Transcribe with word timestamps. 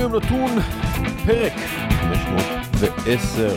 כל 0.00 0.04
יום 0.04 0.16
נתון, 0.16 0.50
פרק 1.26 1.52
510. 1.52 3.56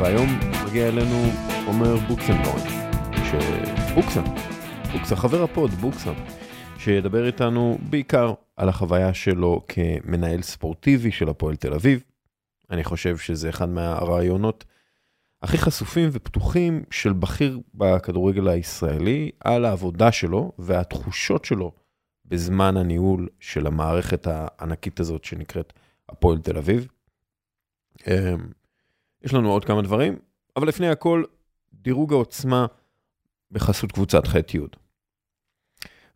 והיום 0.00 0.28
מגיע 0.66 0.88
אלינו 0.88 1.30
עומר 1.66 1.96
בוקסנבורן, 1.96 2.68
שבוקסם, 3.24 4.24
בוקסה 4.92 5.16
חבר 5.16 5.42
הפוד, 5.42 5.70
בוקסם, 5.70 6.12
שידבר 6.78 7.26
איתנו 7.26 7.78
בעיקר 7.90 8.34
על 8.56 8.68
החוויה 8.68 9.14
שלו 9.14 9.62
כמנהל 9.68 10.42
ספורטיבי 10.42 11.12
של 11.12 11.28
הפועל 11.28 11.56
תל 11.56 11.74
אביב. 11.74 12.02
אני 12.70 12.84
חושב 12.84 13.18
שזה 13.18 13.48
אחד 13.48 13.68
מהרעיונות 13.68 14.64
הכי 15.42 15.58
חשופים 15.58 16.08
ופתוחים 16.12 16.82
של 16.90 17.12
בכיר 17.12 17.60
בכדורגל 17.74 18.48
הישראלי 18.48 19.30
על 19.40 19.64
העבודה 19.64 20.12
שלו 20.12 20.52
והתחושות 20.58 21.44
שלו 21.44 21.85
בזמן 22.28 22.76
הניהול 22.76 23.28
של 23.40 23.66
המערכת 23.66 24.26
הענקית 24.26 25.00
הזאת 25.00 25.24
שנקראת 25.24 25.72
הפועל 26.08 26.38
תל 26.38 26.58
אביב. 26.58 26.88
אמ, 28.06 28.12
יש 29.22 29.34
לנו 29.34 29.50
עוד 29.50 29.64
כמה 29.64 29.82
דברים, 29.82 30.18
אבל 30.56 30.68
לפני 30.68 30.88
הכל, 30.88 31.24
דירוג 31.72 32.12
העוצמה 32.12 32.66
בחסות 33.50 33.92
קבוצת 33.92 34.26
ח'-י'. 34.26 34.58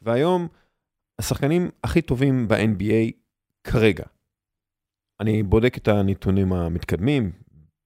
והיום, 0.03 0.49
השחקנים 1.19 1.71
הכי 1.85 2.03
טובים 2.03 2.49
ב-NBA 2.49 3.13
כרגע. 3.65 4.05
אני 5.21 5.43
בודק 5.43 5.77
את 5.77 5.89
הנתונים 5.89 6.53
המתקדמים, 6.53 7.33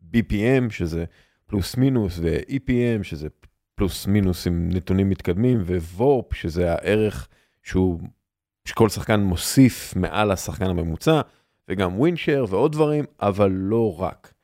BPM, 0.02 0.70
שזה 0.70 1.05
פלוס 1.47 1.77
מינוס, 1.77 2.19
ו-EPM, 2.22 3.02
שזה 3.02 3.28
פלוס 3.75 4.06
מינוס 4.06 4.47
עם 4.47 4.69
נתונים 4.72 5.09
מתקדמים, 5.09 5.62
ו-VORP, 5.64 6.34
שזה 6.34 6.72
הערך 6.72 7.28
שהוא, 7.64 8.00
שכל 8.64 8.88
שחקן 8.88 9.20
מוסיף 9.20 9.96
מעל 9.96 10.30
השחקן 10.30 10.64
הממוצע, 10.70 11.20
וגם 11.68 11.98
ווינשר 11.98 12.44
ועוד 12.48 12.72
דברים, 12.72 13.04
אבל 13.20 13.50
לא 13.50 14.00
רק. 14.00 14.34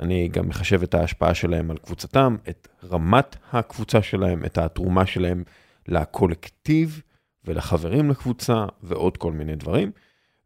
אני 0.00 0.28
גם 0.28 0.48
מחשב 0.48 0.82
את 0.82 0.94
ההשפעה 0.94 1.34
שלהם 1.34 1.70
על 1.70 1.78
קבוצתם, 1.78 2.36
את 2.48 2.68
רמת 2.84 3.36
הקבוצה 3.52 4.02
שלהם, 4.02 4.44
את 4.44 4.58
התרומה 4.58 5.06
שלהם 5.06 5.44
לקולקטיב 5.88 7.02
ולחברים 7.44 8.10
לקבוצה 8.10 8.66
ועוד 8.82 9.16
כל 9.16 9.32
מיני 9.32 9.56
דברים. 9.56 9.90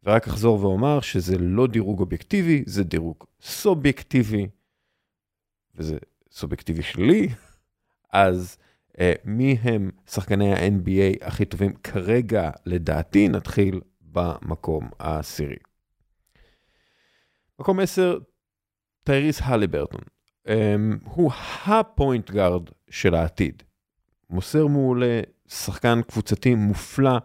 ורק 0.03 0.27
אחזור 0.27 0.61
ואומר 0.61 1.01
שזה 1.01 1.37
לא 1.37 1.67
דירוג 1.67 1.99
אובייקטיבי, 1.99 2.63
זה 2.65 2.83
דירוג 2.83 3.23
סובייקטיבי, 3.41 4.47
וזה 5.75 5.97
סובייקטיבי 6.31 6.81
שלי, 6.83 7.29
אז 8.13 8.57
מי 9.25 9.57
הם 9.61 9.91
שחקני 10.07 10.53
ה-NBA 10.53 11.27
הכי 11.27 11.45
טובים 11.45 11.73
כרגע, 11.73 12.51
לדעתי, 12.65 13.27
נתחיל 13.27 13.81
במקום 14.01 14.89
העשירי. 14.99 15.55
מקום 17.59 17.79
10, 17.79 18.17
טייריס 19.03 19.41
הליברטון. 19.43 20.01
אה, 20.47 20.75
הוא 21.03 21.31
הפוינט 21.65 22.31
גארד 22.31 22.69
של 22.89 23.15
העתיד. 23.15 23.63
מוסר 24.29 24.67
מעולה, 24.67 25.21
שחקן 25.47 26.01
קבוצתי 26.07 26.55
מופלא, 26.55 27.17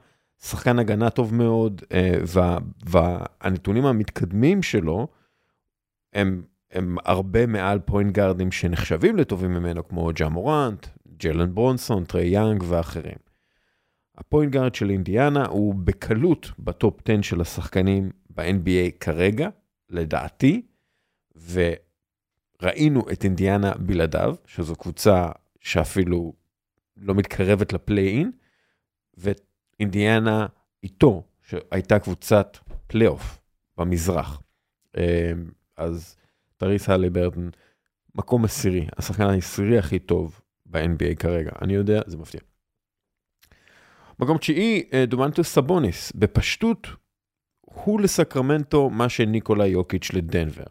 שחקן 0.42 0.78
הגנה 0.78 1.10
טוב 1.10 1.34
מאוד, 1.34 1.82
אה, 1.92 2.18
וה, 2.26 2.58
והנתונים 2.84 3.86
המתקדמים 3.86 4.62
שלו 4.62 5.08
הם, 6.12 6.42
הם 6.70 6.96
הרבה 7.04 7.46
מעל 7.46 7.78
פוינט 7.78 8.14
גארדים 8.14 8.52
שנחשבים 8.52 9.16
לטובים 9.16 9.50
ממנו, 9.50 9.88
כמו 9.88 10.10
ג'ה 10.14 10.28
מורנט, 10.28 10.86
ג'יילן 11.18 11.54
ברונסון, 11.54 12.04
טריי 12.04 12.26
יאנג 12.26 12.64
ואחרים. 12.68 13.18
הפוינט 14.16 14.52
גארד 14.52 14.74
של 14.74 14.90
אינדיאנה 14.90 15.46
הוא 15.46 15.74
בקלות 15.74 16.50
בטופ 16.58 17.00
10 17.04 17.22
של 17.22 17.40
השחקנים 17.40 18.10
ב-NBA 18.30 18.98
כרגע, 19.00 19.48
לדעתי, 19.90 20.62
וראינו 21.52 23.10
את 23.12 23.24
אינדיאנה 23.24 23.72
בלעדיו, 23.74 24.36
שזו 24.46 24.76
קבוצה 24.76 25.28
שאפילו 25.60 26.32
לא 26.96 27.14
מתקרבת 27.14 27.72
לפליי-אין, 27.72 28.32
ואינדיאנה 29.16 30.46
איתו, 30.82 31.22
שהייתה 31.42 31.98
קבוצת 31.98 32.58
פלייאוף 32.86 33.38
במזרח. 33.76 34.42
אמ, 34.96 35.02
אז 35.76 36.16
טייריס 36.56 36.88
הליברטון, 36.88 37.50
מקום 38.14 38.44
עשירי, 38.44 38.86
השחקן 38.96 39.26
העשירי 39.26 39.78
הכי 39.78 39.98
טוב 39.98 40.40
ב-NBA 40.70 41.14
כרגע, 41.18 41.50
אני 41.62 41.74
יודע, 41.74 42.00
זה 42.06 42.16
מפתיע. 42.16 42.40
מקום 44.18 44.38
תשיעי, 44.38 44.82
אה, 44.92 45.06
דומנטאס 45.06 45.54
סבוניס, 45.54 46.12
בפשטות, 46.12 46.86
הוא 47.60 48.00
לסקרמנטו 48.00 48.90
מה 48.90 49.08
שניקולה 49.08 49.66
יוקיץ' 49.66 50.10
לדנבר. 50.12 50.64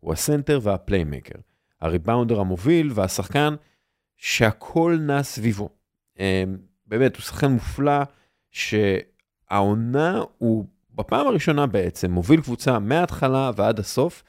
הוא 0.00 0.12
הסנטר 0.12 0.60
והפליימייקר, 0.62 1.38
הריבאונדר 1.80 2.40
המוביל 2.40 2.90
והשחקן 2.94 3.54
שהכל 4.16 4.98
נע 5.00 5.22
סביבו. 5.22 5.68
אה, 6.20 6.44
באמת, 6.86 7.16
הוא 7.16 7.22
שחקן 7.22 7.52
מופלא, 7.52 8.02
שהעונה 8.50 10.22
הוא 10.38 10.64
בפעם 10.94 11.26
הראשונה 11.26 11.66
בעצם 11.66 12.10
מוביל 12.10 12.40
קבוצה 12.40 12.78
מההתחלה 12.78 13.50
ועד 13.56 13.78
הסוף, 13.78 14.22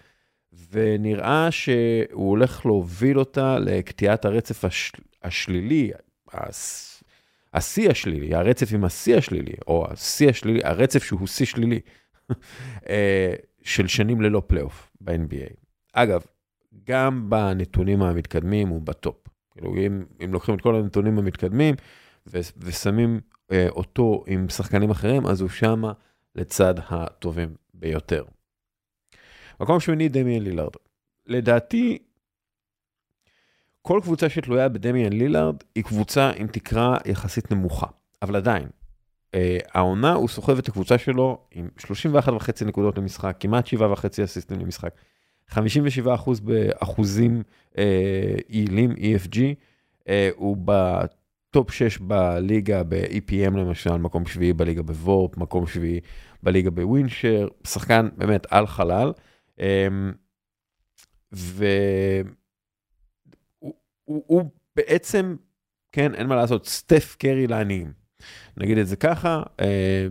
ונראה 0.71 1.51
שהוא 1.51 2.29
הולך 2.29 2.65
להוביל 2.65 3.19
אותה 3.19 3.59
לקטיעת 3.59 4.25
הרצף 4.25 4.65
הש... 4.65 4.91
השלילי, 5.23 5.91
השיא 7.53 7.89
השלילי, 7.89 8.35
הרצף 8.35 8.73
עם 8.73 8.83
השיא 8.83 9.17
השלילי, 9.17 9.53
או 9.67 9.87
השיא 9.91 10.29
השלילי, 10.29 10.59
הרצף 10.63 11.03
שהוא 11.03 11.27
שיא 11.27 11.45
שלילי, 11.45 11.79
אה, 12.89 13.33
של 13.63 13.87
שנים 13.87 14.21
ללא 14.21 14.41
פלייאוף 14.47 14.91
ב-NBA. 15.01 15.53
אגב, 15.93 16.21
גם 16.83 17.29
בנתונים 17.29 18.01
המתקדמים 18.01 18.67
הוא 18.67 18.81
ב 18.81 18.90
top. 18.90 19.27
כאילו, 19.51 19.75
אם, 19.77 20.03
אם 20.25 20.33
לוקחים 20.33 20.55
את 20.55 20.61
כל 20.61 20.75
הנתונים 20.75 21.19
המתקדמים 21.19 21.75
ו- 22.27 22.39
ושמים 22.57 23.19
אה, 23.51 23.67
אותו 23.69 24.23
עם 24.27 24.49
שחקנים 24.49 24.89
אחרים, 24.89 25.27
אז 25.27 25.41
הוא 25.41 25.49
שמה 25.49 25.93
לצד 26.35 26.73
הטובים 26.89 27.55
ביותר. 27.73 28.23
מקום 29.59 29.79
שמיני, 29.79 30.09
דמיאן 30.09 30.43
לילארד. 30.43 30.73
לדעתי, 31.27 31.97
כל 33.81 33.99
קבוצה 34.03 34.29
שתלויה 34.29 34.69
בדמיאן 34.69 35.13
לילארד 35.13 35.55
היא 35.75 35.83
קבוצה 35.83 36.31
עם 36.35 36.47
תקרה 36.47 36.97
יחסית 37.05 37.51
נמוכה, 37.51 37.87
אבל 38.21 38.35
עדיין, 38.35 38.67
אה, 39.35 39.57
העונה 39.73 40.13
הוא 40.13 40.29
סוחב 40.29 40.57
את 40.57 40.67
הקבוצה 40.67 40.97
שלו 40.97 41.37
עם 41.51 41.69
31.5 41.77 42.65
נקודות 42.65 42.97
למשחק, 42.97 43.37
כמעט 43.39 43.67
7.5 43.67 44.23
אסיסטים 44.23 44.59
למשחק, 44.59 44.93
57 45.47 46.15
באחוזים 46.43 47.43
אה, 47.77 48.35
יעילים 48.49 48.91
EFG, 48.91 49.37
אה, 50.07 50.29
הוא 50.35 50.57
בטופ 50.65 51.71
6 51.71 51.97
בליגה 51.97 52.83
ב-EPM 52.83 53.57
למשל, 53.57 53.97
מקום 53.97 54.25
שביעי 54.25 54.53
בליגה 54.53 54.81
בוורפ, 54.81 55.37
מקום 55.37 55.67
שביעי 55.67 55.99
בליגה 56.43 56.69
בווינשר, 56.69 57.47
שחקן 57.67 58.09
באמת 58.17 58.47
על 58.49 58.67
חלל. 58.67 59.11
והוא 61.31 62.25
הוא, 64.05 64.23
הוא 64.27 64.51
בעצם, 64.75 65.35
כן, 65.91 66.15
אין 66.15 66.27
מה 66.27 66.35
לעשות, 66.35 66.67
סטף 66.67 67.15
קרי 67.19 67.47
לעניים. 67.47 67.93
נגיד 68.57 68.77
את 68.77 68.87
זה 68.87 68.95
ככה, 68.95 69.43
אה, 69.61 70.07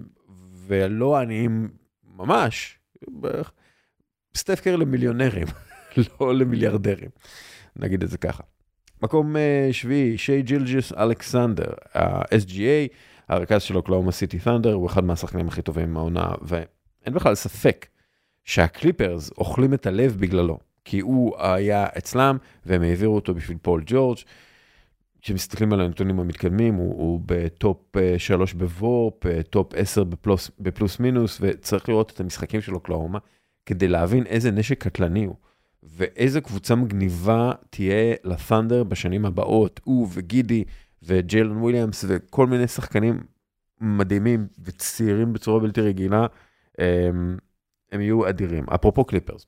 ולא 0.67 1.17
עניים 1.17 1.69
ממש, 2.17 2.79
סטף 4.35 4.61
קרי 4.61 4.77
למיליונרים, 4.77 5.47
לא 6.21 6.35
למיליארדרים, 6.35 7.11
נגיד 7.77 8.03
את 8.03 8.11
זה 8.11 8.19
ככה. 8.19 8.43
מקום 9.03 9.37
אה, 9.37 9.69
שביעי, 9.73 10.19
שי 10.19 10.43
ג'ילג'ס 10.43 10.93
אלכסנדר, 10.93 11.73
ה-SGA, 11.95 12.95
הרכז 13.29 13.63
של 13.63 13.77
אוקלהומה 13.77 14.13
סיטי 14.13 14.39
ת'נדר, 14.39 14.73
הוא 14.73 14.87
אחד 14.87 15.05
מהשחקנים 15.05 15.49
הכי 15.49 15.63
טובים 15.63 15.93
מהעונה, 15.93 16.29
ואין 16.43 17.15
בכלל 17.15 17.35
ספק 17.35 17.87
שהקליפרס 18.45 19.31
אוכלים 19.39 19.75
את 19.75 19.87
הלב 19.87 20.17
בגללו. 20.21 20.59
כי 20.85 21.01
הוא 21.01 21.35
היה 21.39 21.87
אצלם, 21.99 22.37
והם 22.67 22.83
העבירו 22.83 23.15
אותו 23.15 23.35
בשביל 23.35 23.59
פול 23.63 23.83
ג'ורג'. 23.87 24.19
כשמסתכלים 25.23 25.73
על 25.73 25.81
הנתונים 25.81 26.21
המתקדמים, 26.21 26.75
הוא, 26.75 26.95
הוא 26.95 27.21
ב 27.27 27.44
top 27.44 27.97
3 28.19 28.53
אה, 28.53 28.59
ב 28.59 28.70
VORP, 28.70 29.27
אה, 29.27 29.43
top 29.43 29.75
10 29.75 30.05
בפלוס, 30.05 30.51
בפלוס 30.61 31.01
מינוס, 31.01 31.39
וצריך 31.41 31.89
לראות 31.89 32.13
את 32.13 32.21
המשחקים 32.21 32.61
של 32.61 32.75
אוקלהומה, 32.75 33.19
כדי 33.67 33.89
להבין 33.89 34.27
איזה 34.27 34.51
נשק 34.51 34.83
קטלני 34.83 35.25
הוא, 35.25 35.37
ואיזה 35.83 36.41
קבוצה 36.41 36.75
מגניבה 36.75 37.53
תהיה 37.71 38.15
לת'נדר 38.25 38.85
בשנים 38.85 39.25
הבאות, 39.25 39.81
הוא 39.85 40.09
וגידי 40.13 40.65
וג'יילון 41.03 41.57
וויליאמס 41.57 42.05
וכל 42.09 42.47
מיני 42.47 42.69
שחקנים 42.69 43.21
מדהימים 43.81 44.47
וצעירים 44.65 45.33
בצורה 45.33 45.61
בלתי 45.61 45.81
רגילה, 45.81 46.27
הם, 46.79 47.37
הם 47.93 48.01
יהיו 48.01 48.29
אדירים. 48.29 48.65
אפרופו 48.75 49.05
קליפרס. 49.05 49.47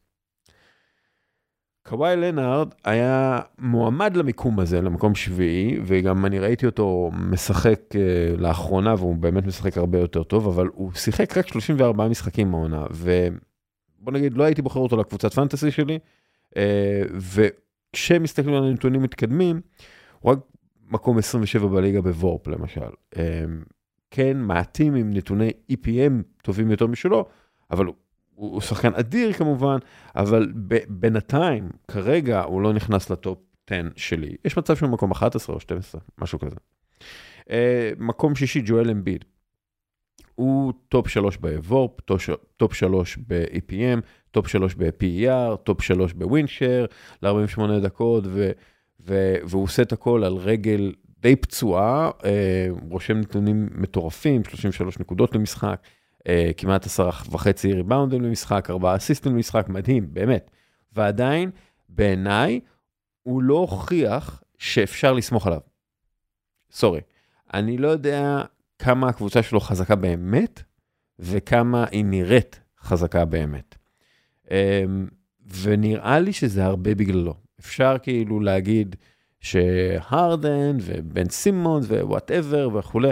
קוואי 1.83 2.17
לנארד 2.17 2.69
היה 2.85 3.41
מועמד 3.59 4.17
למיקום 4.17 4.61
הזה, 4.61 4.81
למקום 4.81 5.15
שביעי, 5.15 5.81
וגם 5.85 6.27
אני 6.27 6.39
ראיתי 6.39 6.67
אותו 6.67 7.11
משחק 7.15 7.81
uh, 7.93 8.41
לאחרונה, 8.41 8.95
והוא 8.95 9.17
באמת 9.17 9.47
משחק 9.47 9.79
הרבה 9.79 9.99
יותר 9.99 10.23
טוב, 10.23 10.47
אבל 10.47 10.69
הוא 10.75 10.93
שיחק 10.95 11.39
רק 11.39 11.47
34 11.47 12.09
משחקים 12.09 12.51
מהעונה, 12.51 12.85
ובוא 12.91 14.13
נגיד, 14.13 14.37
לא 14.37 14.45
הייתי 14.45 14.63
בוחר 14.63 14.81
אותו 14.81 14.97
לקבוצת 14.97 15.35
פנטסי 15.35 15.71
שלי, 15.71 15.99
אה, 16.51 16.57
וכשמסתכלים 17.13 18.55
על 18.55 18.65
הנתונים 18.65 19.03
מתקדמים, 19.03 19.61
הוא 20.21 20.33
רק 20.33 20.39
מקום 20.91 21.19
27 21.19 21.67
בליגה 21.67 22.01
ב 22.01 22.10
VORP 22.10 22.49
למשל. 22.49 22.81
אה, 23.15 23.19
כן, 24.11 24.37
מעטים 24.37 24.95
עם 24.95 25.11
נתוני 25.13 25.51
EPM 25.73 26.13
טובים 26.43 26.71
יותר 26.71 26.87
משלו, 26.87 27.27
אבל 27.71 27.87
הוא 28.51 28.61
שחקן 28.61 28.95
אדיר 28.95 29.33
כמובן, 29.33 29.77
אבל 30.17 30.53
בינתיים, 30.89 31.69
כרגע 31.89 32.43
הוא 32.43 32.63
לא 32.63 32.73
נכנס 32.73 33.11
ל 33.11 33.18
top 33.18 33.39
10 33.67 33.89
שלי. 33.97 34.37
יש 34.45 34.59
מצב 34.59 34.77
שהוא 34.77 34.91
מקום 34.91 35.11
11 35.11 35.55
או 35.55 35.61
12, 35.61 36.01
משהו 36.19 36.39
כזה. 36.39 36.57
אה, 37.41 37.53
מקום 37.99 38.35
שישי, 38.35 38.63
ג'ואל 38.67 38.91
אמביד. 38.91 39.25
הוא 40.35 40.73
top 40.89 41.09
3 41.09 41.37
ב 41.37 41.46
VORP, 41.46 41.91
top 42.57 42.75
3 42.75 43.19
ב-EPM, 43.27 44.01
top 44.31 44.49
3 44.49 44.75
ב-PER, 44.75 45.57
top 45.57 45.83
3 45.83 46.13
ב 46.13 46.20
win 46.20 46.42
share, 46.42 46.87
ל-48 47.23 47.81
דקות, 47.83 48.25
ו- 48.27 48.51
ו- 49.01 49.37
והוא 49.45 49.63
עושה 49.63 49.83
את 49.83 49.93
הכל 49.93 50.25
על 50.25 50.37
רגל 50.37 50.93
די 51.19 51.37
פצועה, 51.37 52.11
אה, 52.11 52.25
רושם 52.91 53.19
נתונים 53.19 53.69
מטורפים, 53.75 54.45
33 54.45 54.99
נקודות 54.99 55.35
למשחק. 55.35 55.83
אה, 56.29 56.51
כמעט 56.57 56.87
עשרה 56.87 57.11
וחצי 57.31 57.73
ריבאונדים 57.73 58.23
למשחק, 58.23 58.71
ארבעה 58.71 58.97
אסיסטים 58.97 59.35
למשחק, 59.35 59.69
מדהים, 59.69 60.15
באמת. 60.15 60.51
ועדיין, 60.93 61.51
בעיניי, 61.89 62.61
הוא 63.23 63.43
לא 63.43 63.55
הוכיח 63.55 64.43
שאפשר 64.59 65.13
לסמוך 65.13 65.47
עליו. 65.47 65.61
sorry. 66.73 67.01
אני 67.55 67.79
לא 67.79 67.89
יודע 67.89 68.43
כמה 68.79 69.09
הקבוצה 69.09 69.43
שלו 69.43 69.61
חזקה 69.61 69.97
באמת, 69.97 70.63
וכמה 71.19 71.85
היא 71.91 72.05
נראית 72.05 72.61
חזקה 72.81 73.25
באמת. 73.25 73.75
אמ, 74.51 75.07
ונראה 75.63 76.19
לי 76.19 76.33
שזה 76.33 76.65
הרבה 76.65 76.95
בגללו. 76.95 77.35
אפשר 77.61 77.97
כאילו 78.03 78.41
להגיד 78.41 78.97
שהרדן 79.41 80.77
ובן 80.81 81.29
סימון 81.29 81.83
ווואטאבר 81.83 82.69
וכולי, 82.75 83.11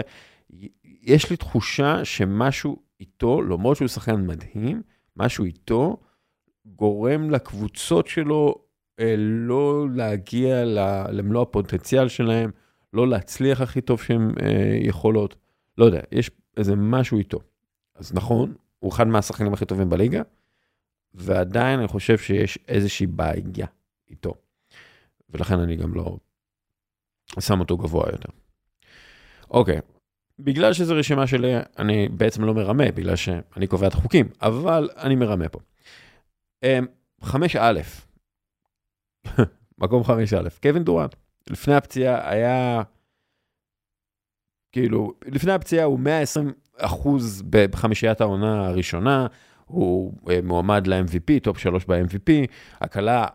יש 1.01 1.29
לי 1.29 1.37
תחושה 1.37 2.05
שמשהו 2.05 2.77
איתו, 3.01 3.41
למרות 3.41 3.77
שהוא 3.77 3.87
שחקן 3.87 4.27
מדהים, 4.27 4.81
משהו 5.17 5.45
איתו 5.45 5.97
גורם 6.65 7.29
לקבוצות 7.29 8.07
שלו 8.07 8.55
אה, 8.99 9.15
לא 9.17 9.87
להגיע 9.95 10.65
למלוא 11.11 11.41
הפוטנציאל 11.41 12.07
שלהם, 12.07 12.51
לא 12.93 13.07
להצליח 13.07 13.61
הכי 13.61 13.81
טוב 13.81 14.01
שהן 14.01 14.31
אה, 14.41 14.77
יכולות. 14.81 15.35
לא 15.77 15.85
יודע, 15.85 16.01
יש 16.11 16.31
איזה 16.57 16.75
משהו 16.75 17.17
איתו. 17.17 17.39
אז 17.95 18.13
נכון, 18.13 18.53
הוא 18.79 18.91
אחד 18.91 19.07
מהשחקנים 19.07 19.53
הכי 19.53 19.65
טובים 19.65 19.89
בליגה, 19.89 20.21
ועדיין 21.13 21.79
אני 21.79 21.87
חושב 21.87 22.17
שיש 22.17 22.59
איזושהי 22.67 23.07
בעיה 23.07 23.67
איתו. 24.09 24.33
ולכן 25.29 25.59
אני 25.59 25.75
גם 25.75 25.93
לא 25.93 26.17
שם 27.39 27.59
אותו 27.59 27.77
גבוה 27.77 28.05
יותר. 28.11 28.29
אוקיי, 29.49 29.79
בגלל 30.43 30.73
שזו 30.73 30.95
רשימה 30.95 31.27
שלי, 31.27 31.53
אני 31.79 32.09
בעצם 32.09 32.43
לא 32.43 32.53
מרמה, 32.53 32.91
בגלל 32.91 33.15
שאני 33.15 33.67
קובע 33.67 33.87
את 33.87 33.93
החוקים, 33.93 34.29
אבל 34.41 34.89
אני 34.97 35.15
מרמה 35.15 35.49
פה. 35.49 35.59
5א, 36.65 36.65
אמ, 36.65 36.85
מקום 39.77 40.03
5א, 40.03 40.49
קווין 40.61 40.83
דורנט, 40.83 41.15
לפני 41.49 41.75
הפציעה 41.75 42.29
היה, 42.29 42.81
כאילו, 44.71 45.13
לפני 45.25 45.51
הפציעה 45.51 45.85
הוא 45.85 45.99
120 45.99 46.53
אחוז 46.77 47.43
בחמישיית 47.49 48.21
העונה 48.21 48.67
הראשונה, 48.67 49.27
הוא 49.65 50.13
אה, 50.29 50.39
מועמד 50.43 50.87
ל-MVP, 50.87 51.39
top 51.43 51.57
3 51.57 51.85
ב-MVP, 51.85 52.31
הקלע 52.81 53.25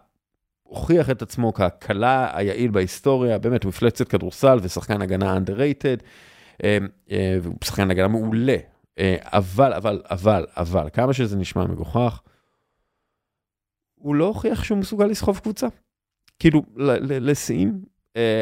הוכיח 0.62 1.10
את 1.10 1.22
עצמו 1.22 1.52
כהקלע 1.52 2.36
היעיל 2.38 2.70
בהיסטוריה, 2.70 3.38
באמת, 3.38 3.64
מפלצת 3.64 4.08
כדורסל 4.08 4.58
ושחקן 4.62 5.02
הגנה 5.02 5.36
underrated. 5.36 6.02
אה, 6.64 6.78
אה, 7.10 7.38
והוא 7.42 7.56
שחקן 7.64 7.90
הגנה 7.90 8.08
מעולה, 8.08 8.56
אה, 8.98 9.16
אבל, 9.22 9.72
אבל, 9.72 10.02
אבל, 10.10 10.46
אבל, 10.56 10.88
כמה 10.92 11.12
שזה 11.12 11.36
נשמע 11.36 11.66
מגוחך, 11.66 12.22
הוא 13.94 14.14
לא 14.14 14.24
הוכיח 14.24 14.64
שהוא 14.64 14.78
מסוגל 14.78 15.06
לסחוב 15.06 15.38
קבוצה. 15.38 15.66
כאילו, 16.38 16.62
לשיאים, 16.76 17.84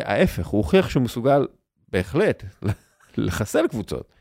ההפך, 0.04 0.46
הוא 0.46 0.58
הוכיח 0.58 0.88
שהוא 0.88 1.02
מסוגל 1.02 1.46
בהחלט 1.88 2.44
לחסל 3.16 3.68
קבוצות. 3.68 4.12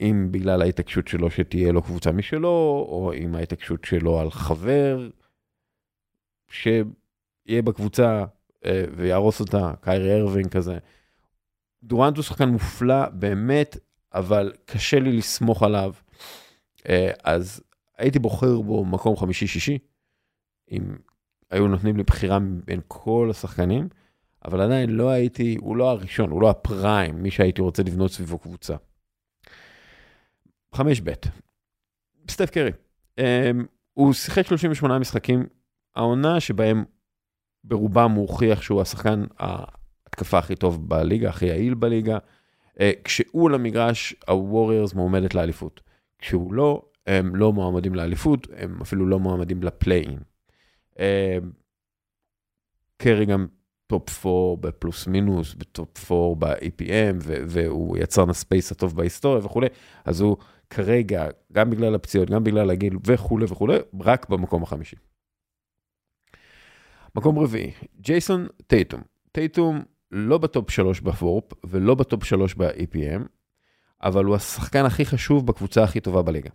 אם 0.00 0.28
בגלל 0.30 0.62
ההתעקשות 0.62 1.08
שלו 1.08 1.30
שתהיה 1.30 1.72
לו 1.72 1.82
קבוצה 1.82 2.12
משלו, 2.12 2.86
או 2.88 3.12
עם 3.14 3.34
ההתעקשות 3.34 3.84
שלו 3.84 4.20
על 4.20 4.30
חבר 4.30 5.08
שיהיה 6.50 7.62
בקבוצה 7.64 8.24
ויהרוס 8.96 9.40
אותה, 9.40 9.72
קיירי 9.80 10.20
ארווין 10.20 10.48
כזה. 10.48 10.78
דורנט 11.82 12.16
הוא 12.16 12.24
שחקן 12.24 12.48
מופלא 12.48 13.08
באמת, 13.08 13.76
אבל 14.14 14.52
קשה 14.64 14.98
לי 14.98 15.12
לסמוך 15.12 15.62
עליו. 15.62 15.92
אה, 16.88 17.10
אז 17.24 17.62
הייתי 17.98 18.18
בוחר 18.18 18.60
בו 18.60 18.84
מקום 18.84 19.16
חמישי-שישי, 19.16 19.78
אם 20.70 20.96
היו 21.50 21.68
נותנים 21.68 21.96
לי 21.96 22.02
בחירה 22.02 22.38
בין 22.64 22.80
כל 22.88 23.28
השחקנים, 23.30 23.88
אבל 24.44 24.60
עדיין 24.60 24.90
לא 24.90 25.10
הייתי, 25.10 25.56
הוא 25.60 25.76
לא 25.76 25.90
הראשון, 25.90 26.30
הוא 26.30 26.42
לא 26.42 26.50
הפריים, 26.50 27.22
מי 27.22 27.30
שהייתי 27.30 27.62
רוצה 27.62 27.82
לבנות 27.82 28.10
סביבו 28.10 28.38
קבוצה. 28.38 28.76
חמש 30.74 31.00
ב', 31.00 31.12
סטף 32.30 32.50
קרי. 32.50 32.72
אה, 33.18 33.50
הוא 33.94 34.12
שיחק 34.12 34.46
38 34.46 34.98
משחקים, 34.98 35.46
העונה 35.94 36.40
שבהם 36.40 36.84
ברובם 37.64 38.10
הוא 38.10 38.28
הוכיח 38.28 38.62
שהוא 38.62 38.80
השחקן 38.80 39.24
ההתקפה 40.18 40.38
הכי 40.38 40.56
טוב 40.56 40.88
בליגה, 40.88 41.28
הכי 41.28 41.46
יעיל 41.46 41.74
בליגה. 41.74 42.18
אה, 42.80 42.92
כשהוא 43.04 43.50
על 43.50 43.64
המגרש, 43.64 44.14
הווריירס 44.28 44.94
מועמדת 44.94 45.34
לאליפות. 45.34 45.80
כשהוא 46.18 46.54
לא, 46.54 46.82
הם 47.06 47.36
לא 47.36 47.52
מועמדים 47.52 47.94
לאליפות, 47.94 48.46
הם 48.56 48.78
אפילו 48.82 49.06
לא 49.06 49.18
מועמדים 49.18 49.62
ל 49.62 49.68
play-in. 49.68 50.18
אה, 50.98 51.38
קרי 52.96 53.26
גם 53.26 53.46
top 53.86 54.26
4 54.26 54.68
בפלוס 54.68 55.06
מינוס, 55.06 55.54
ב 55.54 55.68
top 55.68 56.12
4 56.12 56.54
ב-EPM, 56.54 57.16
והוא 57.24 57.96
יצר 57.96 58.30
ה 58.30 58.37
space 58.37 58.72
הטוב 58.72 58.96
בהיסטוריה 58.96 59.44
וכולי, 59.44 59.66
אז 60.04 60.20
הוא 60.20 60.36
כרגע, 60.70 61.26
גם 61.52 61.70
בגלל 61.70 61.94
הפציעות, 61.94 62.30
גם 62.30 62.44
בגלל 62.44 62.70
הגיל 62.70 62.98
וכולי 63.06 63.44
וכולי, 63.48 63.76
רק 64.00 64.28
במקום 64.28 64.62
החמישי. 64.62 64.96
מקום 67.14 67.38
רביעי, 67.38 67.72
ג'ייסון 68.00 68.46
טייטום. 68.66 69.00
טייטום 69.32 69.82
לא 70.10 70.38
ב 70.38 70.46
top 70.46 70.70
3 70.70 71.00
ב 71.00 71.09
VORP 71.09 71.44
ולא 71.64 71.94
ב 71.94 72.01
top 72.01 72.24
3 72.24 72.54
ב-EPM, 72.54 73.22
אבל 74.02 74.24
הוא 74.24 74.36
השחקן 74.36 74.84
הכי 74.84 75.06
חשוב 75.06 75.46
בקבוצה 75.46 75.84
הכי 75.84 76.00
טובה 76.00 76.22
בליגה. 76.22 76.50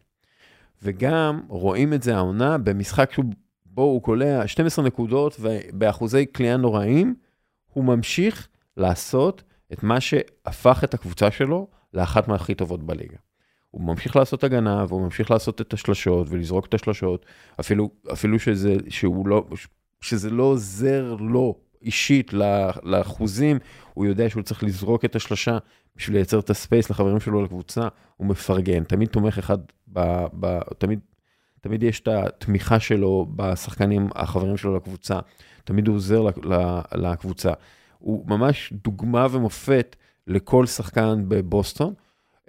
וגם 0.84 1.42
רואים 1.48 1.94
את 1.94 2.04
זה 2.04 2.16
העונה 2.16 2.58
במשחק 2.58 3.12
שבו 3.12 3.82
הוא 3.82 4.02
קולע 4.02 4.48
12 4.48 4.86
נקודות 4.86 5.38
ובאחוזי 5.40 6.26
קליעה 6.26 6.58
נוראים, 6.58 7.16
הוא 7.74 7.84
ממשיך 7.84 8.48
לעשות 8.78 9.44
את 9.74 9.84
מה 9.84 10.02
שהפך 10.02 10.84
את 10.84 10.94
הקבוצה 10.94 11.32
שלו 11.32 11.68
לאחת 11.94 12.28
מהכי 12.28 12.56
טובות 12.56 12.84
בליגה. 12.84 13.18
הוא 13.72 13.82
ממשיך 13.82 14.16
לעשות 14.16 14.44
הגנה 14.44 14.86
והוא 14.88 15.02
ממשיך 15.02 15.32
לעשות 15.32 15.62
את 15.62 15.74
השלשות 15.74 16.28
ולזרוק 16.30 16.66
את 16.66 16.74
השלשות, 16.74 17.26
אפילו, 17.60 17.90
אפילו 18.14 18.40
שזה, 18.40 18.76
שהוא 18.90 19.28
לא, 19.28 19.46
שזה 20.02 20.30
לא 20.30 20.44
עוזר 20.44 21.16
לו 21.20 21.56
אישית 21.84 22.34
לאחוזים, 22.84 23.60
הוא 23.94 24.06
יודע 24.06 24.30
שהוא 24.30 24.44
צריך 24.44 24.64
לזרוק 24.64 25.06
את 25.06 25.16
השלושה 25.16 25.58
בשביל 25.96 26.18
לייצר 26.18 26.40
את 26.40 26.50
הספייס 26.50 26.90
לחברים 26.90 27.20
שלו 27.20 27.44
לקבוצה, 27.44 27.88
הוא 28.18 28.28
מפרגן, 28.28 28.84
תמיד 28.84 29.10
תומך 29.10 29.38
אחד, 29.38 29.58
ב, 29.94 30.26
ב, 30.40 30.60
תמיד, 30.78 31.00
תמיד 31.62 31.84
יש 31.84 32.00
את 32.00 32.08
התמיכה 32.08 32.80
שלו 32.80 33.28
בשחקנים, 33.36 34.08
החברים 34.16 34.58
שלו 34.58 34.76
לקבוצה, 34.76 35.20
תמיד 35.64 35.88
הוא 35.88 35.96
עוזר 35.96 36.24
לקבוצה. 36.96 37.52
הוא 38.00 38.28
ממש 38.28 38.74
דוגמה 38.84 39.28
ומופת 39.32 39.96
לכל 40.28 40.66
שחקן 40.66 41.24
בבוסטון, 41.28 41.94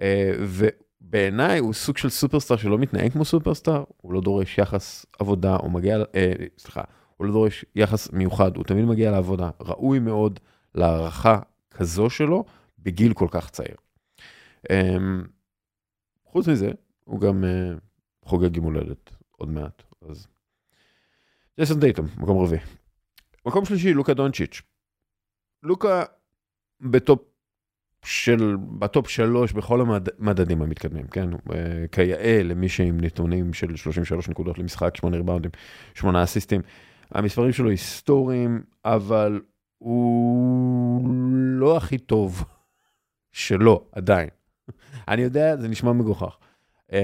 אה, 0.00 0.32
ובעיניי 0.38 1.58
הוא 1.58 1.72
סוג 1.72 1.96
של 1.98 2.08
סופרסטאר 2.08 2.56
שלא 2.56 2.78
מתנהג 2.78 3.12
כמו 3.12 3.24
סופרסטאר, 3.24 3.84
הוא 3.96 4.12
לא 4.12 4.20
דורש 4.20 4.58
יחס 4.58 5.06
עבודה, 5.18 5.56
הוא 5.56 5.70
מגיע, 5.70 5.98
אה, 6.14 6.32
סליחה, 6.58 6.82
הוא 7.16 7.26
לא 7.26 7.32
דורש 7.32 7.64
יחס 7.74 8.12
מיוחד, 8.12 8.56
הוא 8.56 8.64
תמיד 8.64 8.84
מגיע 8.84 9.10
לעבודה. 9.10 9.50
ראוי 9.60 9.98
מאוד 9.98 10.40
להערכה 10.74 11.38
כזו 11.70 12.10
שלו 12.10 12.44
בגיל 12.78 13.14
כל 13.14 13.28
כך 13.30 13.50
צעיר. 13.50 13.76
אמ, 14.70 15.24
חוץ 16.24 16.48
מזה, 16.48 16.70
הוא 17.04 17.20
גם 17.20 17.44
אה, 17.44 17.72
חוגג 18.24 18.56
יום 18.56 18.64
הולדת 18.64 19.10
עוד 19.30 19.48
מעט, 19.48 19.82
אז 20.08 20.26
ג'ייסון 21.56 21.80
טייטום, 21.80 22.06
מקום 22.16 22.44
רביעי. 22.44 22.60
מקום 23.46 23.64
שלישי, 23.64 23.92
לוקה 23.92 24.14
דונצ'יץ'. 24.14 24.62
לוקה 25.62 26.02
ב 26.80 26.90
top 26.90 27.20
של, 28.04 28.56
ב 28.78 28.86
top 28.86 29.08
שלוש 29.08 29.52
בכל 29.52 29.80
המדדים 29.80 30.62
המתקדמים, 30.62 31.06
כן? 31.06 31.30
אה, 31.32 31.84
כיאה 31.92 32.40
למי 32.42 32.68
שעם 32.68 33.00
נתונים 33.00 33.52
של 33.52 33.76
33 33.76 34.28
נקודות 34.28 34.58
למשחק, 34.58 34.96
8 34.96 35.16
ריבאונדים, 35.16 35.50
8 35.94 36.22
אסיסטים. 36.22 36.60
המספרים 37.14 37.52
שלו 37.52 37.70
היסטוריים, 37.70 38.64
אבל 38.84 39.40
הוא 39.78 41.08
לא 41.60 41.76
הכי 41.76 41.98
טוב 41.98 42.44
שלו 43.32 43.88
עדיין. 43.92 44.28
אני 45.08 45.22
יודע, 45.22 45.56
זה 45.56 45.68
נשמע 45.68 45.92
מגוחך. 45.92 46.38
אמ, 46.90 46.94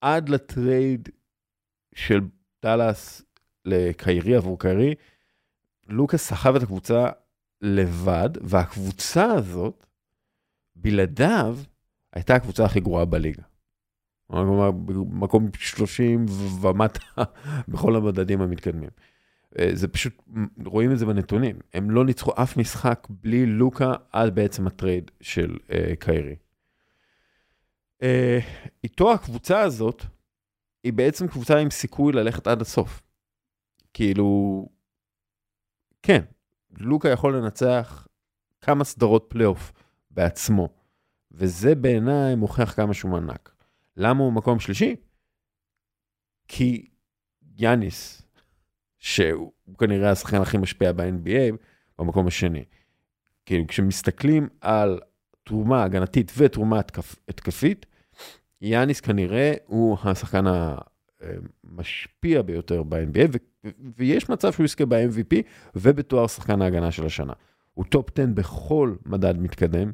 עד 0.00 0.28
ל 0.28 0.41
trade 0.41 1.08
של 1.94 2.20
דאלאס 2.62 3.22
לקיירי 3.64 4.36
עבור 4.36 4.58
קיירי, 4.58 4.94
לוקה 5.88 6.22
סחב 6.28 6.56
את 6.56 6.62
הקבוצה 6.62 7.08
לבד, 7.60 8.30
והקבוצה 8.40 9.24
הזאת, 9.24 9.86
בלעדיו, 10.76 11.58
הייתה 12.12 12.34
הקבוצה 12.34 12.64
הכי 12.64 12.80
גרועה 12.80 13.04
בליגה. 13.04 13.42
כלומר, 14.30 14.70
מקום 15.10 15.50
30 15.58 16.26
ומטה 16.60 17.22
בכל 17.68 17.96
המדדים 17.96 18.40
המתקדמים. 18.40 18.90
אה, 19.58 19.70
זה 19.72 19.88
פשוט, 19.88 20.22
רואים 20.66 20.92
את 20.92 20.98
זה 20.98 21.06
בנתונים. 21.06 21.56
הם 21.74 21.90
לא 21.90 22.04
ניצחו 22.04 22.32
אף 22.42 22.56
משחק 22.56 23.06
בלי 23.10 23.46
לוקה 23.46 23.92
עד 24.12 24.34
בעצם 24.34 24.66
הטרייד 24.66 25.10
של 25.20 25.56
uh, 25.66 25.96
קיירי. 25.98 26.36
Uh, 28.02 28.04
איתו 28.84 29.12
הקבוצה 29.12 29.60
הזאת, 29.60 30.04
היא 30.84 30.92
בעצם 30.92 31.28
קבוצה 31.28 31.58
עם 31.58 31.70
סיכוי 31.70 32.12
ללכת 32.12 32.46
עד 32.46 32.60
הסוף. 32.60 33.02
כאילו, 33.94 34.68
כן, 36.02 36.24
לוקה 36.78 37.08
יכול 37.08 37.36
לנצח 37.36 38.06
כמה 38.60 38.84
סדרות 38.84 39.26
פלייאוף 39.28 39.72
בעצמו, 40.10 40.68
וזה 41.32 41.74
בעיניי 41.74 42.34
מוכיח 42.34 42.72
כמה 42.72 42.94
שהוא 42.94 43.10
מענק. 43.10 43.57
למה 43.98 44.24
הוא 44.24 44.32
מקום 44.32 44.60
שלישי? 44.60 44.96
כי 46.48 46.88
יאניס, 47.58 48.22
שהוא 48.98 49.52
כנראה 49.78 50.10
השחקן 50.10 50.40
הכי 50.40 50.58
משפיע 50.58 50.92
ב-NBA, 50.92 51.56
במקום 51.98 52.26
השני. 52.26 52.64
כאילו, 53.46 53.66
כשמסתכלים 53.66 54.48
על 54.60 55.00
תרומה 55.44 55.84
הגנתית 55.84 56.32
ותרומה 56.36 56.80
התקפית, 57.28 57.86
יאניס 58.60 59.00
כנראה 59.00 59.54
הוא 59.66 59.98
השחקן 60.04 60.44
המשפיע 61.64 62.42
ביותר 62.42 62.82
ב-NBA, 62.82 63.38
ויש 63.96 64.30
מצב 64.30 64.52
שהוא 64.52 64.64
יזכה 64.64 64.86
ב-MVP 64.86 65.36
ובתואר 65.74 66.26
שחקן 66.26 66.62
ההגנה 66.62 66.92
של 66.92 67.06
השנה. 67.06 67.32
הוא 67.74 67.84
top 67.84 68.18
10 68.18 68.26
בכל 68.34 68.94
מדד 69.06 69.38
מתקדם, 69.38 69.92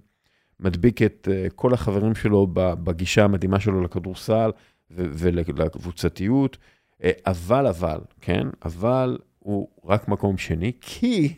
מדביק 0.61 1.03
את 1.03 1.29
אה, 1.31 1.53
כל 1.55 1.75
החברים 1.75 2.15
שלו 2.15 2.47
בגישה 2.55 3.25
המדהימה 3.25 3.61
שלו 3.61 3.81
לכדורסל 3.83 4.51
ולקבוצתיות, 4.91 6.57
אה, 6.93 7.07
אבל, 7.27 7.67
אבל, 7.67 8.01
כן, 8.21 8.47
אבל 8.65 9.19
הוא 9.39 9.69
רק 9.85 10.09
מקום 10.09 10.39
שני, 10.39 10.73
כי 10.81 11.35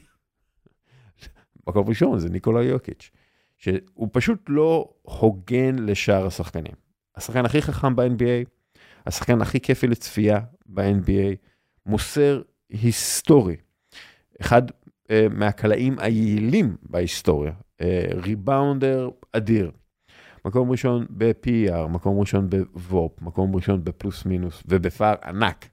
מקום 1.69 1.89
ראשון 1.89 2.19
זה 2.19 2.29
ניקולה 2.29 2.63
יוקיץ', 2.63 3.11
שהוא 3.57 4.09
פשוט 4.13 4.39
לא 4.49 4.89
הוגן 5.03 5.77
לשאר 5.79 6.27
השחקנים. 6.27 6.75
השחקן 7.17 7.45
הכי 7.45 7.63
חכם 7.63 7.97
ב-NBA, 7.97 8.49
השחקן 9.07 9.41
הכי 9.41 9.61
כיפי 9.61 9.87
לצפייה 9.87 10.41
ב-NBA, 10.67 11.37
מוסר 11.87 12.43
היסטורי, 12.71 13.57
אחד 14.41 14.63
uh, 14.71 15.13
מהקלעים 15.31 15.99
היעילים 15.99 16.77
בהיסטוריה, 16.83 17.53
ריבאונדר 18.23 19.11
אדיר. 19.33 19.71
מקום 20.45 20.71
ראשון 20.71 21.07
ב-PER, 21.11 21.87
מקום 21.89 22.21
ראשון 22.21 22.51
בוופ, 22.51 23.23
מקום 23.23 23.57
ראשון 23.57 23.85
בפלוס 23.85 24.25
מינוס, 24.25 24.63
ובפער 24.67 25.15
ענק, 25.25 25.69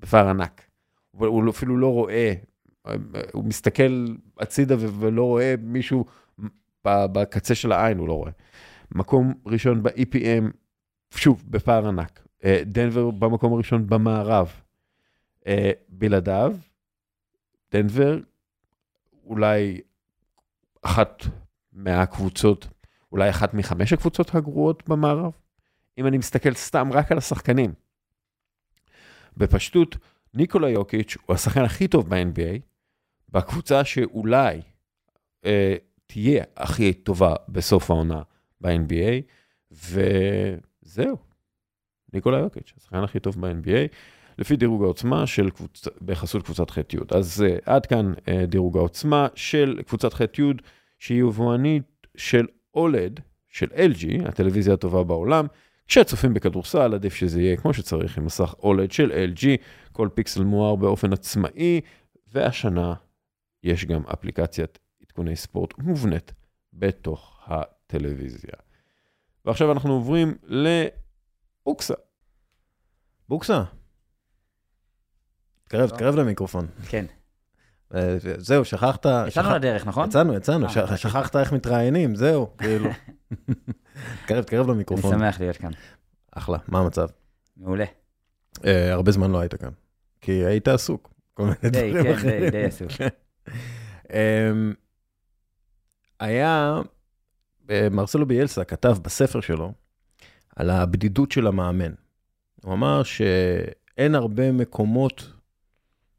בפער 0.00 0.28
ענק. 0.28 0.62
הוא 1.10 1.50
אפילו 1.50 1.76
לא 1.76 1.92
רואה, 1.92 2.34
הוא 3.32 3.44
מסתכל 3.44 4.06
הצידה 4.38 4.74
ולא 4.78 5.22
רואה 5.22 5.54
מישהו 5.62 6.04
בקצה 6.84 7.54
של 7.54 7.72
העין, 7.72 7.98
הוא 7.98 8.08
לא 8.08 8.12
רואה. 8.12 8.30
מקום 8.94 9.34
ראשון 9.46 9.82
ב-EPM, 9.82 10.44
שוב, 11.10 11.44
בפער 11.50 11.88
ענק. 11.88 12.26
אה, 12.44 12.62
דנבר 12.66 13.10
במקום 13.10 13.52
הראשון 13.52 13.86
במערב. 13.86 14.52
אה, 15.46 15.70
בלעדיו, 15.88 16.56
דנבר 17.72 18.18
אולי 19.24 19.80
אחת 20.82 21.22
מהקבוצות, 21.74 22.68
אולי 23.12 23.30
אחת 23.30 23.54
מחמש 23.54 23.92
הקבוצות 23.92 24.34
הגרועות 24.34 24.88
במערב, 24.88 25.32
אם 25.98 26.06
אני 26.06 26.18
מסתכל 26.18 26.54
סתם 26.54 26.92
רק 26.92 27.12
על 27.12 27.18
השחקנים. 27.18 27.72
בפשטות, 29.36 29.96
ניקולה 30.34 30.70
יוקיץ' 30.70 31.16
הוא 31.26 31.34
השחקן 31.34 31.64
הכי 31.64 31.88
טוב 31.88 32.08
ב-NBA, 32.08 32.60
בקבוצה 33.28 33.84
שאולי 33.84 34.60
אה, 35.44 35.76
תהיה 36.06 36.44
הכי 36.56 36.92
טובה 36.92 37.34
בסוף 37.48 37.90
העונה 37.90 38.22
ב-NBA, 38.60 39.22
וזהו. 39.72 41.16
ניקולה 42.12 42.38
יוקיץ', 42.38 42.72
השחקן 42.76 43.04
הכי 43.04 43.20
טוב 43.20 43.40
ב-NBA, 43.40 43.94
לפי 44.38 44.56
דירוג 44.56 44.82
העוצמה 44.82 45.26
של 45.26 45.50
קבוצ... 45.50 45.88
בחסות 46.02 46.42
קבוצת 46.42 46.70
ח'-י'. 46.70 47.16
אז 47.16 47.44
uh, 47.46 47.62
עד 47.66 47.86
כאן 47.86 48.12
uh, 48.12 48.46
דירוג 48.46 48.76
העוצמה 48.76 49.26
של 49.34 49.80
קבוצת 49.86 50.12
ח'-י', 50.12 50.42
שהיא 51.04 51.20
יבואנית 51.20 52.06
של 52.16 52.46
אולד, 52.74 53.20
של 53.48 53.66
LG, 53.66 54.28
הטלוויזיה 54.28 54.74
הטובה 54.74 55.04
בעולם. 55.04 55.46
כשצופים 55.86 56.34
בכדורסל, 56.34 56.94
עדיף 56.94 57.14
שזה 57.14 57.40
יהיה 57.40 57.56
כמו 57.56 57.74
שצריך 57.74 58.18
עם 58.18 58.26
מסך 58.26 58.54
אולד 58.58 58.92
של 58.92 59.12
LG, 59.34 59.46
כל 59.92 60.08
פיקסל 60.14 60.44
מואר 60.44 60.76
באופן 60.76 61.12
עצמאי, 61.12 61.80
והשנה 62.32 62.94
יש 63.62 63.84
גם 63.84 64.02
אפליקציית 64.06 64.78
עדכוני 65.02 65.36
ספורט 65.36 65.78
מובנית 65.78 66.32
בתוך 66.72 67.40
הטלוויזיה. 67.46 68.54
ועכשיו 69.44 69.72
אנחנו 69.72 69.92
עוברים 69.92 70.34
לבוקסה. 70.42 71.94
בוקסה. 73.28 73.64
תקרב, 75.64 75.90
תקרב 75.90 76.14
למיקרופון. 76.14 76.66
כן. 76.88 77.06
אה, 77.94 78.16
זהו, 78.38 78.64
שכחת... 78.64 79.06
יצאנו 79.26 79.54
לדרך, 79.54 79.86
נכון? 79.86 80.08
יצאנו, 80.08 80.34
יצאנו, 80.34 80.66
אה, 80.66 80.96
שכחת 80.96 81.36
איך 81.36 81.52
מתראיינים, 81.52 82.14
זהו, 82.14 82.50
כאילו. 82.58 82.90
תקרב, 84.24 84.44
תקרב 84.44 84.70
למיקרופון. 84.70 85.12
אני 85.12 85.20
שמח 85.20 85.40
להיות 85.40 85.56
כאן. 85.56 85.70
אחלה, 86.32 86.58
מה 86.68 86.78
המצב? 86.78 87.06
מעולה. 87.56 87.84
אה, 88.64 88.92
הרבה 88.92 89.12
זמן 89.12 89.30
לא 89.30 89.40
היית 89.40 89.54
כאן, 89.54 89.70
כי 90.20 90.32
היית 90.32 90.68
עסוק, 90.68 91.14
כל 91.34 91.42
מיני 91.42 91.56
דברים 91.62 92.12
אחרים. 92.12 92.40
כן, 92.40 92.40
די, 92.40 92.50
די 92.50 92.64
עסוק. 92.64 92.90
אמ, 94.12 94.74
היה, 96.20 96.80
מרסלו 97.90 98.26
ביאלסה 98.26 98.64
כתב 98.64 98.96
בספר 99.02 99.40
שלו 99.40 99.72
על 100.56 100.70
הבדידות 100.70 101.32
של 101.32 101.46
המאמן. 101.46 101.92
הוא 102.64 102.74
אמר 102.74 103.02
שאין 103.02 104.14
הרבה 104.14 104.52
מקומות 104.52 105.32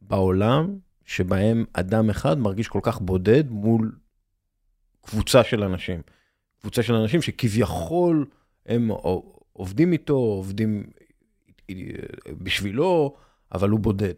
בעולם 0.02 0.78
שבהם 1.06 1.66
אדם 1.74 2.10
אחד 2.10 2.38
מרגיש 2.38 2.68
כל 2.68 2.80
כך 2.84 3.02
בודד 3.02 3.50
מול 3.50 3.92
קבוצה 5.02 5.44
של 5.44 5.64
אנשים. 5.64 6.02
קבוצה 6.62 6.84
של 6.84 6.94
אנשים 6.94 7.22
שכביכול 7.22 8.26
הם 8.66 8.92
עובדים 9.54 9.92
איתו, 9.92 10.14
עובדים 10.14 10.84
בשבילו, 12.38 13.16
אבל 13.52 13.70
הוא 13.70 13.80
בודד. 13.80 14.14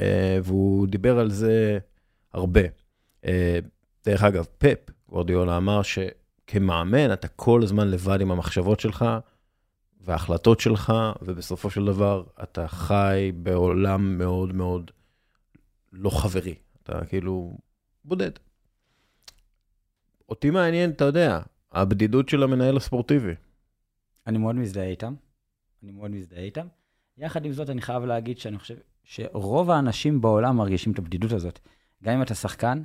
אה, 0.00 0.38
והוא 0.42 0.86
דיבר 0.86 1.18
על 1.18 1.30
זה 1.30 1.78
הרבה. 2.32 2.60
אה, 3.24 3.58
דרך 4.06 4.22
אגב, 4.22 4.46
פפ, 4.58 4.90
גורדיאלה 5.08 5.56
אמר 5.56 5.80
שכמאמן 5.82 7.12
אתה 7.12 7.28
כל 7.28 7.62
הזמן 7.62 7.88
לבד 7.88 8.20
עם 8.20 8.30
המחשבות 8.30 8.80
שלך, 8.80 9.04
וההחלטות 10.00 10.60
שלך, 10.60 10.92
ובסופו 11.22 11.70
של 11.70 11.84
דבר 11.84 12.24
אתה 12.42 12.68
חי 12.68 13.32
בעולם 13.34 14.18
מאוד 14.18 14.54
מאוד 14.54 14.90
לא 15.94 16.10
חברי. 16.10 16.54
אתה 16.82 17.04
כאילו 17.04 17.58
בודד. 18.04 18.30
אותי 20.28 20.50
מעניין, 20.50 20.90
אתה 20.90 21.04
יודע, 21.04 21.40
הבדידות 21.72 22.28
של 22.28 22.42
המנהל 22.42 22.76
הספורטיבי. 22.76 23.34
אני 24.26 24.38
מאוד 24.38 24.56
מזדהה 24.56 24.86
איתם. 24.86 25.14
אני 25.82 25.92
מאוד 25.92 26.10
מזדהה 26.10 26.40
איתם. 26.40 26.66
יחד 27.18 27.44
עם 27.44 27.52
זאת, 27.52 27.70
אני 27.70 27.80
חייב 27.80 28.04
להגיד 28.04 28.38
שאני 28.38 28.58
חושב 28.58 28.74
שרוב 29.04 29.70
האנשים 29.70 30.20
בעולם 30.20 30.56
מרגישים 30.56 30.92
את 30.92 30.98
הבדידות 30.98 31.32
הזאת. 31.32 31.58
גם 32.02 32.14
אם 32.14 32.22
אתה 32.22 32.34
שחקן, 32.34 32.82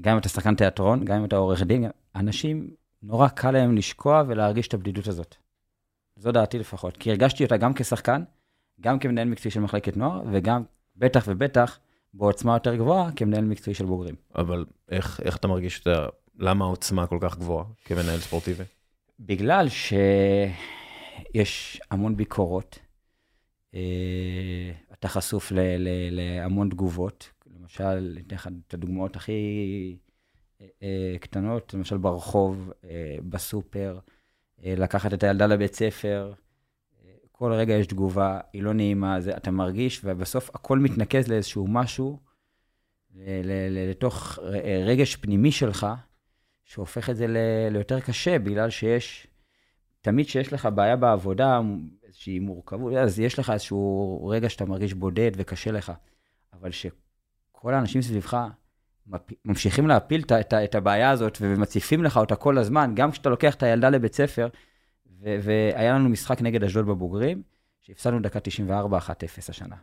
גם 0.00 0.12
אם 0.12 0.18
אתה 0.18 0.28
שחקן 0.28 0.54
תיאטרון, 0.54 1.04
גם 1.04 1.16
אם 1.16 1.24
אתה 1.24 1.36
עורך 1.36 1.62
דין, 1.62 1.90
אנשים, 2.14 2.70
נורא 3.02 3.28
קל 3.28 3.50
להם 3.50 3.76
לשקוע 3.76 4.22
ולהרגיש 4.26 4.68
את 4.68 4.74
הבדידות 4.74 5.06
הזאת. 5.06 5.36
זו 6.16 6.32
דעתי 6.32 6.58
לפחות, 6.58 6.96
כי 6.96 7.10
הרגשתי 7.10 7.44
אותה 7.44 7.56
גם 7.56 7.74
כשחקן, 7.74 8.22
גם 8.80 8.98
כמנהל 8.98 9.28
מקצועי 9.28 9.50
של 9.50 9.60
מחלקת 9.60 9.96
נוער, 9.96 10.22
וגם, 10.32 10.62
בטח 10.96 11.24
ובטח, 11.28 11.78
בעוצמה 12.16 12.54
יותר 12.54 12.76
גבוהה, 12.76 13.10
כמנהל 13.16 13.44
מקצועי 13.44 13.74
של 13.74 13.84
בוגרים. 13.84 14.14
אבל 14.34 14.64
איך, 14.90 15.20
איך 15.24 15.36
אתה 15.36 15.48
מרגיש 15.48 15.76
שאתה, 15.76 16.06
למה 16.38 16.64
העוצמה 16.64 17.06
כל 17.06 17.18
כך 17.20 17.38
גבוהה 17.38 17.64
כמנהל 17.84 18.18
ספורטיבי? 18.18 18.64
בגלל 19.20 19.66
שיש 19.68 21.80
המון 21.90 22.16
ביקורות, 22.16 22.78
אה, 23.74 23.80
אתה 24.92 25.08
חשוף 25.08 25.52
ל- 25.52 25.58
ל- 25.78 25.88
להמון 26.10 26.68
תגובות. 26.68 27.30
למשל, 27.60 28.18
אתן 28.26 28.34
לך 28.36 28.48
את 28.68 28.74
הדוגמאות 28.74 29.16
הכי 29.16 29.32
אה, 30.60 30.66
אה, 30.82 31.16
קטנות, 31.20 31.74
למשל 31.74 31.96
ברחוב, 31.96 32.72
בסופר, 33.28 33.98
לקחת 34.64 35.14
את 35.14 35.22
הילדה 35.22 35.46
לבית 35.46 35.74
ספר, 35.74 36.32
כל 37.38 37.52
רגע 37.52 37.74
יש 37.74 37.86
תגובה, 37.86 38.40
היא 38.52 38.62
לא 38.62 38.72
נעימה, 38.74 39.20
זה, 39.20 39.36
אתה 39.36 39.50
מרגיש, 39.50 40.00
ובסוף 40.04 40.50
הכל 40.54 40.78
מתנקז 40.78 41.28
לאיזשהו 41.28 41.66
משהו, 41.68 42.18
לתוך 43.70 44.38
אה, 44.42 44.82
רגש 44.86 45.16
פנימי 45.16 45.52
שלך, 45.52 45.86
שהופך 46.64 47.10
את 47.10 47.16
זה 47.16 47.26
ליותר 47.70 48.00
קשה, 48.00 48.38
בגלל 48.38 48.70
שיש, 48.70 49.26
תמיד 50.00 50.26
כשיש 50.26 50.52
לך 50.52 50.68
בעיה 50.74 50.96
בעבודה, 50.96 51.60
איזושהי 52.06 52.38
מורכבות, 52.38 52.92
אז 52.92 53.20
יש 53.20 53.38
לך 53.38 53.50
איזשהו 53.50 54.26
רגע 54.28 54.48
שאתה 54.48 54.64
מרגיש 54.64 54.94
בודד 54.94 55.30
וקשה 55.36 55.72
לך. 55.72 55.92
אבל 56.52 56.70
שכל 56.70 57.74
האנשים 57.74 58.02
סביבך 58.02 58.36
ממשיכים 59.44 59.86
להפיל 59.86 60.20
את, 60.20 60.32
את, 60.32 60.54
את 60.54 60.74
הבעיה 60.74 61.10
הזאת 61.10 61.38
ומציפים 61.40 62.04
לך 62.04 62.16
אותה 62.16 62.36
כל 62.36 62.58
הזמן, 62.58 62.92
גם 62.94 63.10
כשאתה 63.10 63.28
לוקח 63.28 63.54
את 63.54 63.62
הילדה 63.62 63.90
לבית 63.90 64.14
ספר, 64.14 64.48
והיה 65.20 65.94
לנו 65.94 66.08
משחק 66.08 66.42
נגד 66.42 66.64
אשדוד 66.64 66.86
בבוגרים, 66.86 67.42
שהפסדנו 67.82 68.20
דקה 68.20 68.40
94, 68.40 68.98
1-0 68.98 69.10
השנה. 69.48 69.76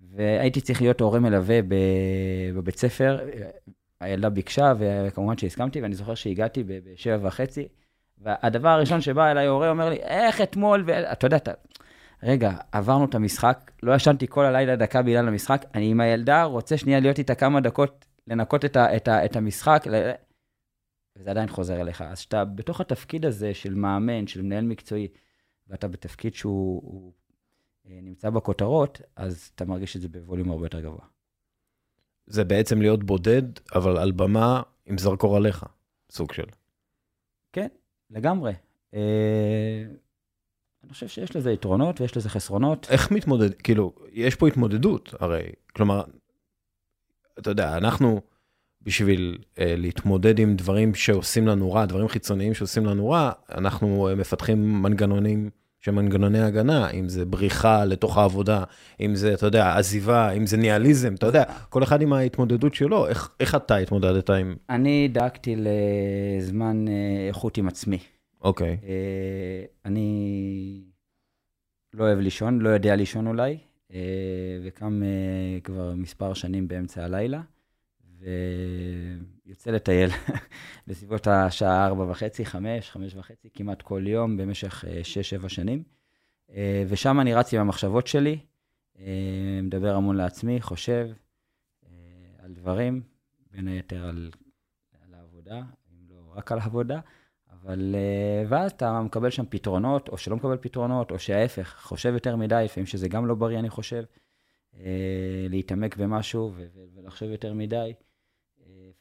והייתי 0.00 0.60
צריך 0.60 0.82
להיות 0.82 1.00
הורה 1.00 1.20
מלווה 1.20 1.60
בבית 2.54 2.78
ספר, 2.78 3.18
הילדה 4.00 4.30
ביקשה, 4.30 4.72
וכמובן 4.78 5.38
שהסכמתי, 5.38 5.80
ואני 5.80 5.94
זוכר 5.94 6.14
שהגעתי 6.14 6.64
בשבע 6.66 7.26
וחצי, 7.26 7.68
והדבר 8.18 8.68
הראשון 8.68 9.00
שבא 9.00 9.30
אליי 9.30 9.46
הורה 9.46 9.70
אומר 9.70 9.88
לי, 9.88 9.96
איך 9.96 10.40
אתמול, 10.40 10.84
ואתה 10.86 11.26
יודע, 11.26 11.36
אתה... 11.36 11.52
רגע, 12.22 12.52
עברנו 12.72 13.04
את 13.04 13.14
המשחק, 13.14 13.70
לא 13.82 13.94
ישנתי 13.94 14.26
כל 14.28 14.44
הלילה 14.44 14.76
דקה 14.76 15.02
בגלל 15.02 15.28
המשחק, 15.28 15.64
אני 15.74 15.90
עם 15.90 16.00
הילדה, 16.00 16.42
רוצה 16.42 16.76
שנייה 16.76 17.00
להיות 17.00 17.18
איתה 17.18 17.34
כמה 17.34 17.60
דקות, 17.60 18.04
לנקות 18.26 18.64
את, 18.64 18.76
ה, 18.76 18.96
את, 18.96 19.08
ה, 19.08 19.24
את 19.24 19.36
המשחק. 19.36 19.84
וזה 21.16 21.30
עדיין 21.30 21.48
חוזר 21.48 21.80
אליך. 21.80 22.02
אז 22.02 22.18
כשאתה 22.18 22.44
בתוך 22.44 22.80
התפקיד 22.80 23.26
הזה 23.26 23.54
של 23.54 23.74
מאמן, 23.74 24.26
של 24.26 24.42
מנהל 24.42 24.64
מקצועי, 24.64 25.08
ואתה 25.68 25.88
בתפקיד 25.88 26.34
שהוא 26.34 26.82
הוא, 26.84 27.12
אה, 27.86 27.98
נמצא 28.02 28.30
בכותרות, 28.30 29.00
אז 29.16 29.50
אתה 29.54 29.64
מרגיש 29.64 29.96
את 29.96 30.00
זה 30.00 30.08
בווליום 30.08 30.50
הרבה 30.50 30.66
יותר 30.66 30.80
גבוה. 30.80 31.04
זה 32.26 32.44
בעצם 32.44 32.82
להיות 32.82 33.04
בודד, 33.04 33.42
אבל 33.74 33.96
על 33.96 34.12
במה 34.12 34.62
עם 34.86 34.98
זרקור 34.98 35.36
עליך, 35.36 35.64
סוג 36.10 36.32
של. 36.32 36.46
כן, 37.52 37.68
לגמרי. 38.10 38.52
אה, 38.94 39.84
אני 40.84 40.92
חושב 40.92 41.08
שיש 41.08 41.36
לזה 41.36 41.52
יתרונות 41.52 42.00
ויש 42.00 42.16
לזה 42.16 42.28
חסרונות. 42.28 42.86
איך 42.90 43.10
מתמודד, 43.10 43.54
כאילו, 43.54 43.94
יש 44.12 44.34
פה 44.34 44.48
התמודדות, 44.48 45.14
הרי, 45.20 45.52
כלומר, 45.76 46.02
אתה 47.38 47.50
יודע, 47.50 47.76
אנחנו, 47.76 48.20
בשביל 48.86 49.38
אה, 49.58 49.74
להתמודד 49.76 50.38
עם 50.38 50.56
דברים 50.56 50.94
שעושים 50.94 51.46
לנו 51.46 51.72
רע, 51.72 51.86
דברים 51.86 52.08
חיצוניים 52.08 52.54
שעושים 52.54 52.86
לנו 52.86 53.10
רע, 53.10 53.30
אנחנו 53.54 54.08
אה, 54.08 54.14
מפתחים 54.14 54.82
מנגנונים 54.82 55.50
שהם 55.80 55.94
מנגנוני 55.94 56.40
הגנה, 56.40 56.90
אם 56.90 57.08
זה 57.08 57.24
בריחה 57.24 57.84
לתוך 57.84 58.18
העבודה, 58.18 58.64
אם 59.00 59.14
זה, 59.14 59.34
אתה 59.34 59.46
יודע, 59.46 59.76
עזיבה, 59.76 60.30
אם 60.30 60.46
זה 60.46 60.56
ניאליזם, 60.56 61.14
אתה 61.14 61.26
יודע, 61.26 61.44
כל 61.68 61.82
אחד 61.82 62.02
עם 62.02 62.12
ההתמודדות 62.12 62.74
שלו, 62.74 63.08
איך, 63.08 63.30
איך 63.40 63.54
אתה 63.54 63.76
התמודדת 63.76 64.30
עם... 64.30 64.56
אני 64.70 65.08
דאגתי 65.08 65.56
לזמן 65.56 66.88
אה, 66.88 67.28
איכות 67.28 67.58
עם 67.58 67.68
עצמי. 67.68 67.98
אוקיי, 68.44 68.76
אה, 68.84 69.64
אני 69.84 70.80
לא 71.94 72.04
אוהב 72.04 72.18
לישון, 72.18 72.58
לא 72.58 72.68
יודע 72.68 72.96
לישון 72.96 73.26
אולי, 73.26 73.58
אה, 73.94 73.98
וקם 74.64 75.02
אה, 75.02 75.60
כבר 75.60 75.94
מספר 75.94 76.34
שנים 76.34 76.68
באמצע 76.68 77.04
הלילה, 77.04 77.40
ויוצא 78.22 79.70
לטייל 79.70 80.10
בסביבות 80.86 81.26
השעה 81.26 81.86
ארבע 81.86 82.04
וחצי, 82.10 82.44
חמש, 82.44 82.90
חמש 82.90 83.14
וחצי, 83.14 83.48
כמעט 83.54 83.82
כל 83.82 84.06
יום 84.06 84.36
במשך 84.36 84.84
אה, 84.88 85.04
שש, 85.04 85.30
שבע 85.30 85.48
שנים. 85.48 85.82
אה, 86.50 86.84
ושם 86.88 87.20
אני 87.20 87.34
רץ 87.34 87.54
עם 87.54 87.60
המחשבות 87.60 88.06
שלי, 88.06 88.38
אה, 88.98 89.60
מדבר 89.62 89.94
המון 89.94 90.16
לעצמי, 90.16 90.60
חושב 90.60 91.08
אה, 91.86 91.90
על 92.38 92.52
דברים, 92.52 93.02
בין 93.50 93.68
היתר 93.68 94.04
על, 94.04 94.30
על 95.02 95.14
העבודה, 95.14 95.62
אם 95.90 95.96
לא 96.08 96.32
רק 96.34 96.52
על 96.52 96.58
העבודה. 96.58 97.00
אבל, 97.52 97.94
אה, 97.94 98.44
ואז 98.48 98.72
אתה 98.72 99.00
מקבל 99.00 99.30
שם 99.30 99.44
פתרונות, 99.48 100.08
או 100.08 100.18
שלא 100.18 100.36
מקבל 100.36 100.56
פתרונות, 100.56 101.10
או 101.10 101.18
שההפך, 101.18 101.76
חושב 101.82 102.12
יותר 102.14 102.36
מדי, 102.36 102.62
לפעמים 102.64 102.86
שזה 102.86 103.08
גם 103.08 103.26
לא 103.26 103.34
בריא, 103.34 103.58
אני 103.58 103.70
חושב, 103.70 104.04
אה, 104.76 105.46
להתעמק 105.50 105.96
במשהו 105.96 106.52
ולחשוב 106.94 107.30
יותר 107.30 107.54
מדי. 107.54 107.92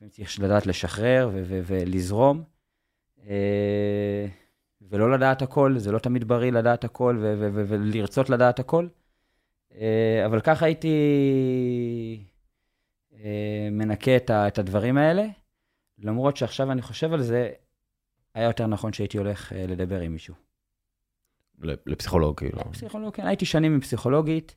לפעמים 0.02 0.12
צריך 0.12 0.40
לדעת 0.40 0.66
לשחרר 0.66 1.30
ו- 1.34 1.42
ו- 1.46 1.62
ולזרום, 1.66 2.44
אה, 3.28 4.28
ולא 4.82 5.12
לדעת 5.12 5.42
הכל, 5.42 5.78
זה 5.78 5.92
לא 5.92 6.00
תמיד 6.00 6.28
בריא 6.28 6.52
לדעת 6.52 6.84
הכל 6.84 7.18
ו- 7.22 7.36
ו- 7.40 7.50
ו- 7.54 7.66
ולרצות 7.68 8.30
לדעת 8.30 8.60
הכל. 8.60 8.88
אה, 9.74 10.24
אבל 10.26 10.42
ככה 10.42 10.66
הייתי 10.66 10.96
אה, 13.14 13.68
מנקה 13.72 14.16
את 14.16 14.30
ה- 14.30 14.48
את 14.48 14.60
הדברים 14.60 14.98
האלה, 14.98 15.26
למרות 16.00 16.38
שעכשיו 16.38 16.72
אני 16.72 16.82
חושב 16.82 17.14
על 17.14 17.22
זה, 17.22 17.52
היה 18.34 18.46
יותר 18.46 18.68
נכון 18.68 18.94
שהייתי 18.94 19.18
הולך 19.18 19.52
לדבר 19.56 20.00
עם 20.00 20.12
מישהו. 20.12 20.36
לפסיכולוג, 21.86 22.38
כאילו. 22.38 22.72
פסיכולוג, 22.72 23.14
כן, 23.16 23.28
הייתי 23.28 23.46
שנים 23.46 23.74
עם 23.74 23.82
פסיכולוגית, 23.82 24.56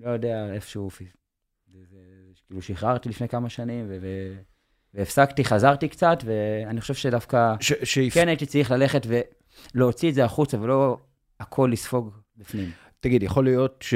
לא 0.00 0.10
יודע, 0.10 0.52
איפשהו, 0.52 0.90
כאילו 2.46 2.62
שחררתי 2.62 3.08
לפני 3.08 3.28
כמה 3.28 3.48
שנים, 3.48 3.86
ו, 3.88 3.96
והפסקתי, 4.94 5.44
חזרתי 5.44 5.88
קצת, 5.88 6.18
ואני 6.24 6.80
חושב 6.80 6.94
שדווקא, 6.94 7.54
ש- 7.60 7.72
שיפ- 7.72 8.14
כן 8.14 8.28
הייתי 8.28 8.46
צריך 8.46 8.70
ללכת 8.70 9.06
ולהוציא 9.74 10.08
את 10.08 10.14
זה 10.14 10.24
החוצה, 10.24 10.60
ולא 10.60 10.98
הכל 11.40 11.70
לספוג 11.72 12.10
בפנים. 12.36 12.70
תגיד, 13.00 13.22
יכול 13.22 13.44
להיות 13.44 13.76
ש... 13.80 13.94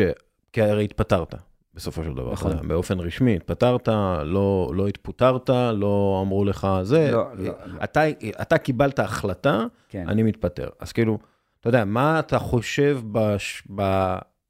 כי 0.53 0.63
הרי 0.63 0.85
התפטרת, 0.85 1.35
בסופו 1.75 2.05
של 2.05 2.13
דבר. 2.15 2.33
נכון. 2.33 2.69
באופן 2.69 3.01
רשמי, 3.01 3.37
התפטרת, 3.37 3.89
לא, 4.25 4.71
לא 4.75 4.89
התפוטרת, 4.89 5.49
לא 5.75 6.21
אמרו 6.27 6.45
לך 6.45 6.67
זה. 6.83 7.11
לא, 7.13 7.25
לא, 7.37 7.45
לא. 7.45 7.85
אתה, 7.85 8.01
אתה 8.43 8.59
קיבלת 8.59 8.99
החלטה, 8.99 9.65
כן. 9.89 10.09
אני 10.09 10.23
מתפטר. 10.23 10.69
אז 10.81 10.93
כאילו, 10.93 11.19
אתה 11.61 11.69
יודע, 11.69 11.85
מה 11.85 12.19
אתה 12.19 12.39
חושב 12.39 13.01
בש, 13.13 13.63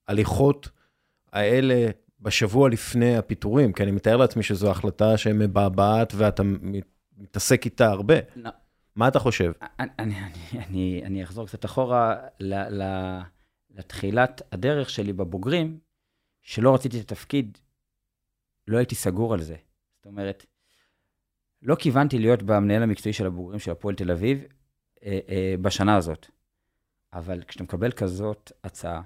בהליכות 0.09 0.69
האלה 1.33 1.87
בשבוע 2.21 2.69
לפני 2.69 3.17
הפיטורים? 3.17 3.73
כי 3.73 3.83
אני 3.83 3.91
מתאר 3.91 4.17
לעצמי 4.17 4.43
שזו 4.43 4.71
החלטה 4.71 5.17
שמבעבעת 5.17 6.13
ואתה 6.17 6.43
מת- 6.43 6.85
מתעסק 7.19 7.65
איתה 7.65 7.87
הרבה. 7.87 8.15
לא. 8.37 8.51
מה 8.97 9.09
אתה 9.09 9.19
חושב? 9.19 9.53
אני, 9.81 9.89
אני, 9.99 10.15
אני, 10.19 10.65
אני, 10.67 11.03
אני 11.05 11.23
אחזור 11.25 11.47
קצת 11.47 11.65
אחורה 11.65 12.17
ל, 12.41 12.55
ל, 12.83 13.19
לתחילת 13.71 14.43
הדרך 14.53 14.91
שלי 14.91 15.13
בבוגרים, 15.13 15.79
שלא 16.43 16.75
רציתי 16.75 17.01
את 17.01 17.13
התפקיד, 17.13 17.59
לא 18.69 18.79
הייתי 18.79 18.95
סגור 18.95 19.35
על 19.35 19.41
זה. 19.43 19.57
זאת 19.97 20.07
אומרת, 20.07 20.47
לא 21.63 21.75
כיוונתי 21.75 22.19
להיות 22.19 22.43
במנהל 22.43 22.83
המקצועי 22.83 23.13
של 23.13 23.27
הבוגרים 23.27 23.59
של 23.59 23.71
הפועל 23.71 23.95
תל 23.95 24.11
אביב 24.11 24.45
אה, 25.05 25.19
אה, 25.29 25.55
בשנה 25.63 25.97
הזאת. 25.97 26.27
אבל 27.13 27.43
כשאתה 27.43 27.65
מקבל 27.65 27.93
כזאת 27.93 28.53
הצעה, 28.65 29.03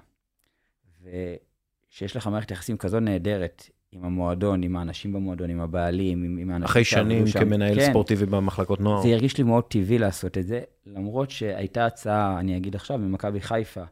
ושיש 1.95 2.17
לך 2.17 2.27
מערכת 2.27 2.51
יחסים 2.51 2.77
כזו 2.77 3.01
נהדרת 3.01 3.71
עם 3.93 4.05
המועדון, 4.05 4.63
עם 4.63 4.77
האנשים 4.77 5.13
במועדון, 5.13 5.51
עם 5.51 5.61
הבעלים, 5.61 6.25
עם, 6.25 6.39
עם 6.39 6.51
האנשים 6.51 6.65
אחרי 6.65 6.85
שנים 6.85 7.27
שם, 7.27 7.41
כמנהל 7.41 7.75
כן, 7.75 7.91
ספורטיבי 7.91 8.27
במחלקות 8.27 8.81
נוער. 8.81 9.03
זה 9.03 9.09
הרגיש 9.09 9.39
לי 9.39 9.45
מאוד 9.45 9.65
טבעי 9.65 9.99
לעשות 9.99 10.39
את 10.39 10.47
זה, 10.47 10.63
למרות 10.87 11.31
שהייתה 11.31 11.87
הצעה, 11.87 12.41
אני 12.41 12.57
אגיד 12.57 12.75
עכשיו, 12.75 12.99
ממכבי 12.99 13.41
חיפה. 13.41 13.85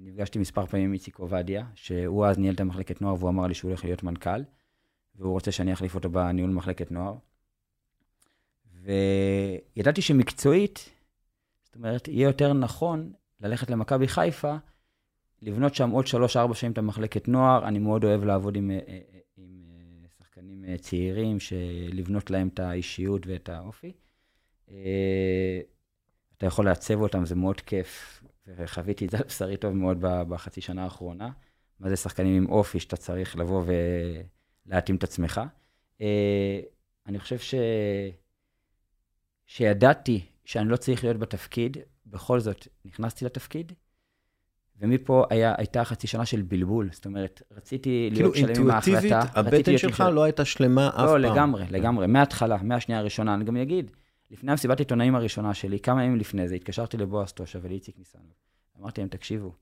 נפגשתי 0.00 0.38
מספר 0.38 0.66
פעמים 0.66 0.86
עם 0.86 0.92
איציק 0.92 1.18
עובדיה, 1.18 1.64
שהוא 1.74 2.26
אז 2.26 2.38
ניהל 2.38 2.54
את 2.54 2.60
המחלקת 2.60 3.02
נוער, 3.02 3.14
והוא 3.14 3.30
אמר 3.30 3.46
לי 3.46 3.54
שהוא 3.54 3.68
הולך 3.68 3.84
להיות 3.84 4.02
מנכ"ל, 4.02 4.42
והוא 5.16 5.32
רוצה 5.32 5.52
שאני 5.52 5.72
אחליף 5.72 5.94
אותו 5.94 6.10
בניהול 6.10 6.50
מחלקת 6.50 6.90
נוער. 6.90 7.14
וידעתי 9.76 10.02
שמקצועית, 10.02 10.90
זאת 11.64 11.76
אומרת, 11.76 12.08
יהיה 12.08 12.24
יותר 12.24 12.52
נכון 12.52 13.12
ללכת 13.40 13.70
למכבי 13.70 14.08
חיפה, 14.08 14.56
לבנות 15.46 15.74
שם 15.74 15.90
עוד 15.90 16.06
שלוש-ארבע 16.06 16.54
שנים 16.54 16.72
את 16.72 16.78
המחלקת 16.78 17.28
נוער. 17.28 17.68
אני 17.68 17.78
מאוד 17.78 18.04
אוהב 18.04 18.24
לעבוד 18.24 18.56
עם, 18.56 18.70
אה, 18.70 18.78
אה, 18.88 18.98
עם 19.36 19.64
אה, 19.70 20.08
שחקנים 20.18 20.76
צעירים, 20.76 21.36
לבנות 21.92 22.30
להם 22.30 22.48
את 22.48 22.60
האישיות 22.60 23.26
ואת 23.26 23.48
האופי. 23.48 23.92
אתה 26.36 26.46
יכול 26.46 26.64
לעצב 26.64 27.00
אותם, 27.00 27.26
זה 27.26 27.34
מאוד 27.34 27.60
כיף. 27.60 28.22
וחוויתי 28.56 29.06
את 29.06 29.10
זה 29.10 29.18
בשרי 29.26 29.56
טוב 29.56 29.72
מאוד 29.72 29.98
בחצי 30.00 30.60
שנה 30.60 30.84
האחרונה. 30.84 31.30
מה 31.80 31.88
זה 31.88 31.96
שחקנים 31.96 32.36
עם 32.42 32.50
אופי 32.50 32.80
שאתה 32.80 32.96
צריך 32.96 33.36
לבוא 33.36 33.64
ולהתאים 34.66 34.96
את 34.96 35.04
עצמך. 35.04 35.40
אני 37.06 37.18
חושב 37.18 37.38
ש... 37.38 37.54
שידעתי 39.46 40.26
שאני 40.44 40.68
לא 40.68 40.76
צריך 40.76 41.04
להיות 41.04 41.16
בתפקיד, 41.16 41.76
בכל 42.06 42.40
זאת 42.40 42.68
נכנסתי 42.84 43.24
לתפקיד, 43.24 43.72
ומפה 44.80 45.24
היה, 45.30 45.54
הייתה 45.58 45.84
חצי 45.84 46.06
שנה 46.06 46.26
של 46.26 46.42
בלבול. 46.42 46.88
זאת 46.92 47.06
אומרת, 47.06 47.42
רציתי 47.56 48.08
להיות 48.12 48.34
כאילו 48.34 48.54
שלם 48.54 48.62
עם 48.62 48.70
ההחלטה. 48.70 48.98
כאילו 48.98 49.14
אינטואיטיבית, 49.14 49.36
הבטן 49.36 49.78
שלך 49.78 49.96
של... 49.96 50.08
לא 50.08 50.22
הייתה 50.22 50.44
שלמה 50.44 50.88
אף 50.88 50.94
לא, 50.94 51.06
פעם. 51.06 51.22
לא, 51.22 51.32
לגמרי, 51.32 51.64
לגמרי, 51.70 52.06
מההתחלה, 52.06 52.56
מהשנייה 52.62 53.00
הראשונה. 53.00 53.34
אני 53.34 53.44
גם 53.44 53.56
אגיד, 53.56 53.90
לפני 54.30 54.50
המסיבת 54.50 54.78
עיתונאים 54.78 55.14
הראשונה 55.14 55.54
שלי, 55.54 55.80
כמה 55.80 56.04
ימים 56.04 56.16
לפני 56.16 56.48
זה, 56.48 56.54
התקשרתי 56.54 56.96
לבועז 56.96 57.32
טושה 57.32 57.58
ולאיציק 57.62 57.98
ניסנוב. 57.98 58.32
אמרתי 58.80 59.00
להם, 59.00 59.08
תקשיבו, 59.08 59.52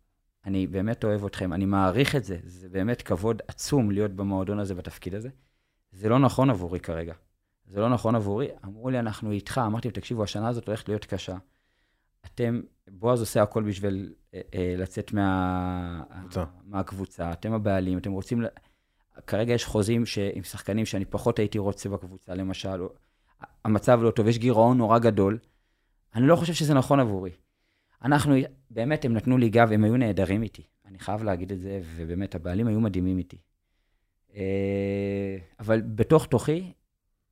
אני 0.47 0.67
באמת 0.67 1.05
אוהב 1.05 1.25
אתכם, 1.25 1.53
אני 1.53 1.65
מעריך 1.65 2.17
את 2.17 2.25
זה, 2.25 2.39
זה 2.45 2.69
באמת 2.69 3.03
כבוד 3.03 3.43
עצום 3.49 3.91
להיות 3.91 4.11
במועדון 4.11 4.59
הזה, 4.59 4.75
בתפקיד 4.75 5.15
הזה. 5.15 5.29
זה 5.93 6.09
לא 6.09 6.19
נכון 6.19 6.51
עבורי 6.51 6.81
כרגע. 6.81 7.15
זה 7.67 7.81
לא 7.81 7.89
נכון 7.89 8.15
עבורי. 8.15 8.49
אמרו 8.65 8.91
לי, 8.91 8.99
אנחנו 8.99 9.31
איתך. 9.31 9.61
אמרתי 9.67 9.91
תקשיבו, 9.91 10.23
השנה 10.23 10.49
הזאת 10.49 10.67
הולכת 10.67 10.89
להיות 10.89 11.05
קשה. 11.05 11.37
אתם, 12.27 12.61
בועז 12.91 13.21
עושה 13.21 13.43
הכל 13.43 13.63
בשביל 13.63 14.15
אה, 14.35 14.41
אה, 14.55 14.75
לצאת 14.79 15.13
מה, 15.13 16.03
קבוצה. 16.21 16.45
מהקבוצה. 16.65 17.33
אתם 17.33 17.53
הבעלים, 17.53 17.99
אתם 17.99 18.13
רוצים... 18.13 18.43
ל... 18.43 18.47
כרגע 19.27 19.55
יש 19.55 19.65
חוזים 19.65 20.07
ש... 20.07 20.19
עם 20.19 20.43
שחקנים 20.43 20.87
שאני 20.87 21.05
פחות 21.05 21.39
הייתי 21.39 21.59
רוצה 21.59 21.89
בקבוצה, 21.89 22.35
למשל. 22.35 22.83
או... 22.83 22.89
המצב 23.65 24.01
לא 24.03 24.11
טוב, 24.11 24.29
יש 24.29 24.39
גירעון 24.39 24.79
נורא 24.79 24.99
גדול. 24.99 25.39
אני 26.15 26.27
לא 26.27 26.37
חושב 26.37 26.53
שזה 26.53 26.75
נכון 26.75 27.01
עבורי. 27.01 27.31
אנחנו, 28.05 28.35
באמת, 28.71 29.05
הם 29.05 29.13
נתנו 29.13 29.39
לי 29.39 29.49
גב, 29.49 29.73
הם 29.73 29.85
היו 29.85 29.97
נהדרים 29.97 30.43
איתי. 30.43 30.63
אני 30.87 30.99
חייב 30.99 31.23
להגיד 31.23 31.53
את 31.53 31.61
זה, 31.61 31.81
ובאמת, 31.97 32.35
הבעלים 32.35 32.67
היו 32.67 32.81
מדהימים 32.81 33.19
איתי. 33.19 33.37
אה, 34.37 35.37
אבל 35.61 35.81
בתוך 35.81 36.27
תוכי 36.27 36.73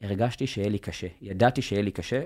הרגשתי 0.01 0.47
שיהיה 0.47 0.69
לי 0.69 0.79
קשה. 0.79 1.07
ידעתי 1.21 1.63
שיהיה 1.63 1.83
לי 1.83 1.91
קשה. 1.91 2.23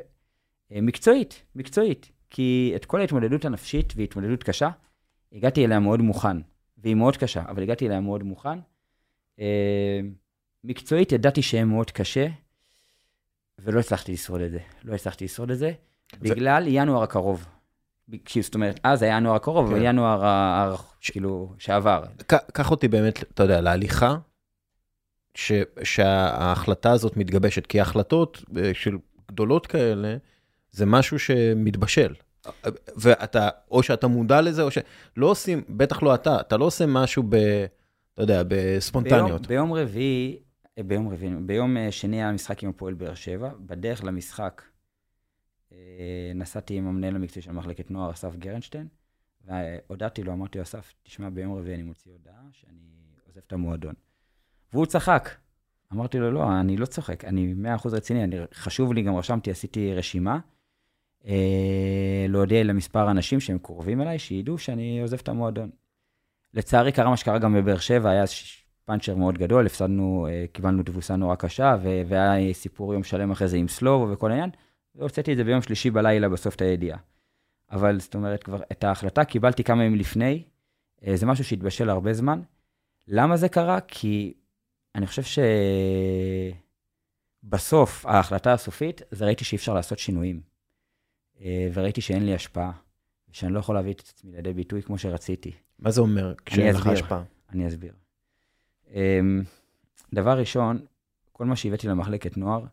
אה, 0.72 0.80
מקצועית, 0.80 1.42
מקצועית. 1.54 2.10
כי 2.30 2.72
את 2.76 2.84
כל 2.84 3.00
ההתמודדות 3.00 3.44
הנפשית 3.44 3.92
והתמודדות 3.96 4.42
קשה, 4.42 4.70
הגעתי 5.32 5.64
אליה 5.64 5.78
מאוד 5.80 6.00
מוכן. 6.00 6.36
והיא 6.78 6.94
מאוד 6.94 7.16
קשה, 7.16 7.42
אבל 7.48 7.62
הגעתי 7.62 7.86
אליה 7.86 8.00
מאוד 8.00 8.22
מוכן. 8.22 8.58
אה, 9.40 10.00
מקצועית 10.64 11.12
ידעתי 11.12 11.42
שיהיה 11.42 11.64
מאוד 11.64 11.90
קשה, 11.90 12.26
ולא 13.58 13.80
הצלחתי 13.80 14.12
לשרוד 14.12 14.40
את 14.40 14.50
זה. 14.50 14.58
לא 14.84 14.94
הצלחתי 14.94 15.24
לשרוד 15.24 15.50
את 15.50 15.58
זה, 15.58 15.72
בגלל 16.20 16.64
ינואר 16.66 17.02
הקרוב. 17.02 17.46
זאת 18.40 18.54
אומרת, 18.54 18.80
אז 18.82 19.02
היה 19.02 19.16
ינואר 19.16 19.34
הקרוב, 19.34 19.70
כן. 19.70 19.80
ינואר, 19.82 20.24
ה- 20.24 20.28
ה- 20.72 20.76
כאילו, 21.00 21.54
שעבר. 21.58 22.04
קח 22.52 22.70
אותי 22.70 22.88
באמת, 22.88 23.22
אתה 23.22 23.42
יודע, 23.42 23.60
להליכה, 23.60 24.16
ש- 25.34 25.52
שההחלטה 25.84 26.92
הזאת 26.92 27.16
מתגבשת, 27.16 27.66
כי 27.66 27.80
החלטות 27.80 28.44
אה, 28.56 28.70
של 28.74 28.98
גדולות 29.28 29.66
כאלה, 29.66 30.16
זה 30.72 30.86
משהו 30.86 31.18
שמתבשל. 31.18 32.14
ואתה, 32.96 33.48
או 33.70 33.82
שאתה 33.82 34.06
מודע 34.06 34.40
לזה, 34.40 34.62
או 34.62 34.70
ש... 34.70 34.78
לא 35.16 35.26
עושים, 35.26 35.62
בטח 35.68 36.02
לא 36.02 36.14
אתה, 36.14 36.40
אתה 36.40 36.56
לא 36.56 36.64
עושה 36.64 36.86
משהו 36.86 37.22
ב... 37.28 37.36
אתה 38.14 38.22
יודע, 38.22 38.42
בספונטניות. 38.48 39.46
ביום, 39.46 39.68
ביום 39.68 39.72
רביעי, 39.72 40.38
אה, 40.78 40.82
ביום 40.82 41.08
רביעי, 41.08 41.34
ביום 41.46 41.76
אה, 41.76 41.92
שני 41.92 42.16
היה 42.16 42.32
משחק 42.32 42.62
עם 42.62 42.70
הפועל 42.70 42.94
באר 42.94 43.14
שבע, 43.14 43.50
בדרך 43.60 44.04
למשחק 44.04 44.62
אה, 45.72 46.32
נסעתי 46.34 46.74
עם 46.74 46.86
המנהל 46.86 47.16
המקצועי 47.16 47.42
של 47.42 47.52
מחלקת 47.52 47.90
נוער, 47.90 48.10
אסף 48.10 48.36
גרנשטיין, 48.36 48.88
והודעתי 49.44 50.22
לו, 50.22 50.32
אמרתי 50.32 50.58
לו, 50.58 50.64
אסף, 50.64 50.94
תשמע, 51.02 51.30
ביום 51.30 51.54
רביעי 51.54 51.74
אני 51.74 51.82
מוציא 51.82 52.12
הודעה 52.12 52.42
שאני 52.52 52.78
עוזב 53.26 53.40
את 53.46 53.52
המועדון. 53.52 53.94
והוא 54.72 54.86
צחק. 54.86 55.28
אמרתי 55.92 56.18
לו, 56.18 56.30
לא, 56.30 56.60
אני 56.60 56.76
לא 56.76 56.86
צוחק, 56.86 57.24
אני 57.24 57.54
100% 57.84 57.88
רציני, 57.92 58.24
אני, 58.24 58.36
חשוב 58.54 58.92
לי, 58.92 59.02
גם 59.02 59.16
רשמתי, 59.16 59.50
עשיתי 59.50 59.94
רשימה, 59.94 60.38
להודיע 62.28 62.64
למספר 62.64 63.10
אנשים 63.10 63.40
שהם 63.40 63.58
קרובים 63.58 64.00
אליי, 64.00 64.18
שידעו 64.18 64.58
שאני 64.58 65.00
עוזב 65.00 65.18
את 65.22 65.28
המועדון. 65.28 65.70
לצערי, 66.54 66.92
קרה 66.92 67.10
מה 67.10 67.16
שקרה 67.16 67.38
גם 67.38 67.54
בבאר 67.54 67.78
שבע, 67.78 68.10
היה 68.10 68.24
פאנצ'ר 68.86 69.14
מאוד 69.14 69.38
גדול, 69.38 69.66
הפסדנו, 69.66 70.26
אה, 70.30 70.44
קיבלנו 70.52 70.82
תבוסה 70.82 71.16
נורא 71.16 71.34
קשה, 71.34 71.76
והיה 71.82 72.54
סיפור 72.54 72.94
יום 72.94 73.04
שלם 73.04 73.30
אחרי 73.30 73.48
זה 73.48 73.56
עם 73.56 73.68
סלובו 73.68 74.12
וכל 74.12 74.30
העניין, 74.30 74.50
והוצאתי 74.94 75.32
את 75.32 75.36
זה 75.36 75.44
ביום 75.44 75.62
שלישי 75.62 75.90
בלילה 75.90 76.28
בסוף 76.28 76.54
את 76.54 76.60
הידיעה. 76.60 76.98
אבל 77.70 78.00
זאת 78.00 78.14
אומרת, 78.14 78.42
כבר 78.42 78.60
את 78.72 78.84
ההחלטה 78.84 79.24
קיבלתי 79.24 79.64
כמה 79.64 79.84
ימים 79.84 79.98
לפני, 79.98 80.42
אה, 81.06 81.16
זה 81.16 81.26
משהו 81.26 81.44
שהתבשל 81.44 81.90
הרבה 81.90 82.12
זמן. 82.12 82.40
למה 83.08 83.36
זה 83.36 83.48
קרה? 83.48 83.80
כי 83.80 84.34
אני 84.94 85.06
חושב 85.06 85.42
שבסוף, 87.44 88.06
ההחלטה 88.06 88.52
הסופית, 88.52 89.02
זה 89.10 89.24
ראיתי 89.24 89.44
שאי 89.44 89.56
אפשר 89.56 89.74
לעשות 89.74 89.98
שינויים. 89.98 90.55
אה, 91.40 91.68
וראיתי 91.74 92.00
שאין 92.00 92.26
לי 92.26 92.34
השפעה, 92.34 92.72
ושאני 93.30 93.52
לא 93.52 93.58
יכול 93.58 93.74
להביא 93.74 93.92
את 93.92 94.00
עצמי 94.00 94.32
לידי 94.32 94.52
ביטוי 94.52 94.82
כמו 94.82 94.98
שרציתי. 94.98 95.52
מה 95.78 95.90
זה 95.90 96.00
אומר 96.00 96.34
כשאין 96.44 96.74
לך. 96.74 96.86
השפעה? 96.86 97.22
אני 97.50 97.68
אסביר. 97.68 97.92
אמ, 98.94 99.42
דבר 100.14 100.38
ראשון, 100.38 100.78
כל 101.32 101.44
מה 101.44 101.56
שהבאתי 101.56 101.88
למחלקת 101.88 102.36
נוער, 102.36 102.64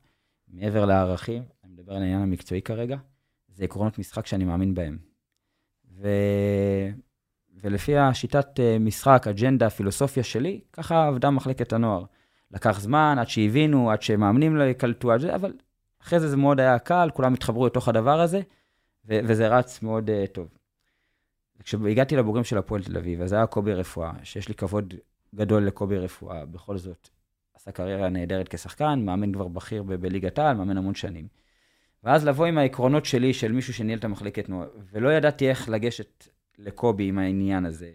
מעבר 0.47 0.85
לערכים, 0.85 1.43
אני 1.63 1.71
מדבר 1.71 1.93
על 1.93 2.01
העניין 2.01 2.21
המקצועי 2.21 2.61
כרגע, 2.61 2.97
זה 3.49 3.63
עקרונות 3.63 3.99
משחק 3.99 4.25
שאני 4.25 4.45
מאמין 4.45 4.73
בהם. 4.73 4.97
ו... 5.91 6.07
ולפי 7.63 7.97
השיטת 7.97 8.59
אה, 8.59 8.79
משחק, 8.79 9.27
אג'נדה, 9.29 9.69
פילוסופיה 9.69 10.23
שלי, 10.23 10.61
ככה 10.73 11.07
עבדה 11.07 11.29
מחלקת 11.29 11.73
הנוער. 11.73 12.05
לקח 12.51 12.79
זמן 12.79 13.15
עד 13.19 13.27
שהבינו, 13.27 13.91
עד 13.91 14.01
שמאמנים 14.01 14.55
לא 14.55 14.63
יקלטו, 14.63 15.15
אבל 15.15 15.53
אחרי 16.03 16.19
זה 16.19 16.29
זה 16.29 16.37
מאוד 16.37 16.59
היה 16.59 16.79
קל, 16.79 17.09
כולם 17.13 17.33
התחברו 17.33 17.65
לתוך 17.65 17.87
הדבר 17.87 18.19
הזה, 18.19 18.41
ו- 19.05 19.19
וזה 19.23 19.47
רץ 19.47 19.81
מאוד 19.81 20.09
uh, 20.09 20.27
טוב. 20.27 20.47
כשהגעתי 21.63 22.15
לבוגרים 22.15 22.43
של 22.43 22.57
הפועל 22.57 22.83
תל 22.83 22.97
אביב, 22.97 23.21
אז 23.21 23.33
היה 23.33 23.45
קובי 23.45 23.73
רפואה, 23.73 24.11
שיש 24.23 24.47
לי 24.47 24.53
כבוד 24.53 24.93
גדול 25.35 25.63
לקובי 25.63 25.97
רפואה, 25.97 26.45
בכל 26.45 26.77
זאת, 26.77 27.09
עשה 27.55 27.71
קריירה 27.71 28.09
נהדרת 28.09 28.47
כשחקן, 28.47 29.01
מאמן 29.05 29.33
כבר 29.33 29.47
בכיר 29.47 29.83
ב- 29.83 29.93
בליגת 29.93 30.39
העל, 30.39 30.57
מאמן 30.57 30.77
המון 30.77 30.95
שנים. 30.95 31.27
ואז 32.03 32.27
לבוא 32.27 32.45
עם 32.45 32.57
העקרונות 32.57 33.05
שלי, 33.05 33.33
של 33.33 33.51
מישהו 33.51 33.73
שניהל 33.73 33.99
את 33.99 34.05
המחלקת 34.05 34.49
נוער, 34.49 34.69
ולא 34.91 35.09
ידעתי 35.13 35.49
איך 35.49 35.69
לגשת 35.69 36.27
לקובי 36.57 37.07
עם 37.07 37.19
העניין 37.19 37.65
הזה. 37.65 37.91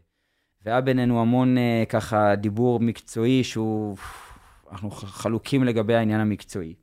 והיה 0.64 0.80
בינינו 0.80 1.20
המון 1.20 1.56
uh, 1.56 1.86
ככה 1.88 2.34
דיבור 2.36 2.80
מקצועי 2.80 3.44
שהוא... 3.44 3.96
אנחנו 4.72 4.90
חלוקים 4.90 5.64
לגבי 5.64 5.94
העניין 5.94 6.20
המקצועי. 6.20 6.74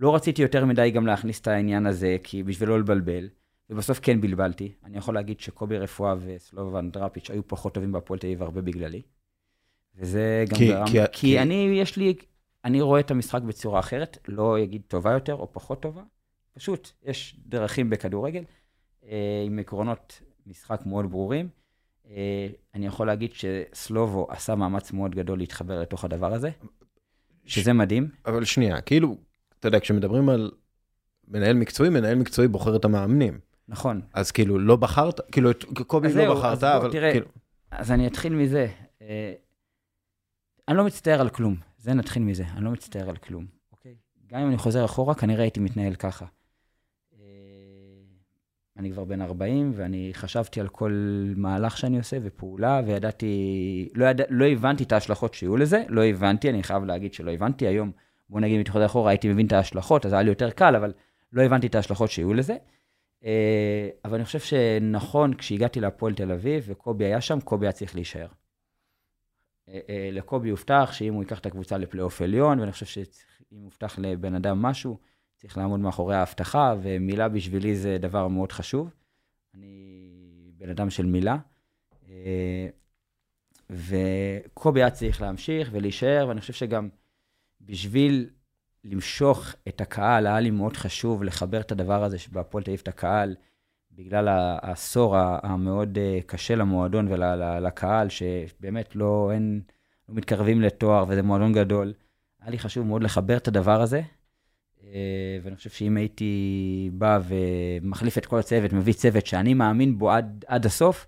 לא 0.00 0.14
רציתי 0.14 0.42
יותר 0.42 0.64
מדי 0.64 0.90
גם 0.90 1.06
להכניס 1.06 1.40
את 1.40 1.46
העניין 1.46 1.86
הזה, 1.86 2.16
כי 2.22 2.42
בשביל 2.42 2.68
לא 2.68 2.78
לבלבל, 2.80 3.28
ובסוף 3.70 4.00
כן 4.02 4.20
בלבלתי. 4.20 4.72
אני 4.84 4.98
יכול 4.98 5.14
להגיד 5.14 5.40
שקובי 5.40 5.78
רפואה 5.78 6.14
וסלובן 6.20 6.90
דראפיץ' 6.90 7.30
היו 7.30 7.48
פחות 7.48 7.74
טובים 7.74 7.92
בהפועל 7.92 8.18
תל 8.20 8.26
אביב 8.26 8.42
הרבה 8.42 8.60
בגללי. 8.60 9.02
וזה 9.96 10.44
גם 10.48 10.56
כי- 10.58 10.68
גרם... 10.68 10.86
כי- 10.86 10.92
כי, 10.92 11.06
כי- 11.12 11.38
אני, 11.40 11.54
יש 11.80 11.96
לי... 11.96 12.14
אני 12.64 12.80
רואה 12.80 13.00
את 13.00 13.10
המשחק 13.10 13.42
בצורה 13.42 13.80
אחרת, 13.80 14.18
לא 14.28 14.62
אגיד 14.62 14.82
טובה 14.88 15.12
יותר 15.12 15.34
או 15.34 15.52
פחות 15.52 15.82
טובה. 15.82 16.02
פשוט, 16.54 16.90
יש 17.02 17.36
דרכים 17.46 17.90
בכדורגל, 17.90 18.44
אה, 19.04 19.42
עם 19.46 19.58
עקרונות 19.58 20.22
משחק 20.46 20.80
מאוד 20.86 21.10
ברורים. 21.10 21.48
אה, 22.10 22.48
אני 22.74 22.86
יכול 22.86 23.06
להגיד 23.06 23.30
שסלובו 23.32 24.26
עשה 24.30 24.54
מאמץ 24.54 24.92
מאוד 24.92 25.14
גדול 25.14 25.38
להתחבר 25.38 25.80
לתוך 25.80 26.04
הדבר 26.04 26.32
הזה, 26.34 26.50
שזה 27.44 27.72
מדהים. 27.72 28.08
אבל 28.26 28.44
שנייה, 28.44 28.80
כאילו, 28.80 29.16
אתה 29.66 29.74
יודע, 29.74 29.80
כשמדברים 29.80 30.28
על 30.28 30.50
מנהל 31.28 31.56
מקצועי, 31.56 31.90
מנהל 31.90 32.14
מקצועי 32.14 32.48
בוחר 32.48 32.76
את 32.76 32.84
המאמנים. 32.84 33.38
נכון. 33.68 34.00
אז 34.14 34.30
כאילו, 34.30 34.58
לא 34.58 34.76
בחרת, 34.76 35.20
כאילו, 35.32 35.50
את 35.50 35.64
קובי 35.86 36.12
לא 36.14 36.34
בחרת, 36.34 36.52
אז 36.52 36.60
בוא, 36.60 36.76
אבל 36.76 36.92
תראה, 36.92 37.12
כאילו, 37.12 37.26
אז 37.70 37.92
אני 37.92 38.06
אתחיל 38.06 38.34
מזה. 38.34 38.66
אה, 39.02 39.32
אני 40.68 40.76
לא 40.76 40.84
מצטער 40.84 41.20
על 41.20 41.28
כלום. 41.28 41.56
זה 41.78 41.94
נתחיל 41.94 42.22
מזה. 42.22 42.44
אני 42.56 42.64
לא 42.64 42.70
מצטער 42.70 43.08
על 43.08 43.16
כלום, 43.16 43.46
אוקיי? 43.72 43.94
גם 44.26 44.40
אם 44.40 44.48
אני 44.48 44.58
חוזר 44.58 44.84
אחורה, 44.84 45.14
כנראה 45.14 45.42
הייתי 45.42 45.60
מתנהל 45.60 45.94
ככה. 45.94 46.26
אה, 47.14 47.18
אני 48.76 48.92
כבר 48.92 49.04
בן 49.04 49.22
40, 49.22 49.72
ואני 49.76 50.10
חשבתי 50.14 50.60
על 50.60 50.68
כל 50.68 50.92
מהלך 51.36 51.78
שאני 51.78 51.98
עושה 51.98 52.16
ופעולה, 52.22 52.80
וידעתי, 52.86 53.88
לא, 53.94 54.04
יד... 54.04 54.20
לא 54.28 54.44
הבנתי 54.44 54.84
את 54.84 54.92
ההשלכות 54.92 55.34
שיהיו 55.34 55.56
לזה, 55.56 55.84
לא 55.88 56.04
הבנתי, 56.04 56.50
אני 56.50 56.62
חייב 56.62 56.84
להגיד 56.84 57.14
שלא 57.14 57.30
הבנתי. 57.30 57.66
היום, 57.66 57.92
בוא 58.28 58.40
נגיד, 58.40 58.68
חוזר 58.68 58.86
אחורה, 58.86 59.10
הייתי 59.10 59.28
מבין 59.28 59.46
את 59.46 59.52
ההשלכות, 59.52 60.06
אז 60.06 60.12
היה 60.12 60.22
לי 60.22 60.28
יותר 60.28 60.50
קל, 60.50 60.76
אבל 60.76 60.92
לא 61.32 61.42
הבנתי 61.42 61.66
את 61.66 61.74
ההשלכות 61.74 62.10
שיהיו 62.10 62.34
לזה. 62.34 62.56
אה, 63.24 63.88
אבל 64.04 64.14
אני 64.14 64.24
חושב 64.24 64.40
שנכון, 64.40 65.34
כשהגעתי 65.34 65.80
להפועל 65.80 66.14
תל 66.14 66.32
אביב, 66.32 66.64
וקובי 66.66 67.04
היה 67.04 67.20
שם, 67.20 67.40
קובי 67.40 67.66
היה 67.66 67.72
צריך 67.72 67.94
להישאר. 67.94 68.28
אה, 69.68 69.80
אה, 69.88 70.08
לקובי 70.12 70.50
הובטח 70.50 70.90
שאם 70.92 71.14
הוא 71.14 71.22
ייקח 71.22 71.38
את 71.38 71.46
הקבוצה 71.46 71.78
לפלייאוף 71.78 72.22
עליון, 72.22 72.60
ואני 72.60 72.72
חושב 72.72 72.86
שאם 72.86 73.62
הובטח 73.62 73.98
לבן 73.98 74.34
אדם 74.34 74.62
משהו, 74.62 74.98
צריך 75.36 75.58
לעמוד 75.58 75.80
מאחורי 75.80 76.16
ההבטחה, 76.16 76.74
ומילה 76.82 77.28
בשבילי 77.28 77.76
זה 77.76 77.98
דבר 78.00 78.28
מאוד 78.28 78.52
חשוב. 78.52 78.90
אני 79.54 80.10
בן 80.56 80.70
אדם 80.70 80.90
של 80.90 81.06
מילה. 81.06 81.36
וקובי 83.70 84.82
היה 84.82 84.90
צריך 84.90 85.22
להמשיך 85.22 85.68
ולהישאר, 85.72 86.24
ואני 86.28 86.40
חושב 86.40 86.52
שגם 86.52 86.88
בשביל 87.66 88.28
למשוך 88.84 89.54
את 89.68 89.80
הקהל, 89.80 90.26
היה 90.26 90.40
לי 90.40 90.50
מאוד 90.50 90.76
חשוב 90.76 91.24
לחבר 91.24 91.60
את 91.60 91.72
הדבר 91.72 92.04
הזה 92.04 92.18
שבהפועל 92.18 92.64
אביב 92.66 92.80
את 92.82 92.88
הקהל, 92.88 93.34
בגלל 93.92 94.28
העשור 94.28 95.16
המאוד 95.18 95.98
אה, 95.98 96.18
קשה 96.26 96.54
למועדון 96.54 97.08
ולקהל, 97.08 98.08
שבאמת 98.08 98.96
לא, 98.96 99.30
אין, 99.32 99.60
לא 100.08 100.14
מתקרבים 100.14 100.60
לתואר 100.60 101.04
וזה 101.08 101.22
מועדון 101.22 101.52
גדול. 101.52 101.92
היה 102.40 102.50
לי 102.50 102.58
חשוב 102.58 102.86
מאוד 102.86 103.02
לחבר 103.02 103.36
את 103.36 103.48
הדבר 103.48 103.80
הזה, 103.82 104.02
אה, 104.84 105.38
ואני 105.42 105.56
חושב 105.56 105.70
שאם 105.70 105.96
הייתי 105.96 106.90
בא 106.92 107.18
ומחליף 107.28 108.18
את 108.18 108.26
כל 108.26 108.38
הצוות, 108.38 108.72
מביא 108.72 108.92
צוות 108.92 109.26
שאני 109.26 109.54
מאמין 109.54 109.98
בו 109.98 110.10
עד, 110.10 110.44
עד 110.48 110.66
הסוף, 110.66 111.06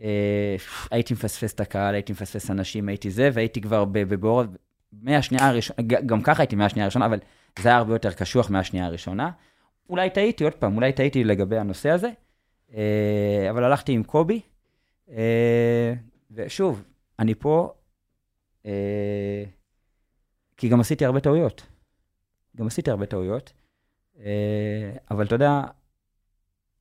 אה, 0.00 0.56
הייתי 0.90 1.14
מפספס 1.14 1.54
את 1.54 1.60
הקהל, 1.60 1.94
הייתי 1.94 2.12
מפספס 2.12 2.50
אנשים, 2.50 2.88
הייתי 2.88 3.10
זה, 3.10 3.30
והייתי 3.32 3.60
כבר 3.60 3.84
באור, 3.84 4.42
מהשנייה 5.02 5.48
הראשונה, 5.48 5.82
גם 6.06 6.22
ככה 6.22 6.42
הייתי 6.42 6.56
מהשנייה 6.56 6.84
הראשונה, 6.84 7.06
אבל 7.06 7.18
זה 7.58 7.68
היה 7.68 7.78
הרבה 7.78 7.94
יותר 7.94 8.12
קשוח 8.12 8.50
מהשנייה 8.50 8.86
הראשונה. 8.86 9.30
אולי 9.90 10.10
טעיתי, 10.10 10.44
עוד 10.44 10.52
פעם, 10.52 10.76
אולי 10.76 10.92
טעיתי 10.92 11.24
לגבי 11.24 11.58
הנושא 11.58 11.90
הזה, 11.90 12.10
אה, 12.74 13.46
אבל 13.50 13.64
הלכתי 13.64 13.92
עם 13.92 14.02
קובי, 14.02 14.40
ושוב, 16.30 16.84
אני 17.18 17.34
פה, 17.34 17.72
כי 20.56 20.68
גם 20.68 20.80
עשיתי 20.80 21.04
הרבה 21.04 21.20
טעויות. 21.20 21.66
גם 22.56 22.66
עשיתי 22.66 22.90
הרבה 22.90 23.06
טעויות, 23.06 23.52
אה, 24.18 24.92
אבל 25.10 25.26
אתה 25.26 25.34
יודע, 25.34 25.60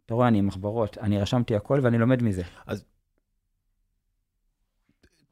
אתה 0.06 0.14
רואה, 0.14 0.28
אני 0.28 0.40
עם 0.40 0.48
מחברות, 0.48 0.98
אני 0.98 1.20
רשמתי 1.20 1.56
הכל 1.56 1.80
ואני 1.84 1.98
לומד 1.98 2.24
מזה. 2.24 2.44
אז 2.66 2.86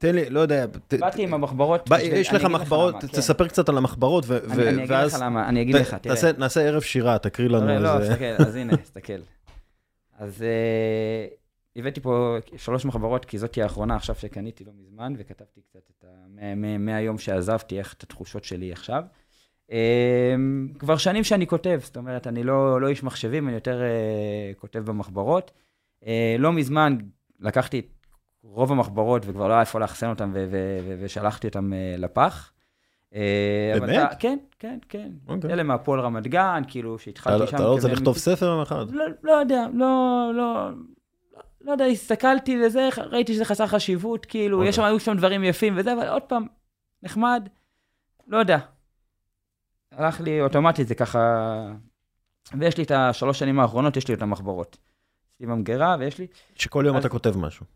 תן 0.02 0.14
לי, 0.14 0.30
לא 0.30 0.40
יודע. 0.40 0.66
באתי 1.00 1.22
עם 1.22 1.34
המחברות. 1.34 1.88
יש 2.02 2.32
לך 2.32 2.44
מחברות, 2.44 2.94
תספר 2.94 3.48
קצת 3.48 3.68
על 3.68 3.78
המחברות, 3.78 4.24
ואז... 4.26 4.58
אני 4.58 4.84
אגיד 4.84 4.90
לך 4.90 5.16
למה, 5.20 5.48
אני 5.48 5.62
אגיד 5.62 5.74
לך, 5.74 5.94
תראה. 5.94 6.32
נעשה 6.38 6.60
ערב 6.60 6.82
שירה, 6.82 7.18
תקריא 7.18 7.48
לנו 7.48 7.70
איזה... 7.70 7.84
לא, 7.84 7.98
תסתכל, 8.00 8.44
אז 8.44 8.56
הנה, 8.56 8.76
תסתכל. 8.82 9.18
אז 10.18 10.42
אה, 10.42 11.26
הבאתי 11.76 12.00
פה 12.00 12.36
שלוש 12.56 12.84
מחברות, 12.84 13.24
כי 13.24 13.38
זאתי 13.38 13.62
האחרונה 13.62 13.96
עכשיו 13.96 14.14
שקניתי 14.14 14.64
לא 14.64 14.72
מזמן, 14.78 15.14
וכתבתי 15.18 15.60
קצת 15.60 15.90
את 15.98 16.04
ה... 16.04 16.54
מהיום 16.78 17.18
שעזבתי, 17.18 17.78
איך 17.78 17.92
את 17.92 18.02
התחושות 18.02 18.44
שלי 18.44 18.72
עכשיו. 18.72 19.02
אמ, 19.70 20.68
כבר 20.78 20.96
שנים 20.96 21.24
שאני 21.24 21.46
כותב, 21.46 21.80
זאת 21.82 21.96
אומרת, 21.96 22.26
אני 22.26 22.42
לא, 22.42 22.80
לא 22.80 22.88
איש 22.88 23.02
מחשבים, 23.02 23.48
אני 23.48 23.54
יותר 23.54 23.80
uh, 23.80 24.60
כותב 24.60 24.78
במחברות. 24.78 25.52
לא 26.38 26.52
מזמן 26.52 26.98
לקחתי 27.40 27.78
את 27.78 28.01
רוב 28.42 28.72
המחברות 28.72 29.22
וכבר 29.26 29.48
לא 29.48 29.52
היה 29.52 29.60
איפה 29.60 29.80
לאחסן 29.80 30.10
אותן 30.10 30.30
ו- 30.34 30.46
ו- 30.50 30.78
ו- 30.84 30.96
ושלחתי 31.00 31.46
אותן 31.46 31.70
uh, 31.72 32.00
לפח. 32.00 32.52
באמת? 33.80 34.06
אתה, 34.06 34.16
כן, 34.18 34.38
כן, 34.58 34.78
כן. 34.88 35.10
Okay. 35.26 35.30
אוקיי. 35.32 35.52
אלה 35.52 35.62
מהפועל 35.62 36.00
רמת 36.00 36.26
גן, 36.26 36.62
כאילו, 36.68 36.98
שהתחלתי 36.98 37.46
שם. 37.46 37.56
אתה 37.56 37.64
לא 37.64 37.72
רוצה 37.72 37.88
לכתוב 37.88 38.18
ספר 38.18 38.46
יום 38.46 38.60
אחד? 38.60 38.90
לא, 38.90 39.04
לא 39.22 39.32
יודע, 39.32 39.66
לא, 39.74 40.30
לא, 40.34 40.70
לא 41.60 41.72
יודע, 41.72 41.84
הסתכלתי 41.84 42.56
לזה, 42.56 42.88
ראיתי 43.10 43.34
שזה 43.34 43.44
חסר 43.44 43.66
חשיבות, 43.66 44.26
כאילו, 44.26 44.62
okay. 44.62 44.66
יש 44.66 44.68
אוקיי. 44.68 44.72
שם, 44.72 44.84
היו 44.84 45.00
שם 45.00 45.16
דברים 45.16 45.44
יפים 45.44 45.74
וזה, 45.76 45.92
אבל 45.92 46.08
עוד 46.08 46.22
פעם, 46.22 46.46
נחמד, 47.02 47.48
לא 48.28 48.38
יודע. 48.38 48.58
הלך 49.92 50.20
לי 50.20 50.40
אוטומטית, 50.40 50.88
זה 50.88 50.94
ככה... 50.94 51.72
ויש 52.58 52.78
לי 52.78 52.84
את 52.84 52.90
השלוש 52.90 53.38
שנים 53.38 53.60
האחרונות, 53.60 53.96
יש 53.96 54.08
לי 54.08 54.14
את 54.14 54.22
המחברות. 54.22 54.78
יש 55.34 55.40
לי 55.40 55.46
במגירה 55.46 55.96
ויש 55.98 56.18
לי... 56.18 56.26
שכל 56.54 56.84
יום 56.86 56.96
אז... 56.96 57.00
אתה 57.00 57.08
כותב 57.08 57.38
משהו. 57.38 57.66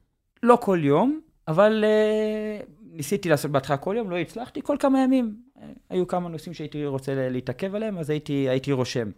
לא 0.43 0.59
כל 0.61 0.79
יום, 0.83 1.21
אבל 1.49 1.85
uh, 1.85 2.67
ניסיתי 2.83 3.29
לעשות 3.29 3.51
בהתחלה 3.51 3.77
כל 3.77 3.95
יום, 3.99 4.11
לא 4.11 4.17
הצלחתי, 4.17 4.63
כל 4.63 4.77
כמה 4.81 5.01
ימים. 5.01 5.37
Uh, 5.57 5.61
היו 5.91 6.07
כמה 6.07 6.29
נושאים 6.29 6.55
שהייתי 6.55 6.87
רוצה 6.87 7.29
להתעכב 7.29 7.75
עליהם, 7.75 7.99
אז 7.99 8.11
הייתי, 8.11 8.49
הייתי 8.49 8.73
רושם. 8.73 9.11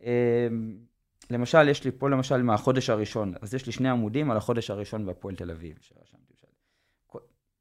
Uh, 0.00 0.04
למשל, 1.30 1.68
יש 1.68 1.84
לי 1.84 1.90
פה 1.90 2.10
למשל 2.10 2.42
מהחודש 2.42 2.90
הראשון, 2.90 3.34
אז 3.42 3.54
יש 3.54 3.66
לי 3.66 3.72
שני 3.72 3.88
עמודים 3.88 4.30
על 4.30 4.36
החודש 4.36 4.70
הראשון 4.70 5.06
בהפועל 5.06 5.34
תל 5.34 5.50
אביב. 5.50 5.76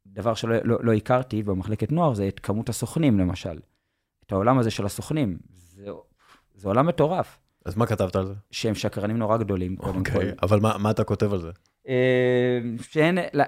דבר 0.08 0.34
שלא 0.34 0.56
לא, 0.64 0.78
לא 0.82 0.94
הכרתי 0.94 1.44
במחלקת 1.44 1.92
נוער 1.92 2.14
זה 2.14 2.28
את 2.28 2.40
כמות 2.40 2.70
הסוכנים, 2.70 3.20
למשל. 3.20 3.60
את 4.26 4.32
העולם 4.32 4.60
הזה 4.60 4.72
של 4.72 4.86
הסוכנים. 4.86 5.38
זה, 5.56 5.86
זה 6.56 6.68
עולם 6.68 6.88
מטורף. 6.88 7.40
אז 7.66 7.76
מה 7.78 7.86
כתבת 7.86 8.16
על 8.16 8.26
זה? 8.26 8.34
שהם 8.52 8.76
שקרנים 8.76 9.18
נורא 9.18 9.38
גדולים, 9.38 9.76
קודם 9.76 9.96
okay, 9.96 10.00
אוקיי, 10.00 10.32
כל. 10.32 10.38
אבל 10.42 10.60
מה, 10.60 10.78
מה 10.78 10.92
אתה 10.92 11.04
כותב 11.04 11.34
על 11.34 11.40
זה? 11.40 11.52
אה, 11.88 12.60
שאין, 12.82 13.18
לא, 13.34 13.44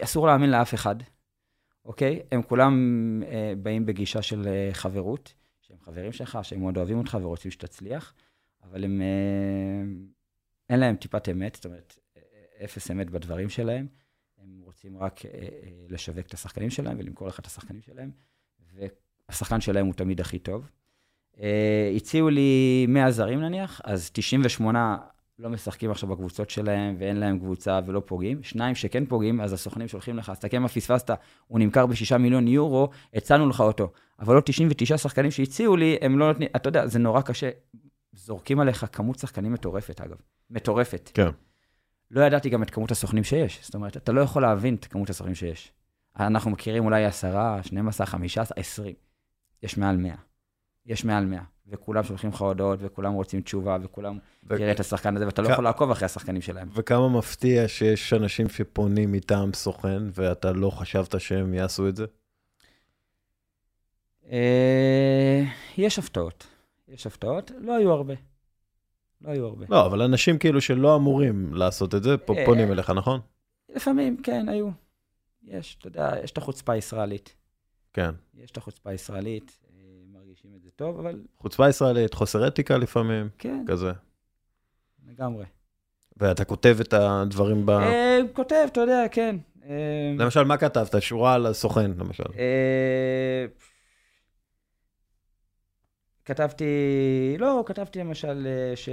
אסור 0.00 0.26
להאמין 0.26 0.50
לאף 0.50 0.74
אחד, 0.74 0.96
אוקיי? 1.84 2.22
הם 2.32 2.42
כולם 2.42 2.74
אה, 3.26 3.52
באים 3.62 3.86
בגישה 3.86 4.22
של 4.22 4.48
אה, 4.48 4.70
חברות, 4.72 5.34
שהם 5.60 5.76
חברים 5.80 6.12
שלך, 6.12 6.38
שהם 6.42 6.60
מאוד 6.60 6.76
אוהבים 6.76 6.98
אותך 6.98 7.18
ורוצים 7.22 7.50
שתצליח, 7.50 8.14
אבל 8.62 8.84
הם, 8.84 9.02
אין 10.70 10.80
להם 10.80 10.96
טיפת 10.96 11.28
אמת, 11.28 11.54
זאת 11.54 11.64
אומרת, 11.64 11.98
אפס 12.64 12.90
אמת 12.90 13.10
בדברים 13.10 13.48
שלהם. 13.48 13.86
הם 14.38 14.60
רוצים 14.64 14.98
רק 14.98 15.20
לשווק 15.88 16.26
את 16.26 16.34
השחקנים 16.34 16.70
שלהם 16.70 16.98
ולמכור 16.98 17.28
לך 17.28 17.40
את 17.40 17.46
השחקנים 17.46 17.82
שלהם, 17.82 18.10
השחקן 19.28 19.60
שלהם 19.60 19.86
הוא 19.86 19.94
תמיד 19.94 20.20
הכי 20.20 20.38
טוב. 20.38 20.70
הציעו 21.96 22.30
לי 22.30 22.86
100 22.88 23.10
זרים 23.10 23.40
נניח, 23.40 23.80
אז 23.84 24.10
98 24.12 24.98
לא 25.42 25.50
משחקים 25.50 25.90
עכשיו 25.90 26.08
בקבוצות 26.08 26.50
שלהם, 26.50 26.96
ואין 26.98 27.16
להם 27.16 27.38
קבוצה 27.38 27.80
ולא 27.86 28.02
פוגעים. 28.06 28.42
שניים 28.42 28.74
שכן 28.74 29.06
פוגעים, 29.06 29.40
אז 29.40 29.52
הסוכנים 29.52 29.88
שולחים 29.88 30.16
לך, 30.16 30.30
אז 30.30 30.36
תסתכל 30.36 30.58
מה 30.58 30.68
פספסת, 30.68 31.10
הוא 31.46 31.58
נמכר 31.58 31.86
ב-6 31.86 32.18
מיליון 32.18 32.48
יורו, 32.48 32.88
הצענו 33.14 33.48
לך 33.48 33.60
אותו. 33.60 33.92
אבל 34.18 34.34
לא 34.34 34.40
99 34.40 34.98
שחקנים 34.98 35.30
שהציעו 35.30 35.76
לי, 35.76 35.96
הם 36.00 36.18
לא 36.18 36.28
נותנים, 36.28 36.48
אתה 36.56 36.68
יודע, 36.68 36.86
זה 36.86 36.98
נורא 36.98 37.20
קשה. 37.20 37.50
זורקים 38.12 38.60
עליך 38.60 38.86
כמות 38.92 39.18
שחקנים 39.18 39.52
מטורפת, 39.52 40.00
אגב. 40.00 40.16
מטורפת. 40.50 41.10
כן. 41.14 41.28
לא 42.10 42.20
ידעתי 42.24 42.50
גם 42.50 42.62
את 42.62 42.70
כמות 42.70 42.90
הסוכנים 42.90 43.24
שיש. 43.24 43.58
זאת 43.62 43.74
אומרת, 43.74 43.96
אתה 43.96 44.12
לא 44.12 44.20
יכול 44.20 44.42
להבין 44.42 44.74
את 44.74 44.84
כמות 44.84 45.10
הסוכנים 45.10 45.34
שיש. 45.34 45.72
אנחנו 46.20 46.50
מכירים 46.50 46.84
אולי 46.84 47.04
10, 47.04 47.62
12, 47.62 48.06
15, 48.06 48.56
20. 48.56 48.94
יש 49.62 49.78
מעל 49.78 49.96
100. 49.96 50.14
יש 50.86 51.04
מעל 51.04 51.24
100. 51.24 51.42
וכולם 51.68 52.04
שולחים 52.04 52.30
לך 52.30 52.40
הודעות, 52.40 52.78
וכולם 52.82 53.12
רוצים 53.12 53.40
תשובה, 53.40 53.78
וכולם, 53.82 54.18
ו... 54.44 54.56
תראה 54.56 54.72
את 54.72 54.80
השחקן 54.80 55.16
הזה, 55.16 55.26
ואתה 55.26 55.42
לא. 55.42 55.48
יכול 55.48 55.64
לעקוב 55.64 55.90
אחרי 55.90 56.06
השחקנים 56.06 56.42
שלהם. 56.42 56.68
וכמה 56.74 57.08
מפתיע 57.08 57.68
שיש 57.68 58.12
אנשים 58.12 58.48
שפונים 58.48 59.12
מטעם 59.12 59.52
סוכן, 59.52 60.02
ואתה 60.14 60.52
לא 60.52 60.70
חשבת 60.70 61.20
שהם 61.20 61.54
יעשו 61.54 61.88
את 61.88 61.96
זה? 61.96 62.04
אה, 64.30 65.42
יש 65.78 65.98
הפתעות. 65.98 66.46
יש 66.88 67.06
הפתעות, 67.06 67.50
לא 67.58 67.76
היו 67.76 67.92
הרבה. 67.92 68.14
לא 69.20 69.30
היו 69.30 69.46
הרבה. 69.46 69.66
לא, 69.68 69.86
אבל 69.86 70.02
אנשים 70.02 70.38
כאילו 70.38 70.60
שלא 70.60 70.96
אמורים 70.96 71.54
לעשות 71.54 71.94
את 71.94 72.02
זה, 72.02 72.10
אה, 72.10 72.44
פונים 72.46 72.72
אליך, 72.72 72.90
נכון? 72.90 73.20
לפעמים, 73.74 74.22
כן, 74.22 74.48
היו. 74.48 74.68
יש, 75.42 75.76
אתה 75.78 75.88
יודע, 75.88 76.12
יש 76.24 76.30
את 76.30 76.38
החוצפה 76.38 76.72
הישראלית. 76.72 77.34
כן. 77.92 78.10
יש 78.34 78.50
את 78.50 78.56
החוצפה 78.56 78.90
הישראלית, 78.90 79.58
אה, 79.70 79.78
מרגישים 80.12 80.54
את 80.56 80.61
זה 80.61 80.61
טוב, 80.76 80.98
אבל... 80.98 81.22
חוצפה 81.38 81.68
ישראלית, 81.68 82.14
חוסר 82.14 82.48
אתיקה 82.48 82.76
לפעמים, 82.76 83.28
כן. 83.38 83.64
כזה. 83.68 83.92
לגמרי. 85.08 85.44
ואתה 86.16 86.44
כותב 86.44 86.76
את 86.80 86.92
הדברים 86.92 87.66
ב... 87.66 87.70
אה, 87.70 88.18
כותב, 88.32 88.66
אתה 88.72 88.80
יודע, 88.80 89.04
כן. 89.10 89.36
אה, 89.64 90.14
למשל, 90.18 90.44
מה 90.44 90.56
כתבת? 90.56 91.02
שורה 91.02 91.34
על 91.34 91.46
הסוכן, 91.46 91.90
למשל. 91.90 92.24
כתבתי, 96.24 96.64
לא, 97.38 97.64
כתבתי 97.66 97.98
למשל 97.98 98.46
ש... 98.74 98.88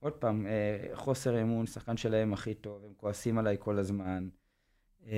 עוד 0.00 0.12
פעם, 0.12 0.46
חוסר 0.94 1.42
אמון, 1.42 1.66
שחקן 1.66 1.96
שלהם 1.96 2.32
הכי 2.32 2.54
טוב, 2.54 2.84
הם 2.84 2.92
כועסים 2.96 3.38
עליי 3.38 3.56
כל 3.58 3.78
הזמן. 3.78 4.28
אתה 4.98 5.10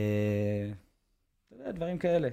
יודע, 1.53 1.73
דברים 1.73 1.99
כאלה. 1.99 2.29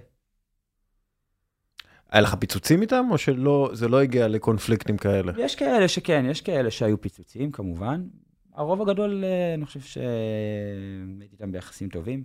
היה 2.15 2.21
לך 2.21 2.35
פיצוצים 2.35 2.81
איתם, 2.81 3.05
או 3.11 3.17
שזה 3.17 3.87
לא 3.87 4.01
הגיע 4.01 4.27
לקונפליקטים 4.27 4.97
כאלה? 4.97 5.33
יש 5.37 5.55
כאלה 5.55 5.87
שכן, 5.87 6.25
יש 6.29 6.41
כאלה 6.41 6.71
שהיו 6.71 7.01
פיצוצים, 7.01 7.51
כמובן. 7.51 8.03
הרוב 8.53 8.81
הגדול, 8.81 9.23
אה, 9.23 9.53
אני 9.53 9.65
חושב 9.65 9.79
שהייתי 9.79 11.33
איתם 11.33 11.51
ביחסים 11.51 11.89
טובים. 11.89 12.23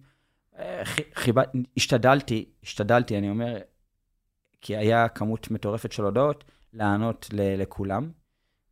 אה, 0.59 0.83
חיבה, 1.15 1.43
השתדלתי, 1.77 2.45
השתדלתי, 2.63 3.19
אני 3.19 3.31
אומר, 3.31 3.59
כי 4.61 4.77
היה 4.77 5.09
כמות 5.09 5.51
מטורפת 5.51 5.93
של 5.93 6.05
הודעות, 6.05 6.45
לענות 6.73 7.29
לכולם. 7.33 8.11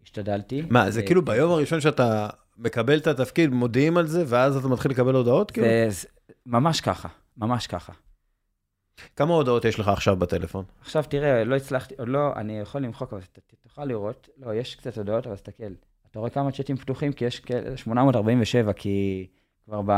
השתדלתי. 0.03 0.63
מה, 0.71 0.91
זה. 0.91 1.03
כאילו 1.03 1.25
ביום 1.25 1.53
הראשון 1.53 1.81
שאתה 1.81 2.29
מקבל 2.59 2.97
את 2.97 3.07
התפקיד, 3.07 3.51
מודיעים 3.51 3.97
על 3.97 4.07
זה, 4.07 4.25
ואז 4.27 4.57
אתה 4.57 4.69
מתחיל 4.69 4.91
לקבל 4.91 5.15
הודעות? 5.15 5.51
כאילו? 5.51 5.67
זה, 5.89 6.09
ממש 6.47 6.81
ככה, 6.81 7.09
ממש 7.37 7.67
ככה. 7.67 7.93
כמה 9.17 9.35
הודעות 9.35 9.65
יש 9.65 9.81
לך 9.81 9.89
עכשיו 9.89 10.17
בטלפון? 10.17 10.65
עכשיו 10.81 11.05
תראה, 11.09 11.45
לא 11.45 11.57
הצלחתי, 11.57 11.95
עוד 11.99 12.09
לא, 12.09 12.33
אני 12.37 12.59
יכול 12.59 12.83
למחוק, 12.83 13.13
אבל 13.13 13.23
תוכל 13.63 13.85
לראות, 13.85 14.29
לא, 14.39 14.55
יש 14.55 14.75
קצת 14.75 14.99
הודעות, 14.99 15.27
אבל 15.27 15.37
תסתכל. 15.37 15.73
אתה 16.11 16.19
רואה 16.19 16.31
כמה 16.31 16.53
צ'אטים 16.53 16.77
פתוחים? 16.77 17.13
כי 17.13 17.25
יש 17.25 17.41
כאלה 17.41 17.77
847, 17.77 18.73
כי 18.73 19.27
כבר 19.65 19.83
ב... 19.87 19.93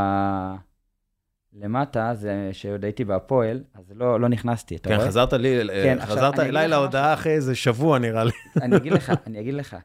למטה, 1.53 2.15
זה 2.15 2.49
שעוד 2.53 2.85
הייתי 2.85 3.05
בהפועל, 3.05 3.63
אז 3.75 3.93
לא, 3.95 4.21
לא 4.21 4.29
נכנסתי, 4.29 4.77
אתה 4.77 4.89
כן, 4.89 4.95
רואה? 4.95 5.07
חזרת 5.07 5.33
לי, 5.33 5.61
כן, 5.83 5.99
עכשיו, 6.01 6.17
חזרת 6.17 6.39
אליי 6.39 6.69
לך 6.69 6.71
להודעה 6.71 7.15
אחרי 7.15 7.33
איזה 7.33 7.55
שבוע 7.55 7.99
נראה 7.99 8.25
לי. 8.25 8.31
אני 8.63 8.77
אגיד 8.77 8.93
לך, 8.93 9.13
אני 9.27 9.41
אגיד 9.41 9.55
לך. 9.55 9.77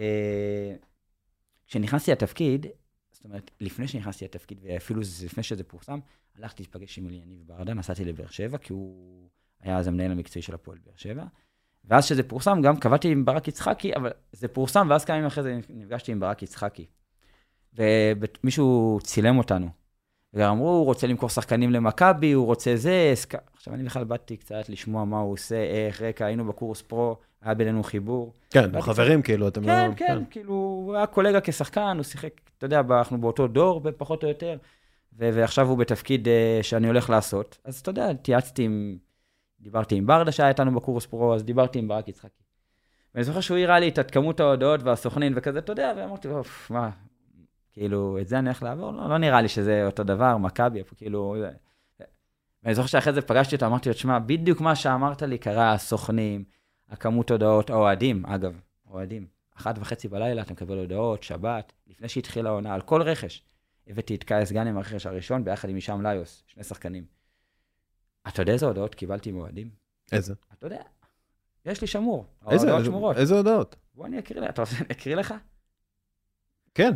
אה, 0.00 0.74
כשנכנסתי 1.66 2.12
לתפקיד, 2.12 2.66
זאת 3.18 3.24
אומרת, 3.24 3.50
לפני 3.60 3.88
שנכנסתי 3.88 4.24
לתפקיד, 4.24 4.58
ואפילו 4.62 5.00
לפני 5.24 5.42
שזה 5.42 5.64
פורסם, 5.64 5.98
הלכתי 6.38 6.62
להיפגש 6.62 6.98
עם 6.98 7.10
יניב 7.10 7.42
ברדה, 7.46 7.74
נסעתי 7.74 8.04
לבאר 8.04 8.26
שבע, 8.26 8.58
כי 8.58 8.72
הוא 8.72 9.28
היה 9.60 9.78
אז 9.78 9.88
המנהל 9.88 10.10
המקצועי 10.10 10.42
של 10.42 10.54
הפועל 10.54 10.78
באר 10.84 10.96
שבע. 10.96 11.24
ואז 11.84 12.04
כשזה 12.04 12.22
פורסם, 12.22 12.62
גם 12.62 12.76
קבעתי 12.76 13.08
עם 13.08 13.24
ברק 13.24 13.48
יצחקי, 13.48 13.94
אבל 13.96 14.10
זה 14.32 14.48
פורסם, 14.48 14.86
ואז 14.90 15.04
כמה 15.04 15.16
ימים 15.16 15.26
אחרי 15.26 15.42
זה 15.42 15.58
נפגשתי 15.68 16.12
עם 16.12 16.20
ברק 16.20 16.42
יצחקי. 16.42 16.86
ומישהו 17.74 18.98
צילם 19.02 19.38
אותנו. 19.38 19.68
וגם 20.34 20.50
אמרו, 20.50 20.68
הוא 20.68 20.84
רוצה 20.84 21.06
למכור 21.06 21.28
שחקנים 21.28 21.70
למכבי, 21.70 22.32
הוא 22.32 22.46
רוצה 22.46 22.76
זה. 22.76 23.14
עכשיו, 23.52 23.74
אני 23.74 23.82
בכלל 23.82 24.04
באתי 24.04 24.36
קצת 24.36 24.68
לשמוע 24.68 25.04
מה 25.04 25.18
הוא 25.18 25.32
עושה, 25.32 25.56
איך, 25.56 26.02
רקע, 26.02 26.26
היינו 26.26 26.44
בקורס 26.44 26.82
פרו, 26.82 27.16
היה 27.42 27.54
בינינו 27.54 27.82
חיבור. 27.82 28.32
כן, 28.50 28.80
חברים 28.80 29.22
כאילו, 29.22 29.48
אתם 29.48 29.64
כן, 29.64 29.88
לא... 29.90 29.94
כן, 29.94 30.22
כאילו, 30.30 30.52
הוא 30.52 30.96
היה 30.96 31.06
קולגה 31.06 31.40
כשחקן, 31.40 31.96
הוא 31.96 32.02
שיחק, 32.02 32.30
אתה 32.58 32.66
יודע, 32.66 32.80
אנחנו 32.90 33.20
באותו 33.20 33.46
דור, 33.46 33.82
פחות 33.96 34.22
או 34.22 34.28
יותר, 34.28 34.56
ו- 35.18 35.30
ועכשיו 35.34 35.68
הוא 35.68 35.78
בתפקיד 35.78 36.28
uh, 36.28 36.62
שאני 36.62 36.86
הולך 36.86 37.10
לעשות. 37.10 37.58
אז 37.64 37.80
אתה 37.80 37.90
יודע, 37.90 38.08
התייעצתי 38.08 38.62
עם, 38.62 38.98
דיברתי 39.60 39.94
עם 39.94 40.06
ברדה 40.06 40.32
שהיה 40.32 40.48
איתנו 40.48 40.74
בקורס 40.74 41.06
פרו, 41.06 41.34
אז 41.34 41.44
דיברתי 41.44 41.78
עם 41.78 41.88
ברק 41.88 42.08
יצחקי. 42.08 42.42
ואני 43.14 43.24
זוכר 43.24 43.40
שהוא 43.40 43.58
הראה 43.58 43.78
לי 43.78 43.88
את 43.88 44.10
כמות 44.10 44.40
ההודעות 44.40 44.82
והסוכנים 44.82 45.32
וכזה, 45.36 45.58
אתה 45.58 45.72
יודע, 45.72 45.92
ואמרתי, 45.96 46.28
אוף, 46.28 46.70
מה, 46.70 46.90
כאילו, 47.72 48.18
את 48.20 48.28
זה 48.28 48.38
אני 48.38 48.48
הולך 48.48 48.62
לעבור? 48.62 48.92
לא, 48.92 49.08
לא 49.08 49.18
נראה 49.18 49.40
לי 49.40 49.48
שזה 49.48 49.86
אותו 49.86 50.04
דבר, 50.04 50.36
מכבי, 50.36 50.82
כאילו... 50.96 51.36
ואני 52.62 52.74
זוכר 52.74 52.88
שאחרי 52.88 53.12
זה 53.12 53.22
פגשתי 53.22 53.54
אותו, 53.54 53.66
אמרתי 53.66 53.88
לו, 53.88 53.94
תשמע, 53.94 54.18
בדיוק 54.18 54.60
מה 54.60 54.76
שאמרת 54.76 55.22
לי 55.22 55.38
קרה, 55.38 55.72
הסוכנים, 55.72 56.44
הכמות 56.90 57.30
הודעות, 57.30 57.70
האוהדים, 57.70 58.26
אגב, 58.26 58.60
אוהדים. 58.90 59.26
אחת 59.56 59.74
וחצי 59.78 60.08
בלילה 60.08 60.42
אתה 60.42 60.52
מקבל 60.52 60.78
הודעות, 60.78 61.22
שבת, 61.22 61.72
לפני 61.86 62.08
שהתחילה 62.08 62.50
העונה, 62.50 62.74
על 62.74 62.80
כל 62.80 63.02
רכש. 63.02 63.42
הבאתי 63.86 64.14
את 64.14 64.24
קאיס 64.24 64.52
גאנם, 64.52 64.76
הרכש 64.76 65.06
הראשון, 65.06 65.44
ביחד 65.44 65.68
עם 65.68 65.74
הישאם 65.74 66.06
ליוס, 66.06 66.42
שני 66.46 66.64
שחקנים. 66.64 67.04
אתה 68.28 68.42
יודע 68.42 68.52
איזה 68.52 68.66
הודעות 68.66 68.94
קיבלתי 68.94 69.32
מאוהדים? 69.32 69.70
איזה? 70.12 70.34
אתה 70.58 70.66
יודע, 70.66 70.82
יש 71.64 71.80
לי 71.80 71.86
שמור? 71.86 72.26
ההודעות 72.42 72.84
שמורות. 72.84 73.16
איזה 73.16 73.34
הודעות? 73.34 73.76
בוא 73.94 74.06
אני 74.06 74.18
אקריא 74.18 74.40
לך, 74.40 74.50
אתה 74.50 74.62
רוצה 74.62 74.74
שאני 74.74 74.88
אקריא 74.90 75.14
לך? 75.16 75.34
כן, 76.74 76.90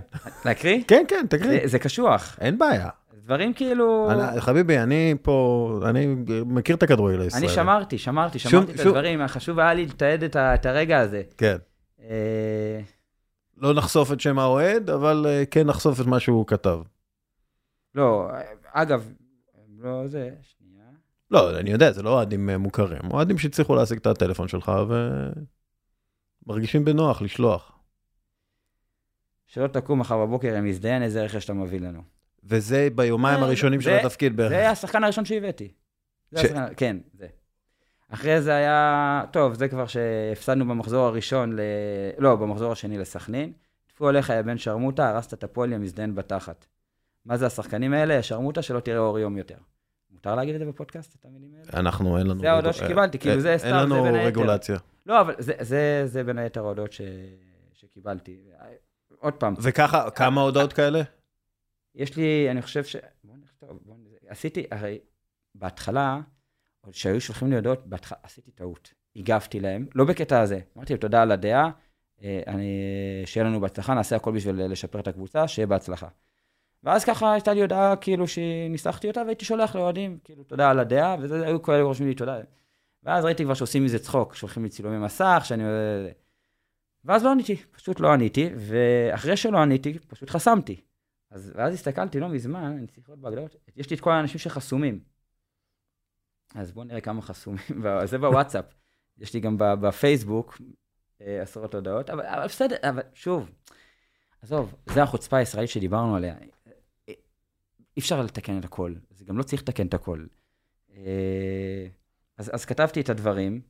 להקריא? 0.45 0.85
כן, 0.89 1.05
כן, 1.09 1.27
תקריא. 1.31 1.61
זה- 1.63 1.67
זה 1.69 1.79
קשוח. 1.79 2.39
אין 2.41 2.59
בעיה. 2.59 2.89
דברים 3.25 3.55
כאילו... 3.55 4.09
אני- 4.11 4.41
חביבי, 4.41 4.79
אני 4.79 5.15
פה, 5.23 5.81
אני 5.89 6.07
מכיר 6.47 6.77
את 6.77 6.83
הכדורגל 6.83 7.21
הישראלי. 7.21 7.47
אני 7.47 7.55
שמרתי, 7.55 7.99
שמרתי, 7.99 8.39
שום- 8.39 8.51
שמרתי 8.51 8.73
את 8.73 8.77
שום- 8.79 8.87
הדברים, 8.89 9.27
חשוב 9.27 9.59
היה 9.59 9.75
לי 9.75 9.87
לתעד 9.87 10.23
את 10.23 10.37
ה- 10.37 10.55
את 10.55 10.67
הרגע 10.67 10.99
הזה. 11.01 11.23
כן. 11.39 11.57
אה, 12.01 12.81
לא 13.57 13.75
נחשוף 13.75 14.13
את 14.13 14.21
שם 14.21 14.39
האוהד, 14.39 14.91
אבל 14.91 15.27
אה, 15.29 15.43
כן 15.51 15.67
נחשוף 15.67 16.01
את 16.01 16.07
מה 16.07 16.21
שהוא 16.21 16.47
כתב. 16.47 16.81
לא, 17.95 18.29
אגב, 18.73 19.13
לא 19.79 20.07
זה, 20.07 20.31
שנייה. 20.43 20.85
לא, 21.31 21.59
אני 21.59 21.71
יודע, 21.71 21.93
זה 21.93 22.03
לא 22.03 22.11
אוהדים 22.11 22.51
אה, 22.51 22.59
מוכרים, 22.59 23.01
אוהדים 23.13 23.39
שהצליחו 23.39 23.75
להשיג 23.75 23.99
את 23.99 24.07
הטלפון 24.07 24.49
שלך 24.49 24.73
ומרגישים 26.47 26.85
בנוח 26.85 27.23
לשלוח. 27.23 27.73
שלא 29.47 29.67
תקום 29.67 30.01
מחר 30.01 30.27
בבוקר 30.27 30.55
עם 30.57 30.65
מזדיין 30.65 31.03
איזה 31.03 31.23
רכש 31.25 31.45
אתה 31.45 31.53
מביא 31.55 31.81
לנו. 31.81 32.03
וזה 32.45 32.89
ביומיים 32.95 33.39
זה- 33.39 33.45
הראשונים 33.45 33.81
של 33.81 33.91
זה- 33.91 34.01
התפקיד 34.01 34.37
בערך. 34.37 34.51
זה 34.51 34.71
השחקן 34.71 35.05
הראשון 35.05 35.25
שהבאתי. 35.25 35.73
זה 36.31 36.41
ש- 36.41 36.45
השחקן- 36.45 36.73
כן, 36.77 36.97
זה. 37.15 37.27
אחרי 38.09 38.43
זה 38.43 38.55
היה, 38.55 39.23
טוב, 39.31 39.55
זה 39.55 39.69
כבר 39.69 39.87
שהפסדנו 39.87 40.69
במחזור 40.69 41.07
הראשון, 41.07 41.53
ל... 41.57 41.61
לא, 42.19 42.37
במחזור 42.37 42.73
השני 42.73 42.99
לסכנין. 42.99 43.53
טפו 43.87 44.09
עליך, 44.09 44.29
יא 44.31 44.43
בן 44.43 44.59
שרמוטה, 44.59 45.09
הרסת 45.11 45.35
את 45.35 45.45
הפועל, 45.45 45.73
יא 45.73 45.79
מזדיין 45.79 46.15
בתחת. 46.15 46.67
מה 47.27 47.37
זה 47.37 47.47
השחקנים 47.47 47.93
האלה? 47.93 48.23
שרמוטה, 48.23 48.63
שלא 48.63 48.81
תראה 48.81 48.99
אור 48.99 49.19
יום 49.19 49.37
יותר. 49.37 49.55
מותר 50.11 50.35
להגיד 50.35 50.55
את 50.55 50.61
זה 50.61 50.67
בפודקאסט, 50.67 51.15
את 51.21 51.25
המילים 51.25 51.51
האלה? 51.55 51.81
אנחנו, 51.81 52.19
אין 52.19 52.27
לנו... 52.27 52.41
זה 52.41 52.51
ההודעות 52.53 52.75
רגו- 52.75 52.85
שקיבלתי, 52.85 53.19
כאילו, 53.19 53.41
זה 53.41 53.51
אין 53.51 53.59
סתם, 53.59 53.69
לנו 53.69 53.95
זה 53.95 54.03
בין 54.03 54.15
היתר. 54.15 54.27
רגולציה. 54.41 54.77
לא, 55.07 55.21
אבל 55.21 55.35
זה, 55.39 55.53
זה, 55.61 56.03
זה 56.07 56.25
בין 56.25 56.39
היתר 56.39 56.61
ההודעות 56.65 56.93
ש... 56.93 57.01
שקיבלתי. 57.73 58.39
עוד 59.19 59.33
פעם, 59.35 59.55
וככה, 59.63 60.11
כמה 60.11 60.41
הודעות 60.41 60.73
כאלה? 60.73 61.03
יש 61.95 62.17
לי, 62.17 62.51
אני 62.51 62.63
חושב 62.63 62.85
ש... 62.85 62.97
בוא 63.25 63.35
נכתוב, 63.43 63.79
בוא... 63.85 63.95
נ- 63.95 64.29
עשיתי, 64.29 64.65
הרי 64.71 64.99
בהתחלה, 65.55 66.21
עוד 66.81 66.95
שהיו 66.95 67.21
שולחים 67.21 67.51
לי 67.51 67.57
הודעות, 67.57 67.87
בהתחלה 67.87 68.19
עשיתי 68.23 68.51
טעות. 68.51 68.95
הגבתי 69.17 69.61
להם, 69.61 69.87
לא 69.95 70.05
בקטע 70.05 70.41
הזה. 70.41 70.61
אמרתי 70.77 70.93
להם, 70.93 71.01
תודה 71.01 71.23
על 71.23 71.33
הדעה, 71.33 71.71
אה, 72.23 72.43
אני, 72.47 72.73
שיהיה 73.25 73.47
לנו 73.47 73.61
בהצלחה, 73.61 73.95
נעשה 73.95 74.17
הכל 74.17 74.33
בשביל 74.33 74.67
לשפר 74.67 75.01
את 75.01 75.09
הקבוצה, 75.09 75.49
שיהיה 75.49 75.67
בהצלחה. 75.67 76.09
ואז 76.85 77.05
ככה 77.05 77.33
הייתה 77.33 77.55
לי 77.55 77.61
הודעה, 77.61 77.97
כאילו, 77.97 78.29
שניסחתי 78.29 79.09
אותה, 79.09 79.23
והייתי 79.23 79.45
שולח 79.45 79.77
לאוהדים, 79.77 80.19
כאילו, 80.25 80.45
תודה 80.45 80.71
על 80.71 80.79
הדעה, 80.79 81.17
וזה, 81.21 81.47
היו 81.47 81.63
כאלה 81.63 81.83
רושמים 81.83 82.09
לי 82.09 82.15
תודה. 82.15 82.41
ואז 83.03 83.25
ראיתי 83.25 83.45
כבר 83.45 83.55
שעושים 83.55 83.85
מזה 83.85 83.99
צחוק, 83.99 84.35
שולחים 84.35 84.63
לי 84.63 84.69
צילומי 84.69 84.99
מסך, 84.99 85.43
שאני... 85.45 85.65
ואז 87.05 87.25
לא 87.25 87.31
עניתי, 87.31 87.57
פשוט 87.57 88.01
לא 88.01 88.13
עניתי, 88.13 88.51
ואחרי 88.57 89.37
שלא 89.37 89.59
עניתי, 89.59 89.99
פשוט 89.99 90.31
חסמתי. 90.31 90.81
אז, 91.33 91.53
ואז 91.55 91.75
הסתכלתי 91.75 92.21
לא 92.21 92.29
מזמן, 92.29 92.63
אני 92.63 92.87
צריך 92.87 93.09
לראות 93.09 93.21
בהגדרות, 93.21 93.57
יש 93.77 93.91
לי 93.91 93.97
את 93.97 94.01
כל 94.01 94.13
האנשים 94.13 94.39
שחסומים. 94.39 95.01
אז 96.55 96.73
בואו 96.73 96.85
נראה 96.85 97.01
כמה 97.01 97.23
חסומים, 97.23 97.63
זה 98.11 98.19
בוואטסאפ. 98.19 98.65
יש 99.19 99.35
לי 99.35 99.41
גם 99.41 99.57
בפייסבוק 99.59 100.61
אה, 101.21 101.43
עשרות 101.43 101.75
הודעות, 101.75 102.11
אבל, 102.11 102.27
אבל 102.27 102.45
בסדר, 102.45 102.77
אבל 102.83 103.03
שוב, 103.15 103.51
עזוב, 104.43 104.75
זה 104.87 105.03
החוצפה 105.03 105.37
הישראלית 105.37 105.71
שדיברנו 105.71 106.17
עליה. 106.17 106.35
אה, 106.39 106.73
אי 107.97 108.01
אפשר 108.01 108.23
לתקן 108.23 108.59
את 108.59 108.65
הכל, 108.65 108.95
זה 109.11 109.25
גם 109.25 109.39
לא 109.39 109.43
צריך 109.43 109.63
לתקן 109.63 109.87
את 109.87 109.95
הכל. 109.95 110.27
אה, 110.97 111.87
אז, 112.39 112.51
אז 112.55 112.65
כתבתי 112.65 113.01
את 113.01 113.09
הדברים. 113.09 113.61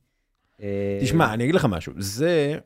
אה, 0.61 0.99
תשמע, 1.01 1.33
אני 1.33 1.43
אגיד 1.43 1.55
לך 1.55 1.65
משהו, 1.65 1.93
זה, 1.97 2.59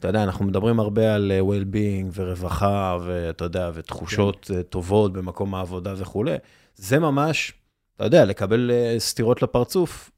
אתה 0.00 0.08
יודע, 0.08 0.22
אנחנו 0.22 0.44
מדברים 0.44 0.80
הרבה 0.80 1.14
על 1.14 1.32
אה, 1.32 1.40
well-being 1.40 2.10
ורווחה, 2.14 2.98
ואתה 3.04 3.44
יודע, 3.44 3.70
ותחושות 3.74 4.50
אה, 4.54 4.62
טובות 4.62 5.12
במקום 5.12 5.54
העבודה 5.54 5.94
וכולי. 5.96 6.36
זה 6.74 6.98
ממש, 6.98 7.52
אתה 7.96 8.04
יודע, 8.04 8.24
לקבל 8.24 8.70
אה, 8.70 8.94
סטירות 8.98 9.42
לפרצוף 9.42 10.10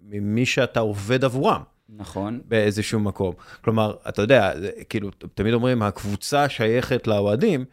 ממי 0.00 0.46
שאתה 0.46 0.80
עובד 0.80 1.24
עבורם. 1.24 1.62
נכון, 1.88 2.40
באיזשהו 2.44 3.00
מקום. 3.00 3.34
כלומר, 3.64 3.94
אתה 4.08 4.22
יודע, 4.22 4.52
כאילו, 4.88 5.10
תמיד 5.10 5.54
אומרים, 5.54 5.82
הקבוצה 5.82 6.48
שייכת 6.48 7.06
לאוהדים, 7.06 7.64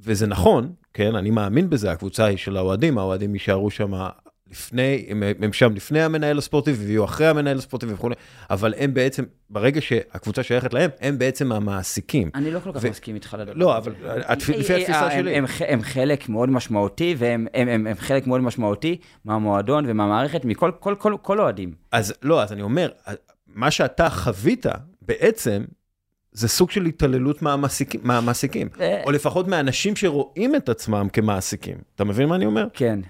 וזה 0.00 0.26
נכון, 0.26 0.72
כן, 0.94 1.14
אני 1.14 1.30
מאמין 1.30 1.70
בזה, 1.70 1.90
הקבוצה 1.90 2.24
היא 2.24 2.36
של 2.38 2.56
האוהדים, 2.56 2.98
האוהדים 2.98 3.34
יישארו 3.34 3.70
שם 3.70 3.92
לפני, 4.52 5.06
הם, 5.08 5.22
הם 5.42 5.52
שם 5.52 5.74
לפני 5.74 6.02
המנהל 6.02 6.38
הספורטיבי, 6.38 6.84
ויהיו 6.84 7.04
אחרי 7.04 7.26
המנהל 7.26 7.58
הספורטיבי 7.58 7.92
וכולי, 7.92 8.14
אבל 8.50 8.74
הם 8.76 8.94
בעצם, 8.94 9.24
ברגע 9.50 9.80
שהקבוצה 9.80 10.42
שייכת 10.42 10.74
להם, 10.74 10.90
הם 11.00 11.18
בעצם 11.18 11.52
המעסיקים. 11.52 12.30
אני 12.34 12.50
לא 12.50 12.60
כל 12.60 12.72
כך 12.72 12.80
ו- 12.82 12.90
מסכים 12.90 13.14
איתך 13.14 13.36
לדבר 13.38 13.52
לא. 13.54 13.76
אבל 13.76 13.92
לפי 13.92 14.12
אה, 14.12 14.32
התפיסה 14.32 15.06
אה, 15.06 15.10
שלי. 15.10 15.36
הם, 15.36 15.44
הם, 15.44 15.50
הם 15.68 15.82
חלק 15.82 16.28
מאוד 16.28 16.48
משמעותי, 16.48 17.14
והם 17.18 17.46
הם, 17.54 17.68
הם, 17.68 17.86
הם 17.86 17.96
חלק 17.96 18.26
מאוד 18.26 18.40
משמעותי 18.40 18.96
מהמועדון 19.24 19.84
ומהמערכת, 19.88 20.44
מכל 20.44 20.70
כל, 20.80 20.94
כל, 20.98 21.16
כל 21.22 21.40
אוהדים. 21.40 21.74
אז 21.92 22.14
לא, 22.22 22.42
אז 22.42 22.52
אני 22.52 22.62
אומר, 22.62 22.90
מה 23.46 23.70
שאתה 23.70 24.10
חווית, 24.10 24.66
בעצם, 25.02 25.64
זה 26.32 26.48
סוג 26.48 26.70
של 26.70 26.86
התעללות 26.86 27.42
מהמעסיקים, 27.42 28.00
מהמעסיקים. 28.04 28.68
אה, 28.80 29.02
או 29.06 29.10
לפחות 29.10 29.48
מהאנשים 29.48 29.96
שרואים 29.96 30.56
את 30.56 30.68
עצמם 30.68 31.08
כמעסיקים. 31.12 31.76
אתה 31.94 32.04
מבין 32.04 32.28
מה 32.28 32.34
אני 32.34 32.46
אומר? 32.46 32.66
כן. 32.72 33.00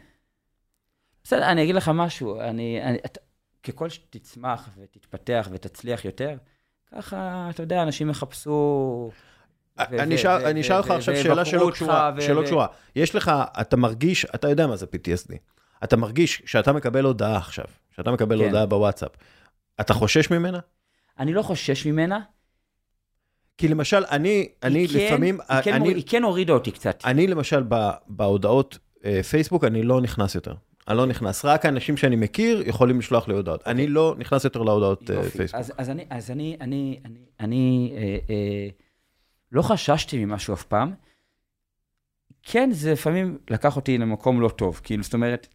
בסדר, 1.25 1.45
אני 1.51 1.63
אגיד 1.63 1.75
לך 1.75 1.91
משהו, 1.95 2.41
אני, 2.41 2.83
אני, 2.83 2.99
אתה, 3.07 3.21
ככל 3.63 3.89
שתצמח 3.89 4.69
ותתפתח 4.83 5.49
ותצליח 5.53 6.05
יותר, 6.05 6.37
ככה, 6.95 7.47
אתה 7.51 7.63
יודע, 7.63 7.83
אנשים 7.83 8.11
יחפשו... 8.11 9.11
אני 9.79 10.15
אשאל 10.61 10.77
אותך 10.77 10.91
עכשיו 10.91 11.17
שאלה 11.17 11.45
שלא 11.45 11.71
קשורה, 11.73 12.13
שלא 12.21 12.43
קשורה. 12.43 12.67
יש 12.97 13.15
לך, 13.15 13.33
אתה 13.61 13.77
מרגיש, 13.77 14.25
אתה 14.25 14.49
יודע 14.49 14.67
מה 14.67 14.77
זה 14.77 14.87
PTSD. 14.87 15.35
אתה 15.85 15.97
מרגיש 15.97 16.43
שאתה 16.47 16.73
מקבל 16.73 17.05
הודעה 17.05 17.37
עכשיו, 17.37 17.65
שאתה 17.97 18.11
מקבל 18.11 18.39
כן. 18.39 18.45
הודעה 18.45 18.67
בוואטסאפ, 18.67 19.11
אתה 19.81 19.95
חושש 19.95 20.31
ממנה? 20.31 20.59
אני 21.19 21.33
לא 21.35 21.43
חושש 21.43 21.87
ממנה. 21.87 22.21
כי 23.59 23.69
למשל, 23.69 24.05
אני, 24.11 24.49
אני 24.63 24.89
כן- 24.89 24.99
לפעמים, 24.99 25.39
היא 25.49 25.63
כן, 25.63 25.71
אני, 25.73 25.79
מוריד- 25.79 25.97
היא 25.97 26.05
כן 26.09 26.23
הורידה 26.23 26.53
אותי 26.53 26.71
קצת. 26.71 27.01
אני 27.05 27.27
למשל 27.27 27.63
בהודעות 28.07 28.79
אה, 29.05 29.23
פייסבוק, 29.23 29.65
אני 29.65 29.83
לא 29.83 30.01
נכנס 30.01 30.35
יותר. 30.35 30.55
אני 30.89 30.97
לא 30.97 31.07
נכנס, 31.07 31.45
רק 31.45 31.65
האנשים 31.67 31.97
שאני 31.97 32.17
מכיר 32.17 32.63
יכולים 32.69 32.99
לשלוח 32.99 33.29
לי 33.29 33.35
הודעות. 33.35 33.67
אני 33.67 33.87
לא 33.87 34.15
נכנס 34.19 34.45
יותר 34.45 34.63
להודעות 34.63 35.11
אה. 35.11 35.23
פייסבוק. 35.23 35.61
אז, 35.79 35.91
אני, 35.91 36.05
אז 36.11 36.31
אני, 36.31 36.57
אני, 36.61 37.01
אני, 37.05 37.19
אני 37.41 37.93
אה, 37.97 38.19
אה, 38.31 38.69
לא 39.53 39.63
חששתי 39.63 40.25
ממשהו 40.25 40.55
אף 40.55 40.63
פעם. 40.63 40.95
כן, 42.43 42.71
זה 42.73 42.93
לפעמים 42.93 43.39
לקח 43.51 43.77
אותי 43.77 43.99
למקום 43.99 44.41
לא 44.41 44.49
טוב. 44.49 44.81
כאילו, 44.85 45.03
זאת 45.03 45.15
אומרת, 45.15 45.49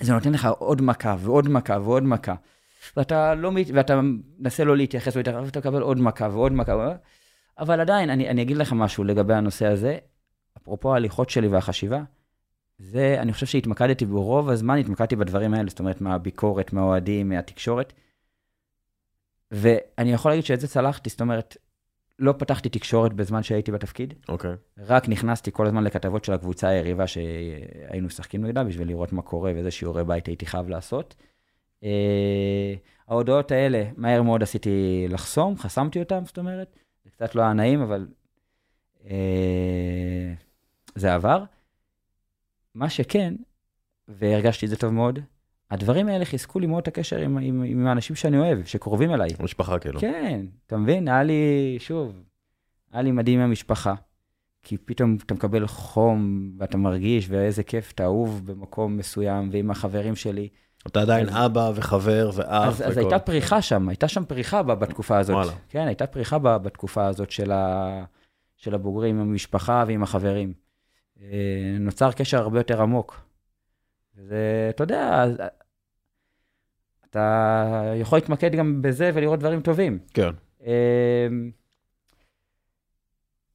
זה 0.00 0.12
נותן 0.12 0.32
לך 0.32 0.48
עוד 0.58 0.82
מכה 0.82 1.16
ועוד 1.18 1.48
מכה 1.48 1.78
ועוד 1.84 2.02
מכה. 2.02 2.34
ואתה 2.96 3.34
לא, 3.34 3.52
ואתה 3.74 4.00
מנסה 4.38 4.64
לא 4.64 4.76
להתייחס, 4.76 5.16
ואתה 5.16 5.40
מקבל 5.40 5.82
עוד 5.82 6.00
מכה 6.00 6.28
ועוד 6.32 6.52
מכה. 6.52 6.92
אבל 7.58 7.80
עדיין, 7.80 8.10
אני, 8.10 8.28
אני 8.28 8.42
אגיד 8.42 8.56
לך 8.56 8.72
משהו 8.72 9.04
לגבי 9.04 9.34
הנושא 9.34 9.66
הזה. 9.66 9.98
אפרופו 10.56 10.92
ההליכות 10.92 11.30
שלי 11.30 11.48
והחשיבה, 11.48 12.02
זה, 12.78 13.16
אני 13.18 13.32
חושב 13.32 13.46
שהתמקדתי 13.46 14.06
ברוב 14.06 14.50
הזמן, 14.50 14.78
התמקדתי 14.78 15.16
בדברים 15.16 15.54
האלה, 15.54 15.68
זאת 15.68 15.78
אומרת, 15.78 16.00
מהביקורת, 16.00 16.72
מהאוהדים, 16.72 17.28
מהתקשורת. 17.28 17.92
ואני 19.50 20.12
יכול 20.12 20.30
להגיד 20.30 20.44
שאת 20.44 20.60
זה 20.60 20.68
צלחתי, 20.68 21.10
זאת 21.10 21.20
אומרת, 21.20 21.56
לא 22.18 22.34
פתחתי 22.38 22.68
תקשורת 22.68 23.12
בזמן 23.12 23.42
שהייתי 23.42 23.72
בתפקיד, 23.72 24.14
אוקיי. 24.28 24.54
רק 24.78 25.08
נכנסתי 25.08 25.52
כל 25.52 25.66
הזמן 25.66 25.84
לכתבות 25.84 26.24
של 26.24 26.32
הקבוצה 26.32 26.68
היריבה 26.68 27.06
שהיינו 27.06 28.06
משחקים 28.06 28.44
נגדה, 28.44 28.64
בשביל 28.64 28.88
לראות 28.88 29.12
מה 29.12 29.22
קורה 29.22 29.52
ואיזה 29.54 29.70
שיעורי 29.70 30.04
בית 30.04 30.26
הייתי 30.26 30.46
חייב 30.46 30.68
לעשות. 30.68 31.14
אה, 31.84 32.74
ההודעות 33.08 33.50
האלה, 33.50 33.84
מהר 33.96 34.22
מאוד 34.22 34.42
עשיתי 34.42 35.06
לחסום, 35.08 35.58
חסמתי 35.58 36.00
אותם, 36.00 36.24
זאת 36.24 36.38
אומרת, 36.38 36.76
זה 37.04 37.10
קצת 37.10 37.34
לא 37.34 37.42
היה 37.42 37.52
נעים, 37.52 37.80
אבל 37.82 38.06
אה, 39.10 40.32
זה 40.94 41.14
עבר. 41.14 41.44
מה 42.76 42.90
שכן, 42.90 43.34
והרגשתי 44.08 44.66
את 44.66 44.70
זה 44.70 44.76
טוב 44.76 44.90
מאוד, 44.92 45.18
הדברים 45.70 46.08
האלה 46.08 46.24
חיזקו 46.24 46.58
לי 46.60 46.66
מאוד 46.66 46.82
את 46.82 46.88
הקשר 46.88 47.18
עם, 47.18 47.38
עם, 47.38 47.62
עם 47.62 47.86
האנשים 47.86 48.16
שאני 48.16 48.38
אוהב, 48.38 48.64
שקרובים 48.64 49.14
אליי. 49.14 49.28
משפחה 49.40 49.78
כאילו. 49.78 50.00
כן, 50.00 50.46
אתה 50.66 50.76
מבין? 50.76 51.08
היה 51.08 51.22
לי, 51.22 51.76
שוב, 51.78 52.22
היה 52.92 53.02
לי 53.02 53.12
מדהים 53.12 53.40
עם 53.40 53.48
המשפחה. 53.48 53.94
כי 54.62 54.76
פתאום 54.78 55.16
אתה 55.26 55.34
מקבל 55.34 55.66
חום, 55.66 56.50
ואתה 56.58 56.76
מרגיש, 56.76 57.26
ואיזה 57.30 57.62
כיף, 57.62 57.92
אתה 57.92 58.04
אהוב 58.04 58.46
במקום 58.46 58.96
מסוים, 58.96 59.48
ועם 59.52 59.70
החברים 59.70 60.16
שלי. 60.16 60.48
אתה 60.86 61.00
עדיין 61.00 61.28
אז- 61.28 61.46
אבא 61.46 61.72
וחבר 61.74 62.30
ואח 62.34 62.68
אז, 62.68 62.82
אז 62.82 62.90
וכל. 62.92 63.00
הייתה 63.00 63.18
פריחה 63.18 63.62
שם, 63.62 63.88
הייתה 63.88 64.08
שם 64.08 64.24
פריחה 64.24 64.62
בתקופה 64.62 65.18
הזאת. 65.18 65.34
וואלה. 65.34 65.52
כן, 65.68 65.86
הייתה 65.86 66.06
פריחה 66.06 66.38
בתקופה 66.38 67.06
הזאת 67.06 67.30
של, 67.30 67.52
ה, 67.52 68.04
של 68.56 68.74
הבוגרים 68.74 69.20
עם 69.20 69.28
המשפחה 69.30 69.84
ועם 69.86 70.02
החברים. 70.02 70.65
אה, 71.22 71.28
נוצר 71.80 72.12
קשר 72.12 72.38
הרבה 72.38 72.58
יותר 72.60 72.82
עמוק. 72.82 73.20
זה, 74.14 74.66
אתה 74.70 74.82
יודע, 74.82 75.22
אז- 75.22 75.36
אתה 77.10 77.52
יכול 78.00 78.18
להתמקד 78.18 78.54
גם 78.54 78.82
בזה 78.82 79.10
ולראות 79.14 79.38
דברים 79.40 79.60
טובים. 79.60 79.98
כן. 80.14 80.30
אה, 80.66 81.26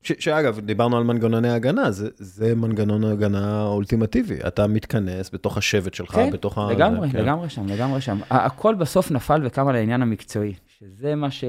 ש- 0.03 0.12
שאגב, 0.20 0.59
דיברנו 0.59 0.97
על 0.97 1.03
מנגנוני 1.03 1.49
הגנה, 1.49 1.91
זה, 1.91 2.09
זה 2.16 2.55
מנגנון 2.55 3.03
הגנה 3.03 3.64
אולטימטיבי. 3.64 4.39
אתה 4.47 4.68
מתכנס 4.68 5.30
בתוך 5.34 5.57
השבט 5.57 5.93
שלך, 5.93 6.12
כן, 6.16 6.32
בתוך 6.32 6.57
ה... 6.57 6.72
לגמרי, 6.72 7.07
זה, 7.07 7.14
כן. 7.18 7.24
לגמרי 7.24 7.49
שם, 7.49 7.66
לגמרי 7.68 8.01
שם. 8.01 8.20
הכל 8.30 8.76
בסוף 8.76 9.12
נפל 9.12 9.41
וקם 9.45 9.68
על 9.68 9.76
העניין 9.76 10.01
המקצועי, 10.01 10.53
שזה 10.68 11.16
מה 11.16 11.32
ש... 11.32 11.43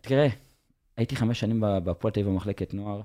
תראה, 0.00 0.28
הייתי 0.96 1.16
חמש 1.16 1.40
שנים 1.40 1.60
ב- 1.60 1.78
בהפועל 1.84 2.12
תל 2.12 2.20
אביב 2.20 2.32
במחלקת 2.32 2.74
נוער, 2.74 3.00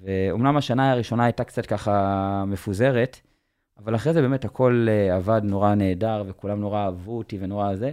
ואומנם 0.00 0.56
השנה 0.56 0.92
הראשונה 0.92 1.24
הייתה 1.24 1.44
קצת 1.44 1.66
ככה 1.66 2.44
מפוזרת, 2.46 3.20
אבל 3.78 3.94
אחרי 3.94 4.12
זה 4.12 4.22
באמת 4.22 4.44
הכל 4.44 4.86
אה, 4.88 5.16
עבד 5.16 5.40
נורא 5.44 5.74
נהדר, 5.74 6.24
וכולם 6.26 6.60
נורא 6.60 6.84
אהבו 6.84 7.18
אותי 7.18 7.38
ונורא 7.40 7.74
זה, 7.74 7.92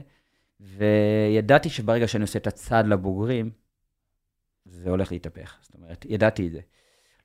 וידעתי 0.60 1.70
שברגע 1.70 2.08
שאני 2.08 2.22
עושה 2.22 2.40
את 2.40 2.48
הצעד 2.48 2.88
לבוגרים, 2.88 3.52
זה 4.66 4.90
הולך 4.90 5.12
להתהפך. 5.12 5.58
זאת 5.62 5.76
אומרת, 5.76 6.06
ידעתי 6.10 6.48
את 6.48 6.52
זה. 6.52 6.60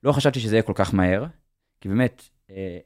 לא 0.02 0.12
חשבתי 0.12 0.40
שזה 0.40 0.54
יהיה 0.54 0.62
כל 0.62 0.72
כך 0.76 0.94
מהר, 0.94 1.26
כי 1.80 1.88
באמת, 1.88 2.22
אה, 2.50 2.78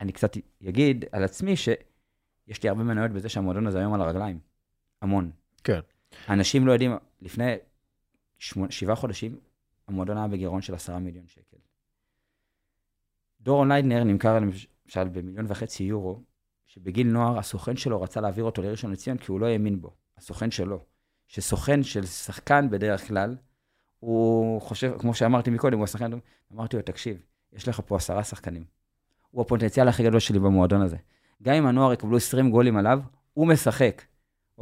אני 0.00 0.12
קצת 0.12 0.36
אגיד 0.68 1.04
על 1.12 1.24
עצמי 1.24 1.56
שיש 1.56 2.62
לי 2.62 2.68
הרבה 2.68 2.82
מניות 2.82 3.10
בזה 3.10 3.28
שהמועדון 3.28 3.66
הזה 3.66 3.78
היום 3.78 3.94
על 3.94 4.00
הרגליים. 4.00 4.38
המון. 5.02 5.30
כן. 5.64 5.80
אנשים 6.28 6.66
לא 6.66 6.72
יודעים, 6.72 6.96
לפני 7.20 7.56
שמונה, 8.38 8.70
שבעה 8.70 8.96
חודשים, 8.96 9.36
המועדון 9.92 10.16
היה 10.16 10.28
בגירעון 10.28 10.62
של 10.62 10.74
עשרה 10.74 10.98
מיליון 10.98 11.26
שקל. 11.26 11.56
דורון 13.40 13.72
ליידנר 13.72 14.04
נמכר 14.04 14.38
למשל 14.38 15.08
במיליון 15.12 15.46
וחצי 15.48 15.84
יורו, 15.84 16.20
שבגיל 16.66 17.06
נוער 17.06 17.38
הסוכן 17.38 17.76
שלו 17.76 18.02
רצה 18.02 18.20
להעביר 18.20 18.44
אותו 18.44 18.62
לראשון 18.62 18.92
לציון 18.92 19.18
כי 19.18 19.32
הוא 19.32 19.40
לא 19.40 19.46
האמין 19.46 19.80
בו, 19.80 19.94
הסוכן 20.16 20.50
שלו. 20.50 20.84
שסוכן 21.26 21.82
של 21.82 22.06
שחקן 22.06 22.70
בדרך 22.70 23.08
כלל, 23.08 23.36
הוא 23.98 24.60
חושב, 24.60 24.98
כמו 24.98 25.14
שאמרתי 25.14 25.50
מקודם, 25.50 25.78
הוא 25.78 25.84
השחקן, 25.84 26.10
אמרתי 26.52 26.76
לו, 26.76 26.82
תקשיב, 26.82 27.22
יש 27.52 27.68
לך 27.68 27.80
פה 27.86 27.96
עשרה 27.96 28.24
שחקנים. 28.24 28.64
הוא 29.30 29.42
הפוטנציאל 29.42 29.88
הכי 29.88 30.02
גדול 30.02 30.20
שלי 30.20 30.38
במועדון 30.38 30.82
הזה. 30.82 30.96
גם 31.42 31.54
אם 31.54 31.66
הנוער 31.66 31.92
יקבלו 31.92 32.16
20 32.16 32.50
גולים 32.50 32.76
עליו, 32.76 33.00
הוא 33.34 33.46
משחק, 33.46 34.02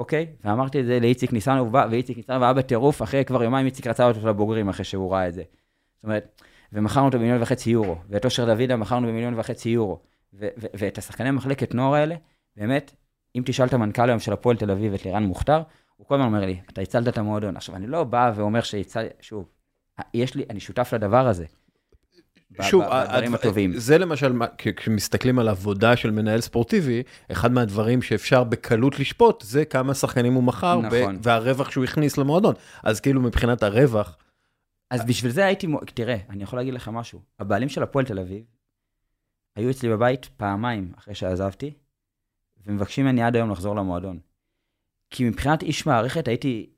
אוקיי? 0.00 0.26
ואמרתי 0.44 0.80
את 0.80 0.86
זה 0.86 1.00
לאיציק 1.00 1.32
ניסנוב, 1.32 1.74
ואיציק 1.90 2.16
ניסנוב 2.16 2.42
היה 2.42 2.52
בטירוף, 2.52 3.02
אחרי 3.02 3.24
כבר 3.24 3.42
יומיים 3.42 3.66
איציק 3.66 3.86
רצה 3.86 4.08
אותו 4.08 4.28
לבוגרים 4.28 4.68
אחרי 4.68 4.84
שהוא 4.84 5.12
ראה 5.12 5.28
את 5.28 5.34
זה. 5.34 5.42
זאת 5.96 6.04
אומרת, 6.04 6.42
ומכרנו 6.72 7.06
אותו 7.06 7.18
במיליון 7.18 7.42
וחצי 7.42 7.70
יורו, 7.70 7.96
ואת 8.08 8.24
אושר 8.24 8.54
דוידה 8.54 8.76
מכרנו 8.76 9.08
במיליון 9.08 9.38
וחצי 9.38 9.68
יורו. 9.68 10.00
ו- 10.34 10.48
ו- 10.58 10.66
ואת 10.74 10.98
השחקני 10.98 11.30
מחלקת 11.30 11.74
נוער 11.74 11.94
האלה, 11.94 12.14
באמת, 12.56 12.94
אם 13.36 13.42
תשאל 13.46 13.66
את 13.66 13.72
המנכ"ל 13.72 14.08
היום 14.08 14.20
של 14.20 14.32
הפועל 14.32 14.56
תל 14.56 14.70
אביב, 14.70 14.94
את 14.94 15.04
לירן 15.04 15.24
מוכתר, 15.24 15.62
הוא 15.96 16.06
כל 16.06 16.14
הזמן 16.14 16.26
אומר 16.26 16.46
לי, 16.46 16.60
אתה 16.72 16.80
הצלת 16.80 17.08
את 17.08 17.18
המועדון. 17.18 17.56
עכשיו, 17.56 17.76
אני 17.76 17.86
לא 17.86 18.04
בא 18.04 18.32
ואומר 18.34 18.60
שהצל... 18.60 19.06
שוב, 19.20 19.48
יש 20.14 20.34
לי, 20.34 20.44
אני 20.50 20.60
שותף 20.60 20.92
לדבר 20.92 21.26
הזה. 21.26 21.44
שוב, 22.62 22.84
ב- 22.84 22.86
בדברים 22.86 23.34
הדבר- 23.34 23.48
הטובים. 23.48 23.72
זה 23.76 23.98
למשל, 23.98 24.32
כשמסתכלים 24.76 25.38
על 25.38 25.48
עבודה 25.48 25.96
של 25.96 26.10
מנהל 26.10 26.40
ספורטיבי, 26.40 27.02
אחד 27.32 27.52
מהדברים 27.52 28.02
שאפשר 28.02 28.44
בקלות 28.44 28.98
לשפוט, 29.00 29.42
זה 29.42 29.64
כמה 29.64 29.94
שחקנים 29.94 30.34
הוא 30.34 30.42
מכר, 30.42 30.80
נכון. 30.80 31.18
והרווח 31.22 31.70
שהוא 31.70 31.84
הכניס 31.84 32.18
למועדון. 32.18 32.54
אז 32.82 33.00
כאילו 33.00 33.20
מבחינת 33.20 33.62
הרווח, 33.62 34.16
אז 34.90 35.04
בשביל 35.04 35.32
זה 35.32 35.46
הייתי, 35.46 35.66
תראה, 35.94 36.16
אני 36.30 36.42
יכול 36.42 36.58
להגיד 36.58 36.74
לך 36.74 36.88
משהו. 36.88 37.20
הבעלים 37.38 37.68
של 37.68 37.82
הפועל 37.82 38.04
תל 38.04 38.18
אביב 38.18 38.44
היו 39.56 39.70
אצלי 39.70 39.88
בבית 39.88 40.28
פעמיים 40.36 40.92
אחרי 40.98 41.14
שעזבתי, 41.14 41.72
ומבקשים 42.66 43.04
ממני 43.04 43.22
עד 43.22 43.36
היום 43.36 43.50
לחזור 43.50 43.76
למועדון. 43.76 44.18
כי 45.10 45.24
מבחינת 45.28 45.62
איש 45.62 45.86
מערכת 45.86 46.28
הייתי 46.28 46.70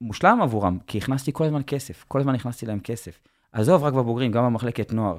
מושלם 0.00 0.38
עבורם, 0.42 0.78
כי 0.86 0.98
הכנסתי 0.98 1.32
כל 1.32 1.44
הזמן 1.44 1.60
כסף, 1.66 2.04
כל 2.08 2.20
הזמן 2.20 2.34
הכנסתי 2.34 2.66
להם 2.66 2.80
כסף. 2.80 3.20
עזוב, 3.56 3.84
רק 3.84 3.92
בבוגרים, 3.94 4.32
גם 4.32 4.44
במחלקת 4.44 4.92
נוער. 4.92 5.18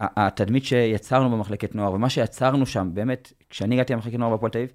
התדמית 0.00 0.64
שיצרנו 0.64 1.30
במחלקת 1.30 1.74
נוער, 1.74 1.92
ומה 1.92 2.10
שיצרנו 2.10 2.66
שם, 2.66 2.90
באמת, 2.94 3.32
כשאני 3.50 3.74
הגעתי 3.74 3.92
למחלקת 3.92 4.18
נוער 4.18 4.30
בהפועל 4.30 4.52
תל 4.52 4.58
אביב, 4.58 4.72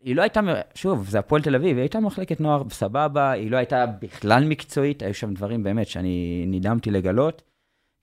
היא 0.00 0.16
לא 0.16 0.22
הייתה, 0.22 0.40
שוב, 0.74 1.08
זה 1.08 1.18
הפועל 1.18 1.42
תל 1.42 1.54
אביב, 1.54 1.76
היא 1.76 1.82
הייתה 1.82 2.00
מחלקת 2.00 2.40
נוער 2.40 2.62
סבבה, 2.70 3.30
היא 3.30 3.50
לא 3.50 3.56
הייתה 3.56 3.86
בכלל 3.86 4.44
מקצועית, 4.44 5.02
היו 5.02 5.14
שם 5.14 5.34
דברים 5.34 5.62
באמת 5.62 5.86
שאני 5.86 6.44
נדהמתי 6.46 6.90
לגלות, 6.90 7.42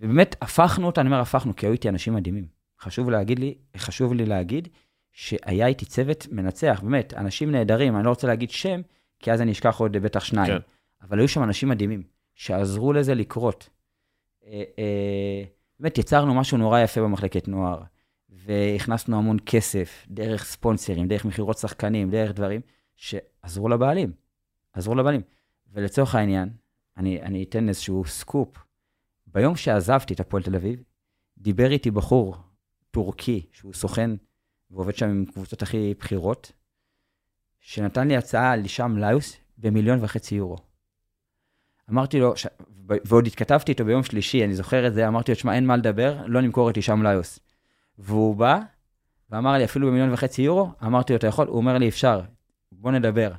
ובאמת 0.01 0.35
הפכנו 0.41 0.87
אותה, 0.87 1.01
אני 1.01 1.09
אומר 1.09 1.19
הפכנו, 1.19 1.55
כי 1.55 1.65
היו 1.65 1.73
איתי 1.73 1.89
אנשים 1.89 2.13
מדהימים. 2.13 2.45
חשוב 2.81 3.09
להגיד 3.09 3.39
לי, 3.39 3.55
חשוב 3.77 4.13
לי 4.13 4.25
להגיד, 4.25 4.67
שהיה 5.11 5.67
איתי 5.67 5.85
צוות 5.85 6.27
מנצח, 6.31 6.81
באמת, 6.83 7.13
אנשים 7.13 7.51
נהדרים, 7.51 7.95
אני 7.95 8.05
לא 8.05 8.09
רוצה 8.09 8.27
להגיד 8.27 8.49
שם, 8.49 8.81
כי 9.19 9.31
אז 9.31 9.41
אני 9.41 9.51
אשכח 9.51 9.79
עוד 9.79 9.97
בטח 9.97 10.23
שניים. 10.23 10.53
כן. 10.53 10.59
אבל 11.01 11.19
היו 11.19 11.27
שם 11.27 11.43
אנשים 11.43 11.69
מדהימים, 11.69 12.03
שעזרו 12.35 12.93
לזה 12.93 13.15
לקרות. 13.15 13.69
אה, 14.49 14.63
אה, 14.79 15.43
באמת, 15.79 15.97
יצרנו 15.97 16.33
משהו 16.33 16.57
נורא 16.57 16.79
יפה 16.79 17.01
במחלקת 17.01 17.47
נוער, 17.47 17.83
והכנסנו 18.29 19.17
המון 19.17 19.37
כסף, 19.45 20.05
דרך 20.09 20.45
ספונסרים, 20.45 21.07
דרך 21.07 21.25
מכירות 21.25 21.57
שחקנים, 21.57 22.09
דרך 22.09 22.33
דברים, 22.33 22.61
שעזרו 22.95 23.69
לבעלים. 23.69 24.11
עזרו 24.73 24.95
לבעלים. 24.95 25.21
ולצורך 25.73 26.15
העניין, 26.15 26.49
אני, 26.97 27.21
אני 27.21 27.43
אתן 27.43 27.69
איזשהו 27.69 28.05
סקופ. 28.05 28.57
ביום 29.27 29.55
שעזבתי 29.55 30.13
את 30.13 30.19
הפועל 30.19 30.43
תל 30.43 30.55
אביב, 30.55 30.83
דיבר 31.37 31.71
איתי 31.71 31.91
בחור 31.91 32.35
טורקי, 32.91 33.45
שהוא 33.51 33.73
סוכן 33.73 34.11
ועובד 34.71 34.95
שם 34.95 35.09
עם 35.09 35.25
קבוצות 35.25 35.61
הכי 35.61 35.93
בכירות, 35.99 36.51
שנתן 37.59 38.07
לי 38.07 38.17
הצעה 38.17 38.51
על 38.51 38.61
הישאם 38.61 38.97
ליוס 38.97 39.37
במיליון 39.57 40.03
וחצי 40.03 40.35
יורו. 40.35 40.68
אמרתי 41.91 42.19
לו, 42.19 42.37
ש... 42.37 42.47
ועוד 42.87 43.27
התכתבתי 43.27 43.71
איתו 43.71 43.85
ביום 43.85 44.03
שלישי, 44.03 44.43
אני 44.43 44.55
זוכר 44.55 44.87
את 44.87 44.93
זה, 44.93 45.07
אמרתי 45.07 45.31
לו, 45.31 45.35
תשמע, 45.35 45.55
אין 45.55 45.65
מה 45.65 45.77
לדבר, 45.77 46.17
לא 46.25 46.41
נמכור 46.41 46.69
את 46.69 46.75
הישאם 46.75 47.03
ליוס. 47.03 47.39
והוא 47.97 48.35
בא, 48.35 48.59
ואמר 49.29 49.53
לי, 49.53 49.63
אפילו 49.63 49.87
במיליון 49.87 50.13
וחצי 50.13 50.41
יורו, 50.41 50.69
אמרתי 50.83 51.13
לו, 51.13 51.17
אתה 51.17 51.27
יכול? 51.27 51.47
הוא 51.47 51.57
אומר 51.57 51.77
לי, 51.77 51.89
אפשר, 51.89 52.21
בוא 52.71 52.91
נדבר. 52.91 53.31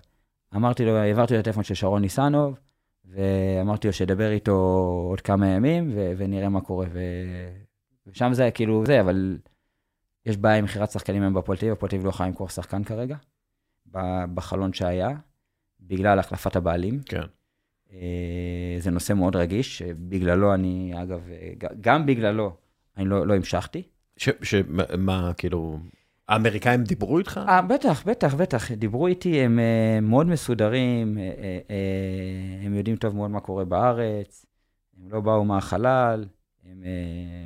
אמרתי 0.56 0.84
לו, 0.84 0.96
העברתי 0.96 1.34
לו 1.34 1.40
את 1.40 1.46
הטלפון 1.46 1.64
של 1.64 1.74
שרון 1.74 2.02
ניסנוב, 2.02 2.58
ואמרתי 3.04 3.86
לו 3.86 3.92
שידבר 3.92 4.30
איתו 4.30 4.52
עוד 5.08 5.20
כמה 5.20 5.46
ימים, 5.46 5.92
ו- 5.94 6.12
ונראה 6.16 6.48
מה 6.48 6.60
קורה. 6.60 6.86
ו... 6.92 7.00
ושם 8.06 8.32
זה 8.32 8.50
כאילו 8.54 8.86
זה, 8.86 9.00
אבל 9.00 9.38
יש 10.26 10.36
בעיה 10.36 10.56
עם 10.56 10.64
מכירת 10.64 10.90
שחקנים 10.90 11.22
היום 11.22 11.40
תל 11.40 11.52
אביב 11.86 12.04
לא 12.04 12.08
יכולה 12.08 12.28
למכור 12.28 12.48
שחקן 12.48 12.84
כרגע, 12.84 13.16
בחלון 14.34 14.72
שהיה, 14.72 15.10
בגלל 15.80 16.18
החלפת 16.18 16.56
הבעלים. 16.56 17.00
כן. 17.02 17.22
אה, 17.92 18.76
זה 18.78 18.90
נושא 18.90 19.12
מאוד 19.12 19.36
רגיש, 19.36 19.78
שבגללו 19.78 20.54
אני, 20.54 20.92
אגב, 21.02 21.20
אה, 21.30 21.52
גם 21.80 22.06
בגללו, 22.06 22.56
אני 22.96 23.04
לא, 23.04 23.26
לא 23.26 23.34
המשכתי. 23.34 23.82
ש- 24.16 24.28
ש- 24.42 24.62
מה, 24.98 25.32
כאילו, 25.36 25.78
האמריקאים 26.28 26.84
דיברו 26.84 27.18
איתך? 27.18 27.40
אה, 27.48 27.62
בטח, 27.62 28.06
בטח, 28.06 28.34
בטח. 28.34 28.72
דיברו 28.72 29.06
איתי, 29.06 29.40
הם 29.40 29.58
מאוד 30.02 30.26
מסודרים, 30.26 31.18
הם 32.64 32.74
יודעים 32.74 32.96
טוב 32.96 33.16
מאוד 33.16 33.30
מה 33.30 33.40
קורה 33.40 33.64
בארץ, 33.64 34.46
הם 34.98 35.12
לא 35.12 35.20
באו 35.20 35.44
מהחלל, 35.44 36.24
הם 36.70 36.82
אה, 36.84 36.90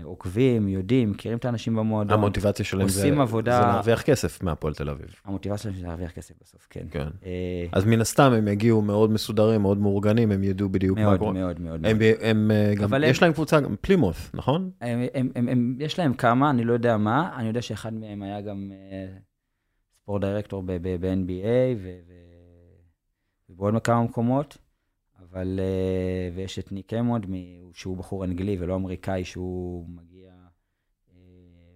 עוקבים, 0.04 0.68
יודעים, 0.68 1.10
מכירים 1.10 1.38
את 1.38 1.44
האנשים 1.44 1.74
במועדון. 1.76 2.18
המוטיבציה 2.18 2.64
שלהם 2.64 2.88
זה 2.88 3.08
עבודה- 3.20 3.60
זה 3.60 3.66
להרוויח 3.66 4.02
כסף 4.02 4.42
מהפועל 4.42 4.74
תל 4.74 4.90
אביב. 4.90 5.06
המוטיבציה 5.24 5.58
שלהם 5.62 5.74
זה 5.74 5.86
להרוויח 5.86 6.10
כסף 6.10 6.34
בסוף, 6.42 6.66
כן. 6.70 6.86
כן. 6.90 7.08
אה, 7.24 7.66
אז 7.72 7.84
מן 7.84 8.00
הסתם 8.00 8.32
הם 8.32 8.48
יגיעו 8.48 8.82
מאוד 8.82 9.10
מסודרים, 9.10 9.62
מאוד 9.62 9.78
מאורגנים, 9.78 10.32
הם 10.32 10.44
ידעו 10.44 10.68
בדיוק 10.68 10.98
מה 10.98 11.04
מאוד, 11.04 11.18
קורה. 11.18 11.32
מאוד, 11.32 11.60
מאוד. 11.60 11.86
הם, 11.86 11.98
מאוד. 11.98 12.12
הם 12.20 12.50
אה, 12.50 12.72
גם, 12.76 12.84
אבל 12.84 13.04
יש 13.04 13.18
הם- 13.18 13.24
להם 13.24 13.32
קבוצה, 13.32 13.58
פלימוס, 13.80 14.30
נכון? 14.34 14.70
הם, 14.80 14.98
הם, 15.14 15.28
הם, 15.34 15.48
הם, 15.48 15.76
יש 15.80 15.98
להם 15.98 16.14
כמה, 16.14 16.50
אני 16.50 16.64
לא 16.64 16.72
יודע 16.72 16.96
מה, 16.96 17.30
אני 17.36 17.48
יודע 17.48 17.62
שאחד 17.62 17.94
מהם 17.94 18.22
היה 18.22 18.40
גם 18.40 18.70
אה, 18.72 19.06
sport 20.02 20.24
director 20.24 20.62
ב- 20.66 20.72
ב- 20.82 20.96
ב-NBA 21.06 21.78
ובעוד 23.50 23.82
כמה 23.84 24.02
מקומות, 24.02 24.56
אבל, 25.34 25.60
אה, 25.60 26.30
ויש 26.34 26.58
את 26.58 26.72
ניק 26.72 26.92
המונד, 26.92 27.26
מ- 27.28 27.72
שהוא 27.72 27.96
בחור 27.96 28.24
אנגלי 28.24 28.56
ולא 28.60 28.74
אמריקאי, 28.74 29.24
שהוא 29.24 29.88
מגיע, 29.88 30.32
אה, 31.12 31.16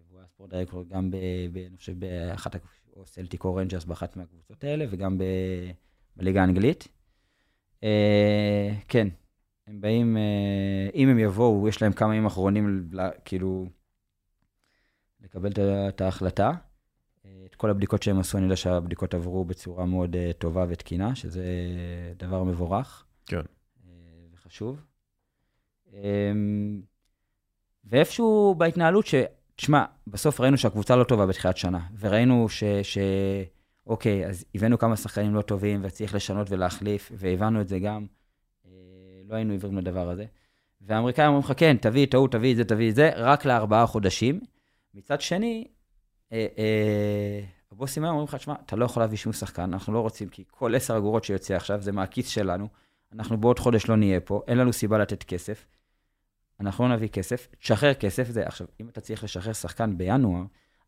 והוא 0.09 0.19
היה 0.19 0.27
sport 0.29 0.51
director 0.51 0.85
גם, 0.89 1.11
ב, 1.11 1.17
ב, 1.53 1.57
אני 1.57 1.77
חושב, 1.77 1.99
באחת, 1.99 2.57
או 2.97 3.07
סלטיק 3.07 3.45
או 3.45 3.55
רנג'רס 3.55 3.85
באחת 3.85 4.17
מהקבוצות 4.17 4.65
האלה, 4.65 4.85
וגם 4.91 5.19
ב, 5.19 5.25
בליגה 6.17 6.41
האנגלית. 6.41 6.89
אה, 7.85 8.71
כן, 8.89 9.09
הם 9.67 9.81
באים, 9.81 10.17
אם 10.95 11.09
הם 11.09 11.19
יבואו, 11.19 11.69
יש 11.69 11.83
להם 11.83 11.93
כמה 11.93 12.15
ימים 12.15 12.27
אחרונים, 12.27 12.91
כאילו, 13.25 13.67
לקבל 15.21 15.51
את 15.89 16.01
ההחלטה. 16.01 16.53
את 17.45 17.55
כל 17.55 17.71
הבדיקות 17.71 18.03
שהם 18.03 18.19
עשו, 18.19 18.39
אני 18.39 18.45
יודע 18.45 18.57
שהבדיקות 18.57 19.15
עברו 19.15 19.45
בצורה 19.45 19.87
מאוד 19.87 20.17
טובה 20.39 20.65
ותקינה, 20.69 21.15
שזה 21.15 21.45
דבר 22.17 22.45
מבורך. 22.45 23.08
כן. 23.29 23.41
אה, 23.87 23.93
וחשוב. 24.35 24.81
אה, 25.95 26.33
ואיפשהו 27.85 28.55
בהתנהלות 28.59 29.07
ש... 29.07 29.15
תשמע, 29.57 29.85
בסוף 30.07 30.41
ראינו 30.41 30.59
שהקבוצה 30.59 30.97
לא 30.97 31.05
טובה 31.05 31.27
בתחילת 31.27 31.57
שנה, 31.57 31.81
וראינו 31.99 32.49
ש... 32.49 32.65
ש... 32.83 32.99
אוקיי, 33.87 34.27
אז 34.27 34.45
הבאנו 34.55 34.79
כמה 34.79 34.97
שחקנים 34.97 35.35
לא 35.35 35.43
טובים, 35.43 35.81
וצריך 35.83 36.15
לשנות 36.15 36.51
ולהחליף, 36.51 37.13
והבנו 37.15 37.61
את 37.61 37.69
זה 37.69 37.79
גם. 37.79 38.07
אה, 38.67 38.71
לא 39.29 39.35
היינו 39.35 39.53
עיוורים 39.53 39.79
לדבר 39.79 40.11
הזה. 40.11 40.25
והאמריקאים 40.81 41.27
אומרים 41.27 41.45
לך, 41.45 41.53
כן, 41.57 41.77
תביא 41.77 42.07
את 42.07 42.15
ההוא, 42.15 42.29
תביא 42.29 42.53
את 42.53 42.57
זה, 42.57 42.65
תביא 42.65 42.91
את 42.91 42.95
זה, 42.95 43.11
רק 43.15 43.45
לארבעה 43.45 43.87
חודשים. 43.87 44.41
מצד 44.95 45.21
שני, 45.21 45.65
אה, 46.33 46.47
אה, 46.59 47.41
הבוסים 47.73 48.05
היום 48.05 48.13
אומרים 48.13 48.29
לך, 48.29 48.35
תשמע, 48.35 48.55
אתה 48.67 48.77
לא 48.77 48.85
יכול 48.85 49.03
להביא 49.03 49.17
שום 49.19 49.33
שחקן, 49.33 49.63
אנחנו 49.63 49.93
לא 49.93 50.01
רוצים, 50.01 50.29
כי 50.29 50.45
כל 50.51 50.75
עשר 50.75 50.97
אגורות 50.97 51.25
שיוצא 51.25 51.55
עכשיו 51.55 51.83
זה 51.83 51.93
מהכיס 51.93 52.29
שלנו, 52.29 52.69
אנחנו 53.13 53.41
בעוד 53.41 53.59
חודש 53.59 53.89
לא 53.89 53.97
נהיה 53.97 54.21
פה, 54.21 54.43
אין 54.49 54.59
לנו 54.59 54.73
סיבה 54.73 54.99
לתת 54.99 55.23
כסף, 55.23 55.67
אנחנו 56.61 56.89
לא 56.89 56.95
נביא 56.95 57.09
כסף, 57.09 57.49
תשחרר 57.59 57.95
כסף, 57.95 58.29
זה, 58.31 58.47
עכשיו, 58.47 58.67
אם 58.81 58.89
אתה 58.89 59.01
צריך 59.01 59.25
לשחרר 59.25 59.53
שחקן 59.53 59.99
בינואר, 59.99 60.43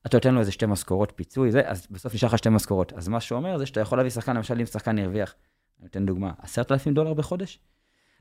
אתה 0.06 0.16
נותן 0.16 0.34
לו 0.34 0.40
איזה 0.40 0.52
שתי 0.52 0.66
משכורות 0.66 1.12
פיצוי, 1.16 1.50
זה, 1.50 1.62
אז 1.64 1.86
בסוף 1.90 2.14
נשאר 2.14 2.28
לך 2.28 2.38
שתי 2.38 2.48
משכורות. 2.48 2.92
אז 2.92 3.08
מה 3.08 3.20
שאומר 3.20 3.58
זה 3.58 3.66
שאתה 3.66 3.80
יכול 3.80 3.98
להביא 3.98 4.10
שחקן, 4.10 4.36
למשל 4.36 4.60
אם 4.60 4.66
שחקן 4.66 4.98
הרוויח, 4.98 5.34
אני 5.80 5.88
אתן 5.88 6.06
דוגמה, 6.06 6.32
עשרת 6.38 6.72
אלפים 6.72 6.94
דולר 6.94 7.14
בחודש? 7.14 7.58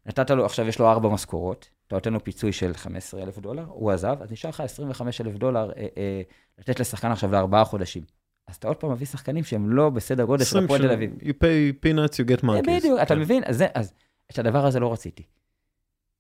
נתת 0.06 0.30
לו, 0.32 0.46
עכשיו 0.46 0.68
יש 0.68 0.80
לו 0.80 0.90
ארבע 0.90 1.10
משכורות, 1.10 1.70
אתה 1.88 1.96
נותן 1.96 2.14
לו 2.14 2.24
פיצוי 2.24 2.52
של 2.52 2.74
15 2.74 3.24
אלף 3.24 3.40
דולר, 3.40 3.66
הוא 3.68 3.92
עזב, 3.92 4.18
אז 4.22 4.32
נשאר 4.32 4.50
לך 4.50 4.60
25 4.60 5.22
אלף 5.22 5.36
דולר 5.36 5.72
אה, 5.78 5.88
אה, 5.98 6.22
לתת 6.60 6.80
לשחקן 6.80 7.12
עכשיו 7.12 7.32
לארבעה 7.32 7.66
חודשים. 7.66 8.04
אז 8.50 8.56
אתה 8.56 8.68
עוד 8.68 8.78
פעם 8.78 8.92
מביא 8.92 9.08
שחקנים 9.08 9.44
שהם 9.44 9.70
לא 9.70 9.90
בסדר 9.90 10.24
גודל 10.24 10.44
של 10.44 10.50
20 10.50 10.64
הפועל 10.66 10.82
תל 10.82 10.92
אביב. 10.92 11.12
You 11.20 11.30
pay 11.34 11.86
peanuts, 11.86 12.14
you 12.14 12.30
get 12.30 12.44
monkeys. 12.46 12.72
בדיוק, 12.78 13.00
אתה 13.02 13.14
כן. 13.16 13.20
מבין? 13.20 13.44
אז, 13.46 13.64
את 14.32 14.40
הדבר 14.40 14.66
הזה 14.66 14.80
לא 14.80 14.94
רציתי. 14.94 15.24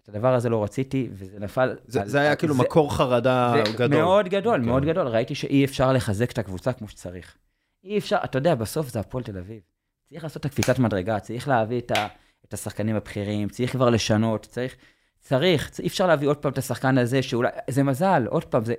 את 0.03 0.09
הדבר 0.09 0.33
הזה 0.33 0.49
לא 0.49 0.63
רציתי, 0.63 1.07
וזה 1.11 1.39
נפל... 1.39 1.75
זה, 1.85 2.01
על- 2.01 2.07
זה 2.07 2.19
היה 2.19 2.35
כאילו 2.35 2.53
זה- 2.53 2.61
מקור 2.63 2.95
חרדה 2.95 3.53
זה 3.65 3.71
גדול. 3.73 3.87
מאוד 4.01 4.29
גדול, 4.29 4.59
כן. 4.59 4.65
מאוד 4.65 4.85
גדול. 4.85 5.07
ראיתי 5.07 5.35
שאי 5.35 5.65
אפשר 5.65 5.93
לחזק 5.93 6.31
את 6.31 6.37
הקבוצה 6.37 6.73
כמו 6.73 6.87
שצריך. 6.87 7.35
אי 7.83 7.97
אפשר, 7.97 8.17
אתה 8.23 8.37
יודע, 8.37 8.55
בסוף 8.55 8.87
זה 8.89 8.99
הפועל 8.99 9.23
תל 9.23 9.37
אביב. 9.37 9.59
צריך 10.09 10.23
לעשות 10.23 10.37
את 10.41 10.45
הקפיצת 10.45 10.79
מדרגה, 10.79 11.19
צריך 11.19 11.47
להביא 11.47 11.79
את, 11.79 11.91
ה, 11.91 12.07
את 12.47 12.53
השחקנים 12.53 12.95
הבכירים, 12.95 13.49
צריך 13.49 13.71
כבר 13.71 13.89
לשנות, 13.89 14.45
צריך, 14.45 14.75
צריך, 15.21 15.71
אי 15.79 15.87
אפשר 15.87 16.07
להביא 16.07 16.27
עוד 16.27 16.37
פעם 16.37 16.51
את 16.51 16.57
השחקן 16.57 16.97
הזה, 16.97 17.21
שאולי, 17.21 17.49
זה 17.69 17.83
מזל, 17.83 18.25
עוד 18.29 18.45
פעם, 18.45 18.65
זה, 18.65 18.73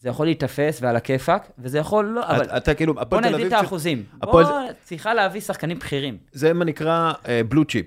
זה 0.00 0.08
יכול 0.08 0.26
להיתפס 0.26 0.78
ועל 0.82 0.96
הכיפאק, 0.96 1.50
וזה 1.58 1.78
יכול 1.78 2.04
לא, 2.04 2.26
אבל 2.30 2.44
אתה, 2.44 2.56
אתה 2.56 2.74
כאילו, 2.74 2.94
בוא 2.94 3.02
הפועל 3.02 3.22
תל 3.22 3.28
נגדיל 3.28 3.40
אביב, 3.46 3.52
את 3.54 3.60
ש- 3.60 3.64
האחוזים. 3.64 4.04
הפועל- 4.22 4.44
בוא, 4.44 4.52
צריכה 4.84 5.14
להביא 5.14 5.40
שחקנים 5.40 5.78
בכירים. 5.78 6.18
זה 6.32 6.52
מה 6.52 6.64
נקרא 6.64 7.12
בלו 7.48 7.64
צ'יפ. 7.64 7.86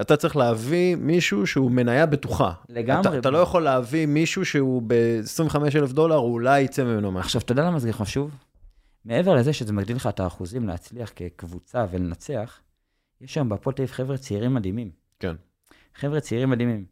אתה 0.00 0.16
צריך 0.16 0.36
להביא 0.36 0.96
מישהו 0.96 1.46
שהוא 1.46 1.70
מניה 1.70 2.06
בטוחה. 2.06 2.52
לגמרי. 2.68 3.08
אתה, 3.10 3.18
אתה 3.18 3.30
לא 3.30 3.38
יכול 3.38 3.62
להביא 3.62 4.06
מישהו 4.06 4.44
שהוא 4.44 4.82
ב-25 4.86 5.56
אלף 5.76 5.92
דולר, 5.92 6.14
הוא 6.14 6.32
אולי 6.32 6.60
יצא 6.60 6.84
ממנו 6.84 7.10
משהו. 7.12 7.20
עכשיו, 7.26 7.40
אתה 7.40 7.52
יודע 7.52 7.64
למה 7.64 7.78
זה 7.78 7.92
חשוב? 7.92 8.30
מעבר 9.04 9.34
לזה 9.34 9.52
שזה 9.52 9.72
מגדיל 9.72 9.96
לך 9.96 10.06
את 10.06 10.20
האחוזים 10.20 10.68
להצליח 10.68 11.12
כקבוצה 11.16 11.86
ולנצח, 11.90 12.58
יש 13.20 13.34
שם 13.34 13.48
בהפועל 13.48 13.76
תל 13.76 13.82
אביב 13.82 13.94
חבר'ה 13.94 14.18
צעירים 14.18 14.54
מדהימים. 14.54 14.90
כן. 15.20 15.34
חבר'ה 15.94 16.20
צעירים 16.20 16.50
מדהימים. 16.50 16.84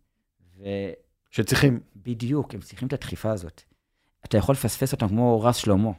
שצריכים, 1.31 1.81
ובדיוק, 1.97 2.55
הם 2.55 2.61
צריכים 2.61 2.89
את 2.89 2.93
הדחיפה 2.93 3.31
הזאת. 3.31 3.63
אתה 4.25 4.37
יכול 4.37 4.53
לפספס 4.53 4.93
אותם 4.93 5.09
כמו 5.09 5.41
רז 5.41 5.57
שלמה. 5.57 5.91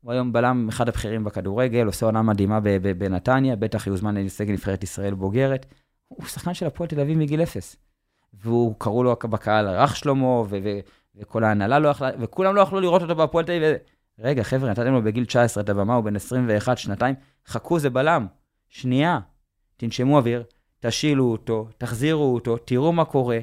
הוא 0.00 0.12
היום 0.12 0.32
בלם 0.32 0.68
אחד 0.68 0.88
הבכירים 0.88 1.24
בכדורגל, 1.24 1.86
עושה 1.86 2.06
עונה 2.06 2.22
מדהימה 2.22 2.60
בנתניה, 2.98 3.56
בטח 3.56 3.86
יוזמן 3.86 4.16
לסגל 4.16 4.52
נבחרת 4.52 4.84
ישראל 4.84 5.14
בוגרת. 5.14 5.66
הוא 6.08 6.26
שחקן 6.26 6.54
של 6.54 6.66
הפועל 6.66 6.88
תל 6.88 7.00
אביב 7.00 7.18
מגיל 7.18 7.42
אפס. 7.42 7.76
והוא, 8.34 8.74
קראו 8.78 9.04
לו 9.04 9.16
בקהל 9.24 9.68
רך 9.68 9.96
שלמה, 9.96 10.42
וכל 11.16 11.44
ההנהלה 11.44 11.78
לא 11.78 11.88
יכלה, 11.88 12.10
וכולם 12.20 12.54
לא 12.54 12.60
יכלו 12.60 12.80
לראות 12.80 13.02
אותו 13.02 13.16
בהפועל 13.16 13.44
תל 13.44 13.52
אביב. 13.52 13.76
רגע, 14.18 14.42
חבר'ה, 14.42 14.70
נתתם 14.70 14.92
לו 14.92 15.02
בגיל 15.02 15.24
19 15.24 15.62
את 15.62 15.68
הבמה, 15.68 15.94
הוא 15.94 16.04
בן 16.04 16.16
21, 16.16 16.78
שנתיים, 16.78 17.14
חכו, 17.46 17.78
זה 17.78 17.90
בלם. 17.90 18.26
שנייה, 18.68 19.20
תנשמו 19.76 20.16
אוויר, 20.16 20.44
תשילו 20.80 21.24
אותו, 21.24 21.68
תחזירו 21.78 22.34
אותו, 22.34 22.56
תראו 22.56 22.92
מה 22.92 23.04
קורה. 23.04 23.38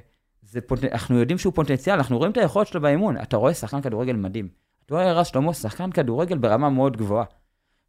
זה 0.49 0.61
פוט... 0.61 0.83
אנחנו 0.83 1.19
יודעים 1.19 1.37
שהוא 1.37 1.53
פוטנציאל, 1.53 1.95
אנחנו 1.95 2.17
רואים 2.17 2.31
את 2.31 2.37
היכולת 2.37 2.67
שלו 2.67 2.81
באימון. 2.81 3.17
אתה 3.21 3.37
רואה 3.37 3.53
שחקן 3.53 3.81
כדורגל 3.81 4.15
מדהים. 4.15 4.49
אתה 4.85 4.93
רואה 4.95 5.13
רז 5.13 5.27
שלמה, 5.27 5.53
שחקן 5.53 5.91
כדורגל 5.91 6.37
ברמה 6.37 6.69
מאוד 6.69 6.97
גבוהה. 6.97 7.25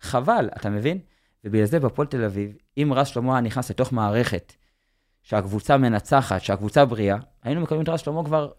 חבל, 0.01 0.49
אתה 0.57 0.71
מבין? 0.71 0.99
ובגלל 1.45 1.65
זה 1.65 1.81
בפועל 1.81 2.09
תל 2.09 2.25
אביב, 2.25 2.57
אם 2.79 2.93
רז 2.95 3.07
שלמה 3.07 3.33
היה 3.33 3.41
נכנס 3.41 3.71
לתוך 3.71 3.93
מערכת 3.93 4.53
שהקבוצה 5.23 5.77
מנצחת, 5.77 6.43
שהקבוצה 6.43 6.85
בריאה, 6.85 7.17
היינו 7.43 7.61
מקבלים 7.61 7.83
את 7.83 7.89
רז 7.89 8.01
שלמה 8.01 8.25
כבר 8.25 8.51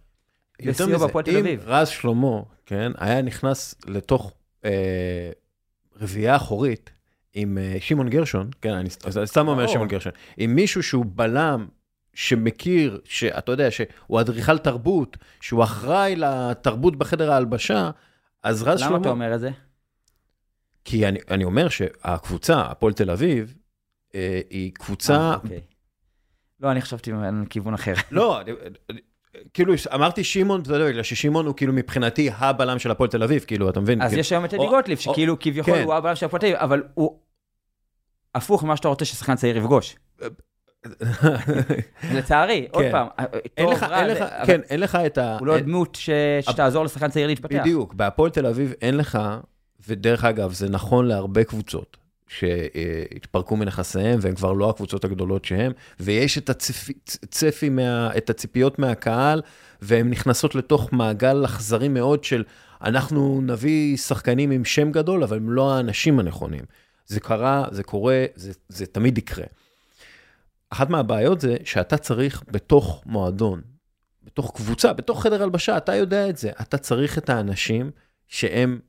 מזה, 0.62 0.98
בהפועל 0.98 1.26
תל 1.26 1.32
אם 1.32 1.38
אביב. 1.38 1.64
רז 1.66 1.88
שלמה, 1.88 2.42
כן, 2.66 2.92
היה 2.98 3.22
נכנס 3.22 3.76
לתוך 3.88 4.34
אה, 4.66 5.32
רביעייה 6.02 6.36
אחורית 6.36 6.90
עם 7.34 7.58
אה, 7.58 7.78
שמעון 7.80 8.10
גרשון, 8.10 8.50
כן, 8.62 8.74
אני 8.74 8.90
סתם 9.26 9.48
אומר. 9.48 9.68
שמעון 9.68 9.88
גרשון, 9.88 10.12
עם 10.38 10.56
מישהו 10.56 10.84
שהוא 10.84 11.06
בלם, 11.08 11.68
שמכיר, 12.14 13.02
שאתה 13.06 13.52
יודע, 13.52 13.72
שהוא 13.72 14.22
אדריכל 14.22 14.58
תרבות, 14.58 15.18
שהוא 15.42 15.64
אחראי 15.64 16.16
לתרבות 16.16 16.96
בחדר 16.96 17.32
ההלבשה, 17.32 17.90
אז 18.44 18.64
רז 18.64 18.80
שלמה... 18.80 18.92
למה 18.92 19.02
אתה 19.02 19.10
אומר 19.10 19.36
את 19.36 19.40
זה? 19.40 19.50
כי 20.86 21.08
אני, 21.08 21.20
אני 21.32 21.44
אומר 21.44 21.70
שהקבוצה, 21.70 22.62
הפועל 22.62 22.94
תל 22.94 23.12
אביב, 23.12 23.56
אה, 24.16 24.42
היא 24.50 24.72
קבוצה... 24.74 25.14
אה, 25.14 25.36
אוקיי. 25.36 25.62
לא, 26.60 26.72
אני 26.72 26.82
חשבתי 26.82 27.12
על 27.12 27.46
כיוון 27.50 27.74
אחר. 27.74 27.94
לא, 28.12 28.40
כאילו 29.54 29.74
אמרתי 29.94 30.24
שמעון, 30.24 30.62
אתה 30.62 30.74
יודע, 30.74 30.88
בגלל 30.88 31.04
ששמעון 31.04 31.46
הוא 31.46 31.56
כאילו 31.56 31.74
מבחינתי 31.74 32.30
הבלם 32.34 32.80
של 32.80 32.92
הפועל 32.92 33.10
תל 33.10 33.24
אביב, 33.24 33.44
כאילו, 33.44 33.70
אתה 33.70 33.80
מבין? 33.80 34.02
אז 34.02 34.10
כאילו- 34.10 34.20
יש 34.20 34.32
היום 34.32 34.46
את 34.46 34.54
אדי 34.54 34.64
או- 34.64 34.70
גוטליב, 34.70 34.98
או- 34.98 35.14
שכאילו 35.14 35.40
כביכול 35.40 35.74
כן. 35.74 35.84
הוא 35.84 35.94
הבעל 35.94 36.16
של 36.16 36.26
הפועל 36.26 36.42
תל 36.42 36.46
אביב, 36.48 36.58
אבל 36.60 36.84
הוא 36.94 37.20
הפוך 38.36 38.64
ממה 38.64 38.78
שאתה 38.78 38.88
רוצה 38.88 39.06
ששחקן 39.06 39.36
צעיר 39.36 39.58
יפגוש. 39.58 39.96
לצערי, 42.14 42.68
עוד 42.72 42.84
כן. 42.84 42.92
פעם, 42.92 43.08
אין 43.58 43.66
טוב, 43.66 43.74
לך, 43.74 43.84
רע, 43.84 44.00
אין 44.00 44.08
לך, 44.08 44.22
אבל 44.22 44.46
כן, 44.46 44.62
אין 44.70 44.80
לך 44.80 44.96
את 44.96 45.18
ה... 45.18 45.38
הוא 45.40 45.48
לא 45.48 45.60
דמות 45.60 45.98
שתעזור 46.42 46.86
לשחקן 46.86 47.10
צעיר 47.10 47.28
להתפתח. 47.28 47.60
בדיוק, 47.60 47.94
בהפועל 47.94 48.32
תל 48.32 48.46
אביב 48.46 48.74
אין 48.82 48.98
לך, 48.98 49.20
ודרך 49.88 50.26
אגב, 50.26 50.54
זה 50.54 50.70
נכון 50.70 51.06
להרבה 51.06 51.44
קבוצות, 51.44 51.98
שהתפרקו 52.28 53.56
מנכסיהם 53.56 54.20
והם 54.22 54.36
כבר 54.36 54.54
לא 54.54 54.70
הקבוצות 54.70 55.06
הגדולות 55.06 55.46
שהם, 55.46 55.72
ויש 56.00 56.38
את 56.38 56.50
הצפי, 56.50 56.94
צפי 57.06 57.70
מה, 57.70 58.10
את 58.18 58.30
הציפיות 58.30 58.80
מהקהל, 58.80 59.42
והן 59.82 60.10
נכנסות 60.10 60.56
לתוך 60.56 60.94
מעגל 60.94 61.46
אכזרי 61.46 61.88
מאוד 61.88 62.24
של 62.24 62.44
אנחנו 62.82 63.42
נביא 63.42 63.98
שחקנים 63.98 64.52
עם 64.52 64.66
שם 64.66 64.92
גדול, 64.92 65.24
אבל 65.24 65.38
הם 65.38 65.50
לא 65.50 65.74
האנשים 65.74 66.20
הנכונים. 66.20 66.64
זה 67.06 67.20
קרה, 67.20 67.66
זה 67.72 67.84
קורה, 67.84 68.26
זה, 68.36 68.52
זה 68.70 68.86
תמיד 68.86 69.18
יקרה. 69.18 69.46
אחת 70.70 70.90
מהבעיות 70.90 71.42
זה 71.42 71.58
שאתה 71.64 71.98
צריך 71.98 72.44
בתוך 72.48 73.04
מועדון, 73.06 73.62
בתוך 74.24 74.52
קבוצה, 74.56 74.94
בתוך 74.94 75.24
חדר 75.24 75.44
הלבשה, 75.44 75.78
אתה 75.78 75.96
יודע 75.96 76.30
את 76.30 76.38
זה, 76.38 76.52
אתה 76.62 76.78
צריך 76.78 77.18
את 77.18 77.30
האנשים 77.30 77.92
שהם 78.28 78.80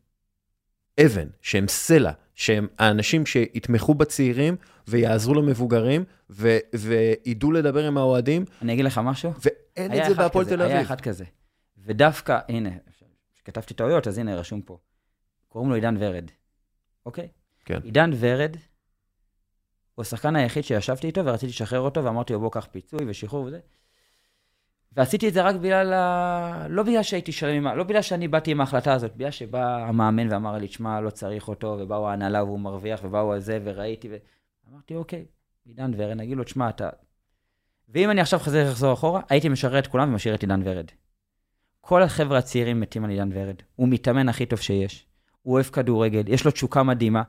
אבן, 1.06 1.28
שהם 1.40 1.68
סלע, 1.68 2.12
שהם 2.34 2.66
האנשים 2.78 3.26
שיתמכו 3.26 3.94
בצעירים 3.94 4.56
ויעזרו 4.88 5.34
למבוגרים 5.34 6.04
ו- 6.30 6.58
וידעו 6.74 7.52
לדבר 7.52 7.86
עם 7.86 7.98
האוהדים. 7.98 8.44
אני 8.62 8.72
אגיד 8.72 8.84
לך 8.84 9.00
משהו? 9.04 9.32
ואין 9.76 10.00
את 10.00 10.08
זה 10.08 10.14
בהפועל 10.14 10.44
תל 10.44 10.62
אביב. 10.62 10.72
היה 10.72 10.82
אחד 10.82 11.00
כזה. 11.00 11.24
ודווקא, 11.78 12.38
הנה, 12.48 12.70
כתבתי 13.44 13.74
טעויות, 13.74 14.08
אז 14.08 14.18
הנה, 14.18 14.34
רשום 14.34 14.62
פה. 14.62 14.78
קוראים 15.48 15.70
לו 15.70 15.76
עידן 15.76 15.96
ורד, 15.98 16.30
אוקיי? 17.06 17.28
כן. 17.64 17.80
עידן 17.82 18.10
ורד 18.18 18.56
הוא 20.00 20.02
השחקן 20.02 20.36
היחיד 20.36 20.64
שישבתי 20.64 21.06
איתו 21.06 21.24
ורציתי 21.24 21.52
לשחרר 21.52 21.80
אותו, 21.80 22.04
ואמרתי 22.04 22.32
לו, 22.32 22.40
בוא, 22.40 22.50
קח 22.50 22.68
פיצוי 22.70 22.98
ושחרור 23.06 23.44
וזה. 23.44 23.58
ועשיתי 24.92 25.28
את 25.28 25.34
זה 25.34 25.42
רק 25.42 25.56
בגלל 25.56 25.92
ה... 25.92 26.66
לא 26.68 26.82
בגלל 26.82 27.02
שהייתי 27.02 27.32
שלם 27.32 27.54
עם 27.54 27.66
ה... 27.66 27.74
לא 27.74 27.84
בגלל 27.84 28.02
שאני 28.02 28.28
באתי 28.28 28.50
עם 28.50 28.60
ההחלטה 28.60 28.92
הזאת, 28.92 29.16
בגלל 29.16 29.30
שבא 29.30 29.76
המאמן 29.76 30.32
ואמר 30.32 30.58
לי, 30.58 30.68
תשמע, 30.68 31.00
לא 31.00 31.10
צריך 31.10 31.48
אותו, 31.48 31.76
ובאו 31.80 32.08
ההנהלה 32.08 32.44
והוא 32.44 32.60
מרוויח, 32.60 33.00
ובאו 33.04 33.32
על 33.32 33.40
זה, 33.40 33.58
וראיתי, 33.64 34.08
ו... 34.10 34.16
אמרתי, 34.72 34.96
אוקיי, 34.96 35.24
עידן 35.64 35.90
ורד, 35.96 36.16
נגיד 36.16 36.36
לו, 36.36 36.44
תשמע, 36.44 36.68
אתה... 36.68 36.88
ואם 37.88 38.10
אני 38.10 38.20
עכשיו 38.20 38.38
חזר 38.38 38.70
לחזור 38.70 38.92
אחורה, 38.92 39.20
הייתי 39.28 39.48
משרת 39.48 39.84
את 39.84 39.90
כולם 39.90 40.12
ומשאיר 40.12 40.34
את 40.34 40.42
עידן 40.42 40.60
ורד. 40.64 40.86
כל 41.80 42.02
החבר'ה 42.02 42.38
הצעירים 42.38 42.80
מתים 42.80 43.04
על 43.04 43.10
עידן 43.10 43.30
ורד. 43.32 43.56
הוא 43.76 43.88
מתאמן 43.88 44.28
הכי 44.28 44.46
טוב 44.46 44.58
שיש. 44.58 45.06
הוא 45.42 45.54
אוהב 45.54 45.66
כדורגל, 45.66 46.22
יש 46.26 46.44
לו 46.44 46.50
תשוקה 46.50 46.82
מדהימה. 46.82 47.22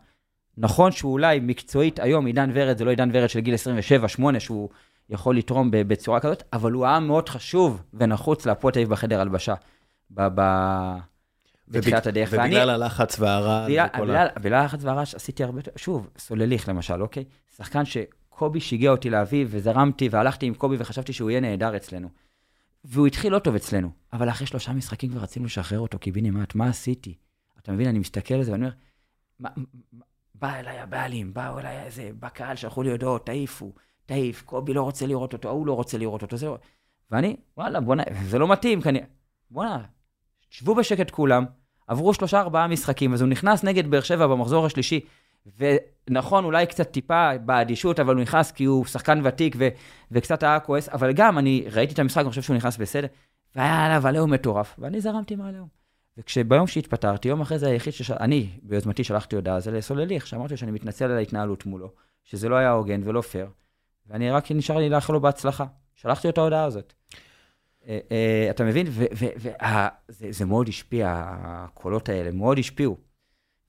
נכון 0.57 0.91
שהוא 0.91 1.11
אולי 1.11 1.39
מקצועית 1.39 1.99
היום, 1.99 2.25
עידן 2.25 2.49
ורד 2.53 2.77
זה 2.77 2.85
לא 2.85 2.89
עידן 2.89 3.09
ורד 3.13 3.29
של 3.29 3.39
גיל 3.39 3.55
27-8, 4.35 4.39
שהוא 4.39 4.69
יכול 5.09 5.37
לתרום 5.37 5.69
בצורה 5.71 6.19
כזאת, 6.19 6.43
אבל 6.53 6.71
הוא 6.71 6.85
היה 6.85 6.99
מאוד 6.99 7.29
חשוב 7.29 7.83
ונחוץ 7.93 8.45
להפועל 8.45 8.73
תל 8.73 8.79
אביב 8.79 8.89
בחדר 8.89 9.21
הלבשה. 9.21 9.53
בתחילת 11.71 12.07
הדרך. 12.07 12.29
ובגלל 12.29 12.41
ואני, 12.41 12.71
הלחץ 12.71 13.19
והרעש. 13.19 13.71
בגלל, 13.71 13.87
בגלל, 14.01 14.27
בגלל 14.41 14.61
הלחץ 14.61 14.83
והרעש 14.83 15.15
עשיתי 15.15 15.43
הרבה, 15.43 15.61
שוב, 15.75 16.09
סולליך 16.17 16.69
למשל, 16.69 17.01
אוקיי? 17.01 17.23
שחקן 17.55 17.83
שקובי 17.85 18.59
שיגע 18.59 18.89
אותי 18.89 19.09
להביא, 19.09 19.45
וזרמתי, 19.49 20.09
והלכתי 20.11 20.45
עם 20.45 20.53
קובי 20.53 20.75
וחשבתי 20.79 21.13
שהוא 21.13 21.29
יהיה 21.29 21.41
נהדר 21.41 21.75
אצלנו. 21.75 22.09
והוא 22.85 23.07
התחיל 23.07 23.33
לא 23.33 23.39
טוב 23.39 23.55
אצלנו, 23.55 23.89
אבל 24.13 24.29
אחרי 24.29 24.47
שלושה 24.47 24.73
משחקים 24.73 25.09
כבר 25.09 25.21
רצינו 25.21 25.45
לשחרר 25.45 25.79
אותו 25.79 25.99
קיבינימט, 25.99 26.55
מה 26.55 26.69
עשיתי? 26.69 27.15
אתה 27.59 27.71
מבין, 27.71 27.87
אני 27.87 27.99
מסתכל 27.99 28.33
על 28.33 28.43
זה 28.43 28.51
ואני 28.51 28.65
אומר, 28.65 28.73
מה, 29.39 29.49
בא 30.41 30.55
אליי 30.55 30.79
הבעלים, 30.79 31.33
באו 31.33 31.59
אליי 31.59 31.83
איזה, 31.83 32.09
בקהל, 32.19 32.55
שלחו 32.55 32.83
לי 32.83 32.91
הודעות, 32.91 33.25
תעיפו, 33.25 33.73
תעיף, 34.05 34.41
קובי 34.41 34.73
לא 34.73 34.81
רוצה 34.81 35.07
לראות 35.07 35.33
אותו, 35.33 35.49
ההוא 35.49 35.67
לא 35.67 35.73
רוצה 35.73 35.97
לראות 35.97 36.21
אותו, 36.21 36.37
זה 36.37 36.45
לא... 36.45 36.57
ואני, 37.11 37.35
וואלה, 37.57 37.79
בוא'נה, 37.79 38.03
זה 38.23 38.39
לא 38.39 38.47
מתאים, 38.47 38.81
כנראה. 38.81 39.05
בוא'נה, 39.51 39.83
שבו 40.49 40.75
בשקט 40.75 41.11
כולם, 41.11 41.45
עברו 41.87 42.13
שלושה 42.13 42.39
ארבעה 42.39 42.67
משחקים, 42.67 43.13
אז 43.13 43.21
הוא 43.21 43.29
נכנס 43.29 43.63
נגד 43.63 43.91
באר 43.91 44.01
שבע 44.01 44.27
במחזור 44.27 44.65
השלישי, 44.65 44.99
ונכון, 45.57 46.45
אולי 46.45 46.65
קצת 46.65 46.91
טיפה 46.91 47.37
באדישות, 47.37 47.99
אבל 47.99 48.15
הוא 48.15 48.21
נכנס 48.21 48.51
כי 48.51 48.63
הוא 48.63 48.85
שחקן 48.85 49.21
ותיק 49.23 49.55
ו- 49.57 49.69
וקצת 50.11 50.43
היה 50.43 50.59
כועס, 50.59 50.89
אבל 50.89 51.13
גם 51.13 51.37
אני 51.37 51.65
ראיתי 51.71 51.93
את 51.93 51.99
המשחק, 51.99 52.21
אני 52.21 52.29
חושב 52.29 52.41
שהוא 52.41 52.55
נכנס 52.55 52.77
בסדר, 52.77 53.07
והיה 53.55 53.85
עליו 53.85 54.07
עליהום 54.07 54.33
מטורף, 54.33 54.75
ואני 54.79 55.01
זרמתי 55.01 55.35
מעליהום. 55.35 55.80
וכשביום 56.21 56.67
שהתפטרתי, 56.67 57.27
יום 57.27 57.41
אחרי 57.41 57.59
זה 57.59 57.67
היחיד 57.67 57.93
שאני, 57.93 58.49
ביוזמתי 58.63 59.03
שלחתי 59.03 59.35
הודעה, 59.35 59.59
זה 59.59 59.71
לסולליך, 59.71 60.27
שאמרתי 60.27 60.57
שאני 60.57 60.71
מתנצל 60.71 61.05
על 61.05 61.17
ההתנהלות 61.17 61.65
מולו, 61.65 61.91
שזה 62.23 62.49
לא 62.49 62.55
היה 62.55 62.71
הוגן 62.71 63.01
ולא 63.03 63.21
פייר, 63.21 63.47
ואני 64.07 64.31
רק 64.31 64.51
נשאר 64.51 64.77
לי 64.77 64.89
לאחל 64.89 65.13
לו 65.13 65.21
בהצלחה. 65.21 65.65
שלחתי 65.95 66.27
לו 66.27 66.31
את 66.31 66.37
ההודעה 66.37 66.63
הזאת. 66.63 66.93
אה, 67.87 67.99
אה, 68.11 68.47
אתה 68.49 68.63
מבין? 68.63 68.87
וזה 70.19 70.45
מאוד 70.45 70.69
השפיע, 70.69 71.13
הקולות 71.27 72.09
האלה 72.09 72.31
מאוד 72.31 72.59
השפיעו. 72.59 72.97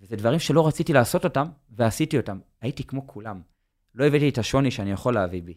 וזה 0.01 0.17
דברים 0.17 0.39
שלא 0.39 0.67
רציתי 0.67 0.93
לעשות 0.93 1.25
אותם, 1.25 1.47
ועשיתי 1.71 2.17
אותם. 2.17 2.39
הייתי 2.61 2.85
כמו 2.85 3.07
כולם. 3.07 3.41
לא 3.95 4.07
הבאתי 4.07 4.29
את 4.29 4.39
השוני 4.39 4.71
שאני 4.71 4.91
יכול 4.93 5.15
להביא 5.15 5.43
בי. 5.43 5.55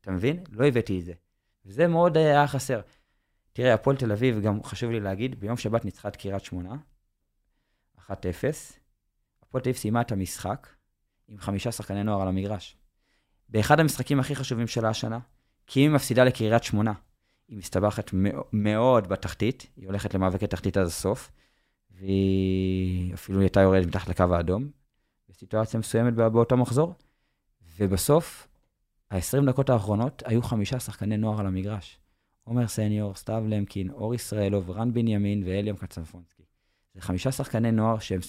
אתה 0.00 0.10
מבין? 0.10 0.44
לא 0.50 0.66
הבאתי 0.66 1.00
את 1.00 1.04
זה. 1.04 1.12
וזה 1.66 1.86
מאוד 1.86 2.16
אה, 2.16 2.22
היה 2.22 2.46
חסר. 2.46 2.80
תראה, 3.52 3.74
הפועל 3.74 3.96
תל 3.96 4.12
אביב, 4.12 4.40
גם 4.40 4.62
חשוב 4.62 4.90
לי 4.90 5.00
להגיד, 5.00 5.40
ביום 5.40 5.56
שבת 5.56 5.84
ניצחה 5.84 6.08
את 6.08 6.16
קריית 6.16 6.44
שמונה, 6.44 6.76
1-0. 7.98 8.10
הפועל 9.42 9.62
תל 9.62 9.68
אביב 9.68 9.76
סיימה 9.76 10.00
את 10.00 10.12
המשחק 10.12 10.68
עם 11.28 11.38
חמישה 11.38 11.72
שחקני 11.72 12.04
נוער 12.04 12.22
על 12.22 12.28
המגרש. 12.28 12.76
באחד 13.48 13.80
המשחקים 13.80 14.20
הכי 14.20 14.34
חשובים 14.34 14.66
שלה 14.66 14.88
השנה, 14.88 15.18
כי 15.66 15.80
אם 15.80 15.90
היא 15.90 15.94
מפסידה 15.94 16.24
לקריית 16.24 16.64
שמונה, 16.64 16.92
היא 17.48 17.58
מסתבכת 17.58 18.10
מאוד 18.52 19.08
בתחתית, 19.08 19.66
היא 19.76 19.86
הולכת 19.86 20.14
למאבקי 20.14 20.46
תחתית 20.46 20.76
עד 20.76 20.86
הסוף, 20.86 21.30
והיא 21.90 23.14
אפילו 23.14 23.40
הייתה 23.40 23.60
יורדת 23.60 23.86
מתחת 23.86 24.08
לקו 24.08 24.34
האדום, 24.34 24.70
בסיטואציה 25.28 25.80
מסוימת 25.80 26.14
באותו 26.14 26.56
מחזור, 26.56 26.94
ובסוף, 27.76 28.48
ה-20 29.10 29.46
דקות 29.46 29.70
האחרונות 29.70 30.22
היו 30.26 30.42
חמישה 30.42 30.80
שחקני 30.80 31.16
נוער 31.16 31.40
על 31.40 31.46
המגרש. 31.46 32.00
עומר 32.44 32.68
סניור, 32.68 33.14
סתיו 33.14 33.44
למקין, 33.48 33.90
אור 33.90 34.14
ישראלוב, 34.14 34.70
רן 34.70 34.92
בנימין 34.92 35.42
ואליאם 35.46 35.76
קצנפונסקי. 35.76 36.42
זה 36.94 37.00
חמישה 37.00 37.32
שחקני 37.32 37.72
נוער 37.72 37.98
שהם 37.98 38.20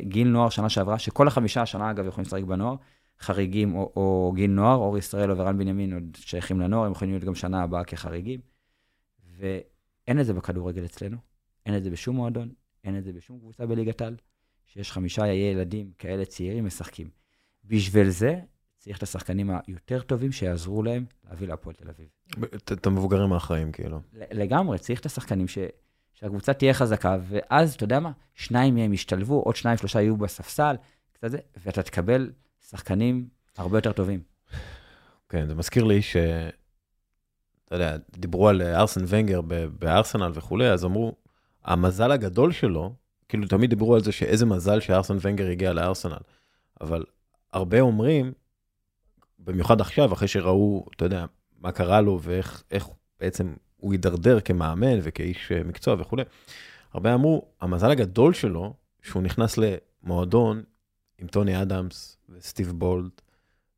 גיל 0.00 0.28
נוער 0.28 0.48
שנה 0.48 0.68
שעברה, 0.68 0.98
שכל 0.98 1.28
החמישה 1.28 1.62
השנה, 1.62 1.90
אגב, 1.90 2.06
יכולים 2.06 2.26
לשחק 2.26 2.42
בנוער, 2.42 2.76
חריגים 3.20 3.74
או, 3.74 3.92
או 3.96 4.32
גיל 4.34 4.50
נוער, 4.50 4.76
אור 4.76 4.98
ישראלוב 4.98 5.38
ורן 5.38 5.58
בנימין 5.58 5.92
עוד 5.92 6.16
שייכים 6.20 6.60
לנוער, 6.60 6.86
הם 6.86 6.92
יכולים 6.92 7.14
להיות 7.14 7.24
גם 7.24 7.34
שנה 7.34 7.62
הבאה 7.62 7.84
כחריגים. 7.84 8.40
ואין 9.36 10.20
את 10.20 10.26
זה 10.26 10.34
בכדורגל 10.34 10.84
אצלנו, 10.84 11.16
אין 11.66 11.76
את 11.76 11.82
זה 11.82 11.90
בשום 11.90 12.16
מועדון, 12.16 12.52
אין 12.84 12.98
את 12.98 13.04
זה 13.04 13.12
בשום 13.12 13.38
קבוצה 13.38 13.66
בליגת 13.66 14.02
על, 14.02 14.16
שיש 14.66 14.92
חמישה 14.92 15.26
ילדים 15.26 15.92
כאלה 15.98 16.24
צעירים 16.24 16.66
משחקים. 16.66 17.10
בשביל 17.64 18.10
זה 18.10 18.40
צריך 18.82 18.98
את 18.98 19.02
השחקנים 19.02 19.50
היותר 19.66 20.00
טובים 20.00 20.32
שיעזרו 20.32 20.82
להם 20.82 21.04
להביא 21.30 21.48
להפועל 21.48 21.74
תל 21.76 21.88
אביב. 21.88 22.06
את 22.72 22.86
המבוגרים 22.86 23.32
האחראים, 23.32 23.72
כאילו. 23.72 24.00
לגמרי, 24.30 24.78
צריך 24.78 25.00
את 25.00 25.06
השחקנים 25.06 25.48
ש... 25.48 25.58
שהקבוצה 26.12 26.52
תהיה 26.52 26.74
חזקה, 26.74 27.16
ואז, 27.28 27.74
אתה 27.74 27.84
יודע 27.84 28.00
מה, 28.00 28.10
שניים 28.34 28.74
מהם 28.74 28.92
ישתלבו, 28.92 29.40
עוד 29.40 29.56
שניים, 29.56 29.78
שלושה 29.78 30.00
יהיו 30.00 30.16
בספסל, 30.16 30.76
קצת 31.12 31.30
זה, 31.30 31.38
ואתה 31.56 31.82
תקבל 31.82 32.30
שחקנים 32.68 33.28
הרבה 33.56 33.78
יותר 33.78 33.92
טובים. 33.92 34.22
כן, 35.28 35.46
זה 35.46 35.54
מזכיר 35.54 35.84
לי 35.84 36.02
ש... 36.02 36.16
אתה 37.64 37.74
יודע, 37.74 37.96
דיברו 38.10 38.48
על 38.48 38.62
ארסן 38.62 39.04
ונגר 39.08 39.40
בארסנל 39.78 40.30
וכולי, 40.34 40.70
אז 40.70 40.84
אמרו, 40.84 41.14
המזל 41.64 42.12
הגדול 42.12 42.52
שלו, 42.52 42.94
כאילו 43.28 43.48
תמיד 43.48 43.70
דיברו 43.70 43.94
על 43.94 44.04
זה 44.04 44.12
שאיזה 44.12 44.46
מזל 44.46 44.80
שארסן 44.80 45.16
ונגר 45.20 45.46
הגיע 45.48 45.72
לארסנל, 45.72 46.20
אבל 46.80 47.04
הרבה 47.52 47.80
אומרים, 47.80 48.32
במיוחד 49.44 49.80
עכשיו, 49.80 50.12
אחרי 50.12 50.28
שראו, 50.28 50.86
אתה 50.96 51.04
יודע, 51.04 51.24
מה 51.60 51.72
קרה 51.72 52.00
לו 52.00 52.20
ואיך 52.22 52.64
בעצם 53.20 53.54
הוא 53.76 53.92
הידרדר 53.92 54.40
כמאמן 54.40 54.98
וכאיש 55.02 55.52
אה, 55.52 55.64
מקצוע 55.64 55.96
וכולי, 55.98 56.22
הרבה 56.92 57.14
אמרו, 57.14 57.46
המזל 57.60 57.90
הגדול 57.90 58.32
שלו, 58.32 58.74
שהוא 59.02 59.22
נכנס 59.22 59.58
למועדון 59.58 60.62
עם 61.18 61.26
טוני 61.26 61.62
אדמס 61.62 62.16
וסטיב 62.28 62.72
בולד 62.72 63.10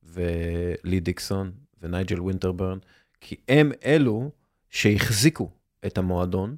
ולי 0.03 1.01
דיקסון 1.01 1.53
ונייג'ל 1.83 2.21
ווינטרבורן, 2.21 2.79
כי 3.21 3.37
הם 3.49 3.73
אלו 3.85 4.31
שהחזיקו 4.71 5.51
את 5.87 5.99
המועדון, 5.99 6.57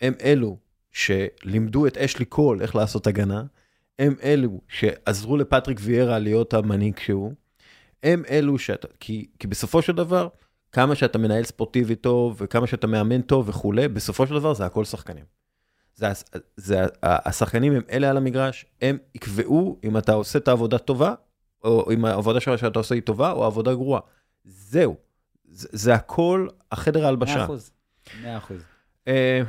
הם 0.00 0.14
אלו 0.22 0.58
שלימדו 0.92 1.86
את 1.86 1.96
אשלי 1.96 2.24
קול 2.24 2.62
איך 2.62 2.76
לעשות 2.76 3.06
הגנה, 3.06 3.42
הם 3.98 4.14
אלו 4.22 4.60
שעזרו 4.68 5.36
לפטריק 5.36 5.78
ויארה 5.82 6.18
להיות 6.18 6.54
המנהיג 6.54 6.98
שהוא, 6.98 7.34
הם 8.02 8.22
אלו 8.30 8.58
שאתה, 8.58 8.88
כי, 9.00 9.26
כי 9.38 9.46
בסופו 9.46 9.82
של 9.82 9.92
דבר, 9.92 10.28
כמה 10.72 10.94
שאתה 10.94 11.18
מנהל 11.18 11.44
ספורטיבי 11.44 11.94
טוב, 11.94 12.36
וכמה 12.40 12.66
שאתה 12.66 12.86
מאמן 12.86 13.22
טוב 13.22 13.48
וכולי, 13.48 13.88
בסופו 13.88 14.26
של 14.26 14.34
דבר 14.34 14.54
זה 14.54 14.66
הכל 14.66 14.84
שחקנים. 14.84 15.24
זה, 15.94 16.06
זה, 16.56 16.86
השחקנים 17.02 17.72
הם 17.72 17.82
אלה 17.90 18.10
על 18.10 18.16
המגרש, 18.16 18.66
הם 18.82 18.98
יקבעו 19.14 19.78
אם 19.84 19.98
אתה 19.98 20.12
עושה 20.12 20.38
את 20.38 20.48
העבודה 20.48 20.78
טובה, 20.78 21.14
או 21.64 21.92
אם 21.92 22.04
העבודה 22.04 22.40
שלך 22.40 22.58
שאתה 22.58 22.78
עושה 22.78 22.94
היא 22.94 23.02
טובה, 23.02 23.32
או 23.32 23.44
העבודה 23.44 23.74
גרועה. 23.74 24.00
זהו. 24.44 24.96
זה, 25.50 25.68
זה 25.72 25.94
הכל 25.94 26.48
החדר 26.72 27.04
ההלבשה. 27.04 27.36
מאה 27.36 27.44
אחוז. 27.44 27.70
מאה 28.22 28.38
אחוז. 28.38 28.62
אה, 29.08 29.42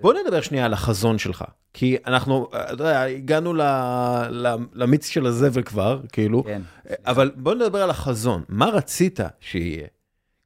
בוא 0.00 0.14
נדבר 0.14 0.40
שנייה 0.40 0.64
על 0.64 0.72
החזון 0.72 1.18
שלך. 1.18 1.44
כי 1.78 1.96
אנחנו, 2.06 2.48
אתה 2.52 2.72
יודע, 2.72 3.02
הגענו 3.02 3.54
ל, 3.54 3.62
ל, 4.30 4.56
למיץ 4.72 5.06
של 5.06 5.26
הזבל 5.26 5.62
כבר, 5.62 6.00
כאילו, 6.12 6.44
כן. 6.44 6.62
אבל 7.04 7.32
בוא 7.36 7.54
נדבר 7.54 7.82
על 7.82 7.90
החזון. 7.90 8.44
מה 8.48 8.66
רצית 8.66 9.20
שיהיה? 9.40 9.86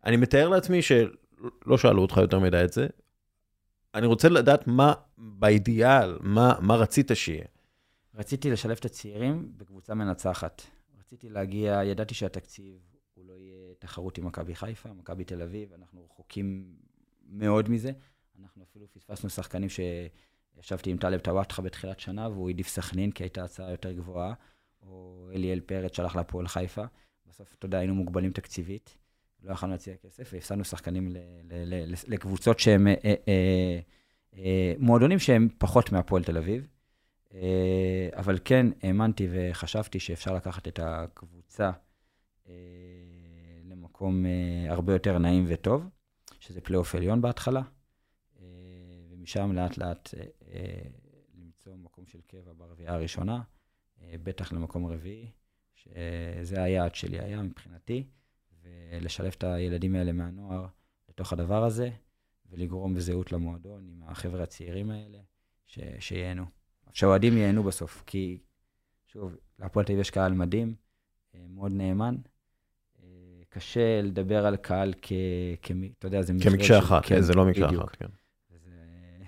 אני 0.04 0.16
מתאר 0.16 0.48
לעצמי 0.48 0.82
שלא 0.82 1.78
שאלו 1.78 2.02
אותך 2.02 2.16
יותר 2.16 2.38
מדי 2.38 2.64
את 2.64 2.72
זה. 2.72 2.86
אני 3.94 4.06
רוצה 4.06 4.28
לדעת 4.28 4.66
מה 4.66 4.92
באידיאל, 5.18 6.18
מה, 6.20 6.54
מה 6.60 6.76
רצית 6.76 7.10
שיהיה. 7.14 7.44
רציתי 8.14 8.50
לשלב 8.50 8.76
את 8.80 8.84
הצעירים 8.84 9.52
בקבוצה 9.56 9.94
מנצחת. 9.94 10.62
רציתי 11.00 11.28
להגיע, 11.28 11.80
ידעתי 11.84 12.14
שהתקציב 12.14 12.78
הוא 13.14 13.24
לא 13.26 13.32
יהיה 13.32 13.74
תחרות 13.78 14.18
עם 14.18 14.26
מכבי 14.26 14.54
חיפה, 14.54 14.88
מכבי 14.92 15.24
תל 15.24 15.42
אביב, 15.42 15.72
אנחנו 15.72 16.04
רחוקים 16.04 16.64
מאוד 17.28 17.68
מזה. 17.68 17.92
אנחנו 18.40 18.64
אפילו 18.70 18.86
פספסנו 18.92 19.30
שחקנים 19.30 19.68
שישבתי 20.56 20.90
עם 20.90 20.96
טלב 20.96 21.20
טוואטחה 21.20 21.62
בתחילת 21.62 22.00
שנה, 22.00 22.28
והוא 22.28 22.48
העדיף 22.48 22.68
סכנין, 22.68 23.10
כי 23.10 23.22
הייתה 23.22 23.44
הצעה 23.44 23.70
יותר 23.70 23.92
גבוהה, 23.92 24.34
או 24.82 25.28
אליאל 25.34 25.60
פרץ 25.60 25.96
שלח 25.96 26.16
להפועל 26.16 26.48
חיפה. 26.48 26.84
בסוף, 27.26 27.54
אתה 27.54 27.66
יודע, 27.66 27.78
היינו 27.78 27.94
מוגבלים 27.94 28.32
תקציבית, 28.32 28.96
לא 29.42 29.52
יכולנו 29.52 29.72
להציע 29.72 29.96
כסף, 29.96 30.30
והפסדנו 30.32 30.64
שחקנים 30.64 31.16
לקבוצות 32.08 32.58
שהם, 32.58 32.86
אה, 32.88 32.94
אה, 33.04 33.80
אה, 34.36 34.74
מועדונים 34.78 35.18
שהם 35.18 35.48
פחות 35.58 35.92
מהפועל 35.92 36.24
תל 36.24 36.36
אביב. 36.38 36.66
אבל 38.16 38.38
כן, 38.44 38.66
האמנתי 38.82 39.28
וחשבתי 39.30 40.00
שאפשר 40.00 40.34
לקחת 40.34 40.68
את 40.68 40.80
הקבוצה 40.82 41.70
למקום 43.64 44.24
הרבה 44.68 44.92
יותר 44.92 45.18
נעים 45.18 45.44
וטוב, 45.48 45.88
שזה 46.40 46.60
פלייאוף 46.60 46.94
עליון 46.94 47.20
בהתחלה, 47.22 47.62
ומשם 49.10 49.52
לאט 49.52 49.78
לאט 49.78 50.14
למצוא 51.34 51.76
מקום 51.76 52.06
של 52.06 52.20
קבע 52.26 52.52
ברביעייה 52.56 52.94
הראשונה, 52.94 53.42
אה, 54.02 54.14
בטח 54.22 54.52
למקום 54.52 54.86
רביעי, 54.86 55.30
שזה 55.74 56.62
היעד 56.62 56.94
שלי 56.94 57.20
היה 57.20 57.42
מבחינתי, 57.42 58.04
ולשלב 58.62 59.32
את 59.38 59.44
הילדים 59.44 59.94
האלה 59.94 60.12
מהנוער 60.12 60.66
לתוך 61.08 61.32
הדבר 61.32 61.64
הזה, 61.64 61.90
ולגרום 62.50 62.94
בזהות 62.94 63.32
למועדון 63.32 63.88
עם 63.88 64.02
החבר'ה 64.06 64.42
הצעירים 64.42 64.90
האלה, 64.90 65.18
ש- 65.66 65.78
שייהנו. 65.98 66.44
שהאוהדים 66.92 67.36
ייהנו 67.36 67.62
בסוף, 67.62 68.02
כי, 68.06 68.38
שוב, 69.06 69.36
להפועל 69.58 69.86
תל 69.86 69.92
אביב 69.92 70.00
יש 70.00 70.10
קהל 70.10 70.32
מדהים, 70.32 70.74
אה, 71.34 71.46
מאוד 71.48 71.72
נאמן. 71.72 72.16
אה, 73.02 73.08
קשה 73.48 74.02
לדבר 74.02 74.46
על 74.46 74.56
קהל 74.56 74.94
כ... 75.02 75.12
כמי, 75.62 75.92
אתה 75.98 76.06
יודע, 76.06 76.22
זה 76.22 76.32
כמקשה 76.42 76.78
אחת, 76.78 77.06
כן, 77.06 77.20
זה 77.20 77.34
לא 77.34 77.46
מקשה. 77.46 77.66
אחת, 77.66 77.96
כן. 77.96 78.06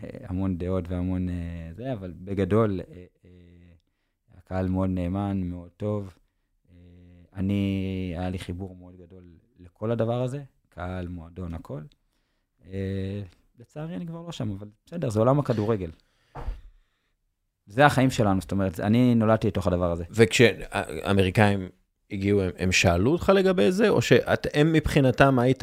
אה, 0.02 0.08
המון 0.28 0.58
דעות 0.58 0.88
והמון 0.88 1.28
אה, 1.28 1.34
זה, 1.72 1.92
אבל 1.92 2.12
בגדול, 2.16 2.80
אה, 2.80 3.30
הקהל 4.36 4.68
מאוד 4.68 4.90
נאמן, 4.90 5.40
מאוד 5.44 5.70
טוב. 5.76 6.14
אני, 7.34 8.14
היה 8.18 8.30
לי 8.30 8.38
חיבור 8.38 8.76
מאוד 8.76 8.96
גדול 8.96 9.24
לכל 9.58 9.90
הדבר 9.90 10.22
הזה, 10.22 10.42
קהל, 10.68 11.08
מועדון, 11.08 11.54
הכל. 11.54 11.82
לצערי 13.58 13.96
אני 13.96 14.06
כבר 14.06 14.22
לא 14.22 14.32
שם, 14.32 14.50
אבל 14.50 14.68
בסדר, 14.86 15.10
זה 15.10 15.18
עולם 15.18 15.38
הכדורגל. 15.38 15.90
זה 17.66 17.86
החיים 17.86 18.10
שלנו, 18.10 18.40
זאת 18.40 18.52
אומרת, 18.52 18.80
אני 18.80 19.14
נולדתי 19.14 19.46
לתוך 19.46 19.66
הדבר 19.66 19.92
הזה. 19.92 20.04
וכשהאמריקאים 20.10 21.68
הגיעו, 22.10 22.42
הם, 22.42 22.50
הם 22.58 22.72
שאלו 22.72 23.12
אותך 23.12 23.32
לגבי 23.34 23.72
זה, 23.72 23.88
או 23.88 24.02
שהם 24.02 24.72
מבחינתם 24.72 25.38
היית 25.38 25.62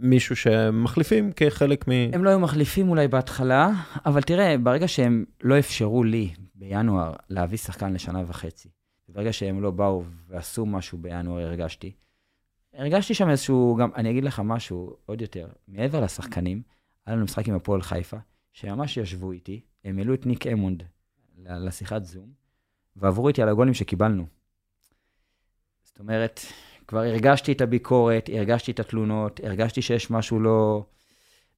מישהו 0.00 0.36
שמחליפים 0.36 1.32
כחלק 1.36 1.88
מ... 1.88 1.92
הם 2.12 2.24
לא 2.24 2.30
היו 2.30 2.40
מחליפים 2.40 2.88
אולי 2.88 3.08
בהתחלה, 3.08 3.70
אבל 4.06 4.22
תראה, 4.22 4.58
ברגע 4.58 4.88
שהם 4.88 5.24
לא 5.42 5.58
אפשרו 5.58 6.04
לי 6.04 6.34
בינואר 6.54 7.12
להביא 7.28 7.58
שחקן 7.58 7.92
לשנה 7.92 8.22
וחצי, 8.26 8.68
ברגע 9.08 9.32
שהם 9.32 9.62
לא 9.62 9.70
באו 9.70 10.04
ועשו 10.28 10.66
משהו 10.66 10.98
בינואר, 10.98 11.46
הרגשתי. 11.46 11.92
הרגשתי 12.74 13.14
שם 13.14 13.30
איזשהו, 13.30 13.76
גם, 13.80 13.90
אני 13.96 14.10
אגיד 14.10 14.24
לך 14.24 14.40
משהו 14.44 14.96
עוד 15.06 15.20
יותר, 15.20 15.48
מעבר 15.68 16.00
לשחקנים, 16.00 16.62
היה 17.06 17.16
לנו 17.16 17.24
משחק 17.24 17.48
עם 17.48 17.54
הפועל 17.54 17.82
חיפה, 17.82 18.16
שממש 18.52 18.96
ישבו 18.96 19.32
איתי, 19.32 19.60
הם 19.84 19.98
העלו 19.98 20.14
את 20.14 20.26
ניק 20.26 20.46
אמונד 20.46 20.82
לשיחת 21.46 22.04
זום, 22.04 22.28
ועברו 22.96 23.28
איתי 23.28 23.42
על 23.42 23.48
הגולים 23.48 23.74
שקיבלנו. 23.74 24.26
זאת 25.82 25.98
אומרת, 25.98 26.40
כבר 26.90 27.00
הרגשתי 27.00 27.52
את 27.52 27.60
הביקורת, 27.60 28.30
הרגשתי 28.32 28.72
את 28.72 28.80
התלונות, 28.80 29.40
הרגשתי 29.44 29.82
שיש 29.82 30.10
משהו 30.10 30.40
לא... 30.40 30.84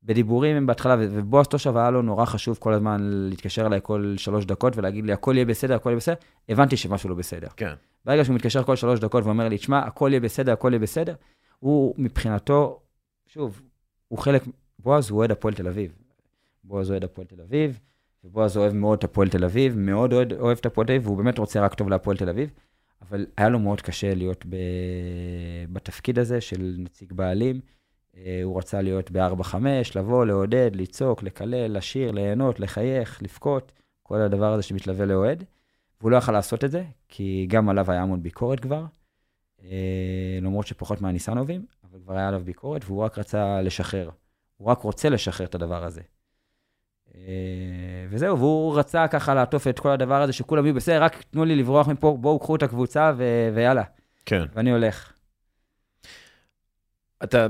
בדיבורים 0.03 0.57
הם 0.57 0.67
בהתחלה, 0.67 0.97
ובועז 0.99 1.47
תושב 1.47 1.77
היה 1.77 1.91
לו 1.91 2.03
נורא 2.03 2.25
חשוב 2.25 2.57
כל 2.61 2.73
הזמן 2.73 3.01
להתקשר 3.03 3.67
אליי 3.67 3.81
כל 3.83 4.15
שלוש 4.17 4.45
דקות 4.45 4.77
ולהגיד 4.77 5.05
לי, 5.07 5.13
הכל 5.13 5.33
יהיה 5.35 5.45
בסדר, 5.45 5.75
הכל 5.75 5.89
יהיה 5.89 5.97
בסדר, 5.97 6.15
הבנתי 6.49 6.77
שמשהו 6.77 7.09
לא 7.09 7.15
בסדר. 7.15 7.49
כן. 7.57 7.75
ברגע 8.05 8.25
שהוא 8.25 8.37
מתקשר 8.37 8.63
כל 8.63 8.77
שלוש 8.77 9.01
דקות 9.01 9.25
ואומר 9.25 9.49
לי, 9.49 9.59
תשמע, 9.59 9.79
הכל 9.79 10.09
יהיה 10.11 10.21
בסדר, 10.21 10.53
הכל 10.53 10.69
יהיה 10.73 10.81
בסדר, 10.81 11.15
הוא 11.59 11.95
מבחינתו, 11.99 12.81
שוב, 13.27 13.63
הוא 14.09 14.19
חלק, 14.19 14.43
בועז 14.79 15.11
הוא 15.11 15.19
אוהד 15.19 15.31
הפועל 15.31 15.55
תל 15.55 15.69
אביב. 15.69 15.93
בועז 16.65 16.91
אוהד 16.91 17.05
הפועל 17.05 17.27
תל 17.27 17.41
אביב, 17.41 17.79
ובועז 18.25 18.57
אוהב 18.57 18.73
מאוד 18.73 18.99
את 18.99 19.05
הפועל 19.05 19.29
תל 19.29 19.45
אביב, 19.45 19.79
מאוד 19.79 20.13
אוהד, 20.13 20.33
אוהב 20.33 20.59
את 20.59 20.67
הפועל 20.67 20.87
תל 20.87 20.93
אביב, 20.93 21.07
והוא 21.07 21.17
באמת 21.17 21.39
רוצה 21.39 21.61
רק 21.61 21.75
טוב 21.75 21.89
להפועל 21.89 22.17
תל 22.17 22.29
אביב, 22.29 22.51
אבל 23.13 23.27
היה 23.37 23.49
לו 23.49 23.59
מאוד 23.59 23.81
קשה 23.81 24.15
להיות 24.15 24.47
ב... 24.47 24.57
בתפקיד 25.73 26.19
הזה 26.19 26.41
של 26.41 26.75
נציג 26.79 27.13
בעלים. 27.13 27.61
אה, 28.17 28.41
הוא 28.45 28.59
רצה 28.59 28.83
להיות 28.83 29.11
ב-4-5, 29.11 29.55
לבוא, 29.95 30.25
לעודד, 30.25 30.71
לצעוק, 30.75 31.23
לקלל, 31.23 31.77
לשיר, 31.77 32.11
ליהנות, 32.11 32.61
לחייך, 32.61 33.23
לבכות, 33.23 33.73
כל 34.03 34.21
הדבר 34.21 34.53
הזה 34.53 34.63
שמתלווה 34.63 35.07
לאוהד. 35.07 35.45
והוא 36.01 36.11
לא 36.11 36.17
יכל 36.17 36.33
לעשות 36.33 36.65
את 36.65 36.71
זה, 36.71 36.85
כי 37.09 37.47
גם 37.51 37.69
עליו 37.69 37.91
היה 37.91 38.03
המון 38.03 38.23
ביקורת 38.23 38.61
כבר, 38.61 38.85
אה, 39.63 40.39
למרות 40.43 40.67
שפחות 40.67 41.01
מהניסנובים, 41.01 41.67
אבל 41.85 41.99
כבר 42.05 42.15
היה 42.15 42.29
עליו 42.29 42.43
ביקורת, 42.45 42.85
והוא 42.85 43.03
רק 43.03 43.19
רצה 43.19 43.63
לשחרר. 43.63 44.11
הוא 44.57 44.69
רק 44.69 44.79
רוצה 44.79 45.09
לשחרר 45.09 45.47
את 45.47 45.55
הדבר 45.55 45.85
הזה. 45.85 46.03
אה, 47.17 47.21
וזהו, 48.11 48.39
והוא 48.39 48.79
רצה 48.79 49.09
ככה 49.09 49.35
לעטוף 49.35 49.69
את 49.69 49.79
כל 49.79 49.91
הדבר 49.91 50.23
הזה, 50.23 50.33
שכולם 50.33 50.65
יהיו 50.67 50.75
בסדר, 50.75 51.03
רק 51.03 51.23
תנו 51.31 51.45
לי 51.45 51.57
לברוח 51.57 51.89
מפה, 51.89 52.17
בואו 52.21 52.39
קחו 52.39 52.57
את 52.57 52.63
הקבוצה 52.63 53.13
ו- 53.17 53.49
ויאללה. 53.55 53.83
כן. 54.27 54.45
ואני 54.55 54.71
הולך. 54.71 55.13
אתה, 57.25 57.47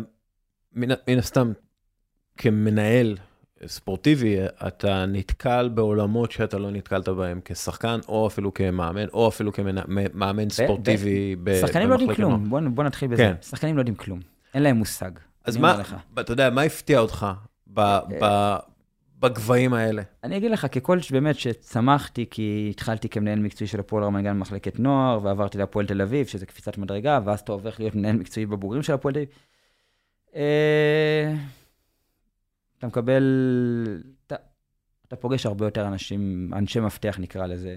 מן, 0.73 0.89
מן 1.09 1.19
הסתם, 1.19 1.53
כמנהל 2.37 3.17
ספורטיבי, 3.67 4.37
אתה 4.67 5.07
נתקל 5.07 5.69
בעולמות 5.75 6.33
שאתה 6.33 6.59
לא 6.59 6.71
נתקלת 6.71 7.09
בהם 7.09 7.41
כשחקן, 7.45 7.99
או 8.09 8.27
אפילו 8.27 8.55
כמאמן, 8.55 9.09
או 9.13 9.29
אפילו 9.29 9.53
כמאמן 9.53 10.49
ספורטיבי. 10.51 11.37
ב- 11.43 11.61
שחקנים 11.61 11.89
לא 11.89 11.95
יודעים. 11.95 12.15
כלום, 12.15 12.49
בוא, 12.51 12.61
בוא 12.75 12.85
נתחיל 12.85 13.09
בזה. 13.09 13.23
כן. 13.23 13.35
שחקנים 13.43 13.77
לא 13.77 13.81
יודעים 13.81 13.95
כלום, 13.97 14.21
אין 14.55 14.63
להם 14.63 14.77
מושג. 14.77 15.11
אז 15.45 15.57
מה. 15.57 15.83
אתה 16.21 16.33
יודע, 16.33 16.51
מה 16.51 16.63
הפתיע 16.63 16.99
אותך 16.99 17.27
ב- 17.67 17.99
ב- 18.21 18.57
בגבהים 19.23 19.73
האלה? 19.75 20.03
אני 20.25 20.37
אגיד 20.37 20.51
לך, 20.51 20.67
ככל 20.75 21.01
שבאמת 21.01 21.39
שצמחתי, 21.39 22.27
כי 22.31 22.69
התחלתי 22.71 23.09
כמנהל 23.09 23.39
מקצועי 23.39 23.69
של 23.69 23.81
הפועל 23.81 24.05
רמת 24.05 24.25
גן 24.25 24.35
במחלקת 24.37 24.79
נוער, 24.79 25.21
ועברתי 25.23 25.59
להפועל 25.59 25.87
תל 25.87 26.03
אביב, 26.03 26.27
שזה 26.27 26.47
קפיצת 26.47 26.79
מדרגה, 26.79 27.21
ואז 27.25 27.41
אתה 27.41 27.53
הופך 27.53 27.81
להיות 27.81 27.95
מנהל 27.95 28.17
מקצועי 28.17 28.47
בבוגרים 28.47 28.83
של 28.83 28.93
הפועל 28.93 29.15
תל 29.15 29.21
אביב. 29.21 29.29
אה, 30.35 31.35
אתה 32.79 32.87
מקבל, 32.87 33.23
אתה, 34.27 34.35
אתה 35.09 35.17
פוגש 35.17 35.47
הרבה 35.47 35.67
יותר 35.67 35.87
אנשים, 35.87 36.51
אנשי 36.57 36.81
מפתח 36.81 37.17
נקרא 37.19 37.47
לזה. 37.47 37.77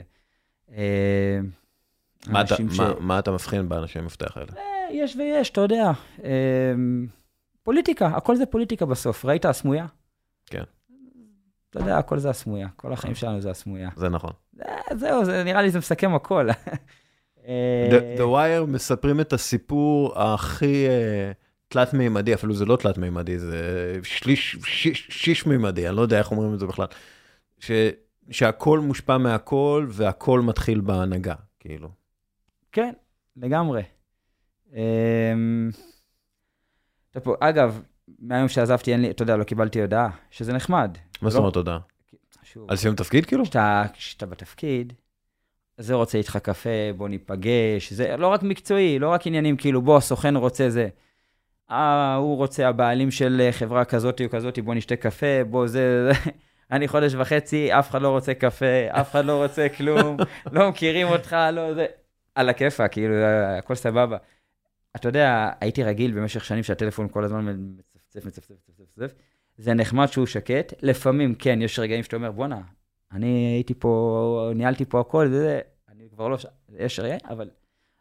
אה, 0.72 1.40
מה 2.28 2.42
אתה- 2.42 2.56
ש- 2.56 2.80
מה- 2.80 2.94
מה 3.00 3.20
אתה 3.20 3.32
מבחין 3.32 3.70
באנשי 3.70 4.00
המפתח 4.00 4.38
האלה? 4.38 4.52
אה, 4.58 4.64
יש 4.92 5.16
ויש, 5.16 5.50
אתה 5.50 5.62
יודע. 5.62 5.92
פוליטיקה, 7.64 8.08
הכל 8.08 8.36
זה 8.36 8.46
פוליטיקה 8.46 8.86
בסוף. 8.86 9.26
ראית 9.26 9.46
הסמויה? 9.46 9.86
כן. 10.46 10.64
אתה 11.76 11.84
יודע, 11.84 11.98
הכל 11.98 12.20
זה 12.20 12.30
הסמויה. 12.30 12.68
כל 12.76 12.94
החיים 12.94 13.16
שלנו 13.16 13.42
זה 13.42 13.50
הסמויה. 13.50 13.90
זה 13.96 14.10
נכון. 14.10 14.32
אה, 14.62 14.98
זהו, 14.98 15.26
זה, 15.26 15.44
נראה 15.44 15.62
לי 15.62 15.72
זה 15.72 15.80
מסכם 15.80 16.16
הכל. 16.16 16.50
אה, 17.48 17.90
The, 17.92 18.20
The 18.20 18.24
Wire 18.24 18.66
מספרים 18.68 19.20
את 19.20 19.34
הסיפור 19.34 20.20
הכי 20.20 20.88
uh, 20.88 21.34
תלת-מימדי, 21.68 22.34
אפילו 22.34 22.54
זה 22.54 22.66
לא 22.66 22.76
תלת-מימדי, 22.76 23.40
זה 23.40 23.94
שליש, 24.04 24.58
שיש, 24.66 25.08
שיש-מימדי, 25.10 25.88
אני 25.88 25.96
לא 25.96 26.02
יודע 26.02 26.20
איך 26.20 26.32
אומרים 26.32 26.54
את 26.54 26.60
זה 26.60 26.66
בכלל. 26.66 26.88
ש, 27.60 27.72
שהכל 28.32 28.80
מושפע 28.80 29.18
מהכל 29.18 29.88
והכל 29.90 30.42
מתחיל 30.42 30.82
בהנהגה, 30.82 31.36
כאילו. 31.60 31.90
כן, 32.72 32.94
לגמרי. 33.38 33.84
אמ, 34.74 35.70
אגב, 37.40 37.82
מהיום 38.20 38.48
שעזבתי, 38.48 38.92
אין 38.92 39.02
לי, 39.02 39.12
אתה 39.12 39.24
יודע, 39.24 39.38
לא 39.38 39.44
קיבלתי 39.44 39.82
הודעה, 39.82 40.10
שזה 40.32 40.54
נחמד. 40.54 40.98
מה 41.26 41.30
זאת 41.30 41.38
לא- 41.38 41.40
אומרת 41.40 41.54
תודה? 41.54 41.78
שוב, 42.44 42.70
על 42.70 42.76
סיום 42.76 42.96
תפקיד 42.96 43.26
כאילו? 43.26 43.44
כשאתה, 43.94 44.26
בתפקיד, 44.26 44.94
זה 45.78 45.94
רוצה 45.94 46.18
איתך 46.18 46.38
קפה, 46.38 46.70
בוא 46.98 47.10
ניפגש, 47.10 47.94
זה 47.94 48.18
לא 48.18 48.28
רק 48.28 48.44
מקצועי, 48.44 49.00
לא 49.00 49.10
רק 49.10 49.28
עניינים 49.28 49.58
כאילו, 49.58 49.82
בוא, 49.82 49.98
הסוכן 49.98 50.36
רוצה 50.36 50.70
זה. 50.70 50.88
אה, 51.72 52.16
הוא 52.16 52.38
רוצה, 52.38 52.68
הבעלים 52.68 53.12
של 53.12 53.42
אה, 53.46 53.52
חברה 53.52 53.86
כזאת 53.86 54.22
או 54.22 54.30
כזאת, 54.30 54.60
בוא 54.60 54.76
נשתה 54.76 54.96
קפה, 54.96 55.44
בוא 55.50 55.68
זה... 55.68 56.12
זה. 56.12 56.30
אני 56.72 56.88
חודש 56.88 57.14
וחצי, 57.16 57.74
אף 57.80 57.90
אחד 57.90 58.02
לא 58.02 58.10
רוצה 58.10 58.34
קפה, 58.34 58.66
אף 58.90 59.12
אחד 59.12 59.26
לא 59.26 59.44
רוצה 59.44 59.70
כלום, 59.70 60.18
לא 60.52 60.70
מכירים 60.70 61.08
אותך, 61.08 61.36
לא 61.54 61.74
זה. 61.74 61.86
על 62.36 62.50
הכיפה, 62.50 62.88
כאילו, 62.88 63.16
הכל 63.58 63.76
סבבה. 63.76 64.18
אתה 64.96 65.10
יודע, 65.10 65.50
הייתי 65.62 65.84
רגיל 65.84 66.12
במשך 66.12 66.46
שנים 66.46 66.64
שהטלפון 66.64 67.08
כל 67.10 67.24
הזמן 67.24 67.56
מצפצף, 67.78 68.26
מצפצף, 68.26 68.52
מצפצף, 68.52 68.80
מצפצף. 68.80 69.16
זה 69.58 69.74
נחמד 69.74 70.06
שהוא 70.06 70.26
שקט. 70.26 70.74
לפעמים, 70.82 71.36
כן, 71.36 71.62
יש 71.62 71.80
רגעים 71.80 72.04
שאתה 72.04 72.16
אומר, 72.16 72.32
בואנה, 72.32 72.62
אני 73.12 73.28
הייתי 73.56 73.74
פה, 73.74 74.52
ניהלתי 74.56 74.86
פה 74.86 75.00
הכל, 75.00 75.28
זה, 75.28 75.60
אני 75.92 76.04
כבר 76.10 76.28
לא. 76.28 76.38
יש 76.80 77.00
רגעים, 77.00 77.20
אבל 77.30 77.50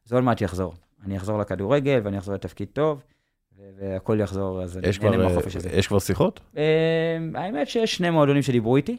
זה 0.05 0.14
עוד 0.14 0.24
מעט 0.24 0.40
יחזור. 0.40 0.74
אני 1.05 1.16
אחזור 1.16 1.38
לכדורגל 1.38 2.00
ואני 2.05 2.18
אחזור 2.18 2.34
לתפקיד 2.34 2.68
טוב, 2.72 3.02
והכל 3.78 4.18
יחזור, 4.20 4.62
אז 4.62 4.78
אני 4.78 4.86
נהנה 5.02 5.28
מהחופש 5.28 5.57
הזה. 5.57 5.68
יש 5.72 5.86
כבר 5.86 5.98
שיחות? 5.98 6.40
אה, 6.57 7.18
האמת 7.34 7.68
שיש 7.68 7.94
שני 7.94 8.11
מועדונים 8.11 8.42
שדיברו 8.42 8.76
איתי. 8.76 8.96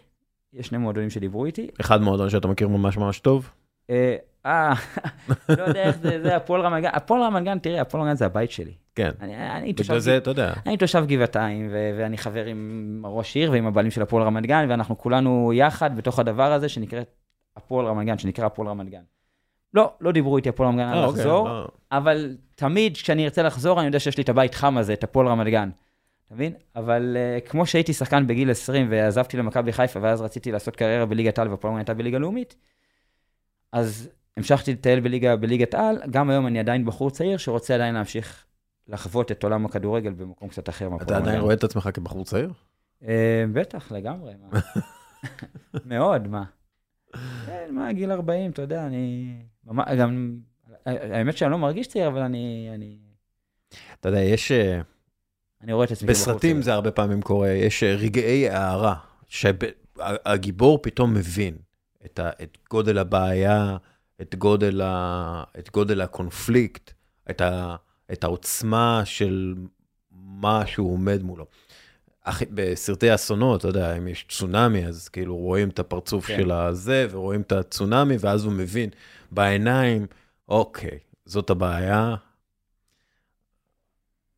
יש 0.53 0.67
שני 0.67 0.77
מועדונים 0.77 1.09
שדיברו 1.09 1.45
איתי. 1.45 1.67
אחד 1.81 2.01
מועדון 2.01 2.29
שאתה 2.29 2.47
מכיר 2.47 2.67
ממש 2.67 2.97
ממש 2.97 3.19
טוב? 3.19 3.49
אה, 3.89 4.15
אה 4.45 4.73
לא 5.57 5.63
יודע 5.63 5.83
איך 5.83 5.97
זה, 5.97 6.21
זה 6.21 6.35
הפועל 6.35 6.61
רמת 6.61 6.83
גן. 6.83 6.89
הפועל 6.93 7.21
רמת 7.21 7.43
גן, 7.43 7.59
תראה, 7.59 7.81
הפועל 7.81 8.03
רמת 8.03 8.11
גן 8.11 8.17
זה 8.17 8.25
הבית 8.25 8.51
שלי. 8.51 8.73
כן. 8.95 9.11
אני, 9.21 9.51
אני 9.51 9.73
בגלל 9.73 9.99
זה, 9.99 10.17
אתה 10.17 10.29
יודע. 10.29 10.53
אני 10.65 10.77
תושב 10.77 11.05
גבעתיים, 11.07 11.67
ו- 11.71 11.95
ואני 11.97 12.17
חבר 12.17 12.45
עם 12.45 13.01
ראש 13.05 13.35
עיר 13.35 13.51
ועם 13.51 13.67
הבעלים 13.67 13.91
של 13.91 14.01
הפועל 14.01 14.23
רמת 14.23 14.45
גן, 14.45 14.65
ואנחנו 14.69 14.97
כולנו 14.97 15.53
יחד 15.53 15.97
בתוך 15.97 16.19
הדבר 16.19 16.51
הזה 16.53 16.69
שנקרא 16.69 17.01
הפועל 17.57 17.85
רמת 17.85 18.05
גן, 18.05 18.17
שנקרא 18.17 18.45
הפועל 18.45 18.67
רמת 18.67 18.89
גן. 18.89 19.01
לא, 19.73 19.93
לא 20.01 20.11
דיברו 20.11 20.37
איתי 20.37 20.49
הפועל 20.49 20.69
רמת 20.69 20.77
גן 20.77 20.87
על 20.87 20.97
אה, 20.97 21.05
אוקיי, 21.05 21.19
לחזור, 21.19 21.47
לא. 21.47 21.67
אבל 21.91 22.37
תמיד 22.55 22.93
כשאני 22.93 23.23
ארצה 23.25 23.43
לחזור, 23.43 23.79
אני 23.79 23.87
יודע 23.87 23.99
שיש 23.99 24.17
לי 24.17 24.23
את 24.23 24.29
הבית 24.29 24.55
חם 24.55 24.77
הזה, 24.77 24.93
את 24.93 25.03
הפועל 25.03 25.27
רמת 25.27 25.47
גן. 25.47 25.69
אתה 26.25 26.33
מבין? 26.33 26.53
אבל 26.75 27.17
uh, 27.17 27.49
כמו 27.49 27.65
שהייתי 27.65 27.93
שחקן 27.93 28.27
בגיל 28.27 28.51
20 28.51 28.87
ועזבתי 28.89 29.37
למכבי 29.37 29.71
חיפה, 29.71 29.99
ואז 30.01 30.21
רציתי 30.21 30.51
לעשות 30.51 30.75
קריירה 30.75 31.05
בליגת 31.05 31.37
העל 31.37 31.47
והפועל 31.47 31.73
רמת 31.73 31.79
הייתה 31.79 31.93
בליגה 31.93 32.17
לאומית, 32.17 32.55
אז 33.71 34.09
המשכתי 34.37 34.73
לטייל 34.73 34.99
בליגה, 34.99 35.35
בליגת 35.35 35.73
העל, 35.73 36.01
גם 36.09 36.29
היום 36.29 36.47
אני 36.47 36.59
עדיין 36.59 36.85
בחור 36.85 37.09
צעיר 37.11 37.37
שרוצה 37.37 37.75
עדיין 37.75 37.93
להמשיך 37.93 38.44
לחוות 38.87 39.31
את 39.31 39.43
עולם 39.43 39.65
הכדורגל 39.65 40.13
במקום 40.13 40.49
קצת 40.49 40.69
אחר. 40.69 40.89
אתה 41.01 41.17
עדיין. 41.17 41.41
רואה 41.41 41.53
את 41.53 41.63
עצמך 41.63 41.89
כבחור 41.93 42.25
צעיר? 42.25 42.53
אה, 43.07 43.45
בטח, 43.53 43.91
לגמרי. 43.91 44.33
מאוד, 45.85 46.27
מה. 46.27 46.43
כן, 47.45 47.69
מה, 47.71 47.93
גיל 47.93 48.11
40, 48.11 48.51
אתה 48.51 48.61
יודע, 48.61 48.85
אני... 48.85 49.35
גם... 49.99 50.37
האמת 50.85 51.37
שאני 51.37 51.51
לא 51.51 51.57
מרגיש 51.57 51.87
צעיר, 51.87 52.07
אבל 52.07 52.21
אני... 52.21 52.69
אני, 52.75 52.97
אתה 53.99 54.09
יודע, 54.09 54.19
יש... 54.19 54.51
אה, 54.51 54.81
אני 55.61 55.73
רואה 55.73 55.85
את 55.85 55.91
עצמי 55.91 56.07
כבחור 56.07 56.23
בסרטים 56.23 56.51
צעיר. 56.51 56.63
זה 56.63 56.73
הרבה 56.73 56.91
פעמים 56.91 57.21
קורה, 57.21 57.49
יש 57.49 57.83
אה, 57.83 57.95
רגעי 57.95 58.49
הארה, 58.49 58.95
שהגיבור 59.27 60.79
פתאום 60.81 61.13
מבין 61.13 61.57
את, 62.05 62.19
ה, 62.19 62.29
את 62.43 62.57
גודל 62.69 62.97
הבעיה, 62.97 63.77
את 64.21 64.35
גודל, 64.35 64.81
ה, 64.81 65.43
את 65.59 65.71
גודל 65.71 66.01
הקונפליקט, 66.01 66.93
את, 67.29 67.41
ה, 67.41 67.75
את 68.11 68.23
העוצמה 68.23 69.01
של 69.05 69.55
מה 70.11 70.67
שהוא 70.67 70.93
עומד 70.93 71.23
מולו. 71.23 71.45
אך, 72.21 72.43
בסרטי 72.53 73.15
אסונות, 73.15 73.59
אתה 73.59 73.67
יודע, 73.67 73.97
אם 73.97 74.07
יש 74.07 74.25
צונאמי, 74.29 74.85
אז 74.85 75.09
כאילו 75.09 75.37
רואים 75.37 75.69
את 75.69 75.79
הפרצוף 75.79 76.25
כן. 76.25 76.37
של 76.37 76.51
הזה, 76.51 77.07
ורואים 77.11 77.41
את 77.41 77.51
הצונאמי, 77.51 78.15
ואז 78.19 78.45
הוא 78.45 78.53
מבין 78.53 78.89
בעיניים, 79.31 80.07
אוקיי, 80.49 80.99
זאת 81.25 81.49
הבעיה, 81.49 82.15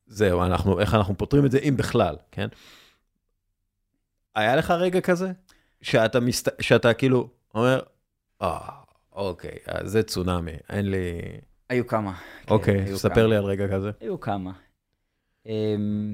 זהו, 0.08 0.44
אנחנו, 0.44 0.80
איך 0.80 0.94
אנחנו 0.94 1.18
פותרים 1.18 1.46
את 1.46 1.52
זה, 1.52 1.60
אם 1.60 1.78
בכלל, 1.78 2.16
כן? 2.32 2.48
היה 4.36 4.56
לך 4.56 4.72
רגע 4.72 5.02
כזה? 5.02 5.32
שאתה, 5.82 6.20
מסת... 6.20 6.62
שאתה 6.62 6.94
כאילו 6.94 7.30
אומר, 7.54 7.80
אה, 8.42 8.70
אוקיי, 9.12 9.58
זה 9.84 10.04
צונאמי, 10.04 10.52
אין 10.70 10.92
לי... 10.92 11.22
היו 11.70 11.88
כמה. 11.88 12.14
כן, 12.46 12.54
אוקיי, 12.54 12.82
היו 12.82 12.98
ספר 12.98 13.16
כמה. 13.16 13.28
לי 13.28 13.36
על 13.36 13.44
רגע 13.44 13.68
כזה. 13.76 13.92
היו 14.00 14.20
כמה. 14.20 14.52
אמ, 15.46 16.14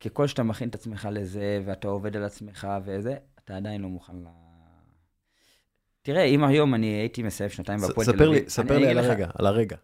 ככל 0.00 0.26
שאתה 0.26 0.42
מכין 0.42 0.68
את 0.68 0.74
עצמך 0.74 1.08
לזה, 1.12 1.62
ואתה 1.66 1.88
עובד 1.88 2.16
על 2.16 2.24
עצמך 2.24 2.68
וזה, 2.84 3.16
אתה 3.44 3.56
עדיין 3.56 3.80
לא 3.82 3.88
מוכן 3.88 4.16
ל... 4.16 4.24
תראה, 6.02 6.24
אם 6.24 6.44
היום 6.44 6.74
אני 6.74 6.86
הייתי 6.86 7.22
מסיים 7.22 7.50
שנתיים 7.50 7.80
בהפועל 7.80 8.06
תל 8.06 8.22
אביב... 8.30 8.48
ספר 8.48 8.78
לי 8.78 8.86
על 8.88 8.98
לך- 9.00 9.04
הרגע, 9.06 9.28
על 9.38 9.46
הרגע. 9.46 9.76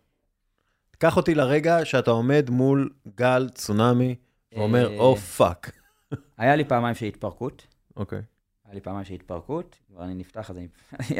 קח 0.99 1.17
אותי 1.17 1.35
לרגע 1.35 1.85
שאתה 1.85 2.11
עומד 2.11 2.51
מול 2.51 2.91
גל 3.15 3.49
צונאמי, 3.55 4.15
ואומר, 4.53 4.91
אה, 4.93 4.99
oh 4.99 5.17
fuck. 5.17 5.71
היה 6.39 6.57
לי 6.57 6.65
פעמיים 6.65 6.95
של 6.95 7.07
התפרקות. 7.07 7.67
אוקיי. 7.97 8.23
היה 8.65 8.75
לי 8.75 8.81
פעמיים 8.81 9.05
של 9.05 9.15
התפרקות, 9.15 9.79
כבר 9.89 10.05
אני 10.05 10.15
נפתח 10.15 10.51
אז 10.51 10.57
אני 10.57 10.69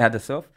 עד 0.05 0.15
הסוף. 0.15 0.49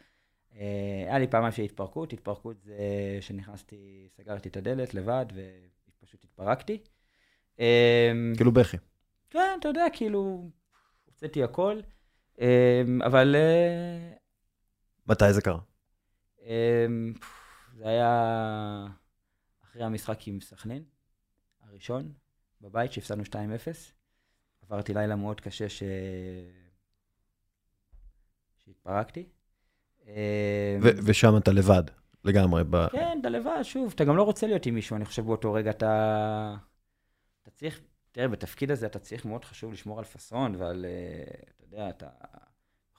אה, 0.56 1.04
היה 1.06 1.18
לי 1.18 1.26
פעמיים 1.26 1.52
של 1.52 1.62
התפרקות, 1.62 2.12
התפרקות 2.12 2.56
זה 2.62 2.78
שנכנסתי, 3.20 4.08
סגרתי 4.16 4.48
את 4.48 4.56
הדלת 4.56 4.94
לבד 4.94 5.26
ופשוט 5.88 6.24
התפרקתי. 6.24 6.78
אה, 7.60 8.12
כאילו 8.36 8.52
בכי. 8.52 8.76
כן, 9.30 9.56
אתה 9.60 9.68
יודע, 9.68 9.86
כאילו, 9.92 10.50
הוצאתי 11.04 11.42
הכל, 11.42 11.80
אה, 12.40 12.82
אבל 13.06 13.36
אה, 13.36 14.12
מתי 15.06 15.32
זה 15.32 15.42
קרה? 15.42 15.58
אה, 16.42 16.86
זה 17.76 17.88
היה 17.88 18.86
אחרי 19.64 19.84
המשחק 19.84 20.28
עם 20.28 20.40
סכנין, 20.40 20.84
הראשון, 21.60 22.12
בבית, 22.60 22.92
שהפסדנו 22.92 23.22
2-0. 23.22 23.32
עברתי 24.62 24.94
לילה 24.94 25.16
מאוד 25.16 25.40
קשה 25.40 25.68
ש... 25.68 25.82
שהתפרקתי. 28.64 29.26
ו- 30.82 30.98
ושם 31.04 31.36
אתה 31.36 31.52
לבד, 31.52 31.82
לגמרי. 32.24 32.64
ב- 32.70 32.86
כן, 32.88 33.18
אתה 33.20 33.28
לבד, 33.28 33.62
שוב, 33.62 33.92
אתה 33.94 34.04
גם 34.04 34.16
לא 34.16 34.22
רוצה 34.22 34.46
להיות 34.46 34.66
עם 34.66 34.74
מישהו, 34.74 34.96
אני 34.96 35.04
חושב 35.04 35.26
באותו 35.26 35.52
רגע 35.52 35.70
אתה... 35.70 36.54
אתה 37.42 37.50
צריך, 37.50 37.80
תראה, 38.12 38.28
בתפקיד 38.28 38.70
הזה 38.70 38.86
אתה 38.86 38.98
צריך 38.98 39.24
מאוד 39.24 39.44
חשוב 39.44 39.72
לשמור 39.72 39.98
על 39.98 40.04
פאסון 40.04 40.54
ועל, 40.54 40.86
אה, 40.88 41.24
אתה 41.56 41.64
יודע, 41.64 41.88
אתה... 41.88 42.08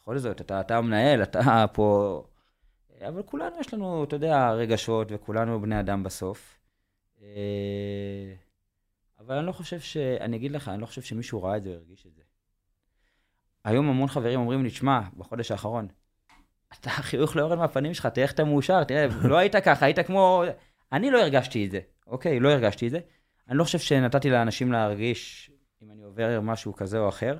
בכל 0.01 0.17
זאת, 0.17 0.41
אתה, 0.41 0.59
אתה 0.59 0.77
המנהל, 0.77 1.23
אתה 1.23 1.65
פה... 1.73 2.23
אבל 3.07 3.23
כולנו 3.23 3.59
יש 3.59 3.73
לנו, 3.73 4.03
אתה 4.03 4.15
יודע, 4.15 4.51
רגשות, 4.51 5.07
וכולנו 5.11 5.61
בני 5.61 5.79
אדם 5.79 6.03
בסוף. 6.03 6.59
אה, 7.21 8.33
אבל 9.19 9.35
אני 9.35 9.45
לא 9.47 9.51
חושב 9.51 9.79
ש... 9.79 9.97
אני 9.97 10.37
אגיד 10.37 10.51
לך, 10.51 10.67
אני 10.67 10.81
לא 10.81 10.85
חושב 10.85 11.01
שמישהו 11.01 11.43
ראה 11.43 11.57
את 11.57 11.63
זה 11.63 11.69
או 11.69 11.75
הרגיש 11.75 12.05
את 12.07 12.15
זה. 12.15 12.21
היום 13.63 13.89
המון 13.89 14.07
חברים 14.07 14.39
אומרים 14.39 14.63
לי, 14.63 14.69
תשמע, 14.69 15.01
בחודש 15.17 15.51
האחרון, 15.51 15.87
אתה 16.73 16.89
החיוך 16.89 17.35
לא 17.35 17.41
יורד 17.41 17.57
מהפנים 17.57 17.93
שלך, 17.93 18.05
תראה 18.05 18.23
איך 18.23 18.33
אתה 18.33 18.43
מאושר, 18.43 18.83
תראה, 18.83 19.07
לא 19.23 19.37
היית 19.37 19.55
ככה, 19.55 19.85
היית 19.85 19.99
כמו... 19.99 20.43
אני 20.91 21.11
לא 21.11 21.21
הרגשתי 21.21 21.65
את 21.65 21.71
זה, 21.71 21.79
אוקיי? 22.07 22.39
לא 22.39 22.49
הרגשתי 22.49 22.85
את 22.87 22.91
זה. 22.91 22.99
אני 23.49 23.57
לא 23.57 23.63
חושב 23.63 23.79
שנתתי 23.79 24.29
לאנשים 24.29 24.71
להרגיש 24.71 25.51
אם 25.83 25.91
אני 25.91 26.03
עובר 26.03 26.41
משהו 26.41 26.73
כזה 26.73 26.99
או 26.99 27.09
אחר. 27.09 27.37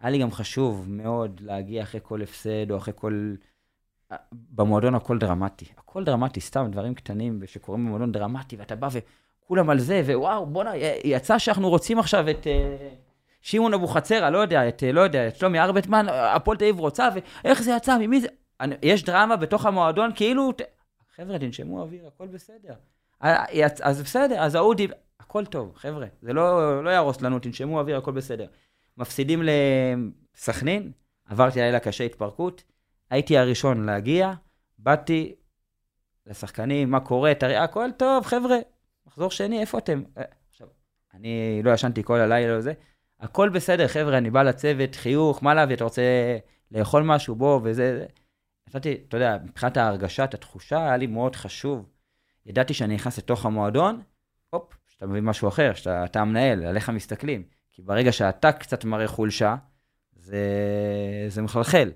היה 0.00 0.10
לי 0.10 0.18
גם 0.18 0.30
חשוב 0.30 0.86
מאוד 0.88 1.40
להגיע 1.44 1.82
אחרי 1.82 2.00
כל 2.02 2.22
הפסד 2.22 2.70
או 2.70 2.76
אחרי 2.76 2.94
כל... 2.96 3.34
במועדון 4.32 4.94
הכל 4.94 5.18
דרמטי. 5.18 5.64
הכל 5.78 6.04
דרמטי, 6.04 6.40
סתם 6.40 6.68
דברים 6.70 6.94
קטנים 6.94 7.40
שקורים 7.46 7.86
במועדון 7.86 8.12
דרמטי, 8.12 8.56
ואתה 8.56 8.76
בא 8.76 8.88
וכולם 8.92 9.70
על 9.70 9.78
זה, 9.78 10.02
ווואו, 10.06 10.46
בואנה, 10.46 10.72
יצא 11.04 11.38
שאנחנו 11.38 11.68
רוצים 11.68 11.98
עכשיו 11.98 12.30
את... 12.30 12.46
אה, 12.46 12.88
שמעון 13.42 13.74
אבוחצירא, 13.74 14.30
לא 14.30 14.38
יודע, 14.38 14.68
את, 14.68 14.82
אה, 14.82 14.92
לא 14.92 15.00
יודע, 15.00 15.28
את 15.28 15.36
שלומי 15.36 15.60
ארבטמן, 15.60 16.06
הפועל 16.08 16.56
תל 16.56 16.64
אביב 16.64 16.80
רוצה, 16.80 17.08
ואיך 17.44 17.62
זה 17.62 17.72
יצא, 17.76 17.98
ממי 17.98 18.20
זה... 18.20 18.28
אני, 18.60 18.74
יש 18.82 19.04
דרמה 19.04 19.36
בתוך 19.36 19.66
המועדון, 19.66 20.10
כאילו, 20.14 20.52
ת... 20.52 20.60
חבר'ה, 21.16 21.38
תנשמו 21.38 21.80
אוויר, 21.80 22.06
הכל 22.06 22.26
בסדר. 22.26 22.74
אז 23.82 24.02
בסדר, 24.02 24.40
אז 24.40 24.54
ההוא 24.54 24.74
דיב... 24.74 24.90
הכל 25.20 25.46
טוב, 25.46 25.72
חבר'ה, 25.76 26.06
זה 26.22 26.32
לא, 26.32 26.84
לא 26.84 26.90
יהרוס 26.90 27.20
לנו, 27.20 27.38
תנשמו 27.38 27.80
אוויר, 27.80 27.96
הכל 27.96 28.12
בסדר. 28.12 28.46
מפסידים 28.96 29.42
לסכנין, 30.36 30.92
עברתי 31.28 31.60
לילה 31.60 31.80
קשה 31.80 32.04
התפרקות, 32.04 32.62
הייתי 33.10 33.38
הראשון 33.38 33.86
להגיע, 33.86 34.32
באתי 34.78 35.34
לשחקנים, 36.26 36.90
מה 36.90 37.00
קורה, 37.00 37.34
תראה, 37.34 37.64
הכל 37.64 37.90
טוב, 37.96 38.26
חבר'ה, 38.26 38.56
מחזור 39.06 39.30
שני, 39.30 39.60
איפה 39.60 39.78
אתם? 39.78 40.02
אה, 40.18 40.22
עכשיו, 40.50 40.66
אני 41.14 41.60
לא 41.64 41.70
ישנתי 41.70 42.02
כל 42.02 42.20
הלילה 42.20 42.58
וזה, 42.58 42.72
הכל 43.20 43.48
בסדר, 43.48 43.88
חבר'ה, 43.88 44.18
אני 44.18 44.30
בא 44.30 44.42
לצוות, 44.42 44.94
חיוך, 44.94 45.42
מה 45.42 45.54
להביא, 45.54 45.76
אתה 45.76 45.84
רוצה 45.84 46.02
לאכול 46.70 47.02
משהו, 47.02 47.34
בוא, 47.34 47.60
וזה, 47.62 47.98
זה. 47.98 48.06
נתתי, 48.74 49.04
אתה 49.08 49.16
יודע, 49.16 49.38
מבחינת 49.44 49.76
ההרגשה, 49.76 50.24
את 50.24 50.34
התחושה, 50.34 50.84
היה 50.84 50.96
לי 50.96 51.06
מאוד 51.06 51.36
חשוב. 51.36 51.88
ידעתי 52.46 52.74
שאני 52.74 52.94
נכנס 52.94 53.18
לתוך 53.18 53.46
המועדון, 53.46 54.02
הופ, 54.50 54.74
שאתה 54.86 55.06
מבין 55.06 55.24
משהו 55.24 55.48
אחר, 55.48 55.74
שאתה 55.74 56.04
אתה 56.04 56.20
המנהל, 56.20 56.64
עליך 56.64 56.90
מסתכלים. 56.90 57.48
כי 57.70 57.82
ברגע 57.82 58.12
שאתה 58.12 58.52
קצת 58.52 58.84
מראה 58.84 59.08
חולשה, 59.08 59.56
זה, 60.12 60.44
זה 61.28 61.42
מחלחל. 61.42 61.92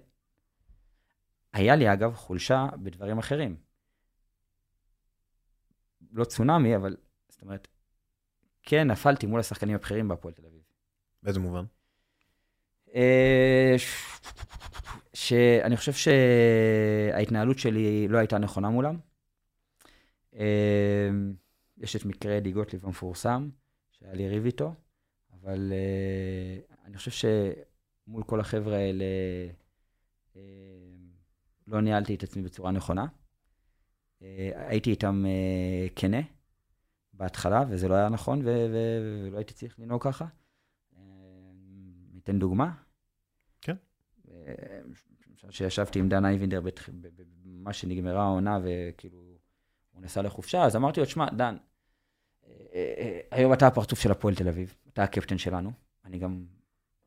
היה 1.53 1.77
לי, 1.77 1.93
אגב, 1.93 2.15
חולשה 2.15 2.67
בדברים 2.83 3.19
אחרים. 3.19 3.57
לא 6.13 6.25
צונאמי, 6.25 6.77
אבל, 6.77 6.97
זאת 7.29 7.43
אומרת, 7.43 7.69
כן, 8.63 8.91
נפלתי 8.91 9.27
מול 9.27 9.41
השחקנים 9.41 9.75
הבכירים 9.75 10.09
בהפועל 10.09 10.35
תל 10.35 10.47
אביב. 10.47 10.63
באיזה 11.23 11.41
מובן? 11.41 11.65
אה, 15.15 15.19
שאני 15.19 15.77
חושב 15.77 15.93
שההתנהלות 15.93 17.59
שלי 17.59 18.09
לא 18.09 18.19
הייתה 18.19 18.39
נכונה 18.39 18.71
מולם. 18.71 18.99
אה, 20.35 21.11
יש 21.79 21.97
את 21.97 22.05
מקרה 22.05 22.41
די 22.41 22.53
גוטליב 22.53 22.87
המפורסם, 22.87 23.51
שהיה 23.91 24.15
לי 24.15 24.29
ריב 24.29 24.45
איתו, 24.45 24.75
אבל 25.33 25.73
אה, 25.73 26.77
אני 26.85 26.97
חושב 26.97 27.11
שמול 27.11 28.23
כל 28.23 28.41
החבר'ה 28.41 28.77
האלה 28.77 29.05
לא 31.67 31.81
ניהלתי 31.81 32.15
את 32.15 32.23
עצמי 32.23 32.43
בצורה 32.43 32.71
נכונה. 32.71 33.07
הייתי 34.55 34.91
איתם 34.91 35.25
כנה 35.97 36.21
בהתחלה, 37.13 37.65
וזה 37.69 37.89
לא 37.89 37.95
היה 37.95 38.09
נכון, 38.09 38.43
ולא 38.45 39.37
הייתי 39.37 39.55
צריך 39.55 39.81
לנהוג 39.81 40.03
ככה. 40.03 40.27
ניתן 42.13 42.39
דוגמה. 42.39 42.84
כן. 44.45 44.83
כשישבתי 45.49 45.99
עם 45.99 46.09
דן 46.09 46.25
אייבינדר, 46.25 46.61
במה 47.45 47.73
שנגמרה 47.73 48.23
העונה, 48.23 48.59
וכאילו, 48.63 49.19
הוא 49.91 50.03
נסע 50.03 50.23
לחופשה, 50.23 50.63
אז 50.63 50.77
אמרתי 50.77 51.01
לו, 51.01 51.07
שמע, 51.07 51.31
דן, 51.31 51.57
אה, 52.47 52.95
אה, 52.99 53.21
היום 53.31 53.53
אתה 53.53 53.67
הפרצוף 53.67 54.01
של 54.01 54.11
הפועל 54.11 54.35
תל 54.35 54.49
אביב, 54.49 54.75
אתה 54.89 55.03
הקפטן 55.03 55.39
שלנו, 55.39 55.73
אני 56.05 56.19
גם, 56.19 56.45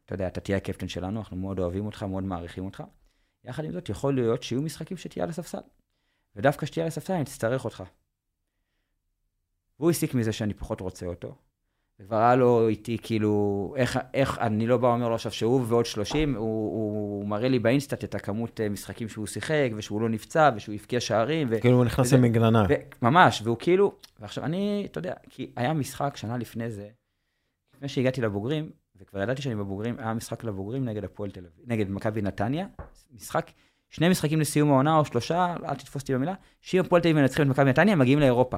אתה 0.06 0.14
יודע, 0.14 0.28
אתה 0.28 0.40
תהיה 0.40 0.58
הקפטן 0.58 0.88
שלנו, 0.88 1.20
אנחנו 1.20 1.38
מאוד 1.38 1.60
אוהבים 1.60 1.86
אותך, 1.86 2.04
מאוד 2.04 2.24
מעריכים 2.24 2.66
אותך. 2.66 2.84
יחד 3.44 3.66
עם 3.66 3.72
זאת, 3.72 3.90
יכול 3.90 4.16
להיות 4.16 4.44
שיהיו 4.44 4.62
משחקים 4.62 4.98
שתהיה 4.98 5.24
על 5.24 5.30
הספסל. 5.30 5.62
ודווקא 6.36 6.66
כשתהיה 6.66 6.84
על 6.84 6.88
הספסל, 6.88 7.14
אני 7.14 7.24
אצטרך 7.24 7.66
אותך. 7.66 7.84
והוא 9.80 9.92
הסיק 9.92 10.14
מזה 10.14 10.34
שאני 10.34 10.54
פחות 10.54 10.82
רוצה 10.82 11.06
אותו, 11.06 11.36
וכבר 12.00 12.16
היה 12.16 12.36
לו 12.36 12.68
איתי, 12.68 12.98
כאילו, 13.02 13.74
איך, 13.78 14.00
איך, 14.14 14.40
אני 14.40 14.68
לא 14.68 14.78
בא 14.78 14.88
ואומר 14.88 15.10
לו 15.10 15.16
עכשיו 15.16 15.32
שהוא 15.32 15.64
ועוד 15.68 15.86
30, 15.86 16.36
הוא, 16.36 16.46
הוא 16.46 17.28
מראה 17.28 17.50
לי 17.50 17.60
באינסטאט 17.60 18.04
את 18.04 18.16
הכמות 18.16 18.62
אה, 18.62 18.70
משחקים 18.70 19.10
שהוא 19.10 19.28
שיחק, 19.28 19.70
ושהוא 19.76 20.02
לא 20.02 20.10
נפצע, 20.10 20.52
ושהוא 20.56 20.76
הבקיע 20.76 21.00
שערים. 21.00 21.48
ו, 21.52 21.62
כאילו 21.62 21.76
הוא 21.76 21.86
נכנס 21.86 22.14
למגננה. 22.14 22.66
ממש, 23.02 23.42
והוא 23.44 23.58
כאילו, 23.60 23.96
ועכשיו 24.20 24.44
אני, 24.44 24.88
אתה 24.92 25.00
יודע, 25.00 25.14
כי 25.30 25.52
היה 25.56 25.74
משחק 25.74 26.18
שנה 26.18 26.38
לפני 26.38 26.72
זה, 26.72 26.90
לפני 27.76 27.88
שהגעתי 27.88 28.22
לבוגרים, 28.22 28.70
וכבר 28.96 29.22
ידעתי 29.22 29.42
שאני 29.42 29.56
בבוגרים, 29.56 29.96
היה 30.00 30.14
משחק 30.14 30.44
לבוגרים 30.44 30.86
נגד 30.86 31.04
הפועל 31.04 31.32
תל 31.32 31.40
אביב, 31.40 31.66
נגד 31.68 31.90
מכבי 31.90 32.22
נתניה, 32.22 32.68
משחק, 33.16 33.52
שני 33.90 34.10
משחקים 34.10 34.40
לסיום 34.40 34.72
העונה 34.72 34.98
או 34.98 35.06
שלושה, 35.06 35.56
אל 35.66 35.76
תתפוס 35.76 36.02
אותי 36.02 36.14
במילה, 36.14 36.34
שאם 36.62 36.80
הפועל 36.80 37.02
תל 37.02 37.08
אביב 37.08 37.22
מנצחים 37.22 37.46
את 37.46 37.52
מכבי 37.52 37.70
נתניה, 37.70 37.96
מגיעים 37.96 38.20
לאירופה. 38.20 38.58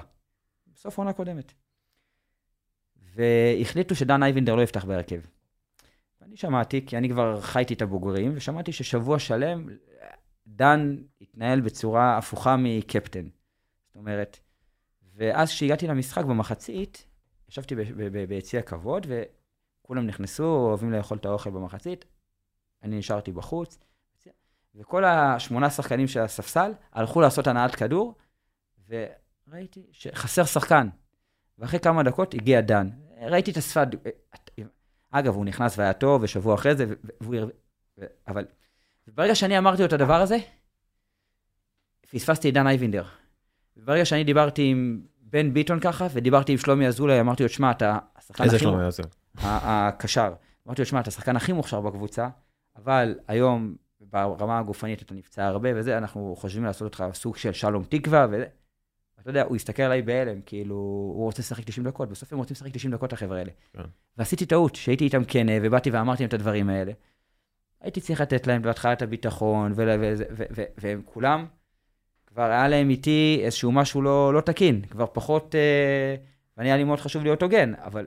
בסוף 0.73 0.99
העונה 0.99 1.09
הקודמת. 1.09 1.53
והחליטו 3.19 3.95
שדן 3.95 4.23
אייבינדר 4.23 4.55
לא 4.55 4.61
יפתח 4.61 4.85
בהרכב. 4.85 5.19
ואני 6.21 6.37
שמעתי, 6.37 6.85
כי 6.85 6.97
אני 6.97 7.09
כבר 7.09 7.41
חייתי 7.41 7.73
את 7.73 7.81
הבוגרים, 7.81 8.31
ושמעתי 8.35 8.71
ששבוע 8.71 9.19
שלם 9.19 9.67
דן 10.47 10.97
התנהל 11.21 11.61
בצורה 11.61 12.17
הפוכה 12.17 12.55
מקפטן. 12.57 13.27
זאת 13.87 13.95
אומרת, 13.95 14.39
ואז 15.15 15.49
כשהגעתי 15.49 15.87
למשחק 15.87 16.25
במחצית, 16.25 17.05
ישבתי 17.49 17.75
ביציע 18.27 18.59
הכבוד, 18.59 19.07
וכולם 19.09 20.07
נכנסו, 20.07 20.43
אוהבים 20.43 20.91
לאכול 20.91 21.17
את 21.17 21.25
האוכל 21.25 21.49
במחצית, 21.49 22.05
אני 22.83 22.97
נשארתי 22.97 23.31
בחוץ, 23.31 23.79
וכל 24.75 25.05
השמונה 25.05 25.69
שחקנים 25.69 26.07
של 26.07 26.19
הספסל 26.19 26.71
הלכו 26.93 27.21
לעשות 27.21 27.47
הנעת 27.47 27.75
כדור, 27.75 28.15
וראיתי 28.87 29.87
שחסר 29.91 30.43
שחקן. 30.45 30.89
ואחרי 31.59 31.79
כמה 31.79 32.03
דקות 32.03 32.33
הגיע 32.33 32.61
דן. 32.61 32.89
ראיתי 33.21 33.51
את 33.51 33.57
השפת... 33.57 33.87
אגב, 35.11 35.35
הוא 35.35 35.45
נכנס 35.45 35.77
והיה 35.77 35.93
טוב, 35.93 36.23
ושבוע 36.23 36.55
אחרי 36.55 36.75
זה, 36.75 36.85
והוא... 37.21 37.35
אבל 38.27 38.45
ברגע 39.07 39.35
שאני 39.35 39.57
אמרתי 39.57 39.81
לו 39.81 39.87
את 39.87 39.93
הדבר 39.93 40.21
הזה, 40.21 40.37
פספסתי 42.11 42.49
את 42.49 42.53
דן 42.53 42.67
אייבינדר. 42.67 43.03
ברגע 43.77 44.05
שאני 44.05 44.23
דיברתי 44.23 44.61
עם 44.71 45.01
בן 45.21 45.53
ביטון 45.53 45.79
ככה, 45.79 46.07
ודיברתי 46.13 46.51
עם 46.51 46.57
שלומי 46.57 46.87
אזולאי, 46.87 47.19
אמרתי 47.19 47.43
לו, 47.43 47.49
שמע, 47.49 47.71
אתה 47.71 47.97
השחקן 48.15 48.43
הכי... 48.43 48.43
איזה 48.43 48.59
שלומי 48.59 48.83
אזולאי? 48.83 49.09
הקשר. 49.35 50.33
אמרתי 50.67 50.81
לו, 50.81 50.85
שמע, 50.85 50.99
אתה 50.99 51.07
השחקן 51.07 51.35
הכי 51.35 51.53
מוכשר 51.53 51.81
בקבוצה, 51.81 52.29
אבל 52.75 53.19
היום, 53.27 53.75
ברמה 54.01 54.59
הגופנית 54.59 55.01
אתה 55.01 55.13
נפצע 55.13 55.45
הרבה 55.45 55.69
וזה, 55.75 55.97
אנחנו 55.97 56.35
חושבים 56.37 56.63
לעשות 56.63 56.81
אותך 56.81 57.03
סוג 57.13 57.37
של 57.37 57.53
שלום 57.53 57.83
תקווה, 57.83 58.27
וזה. 58.31 58.45
אתה 59.21 59.29
יודע, 59.29 59.43
הוא 59.43 59.55
הסתכל 59.55 59.83
עליי 59.83 60.01
בהלם, 60.01 60.41
כאילו, 60.45 60.75
הוא 60.75 61.23
רוצה 61.23 61.41
לשחק 61.41 61.63
90 61.63 61.87
דקות, 61.87 62.09
בסוף 62.09 62.33
הם 62.33 62.39
רוצים 62.39 62.55
לשחק 62.55 62.71
90 62.73 62.93
דקות, 62.93 63.13
החבר'ה 63.13 63.37
האלה. 63.37 63.51
כן. 63.73 63.83
ועשיתי 64.17 64.45
טעות, 64.45 64.75
שהייתי 64.75 65.03
איתם 65.03 65.23
כנה, 65.27 65.51
ובאתי 65.61 65.89
ואמרתי 65.91 66.23
להם 66.23 66.27
את 66.27 66.33
הדברים 66.33 66.69
האלה. 66.69 66.91
הייתי 67.81 68.01
צריך 68.01 68.21
לתת 68.21 68.47
להם 68.47 68.61
בהתחלה 68.61 68.93
את 68.93 69.01
הביטחון, 69.01 69.73
והם 70.77 71.01
כולם, 71.05 71.45
כבר 72.27 72.43
היה 72.43 72.67
להם 72.67 72.89
איתי 72.89 73.41
איזשהו 73.43 73.71
משהו 73.71 74.01
לא, 74.01 74.33
לא 74.33 74.41
תקין, 74.41 74.81
כבר 74.81 75.05
פחות, 75.13 75.55
אה, 75.55 76.15
ואני 76.57 76.69
היה 76.69 76.77
לי 76.77 76.83
מאוד 76.83 76.99
חשוב 76.99 77.23
להיות 77.23 77.41
הוגן, 77.43 77.73
אבל 77.75 78.05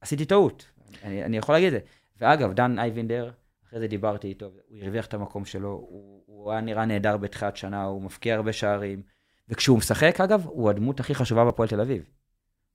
עשיתי 0.00 0.24
טעות, 0.24 0.70
אני, 1.02 1.24
אני 1.24 1.36
יכול 1.36 1.54
להגיד 1.54 1.66
את 1.66 1.72
זה. 1.72 1.78
ואגב, 2.20 2.52
דן 2.52 2.78
אייבינדר, 2.78 3.30
אחרי 3.68 3.80
זה 3.80 3.86
דיברתי 3.86 4.28
איתו, 4.28 4.46
הוא 4.46 4.78
הרוויח 4.82 5.06
את 5.06 5.14
המקום 5.14 5.44
שלו, 5.44 5.68
הוא, 5.68 6.22
הוא 6.26 6.52
היה 6.52 6.60
נראה 6.60 6.84
נהדר 6.84 7.16
בתחילת 7.16 7.56
שנה, 7.56 7.84
הוא 7.84 8.02
מפקיע 8.02 8.34
הרבה 8.34 8.52
שערים. 8.52 9.02
וכשהוא 9.48 9.78
משחק, 9.78 10.20
אגב, 10.20 10.46
הוא 10.46 10.70
הדמות 10.70 11.00
הכי 11.00 11.14
חשובה 11.14 11.44
בפועל 11.44 11.68
תל 11.68 11.80
אביב. 11.80 12.02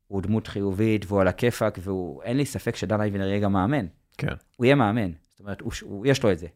הוא 0.07 0.21
דמות 0.21 0.47
חיובית, 0.47 1.05
והוא 1.07 1.21
על 1.21 1.27
הכיפאק, 1.27 1.77
והוא, 1.81 2.23
אין 2.23 2.37
לי 2.37 2.45
ספק 2.45 2.75
שדן 2.75 3.01
אייבנר 3.01 3.27
יהיה 3.27 3.39
גם 3.39 3.53
מאמן. 3.53 3.85
כן. 4.17 4.33
הוא 4.57 4.65
יהיה 4.65 4.75
מאמן. 4.75 5.11
זאת 5.29 5.39
אומרת, 5.39 5.61
הוא, 5.61 5.71
הוא, 5.81 6.05
יש 6.05 6.23
לו 6.23 6.31
את 6.31 6.39
זה. 6.39 6.47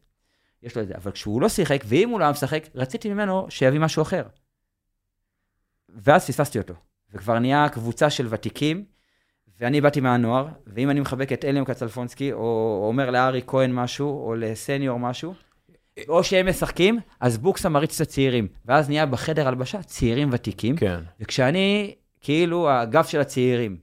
יש 0.63 0.78
לו 0.78 0.82
את 0.84 0.88
זה. 0.88 0.95
אבל 0.95 1.11
כשהוא 1.11 1.41
לא 1.41 1.49
שיחק, 1.49 1.84
ואם 1.86 2.09
הוא 2.09 2.20
לא 2.20 2.32
משחק, 2.32 2.68
רציתי 2.76 3.13
ממנו 3.13 3.45
שיביא 3.49 3.80
משהו 3.80 4.01
אחר. 4.01 4.24
ואז 5.89 6.28
פספסתי 6.28 6.57
אותו. 6.57 6.74
וכבר 7.13 7.39
נהיה 7.39 7.70
קבוצה 7.70 8.09
של 8.09 8.28
ותיקים, 8.30 8.86
ואני 9.59 9.82
באתי 9.82 10.01
מהנוער, 10.01 10.47
ואם 10.68 10.89
אני 10.89 10.99
מחבק 10.99 11.34
את 11.34 11.45
אליום 11.45 11.66
קצלפונסקי, 11.66 12.34
או 12.34 12.82
אומר 12.88 13.11
לארי 13.11 13.41
כהן 13.47 13.74
משהו, 13.74 14.28
או 14.28 14.36
לסניור 14.36 14.99
משהו, 14.99 15.34
או 16.08 16.24
שהם 16.24 16.50
משחקים, 16.50 17.00
אז 17.20 17.38
בוקסה 17.38 17.70
מריץ 17.70 18.02
את 18.02 18.08
הצעירים. 18.08 18.48
ואז 18.66 18.89
נהיה 18.89 19.06
בחדר 19.06 19.48
הלבשה 19.48 19.84
צעירים 19.84 20.30
ותיקים. 20.32 20.76
כן. 20.76 21.00
וכשאני, 21.20 21.96
כאילו, 22.22 22.70
הגב 22.70 23.04
של 23.04 23.20
הצעירים. 23.20 23.78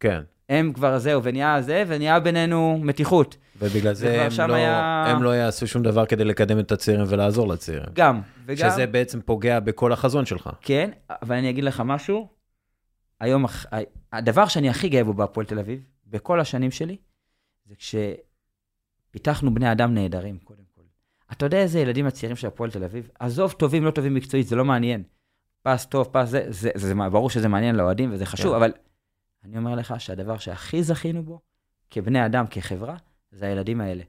כן. 0.00 0.20
הם 0.48 0.72
כבר 0.72 0.98
זהו, 0.98 1.22
ונהיה 1.22 1.62
זה, 1.62 1.84
ונהיה 1.86 2.20
בינינו 2.20 2.78
מתיחות. 2.82 3.36
ובגלל 3.58 3.94
זה 3.94 4.22
הם 4.22 4.48
לא, 4.48 4.54
היה... 4.54 5.04
הם 5.06 5.22
לא 5.22 5.30
יעשו 5.30 5.66
שום 5.66 5.82
דבר 5.82 6.06
כדי 6.06 6.24
לקדם 6.24 6.58
את 6.58 6.72
הצעירים 6.72 7.04
ולעזור 7.08 7.48
לצעירים. 7.48 7.88
גם, 7.92 8.20
וגם... 8.46 8.70
שזה 8.70 8.86
בעצם 8.86 9.20
פוגע 9.20 9.60
בכל 9.60 9.92
החזון 9.92 10.26
שלך. 10.26 10.50
כן, 10.60 10.90
אבל 11.10 11.36
אני 11.36 11.50
אגיד 11.50 11.64
לך 11.64 11.82
משהו, 11.84 12.28
היום, 13.20 13.44
הדבר 14.12 14.46
שאני 14.48 14.70
הכי 14.70 14.88
גאה 14.88 15.04
בו 15.04 15.14
בהפועל 15.14 15.46
תל 15.46 15.58
אביב, 15.58 15.80
בכל 16.06 16.40
השנים 16.40 16.70
שלי, 16.70 16.96
זה 17.66 17.74
כשפיתחנו 19.10 19.54
בני 19.54 19.72
אדם 19.72 19.94
נהדרים, 19.94 20.38
קודם 20.44 20.62
אתה 21.32 21.46
יודע 21.46 21.58
איזה 21.58 21.80
ילדים 21.80 22.06
הצעירים 22.06 22.36
של 22.36 22.46
הפועל 22.46 22.70
תל 22.70 22.84
אביב? 22.84 23.10
עזוב 23.18 23.52
טובים, 23.52 23.84
לא 23.84 23.90
טובים 23.90 24.14
מקצועית, 24.14 24.46
זה 24.46 24.56
לא 24.56 24.64
מעניין. 24.64 25.02
פס 25.62 25.86
טוב, 25.86 26.08
פס 26.12 26.28
זה, 26.28 26.44
זה, 26.48 26.70
זה, 26.74 26.88
זה 26.88 26.94
ברור 26.94 27.30
שזה 27.30 27.48
מעניין 27.48 27.74
לאוהדים 27.74 28.12
וזה 28.12 28.26
חשוב, 28.26 28.50
כן. 28.50 28.56
אבל 28.56 28.72
אני 29.44 29.58
אומר 29.58 29.74
לך 29.74 29.94
שהדבר 29.98 30.38
שהכי 30.38 30.82
זכינו 30.82 31.22
בו, 31.22 31.40
כבני 31.90 32.26
אדם, 32.26 32.46
כחברה, 32.46 32.96
זה 33.32 33.46
הילדים 33.46 33.80
האלה. 33.80 34.02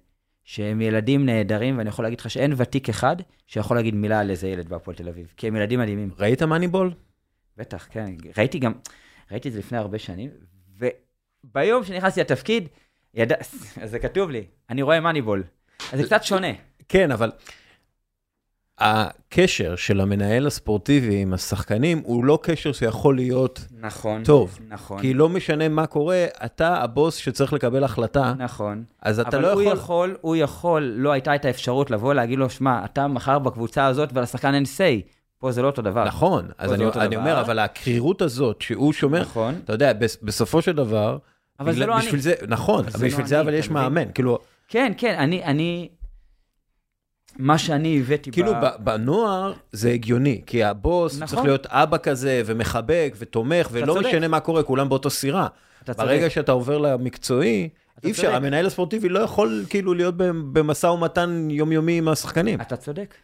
שהם 0.44 0.82
ילדים 0.82 1.26
נהדרים, 1.26 1.78
ואני 1.78 1.90
יכול 1.90 2.06
להגיד 2.06 2.20
לך 2.20 2.30
שאין 2.30 2.54
ותיק 2.58 2.90
אחד 2.90 3.16
שיכול 3.48 3.78
להגיד 3.78 3.96
מילה 3.96 4.20
על 4.20 4.30
איזה 4.30 4.48
ילד 4.48 4.70
בהפועל 4.70 4.98
תל 4.98 5.10
אביב, 5.10 5.34
כי 5.38 5.48
הם 5.48 5.56
ילדים 5.56 5.80
מדהימים. 5.80 6.12
ראית 6.18 6.44
מאניבול? 6.44 6.94
בטח, 7.58 7.88
כן. 7.92 8.16
ראיתי 8.38 8.60
גם, 8.60 8.74
ראיתי 9.32 9.48
את 9.48 9.54
זה 9.54 9.60
לפני 9.60 9.78
הרבה 9.78 10.00
שנים, 10.00 10.30
וביום 10.78 11.84
שנכנסתי 11.84 12.22
לתפקיד, 12.22 12.68
ידע, 13.14 13.36
זה 13.92 14.00
כתוב 14.00 14.30
לי, 14.30 14.46
אני 14.70 14.82
רואה 14.82 15.00
מאניבול. 15.00 15.44
אז 15.94 16.00
זה 16.00 16.06
קצת 16.06 16.24
שונה. 16.24 16.52
כן, 16.92 17.12
אבל 17.12 17.32
הקשר 18.80 19.76
של 19.76 20.02
המנהל 20.02 20.48
הספורטיבי 20.48 21.22
עם 21.22 21.34
השחקנים 21.34 22.02
הוא 22.04 22.26
לא 22.26 22.40
קשר 22.42 22.72
שיכול 22.72 23.16
להיות 23.16 23.66
נכון, 23.80 24.24
טוב. 24.24 24.60
נכון. 24.70 25.02
כי 25.02 25.14
לא 25.14 25.30
משנה 25.30 25.70
מה 25.70 25.88
קורה, 25.88 26.26
אתה 26.46 26.76
הבוס 26.76 27.16
שצריך 27.16 27.54
לקבל 27.54 27.84
החלטה. 27.84 28.34
נכון. 28.38 28.84
אז 29.02 29.20
אתה 29.20 29.40
לא 29.40 29.48
יכול... 29.48 29.62
אבל 29.62 29.72
הוא 29.72 29.74
יכול, 29.74 30.18
הוא 30.22 30.36
יכול, 30.36 30.94
לא 30.96 31.12
הייתה 31.12 31.36
את 31.36 31.46
האפשרות 31.46 31.92
לבוא 31.92 32.14
להגיד 32.14 32.40
לו, 32.40 32.50
שמע, 32.50 32.86
אתה 32.86 33.08
מחר 33.08 33.40
בקבוצה 33.40 33.86
הזאת 33.86 34.10
ולשחקן 34.14 34.54
אין 34.54 34.64
say. 34.64 35.10
פה 35.40 35.52
זה 35.52 35.62
לא 35.62 35.68
אותו 35.68 35.82
דבר. 35.82 36.04
נכון, 36.04 36.48
אז 36.58 36.74
אני, 36.74 36.84
לא 36.84 36.92
אני 36.96 37.16
דבר. 37.16 37.20
אומר, 37.20 37.42
אבל 37.42 37.60
הקרירות 37.60 38.22
הזאת 38.22 38.62
שהוא 38.62 38.94
שומר, 38.94 39.22
נכון. 39.22 39.56
אתה 39.64 39.74
יודע, 39.74 39.94
בסופו 40.22 40.62
של 40.62 40.76
דבר, 40.76 41.18
אבל 41.60 41.72
בגלל, 41.72 41.80
זה 41.80 41.86
לא 41.86 41.98
בשביל 41.98 42.14
אני. 42.14 42.22
זה, 42.22 42.34
נכון, 42.48 42.86
אבל 42.86 43.08
בשביל 43.08 43.22
לא 43.22 43.28
זה 43.28 43.36
אני, 43.36 43.44
אבל 43.44 43.54
יש 43.54 43.70
מאמן, 43.70 44.12
כאילו... 44.14 44.40
כן, 44.68 44.94
כן, 44.98 45.16
אני, 45.20 45.44
אני, 45.44 45.90
מה 47.40 47.58
שאני 47.58 48.00
הבאתי 48.00 48.32
כאילו 48.32 48.54
ב... 48.54 48.68
בנוער 48.80 49.54
זה 49.72 49.92
הגיוני, 49.92 50.42
כי 50.46 50.64
הבוס 50.64 51.16
נכון. 51.16 51.28
צריך 51.28 51.42
להיות 51.42 51.66
אבא 51.66 51.98
כזה, 51.98 52.42
ומחבק, 52.46 53.14
ותומך, 53.18 53.68
ולא 53.72 53.94
צודק. 53.94 54.08
משנה 54.08 54.28
מה 54.28 54.40
קורה, 54.40 54.64
כולם 54.64 54.90
באותו 54.90 55.10
סירה. 55.10 55.48
ברגע 55.88 56.22
צודק. 56.22 56.34
שאתה 56.34 56.52
עובר 56.52 56.78
למקצועי, 56.78 57.70
אתה 58.00 58.08
אי 58.08 58.12
אפשר. 58.12 58.36
המנהל 58.36 58.66
הספורטיבי 58.66 59.10
לא 59.10 59.20
יכול 59.20 59.66
כאילו 59.70 59.94
להיות 59.94 60.16
במשא 60.54 60.88
ומתן 60.88 61.48
יומיומי 61.52 61.98
עם 61.98 62.08
השחקנים. 62.08 62.62
אתה 62.62 62.78
צודק, 62.78 63.16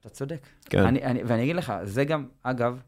אתה 0.00 0.08
צודק. 0.08 0.46
כן. 0.64 0.84
אני, 0.86 1.02
אני, 1.02 1.22
ואני 1.24 1.42
אגיד 1.42 1.56
לך, 1.56 1.72
זה 1.82 2.04
גם, 2.04 2.26
אגב, 2.42 2.80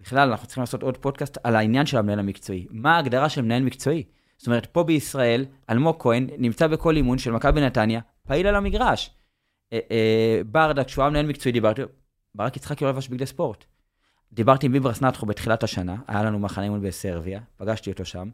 בכלל, 0.00 0.30
אנחנו 0.30 0.46
צריכים 0.46 0.62
לעשות 0.62 0.82
עוד 0.82 0.96
פודקאסט 0.96 1.38
על 1.44 1.56
העניין 1.56 1.86
של 1.86 1.96
המנהל 1.98 2.18
המקצועי. 2.18 2.66
מה 2.70 2.96
ההגדרה 2.96 3.28
של 3.28 3.42
מנהל 3.42 3.62
מקצועי? 3.62 4.04
זאת 4.38 4.46
אומרת, 4.46 4.66
פה 4.66 4.82
בישראל, 4.82 5.44
אלמוג 5.70 5.96
כהן 5.98 6.26
נמצא 6.38 6.66
בכל 6.66 6.96
אימון 6.96 7.18
של 7.18 7.30
מכבי 7.30 7.60
נתניה, 7.60 8.00
פעיל 8.26 8.46
על 8.46 8.54
המגרש. 8.54 9.10
אה, 9.72 9.78
אה, 9.90 10.40
ברדה, 10.46 10.84
כשהוא 10.84 11.02
היה 11.02 11.10
מנהל 11.10 11.26
מקצועי, 11.26 11.52
דיברתי, 11.52 11.82
ברק 12.34 12.56
יצחקי 12.56 12.84
לא 12.84 12.90
לבש 12.90 13.08
בגדי 13.08 13.26
ספורט. 13.26 13.64
דיברתי 14.32 14.66
עם 14.66 14.72
ביברס 14.72 15.02
נטחו 15.02 15.26
בתחילת 15.26 15.62
השנה, 15.62 15.96
היה 16.06 16.22
לנו 16.22 16.38
מחנה 16.38 16.64
אימון 16.64 16.82
בסרביה, 16.82 17.40
פגשתי 17.56 17.90
אותו 17.90 18.04
שם, 18.04 18.28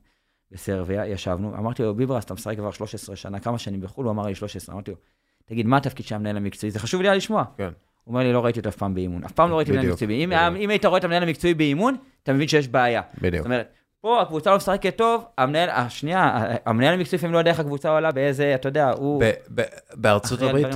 בסרביה, 0.53 1.07
ישבנו, 1.07 1.55
אמרתי 1.59 1.83
לו, 1.83 1.95
ביברס, 1.95 2.25
אתה 2.25 2.35
משחק 2.35 2.57
כבר 2.57 2.71
13 2.71 3.17
שנה, 3.17 3.41
כמה 3.41 3.59
שנים 3.59 3.81
בחו"ל? 3.81 4.05
הוא 4.05 4.13
אמר 4.13 4.27
לי 4.27 4.35
13, 4.35 4.75
אמרתי 4.75 4.91
לו, 4.91 4.97
תגיד, 5.45 5.67
מה 5.67 5.77
התפקיד 5.77 6.07
של 6.07 6.15
המנהל 6.15 6.37
המקצועי? 6.37 6.71
זה 6.71 6.79
חשוב 6.79 7.03
לי 7.03 7.09
היה 7.09 7.17
לשמוע. 7.17 7.45
כן. 7.57 7.65
הוא 7.65 8.13
אומר 8.13 8.21
לי, 8.21 8.33
לא 8.33 8.45
ראיתי 8.45 8.59
אותו 8.59 8.69
אף 8.69 8.77
פעם 8.77 8.95
באימון. 8.95 9.25
אף 9.25 9.33
פעם 9.33 9.51
לא 9.51 9.57
ראיתי 9.57 9.73
מנהל 9.73 9.91
מקצועי. 9.91 10.25
אם, 10.25 10.31
בדיוק. 10.31 10.63
אם 10.65 10.71
היית 10.71 10.85
רואה 10.85 10.99
את 10.99 11.05
המנהל 11.05 11.23
המקצועי 11.23 11.55
באימון, 11.55 11.97
אתה 12.23 12.33
מבין 12.33 12.49
שיש 12.49 12.69
בעיה. 12.69 13.03
בדיוק. 13.19 13.37
זאת 13.37 13.45
אומרת, 13.45 13.73
פה 14.07 14.23
הקבוצה 14.23 14.51
לא 14.51 14.57
משחקת 14.57 14.97
טוב, 14.97 15.25
המנהל, 15.39 15.71
השנייה, 15.71 16.47
המנהל 16.67 16.95
המקצועי 16.95 17.19
לפעמים 17.19 17.35
לא 17.35 17.39
יודע 17.39 17.51
איך 17.51 17.61
הקבוצה 17.61 17.91
עולה, 17.91 18.13
באיזה, 18.13 18.55
אתה 18.55 18.69
יודע, 18.69 18.91
הוא... 18.91 19.23
בארצות 19.95 20.43
הברית, 20.43 20.67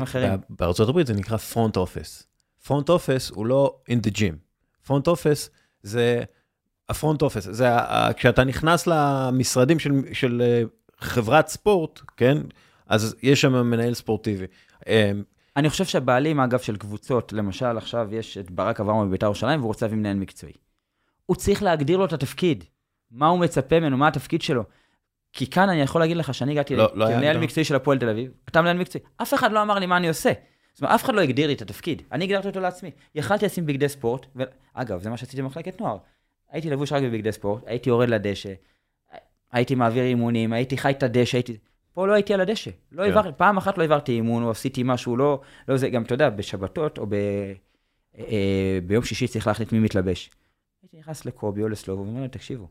בארצות 0.50 0.88
הברית 0.88 1.06
זה 1.06 1.14
נקרא 1.14 1.36
front 1.36 1.76
office. 1.76 2.26
front 2.64 2.88
office 2.88 3.30
הוא 3.30 3.46
לא 3.46 3.74
in 3.90 4.06
the 4.06 4.16
gym. 4.16 4.34
front 4.86 5.06
office 5.06 5.50
זה, 5.82 6.22
ה 6.88 6.94
front 6.94 7.22
office, 7.22 7.48
זה 7.50 7.68
כשאתה 8.16 8.44
נכנס 8.44 8.86
למשרדים 8.86 9.78
של, 9.78 9.92
של 10.12 10.42
אה, 10.44 10.62
חברת 11.00 11.48
ספורט, 11.48 12.00
כן? 12.16 12.38
אז 12.86 13.16
יש 13.22 13.40
שם 13.40 13.70
מנהל 13.70 13.94
ספורטיבי. 13.94 14.46
אה, 14.88 15.12
אני 15.56 15.70
חושב 15.70 15.84
שהבעלים, 15.84 16.40
אגב, 16.40 16.58
של 16.58 16.76
קבוצות, 16.76 17.32
למשל, 17.32 17.76
עכשיו 17.76 18.08
יש 18.12 18.38
את 18.38 18.50
ברק 18.50 18.80
אברהם 18.80 19.08
בביתר 19.08 19.26
ירושלים, 19.26 19.60
והוא 19.60 19.68
רוצה 19.68 19.86
להביא 19.86 19.98
מנהל 19.98 20.16
מקצועי. 20.16 20.52
הוא 21.26 21.36
צריך 21.36 21.62
להגדיר 21.62 21.98
לו 21.98 22.04
את 22.04 22.12
התפקיד. 22.12 22.64
מה 23.10 23.28
הוא 23.28 23.38
מצפה 23.38 23.80
ממנו, 23.80 23.96
מה 23.96 24.08
התפקיד 24.08 24.42
שלו. 24.42 24.64
כי 25.32 25.46
כאן 25.50 25.68
אני 25.68 25.80
יכול 25.80 26.00
להגיד 26.00 26.16
לך 26.16 26.34
שאני 26.34 26.52
הגעתי 26.52 26.76
לא- 26.76 26.90
לא 26.94 27.06
כמנהל. 27.06 27.38
מקצועי 27.38 27.64
של 27.64 27.74
הפועל 27.74 27.98
תל 27.98 28.08
אביב, 28.08 28.30
אתה 28.48 28.62
מנהל 28.62 28.78
מקצועי, 28.78 29.04
אף 29.16 29.34
אחד 29.34 29.52
לא 29.52 29.62
אמר 29.62 29.78
לי 29.78 29.86
מה 29.86 29.96
אני 29.96 30.08
עושה. 30.08 30.32
זאת 30.72 30.82
אומרת, 30.82 30.94
אף 30.94 31.04
אחד 31.04 31.14
לא 31.14 31.20
הגדיר 31.20 31.46
לי 31.46 31.52
את 31.52 31.62
התפקיד, 31.62 32.02
אני 32.12 32.24
הגדרתי 32.24 32.48
אותו 32.48 32.60
לעצמי. 32.60 32.90
יכלתי 33.14 33.46
לשים 33.46 33.66
בגדי 33.66 33.88
ספורט, 33.88 34.26
ואגב, 34.36 35.02
זה 35.02 35.10
מה 35.10 35.16
שעשיתי 35.16 35.42
במחלקת 35.42 35.80
נוער. 35.80 35.96
הייתי 36.50 36.70
לבוש 36.70 36.92
רק 36.92 37.02
בבגדי 37.02 37.32
ספורט, 37.32 37.62
הייתי 37.66 37.90
יורד 37.90 38.08
לדשא, 38.08 38.52
הייתי 39.52 39.74
מעביר 39.74 40.04
אימונים, 40.04 40.52
הייתי 40.52 40.76
חי 40.78 40.90
את 40.90 41.02
הדשא, 41.02 41.36
הייתי... 41.36 41.56
פה 41.92 42.06
לא 42.06 42.12
הייתי 42.12 42.34
על 42.34 42.40
הדשא. 42.40 42.70
לא 42.92 43.02
כן. 43.02 43.08
העברתי, 43.08 43.28
פעם 43.36 43.56
אחת 43.56 43.78
לא 43.78 43.82
העברתי 43.82 44.12
אימון, 44.12 44.42
או 44.42 44.50
עשיתי 44.50 44.82
משהו, 44.84 45.16
לא, 45.16 45.40
לא 45.68 45.76
זה, 45.76 45.88
גם 45.88 46.02
אתה 46.02 46.14
יודע, 46.14 46.30
בשבתות, 46.30 46.98
או 46.98 47.06
ב, 47.06 47.14
אה, 47.14 47.52
אה, 48.18 48.78
ביום 48.86 49.04
שישי 49.04 49.28
צריך 49.28 49.46
להחליט 49.46 49.72
מי 49.72 49.78
מתלבש. 49.78 50.30
הייתי 50.82 50.98
נכנס 50.98 51.24
לקובי 51.24 51.62
או 51.62 51.68
לסלובו, 51.68 52.02
ואומר 52.02 52.20
להם, 52.20 52.28
תקשיבו, 52.28 52.68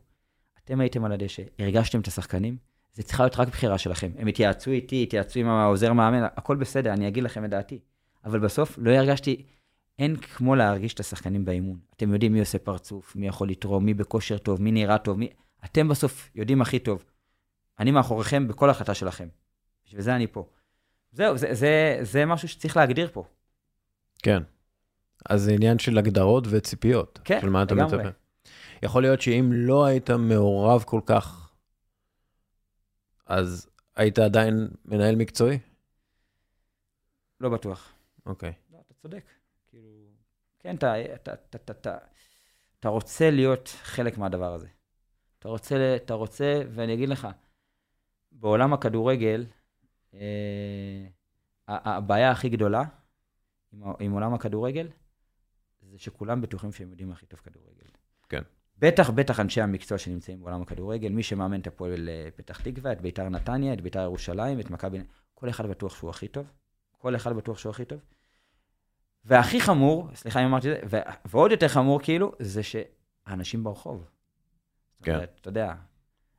אתם 0.70 0.80
הייתם 0.80 1.04
על 1.04 1.12
הדשא, 1.12 1.42
הרגשתם 1.58 2.00
את 2.00 2.06
השחקנים, 2.06 2.56
זה 2.92 3.02
צריכה 3.02 3.22
להיות 3.22 3.36
רק 3.36 3.48
בחירה 3.48 3.78
שלכם. 3.78 4.10
הם 4.18 4.26
התייעצו 4.26 4.70
איתי, 4.70 5.02
התייעצו 5.02 5.40
עם 5.40 5.48
העוזר 5.48 5.92
מאמן, 5.92 6.22
הכל 6.36 6.56
בסדר, 6.56 6.92
אני 6.92 7.08
אגיד 7.08 7.24
לכם 7.24 7.44
את 7.44 7.50
דעתי. 7.50 7.78
אבל 8.24 8.38
בסוף 8.38 8.78
לא 8.78 8.90
הרגשתי, 8.90 9.42
אין 9.98 10.16
כמו 10.16 10.54
להרגיש 10.54 10.94
את 10.94 11.00
השחקנים 11.00 11.44
באימון. 11.44 11.78
אתם 11.96 12.12
יודעים 12.12 12.32
מי 12.32 12.40
עושה 12.40 12.58
פרצוף, 12.58 13.16
מי 13.16 13.28
יכול 13.28 13.48
לתרום, 13.48 13.84
מי 13.84 13.94
בכושר 13.94 14.38
טוב, 14.38 14.62
מי 14.62 14.72
נראה 14.72 14.98
טוב, 14.98 15.18
מי... 15.18 15.28
אתם 15.64 15.88
בסוף 15.88 16.30
יודעים 16.34 16.62
הכי 16.62 16.78
טוב. 16.78 17.04
אני 17.78 17.90
מאחוריכם 17.90 18.48
בכל 18.48 18.70
החלטה 18.70 18.94
שלכם. 18.94 19.28
בשביל 19.86 20.00
זה 20.00 20.16
אני 20.16 20.26
פה. 20.26 20.48
זהו, 21.12 21.38
זה, 21.38 21.54
זה, 21.54 21.98
זה 22.02 22.26
משהו 22.26 22.48
שצריך 22.48 22.76
להגדיר 22.76 23.08
פה. 23.12 23.24
כן. 24.22 24.42
אז 25.28 25.42
זה 25.42 25.52
עניין 25.52 25.78
של 25.78 25.98
הגדרות 25.98 26.44
וציפיות. 26.50 27.18
כן, 27.24 27.40
של 27.40 27.48
מה 27.48 27.62
אתה 27.62 27.74
לגמרי. 27.74 27.96
מצפה. 27.96 28.08
יכול 28.82 29.02
להיות 29.02 29.20
שאם 29.20 29.50
לא 29.52 29.84
היית 29.84 30.10
מעורב 30.10 30.82
כל 30.82 31.00
כך, 31.06 31.52
אז 33.26 33.70
היית 33.96 34.18
עדיין 34.18 34.68
מנהל 34.84 35.16
מקצועי? 35.16 35.58
לא 37.40 37.48
בטוח. 37.48 37.92
אוקיי. 38.26 38.52
לא, 38.72 38.78
אתה 38.86 38.94
צודק. 38.94 39.24
כאילו, 39.68 39.88
כן, 40.58 40.76
אתה, 40.76 41.14
אתה, 41.14 41.32
אתה, 41.32 41.56
אתה, 41.56 41.72
אתה, 41.72 41.98
אתה 42.80 42.88
רוצה 42.88 43.30
להיות 43.30 43.68
חלק 43.82 44.18
מהדבר 44.18 44.54
הזה. 44.54 44.68
אתה 45.38 45.48
רוצה, 45.48 45.96
אתה 45.96 46.14
רוצה, 46.14 46.62
ואני 46.74 46.94
אגיד 46.94 47.08
לך, 47.08 47.28
בעולם 48.32 48.72
הכדורגל, 48.72 49.46
אה, 50.14 51.06
הבעיה 51.68 52.30
הכי 52.30 52.48
גדולה 52.48 52.82
עם, 53.72 53.82
עם 54.00 54.12
עולם 54.12 54.34
הכדורגל, 54.34 54.88
זה 55.82 55.98
שכולם 55.98 56.40
בטוחים 56.40 56.72
שהם 56.72 56.90
יודעים 56.90 57.12
הכי 57.12 57.26
טוב 57.26 57.40
כדורגל. 57.40 57.86
כן. 58.28 58.42
בטח, 58.80 59.10
בטח 59.10 59.40
אנשי 59.40 59.60
המקצוע 59.60 59.98
שנמצאים 59.98 60.40
בעולם 60.40 60.62
הכדורגל, 60.62 61.08
מי 61.08 61.22
שמאמן 61.22 61.60
את 61.60 61.66
הפועל 61.66 62.08
אה, 62.08 62.28
פתח 62.36 62.60
תקווה, 62.60 62.92
את 62.92 63.00
ביתר 63.00 63.28
נתניה, 63.28 63.72
את 63.72 63.80
ביתר 63.80 64.00
ירושלים, 64.00 64.60
את 64.60 64.70
מכבי, 64.70 64.98
כל 65.34 65.48
אחד 65.48 65.66
בטוח 65.66 65.96
שהוא 65.96 66.10
הכי 66.10 66.28
טוב. 66.28 66.46
כל 66.98 67.16
אחד 67.16 67.32
בטוח 67.32 67.58
שהוא 67.58 67.70
הכי 67.70 67.84
טוב. 67.84 67.98
והכי 69.24 69.60
חמור, 69.60 70.08
סליחה 70.14 70.40
אם 70.40 70.44
אמרתי 70.44 70.72
את 70.72 70.90
זה, 70.90 70.96
ו- 70.96 71.10
ועוד 71.24 71.50
יותר 71.50 71.68
חמור 71.68 72.00
כאילו, 72.02 72.32
זה 72.38 72.60
שהאנשים 72.62 73.64
ברחוב. 73.64 74.10
כן. 75.02 75.14
אומרת, 75.14 75.38
אתה 75.40 75.48
יודע, 75.48 75.74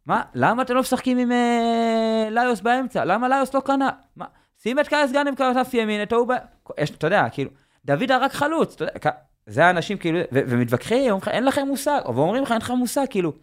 מה, 0.06 0.24
למה 0.34 0.62
אתם 0.62 0.74
לא 0.74 0.82
משחקים 0.82 1.18
עם 1.18 1.32
אה, 1.32 2.28
ליוס 2.32 2.62
באמצע? 2.62 3.06
למה 3.06 3.30
ליוס 3.30 3.54
לא 3.54 3.60
קנה? 3.60 3.90
מה, 4.16 4.26
שים 4.58 4.80
את 4.80 4.88
קייס 4.88 5.12
גאנם 5.12 5.36
כתף 5.36 5.74
ימין, 5.74 6.04
את 6.04 6.12
ההוא 6.12 6.28
ב... 6.28 6.32
יש, 6.78 6.92
אתה 6.92 7.08
יודע, 7.08 7.30
כאילו, 7.32 7.52
דוד 7.86 8.12
הרג 8.12 8.32
חלוץ, 8.32 8.74
אתה 8.74 8.84
יודע, 8.84 9.12
זה 9.48 9.66
האנשים 9.66 9.98
כאילו, 9.98 10.20
ומתווכחים, 10.32 11.00
אומרים 11.12 11.18
לך, 11.22 11.28
אין 11.28 11.46
לכם 11.46 11.68
מושג, 11.68 12.00
ואומרים 12.06 12.44
לך, 12.44 12.52
אין 12.52 12.62
לך 12.62 12.72
מושג, 12.72 13.06
כאילו, 13.10 13.34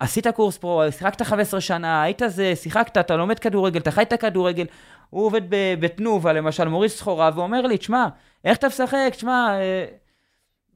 עשית 0.00 0.26
קורס 0.26 0.58
פרו, 0.58 0.82
שיחקת 0.90 1.22
15 1.22 1.60
שנה, 1.60 2.02
היית 2.02 2.22
זה, 2.26 2.56
שיחקת, 2.56 2.98
אתה 2.98 3.16
לומד 3.16 3.38
כדורגל, 3.38 3.80
אתה 3.80 3.90
חי 3.90 4.02
את 4.02 4.12
הכדורגל, 4.12 4.64
הוא 5.10 5.26
עובד 5.26 5.40
בתנובה, 5.80 6.32
למשל, 6.32 6.68
מוריד 6.68 6.90
סחורה, 6.90 7.30
ואומר 7.34 7.62
לי, 7.62 7.78
תשמע, 7.78 8.06
איך 8.44 8.58
אתה 8.58 8.66
משחק? 8.66 9.08
תשמע, 9.10 9.48
אה, 9.58 9.84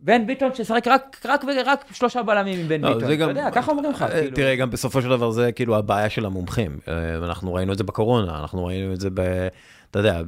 בן 0.00 0.26
ביטון 0.26 0.54
ששחק 0.54 0.86
רק, 0.88 1.20
רק, 1.24 1.44
רק 1.66 1.84
שלושה 1.92 2.22
בלמים 2.22 2.60
עם 2.60 2.68
בן 2.68 2.80
לא, 2.80 2.88
ביטון. 2.88 3.00
זה 3.08 3.14
אתה 3.14 3.16
גם- 3.22 3.28
יודע, 3.28 3.50
ככה 3.50 3.70
אומרים 3.72 3.90
לך, 3.90 4.02
אה, 4.02 4.08
כאילו. 4.10 4.36
תראה, 4.36 4.56
גם 4.56 4.70
בסופו 4.70 5.02
של 5.02 5.08
דבר 5.08 5.30
זה 5.30 5.52
כאילו 5.52 5.76
הבעיה 5.76 6.10
של 6.10 6.26
המומחים. 6.26 6.78
אה, 6.88 6.94
אנחנו 7.16 7.54
ראינו 7.54 7.72
את 7.72 7.78
זה 7.78 7.84
בקורונה, 7.84 8.38
אנחנו 8.40 8.66
ראינו 8.66 8.92
את 8.94 9.00
זה 9.00 9.08
ב... 9.14 9.48
אתה 9.90 9.98
יודע, 9.98 10.20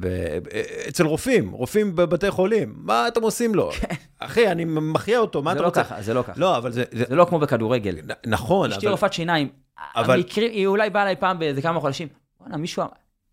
אצל 0.89 1.05
רופאים, 1.05 1.51
רופאים 1.51 1.95
בבתי 1.95 2.31
חולים, 2.31 2.73
מה 2.77 3.07
אתם 3.07 3.21
עושים 3.23 3.55
לו? 3.55 3.71
אחי, 4.19 4.47
אני 4.51 4.65
מחיה 4.65 5.19
אותו, 5.19 5.41
מה 5.41 5.51
כן. 5.51 5.53
זה 5.53 5.59
אתה 5.59 5.63
לא 5.63 5.67
רוצה? 5.67 5.83
ככה, 5.83 6.01
זה 6.01 6.13
לא 6.13 6.21
ככה. 6.21 6.33
לא, 6.35 6.57
אבל 6.57 6.71
זה... 6.71 6.83
זה... 6.91 7.03
זה 7.09 7.15
לא 7.15 7.25
כמו 7.25 7.39
בכדורגל. 7.39 7.95
נ- 8.07 8.31
נכון, 8.31 8.71
אשתי 8.71 8.85
אבל... 8.85 8.91
רופאת 8.91 9.13
שיניים. 9.13 9.49
אבל- 9.95 10.23
היא 10.35 10.67
אולי 10.67 10.89
באה 10.89 11.03
אליי 11.03 11.15
פעם 11.15 11.39
באיזה 11.39 11.61
כמה 11.61 11.79
חודשים. 11.79 12.07
וואלה, 12.41 12.57
מישהו... 12.57 12.83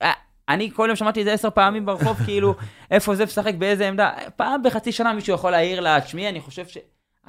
אה, 0.02 0.12
אני 0.48 0.70
כל 0.74 0.84
יום 0.88 0.96
שמעתי 0.96 1.20
את 1.20 1.24
זה 1.24 1.32
עשר 1.32 1.50
פעמים 1.50 1.86
ברחוב, 1.86 2.16
כאילו, 2.26 2.54
איפה 2.90 3.14
זה 3.14 3.24
משחק, 3.24 3.54
באיזה 3.54 3.88
עמדה. 3.88 4.10
פעם 4.36 4.62
בחצי 4.62 4.92
שנה 4.92 5.12
מישהו 5.12 5.34
יכול 5.34 5.50
להעיר 5.50 5.80
לה, 5.80 6.00
תשמעי, 6.00 6.28
אני 6.28 6.40
חושב 6.40 6.66
ש... 6.66 6.78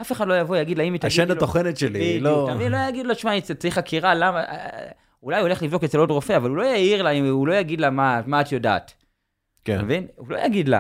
אף 0.02 0.12
אחד 0.12 0.28
לא 0.28 0.40
יבוא, 0.40 0.58
יגיד 0.58 0.78
לה, 0.78 0.84
אם 0.84 0.94
היא 0.94 1.00
תגיד 1.00 1.12
השן 1.12 1.28
לו... 1.28 1.34
הטוחנת 1.34 1.78
שלי, 1.78 2.20
לא... 2.20 2.50
מבין? 2.56 2.72
לא 2.72 2.78
יגיד 2.90 3.06
לו, 3.06 3.14
תשמע, 3.14 3.42
צריך 3.42 3.76
חקירה, 3.76 4.16
למה... 4.16 4.44
אולי 5.24 5.38
הוא 5.38 5.48
הולך 5.48 5.64
לבדוק 5.64 5.84
אצל 5.84 5.98
עוד 5.98 6.12
רופא, 6.12 6.38
אבל 6.38 6.50
הוא 6.50 6.58
לא 6.58 6.64
יעיר 6.64 7.02
לה, 7.02 7.20
הוא 7.30 7.48
לא 7.48 7.54
יגיד 7.54 7.82
לה 7.82 7.90
מה 7.90 8.22
מה 8.26 8.42
את 8.42 8.52
יודעת. 8.52 8.94
אתה 9.64 9.72
כן, 9.78 9.82
מבין? 9.86 10.08
הוא 10.16 10.30
לא 10.30 10.38
יגיד 10.46 10.68
לה, 10.68 10.80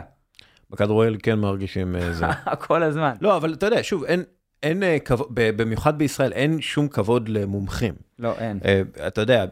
בכדורגל 0.69 1.17
כן 1.23 1.39
מרגישים 1.39 1.95
אה, 1.95 2.13
זה. 2.13 2.25
כל 2.67 2.83
הזמן. 2.83 3.13
לא, 3.21 3.37
אבל 3.37 3.53
אתה 3.53 3.65
יודע, 3.65 3.79
שוב, 3.81 4.03
אין... 4.03 4.23
אין 4.63 4.83
אה, 4.83 4.97
כבוד, 4.99 5.27
במיוחד 5.33 5.97
בישראל, 5.97 6.33
אין 6.33 6.61
שום 6.61 6.87
כבוד 6.87 7.29
למומחים. 7.29 7.93
לא, 8.19 8.33
אין. 8.39 8.59
אה, 8.65 8.81
אתה 9.07 9.21
יודע, 9.21 9.45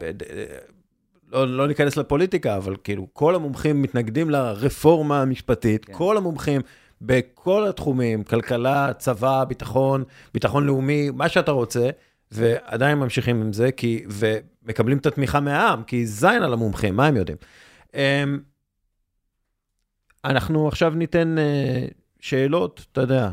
לא, 1.32 1.48
לא 1.48 1.68
ניכנס 1.68 1.98
לפוליטיקה, 1.98 2.58
אבל 2.58 2.76
כאילו, 2.84 3.08
כל 3.14 3.36
המומחים 3.36 3.82
מתנגדים 3.82 4.30
לרפורמה 4.30 5.22
המשפטית, 5.22 5.86
כן. 5.86 5.94
כל 5.94 6.18
המומחים 6.18 6.62
בכל 7.02 7.68
התחומים, 7.68 8.24
כלכלה, 8.24 8.94
צבא, 8.94 9.44
ביטחון, 9.44 10.04
ביטחון 10.34 10.66
לאומי, 10.66 11.10
מה 11.10 11.30
שאתה 11.30 11.52
רוצה, 11.52 11.90
ועדיין 12.32 12.98
ממשיכים 12.98 13.42
עם 13.42 13.54
זה, 13.54 13.72
כי, 13.72 14.06
ומקבלים 14.68 14.98
את 14.98 15.06
התמיכה 15.06 15.40
מהעם, 15.40 15.84
כי 15.84 16.06
זין 16.06 16.44
על 16.44 16.54
המומחים, 16.54 16.96
מה 16.96 17.08
הם 17.08 17.16
יודעים? 17.16 17.38
אמ, 17.94 18.40
אנחנו 20.26 20.68
עכשיו 20.68 20.90
ניתן 20.90 21.38
אה, 21.38 21.88
שאלות, 22.20 22.86
אתה 22.92 23.02
יודע, 23.02 23.30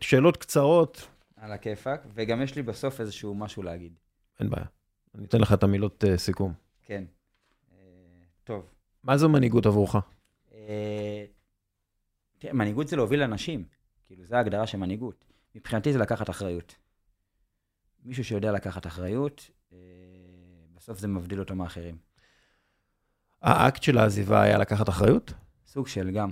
שאלות 0.00 0.36
קצרות, 0.36 1.08
על 1.36 1.52
הכיפאק, 1.52 2.06
וגם 2.14 2.42
יש 2.42 2.56
לי 2.56 2.62
בסוף 2.62 3.00
איזשהו 3.00 3.34
משהו 3.34 3.62
להגיד. 3.62 3.92
אין 4.40 4.50
בעיה. 4.50 4.66
אני 5.14 5.24
אתן 5.24 5.40
לך 5.40 5.52
את 5.52 5.62
המילות 5.62 6.04
אה, 6.04 6.18
סיכום. 6.18 6.52
כן. 6.82 7.04
אה, 7.72 7.76
טוב. 8.44 8.64
מה 9.02 9.16
זו 9.16 9.28
מנהיגות 9.28 9.66
עבורך? 9.66 9.96
תראה, 12.38 12.52
מנהיגות 12.52 12.88
זה 12.88 12.96
להוביל 12.96 13.22
אנשים. 13.22 13.64
כאילו, 14.06 14.24
זו 14.24 14.36
ההגדרה 14.36 14.66
של 14.66 14.78
מנהיגות. 14.78 15.24
מבחינתי 15.54 15.92
זה 15.92 15.98
לקחת 15.98 16.30
אחריות. 16.30 16.76
מישהו 18.04 18.24
שיודע 18.24 18.52
לקחת 18.52 18.86
אחריות, 18.86 19.50
בסוף 20.84 20.98
זה 20.98 21.08
מבדיל 21.08 21.40
אותו 21.40 21.54
מאחרים. 21.54 21.96
האקט 23.42 23.82
של 23.82 23.98
העזיבה 23.98 24.42
היה 24.42 24.58
לקחת 24.58 24.88
אחריות? 24.88 25.32
סוג 25.66 25.88
של 25.88 26.10
גם. 26.10 26.30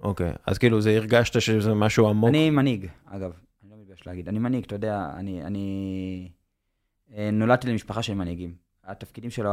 אוקיי, 0.00 0.32
אז 0.46 0.58
כאילו 0.58 0.80
זה 0.80 0.96
הרגשת 0.96 1.40
שזה 1.40 1.74
משהו 1.74 2.08
עמוק? 2.08 2.28
אני 2.28 2.50
מנהיג, 2.50 2.86
אגב, 3.04 3.32
אני 3.62 3.70
לא 3.70 3.76
מתבייש 3.80 4.06
להגיד. 4.06 4.28
אני 4.28 4.38
מנהיג, 4.38 4.64
אתה 4.64 4.74
יודע, 4.74 5.10
אני, 5.16 5.42
אני 5.42 6.28
אה, 7.14 7.30
נולדתי 7.32 7.70
למשפחה 7.70 8.02
של 8.02 8.14
מנהיגים. 8.14 8.54
התפקידים 8.84 9.30
שלו, 9.30 9.50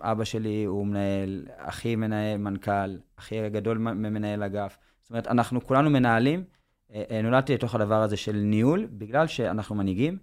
אבא 0.00 0.24
שלי 0.24 0.64
הוא 0.64 0.86
מנהל, 0.86 1.46
אחי 1.56 1.96
מנהל, 1.96 2.38
מנכ"ל, 2.38 2.98
אחי 3.16 3.40
הגדול 3.40 3.78
מנהל 3.78 4.42
אגף. 4.42 4.78
זאת 5.02 5.10
אומרת, 5.10 5.26
אנחנו 5.26 5.66
כולנו 5.66 5.90
מנהלים. 5.90 6.44
אה, 6.94 7.02
אה, 7.10 7.22
נולדתי 7.22 7.54
לתוך 7.54 7.74
הדבר 7.74 8.02
הזה 8.02 8.16
של 8.16 8.36
ניהול, 8.36 8.86
בגלל 8.90 9.26
שאנחנו 9.26 9.74
מנהיגים. 9.74 10.18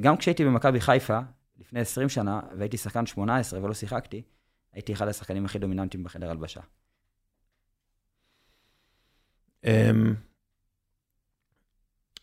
גם 0.00 0.16
כשהייתי 0.16 0.44
במכבי 0.44 0.80
חיפה, 0.80 1.20
לפני 1.58 1.80
20 1.80 2.08
שנה, 2.08 2.40
והייתי 2.58 2.76
שחקן 2.76 3.06
18 3.06 3.62
ולא 3.64 3.74
שיחקתי, 3.74 4.22
הייתי 4.72 4.92
אחד 4.92 5.08
השחקנים 5.08 5.44
הכי 5.44 5.58
דומיננטיים 5.58 6.04
בחדר 6.04 6.30
הלבשה. 6.30 6.60
אמ, 9.64 10.14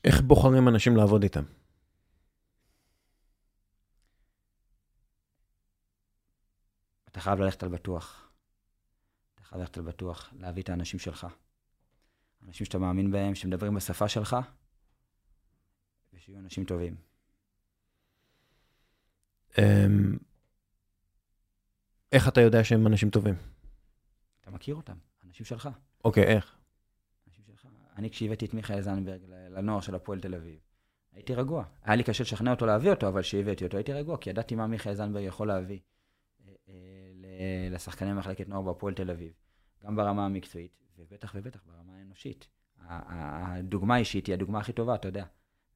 איך 0.04 0.22
בוחרים 0.22 0.68
אנשים 0.68 0.98
לעבוד 0.98 1.24
איתם? 1.24 1.44
אתה 7.08 7.20
חייב 7.20 7.40
ללכת 7.40 7.64
על 7.64 7.70
בטוח. 7.70 8.32
אתה 9.36 9.44
חייב 9.44 9.62
ללכת 9.62 9.78
על 9.78 9.84
בטוח, 9.84 10.34
להביא 10.38 10.64
את 10.64 10.70
האנשים 10.70 11.00
שלך. 11.00 11.28
אנשים 12.48 12.66
שאתה 12.66 12.78
מאמין 12.78 13.12
בהם, 13.12 13.36
שמדברים 13.36 13.76
בשפה 13.76 14.10
שלך, 14.10 14.36
ושיהיו 16.14 16.40
אנשים 16.40 16.66
טובים. 16.66 17.15
אמ, 19.58 20.18
איך 22.12 22.28
אתה 22.28 22.42
יודע 22.42 22.64
שהם 22.64 22.88
אנשים 22.88 23.10
טובים? 23.10 23.36
אתה 24.42 24.52
מכיר 24.52 24.76
אותם, 24.76 24.98
אנשים 25.26 25.46
שלך. 25.46 25.70
אוקיי, 26.06 26.24
איך? 26.24 26.56
אנשים 27.28 27.44
שלך. 27.46 27.68
אני, 27.98 28.10
כשהבאתי 28.10 28.46
את 28.46 28.54
מיכאל 28.54 28.82
זנדברג 28.82 29.22
לנוער 29.28 29.82
של 29.82 29.96
הפועל 29.96 30.20
תל 30.20 30.36
אביב, 30.36 30.60
הייתי 31.14 31.36
רגוע. 31.36 31.66
היה 31.84 31.96
לי 31.96 32.04
קשה 32.04 32.24
לשכנע 32.24 32.52
אותו 32.52 32.66
להביא 32.66 32.90
אותו, 32.90 33.08
אבל 33.08 33.22
כשהבאתי 33.22 33.66
אותו 33.66 33.78
הייתי 33.78 33.94
רגוע, 33.94 34.18
כי 34.18 34.30
ידעתי 34.30 34.56
מה 34.56 34.68
מיכאל 34.68 34.94
זנדברג 34.94 35.24
יכול 35.24 35.48
להביא 35.48 35.80
אה, 36.48 36.54
אה, 36.70 37.68
לשחקני 37.72 38.14
מחלקת 38.14 38.50
נוער 38.50 38.62
בהפועל 38.62 38.94
תל 38.94 39.12
אביב, 39.12 39.34
גם 39.84 39.96
ברמה 39.96 40.26
המקצועית, 40.26 40.84
ובטח 40.98 41.34
ובטח 41.36 41.64
ברמה 41.66 41.98
האנושית. 41.98 42.48
הדוגמה 42.80 43.96
האישית 43.96 44.26
היא 44.26 44.34
הדוגמה 44.34 44.60
הכי 44.60 44.74
טובה, 44.74 44.96
אתה 44.96 45.08
יודע. 45.08 45.26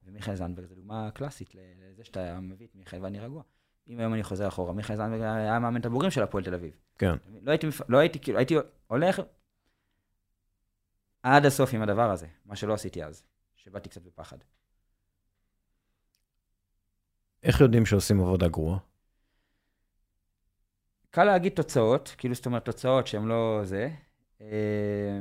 ומיכאל 0.02 0.34
זנדברג 0.34 0.66
זו 0.66 0.74
דוגמה 0.74 1.10
קלאסית 1.10 1.54
לזה 1.54 2.04
שאתה 2.04 2.40
מביא 2.40 2.66
את 2.66 2.74
מיכאל 2.74 3.02
ואני 3.02 3.20
רגוע. 3.20 3.42
אם 3.88 3.98
היום 3.98 4.14
אני 4.14 4.22
חוזר 4.22 4.48
אחורה, 4.48 4.72
מיכאל 4.72 4.96
זנדברג 4.96 5.20
היה 5.20 5.58
מאמן 5.58 5.80
את 5.80 5.86
הבוגרים 5.86 6.10
של 6.10 6.22
הפועל 6.22 6.44
תל 6.44 6.54
אביב. 6.54 6.76
כן. 6.98 7.16
לא 7.42 7.50
הייתי, 7.50 7.66
לא 7.88 7.98
הייתי, 7.98 8.20
כאילו, 8.20 8.38
הייתי 8.38 8.54
הולך 8.86 9.20
עד 11.22 11.46
הסוף 11.46 11.74
עם 11.74 11.82
הדבר 11.82 12.10
הזה, 12.10 12.26
מה 12.44 12.56
שלא 12.56 12.74
עשיתי 12.74 13.04
אז, 13.04 13.22
שבאתי 13.56 13.88
קצת 13.88 14.02
בפחד. 14.02 14.38
איך 17.42 17.60
יודעים 17.60 17.86
שעושים 17.86 18.20
עבודה 18.20 18.48
גרועה? 18.48 18.78
קל 21.10 21.24
להגיד 21.24 21.52
תוצאות, 21.52 22.14
כאילו 22.18 22.34
זאת 22.34 22.46
אומרת 22.46 22.64
תוצאות 22.64 23.06
שהן 23.06 23.24
לא 23.24 23.60
זה. 23.64 23.88
אה, 24.40 25.20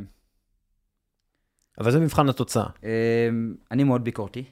אבל 1.79 1.91
זה 1.91 1.99
מבחן 1.99 2.29
התוצאה. 2.29 2.69
אה, 2.83 3.29
אני 3.71 3.83
מאוד 3.83 4.03
ביקורתי. 4.03 4.45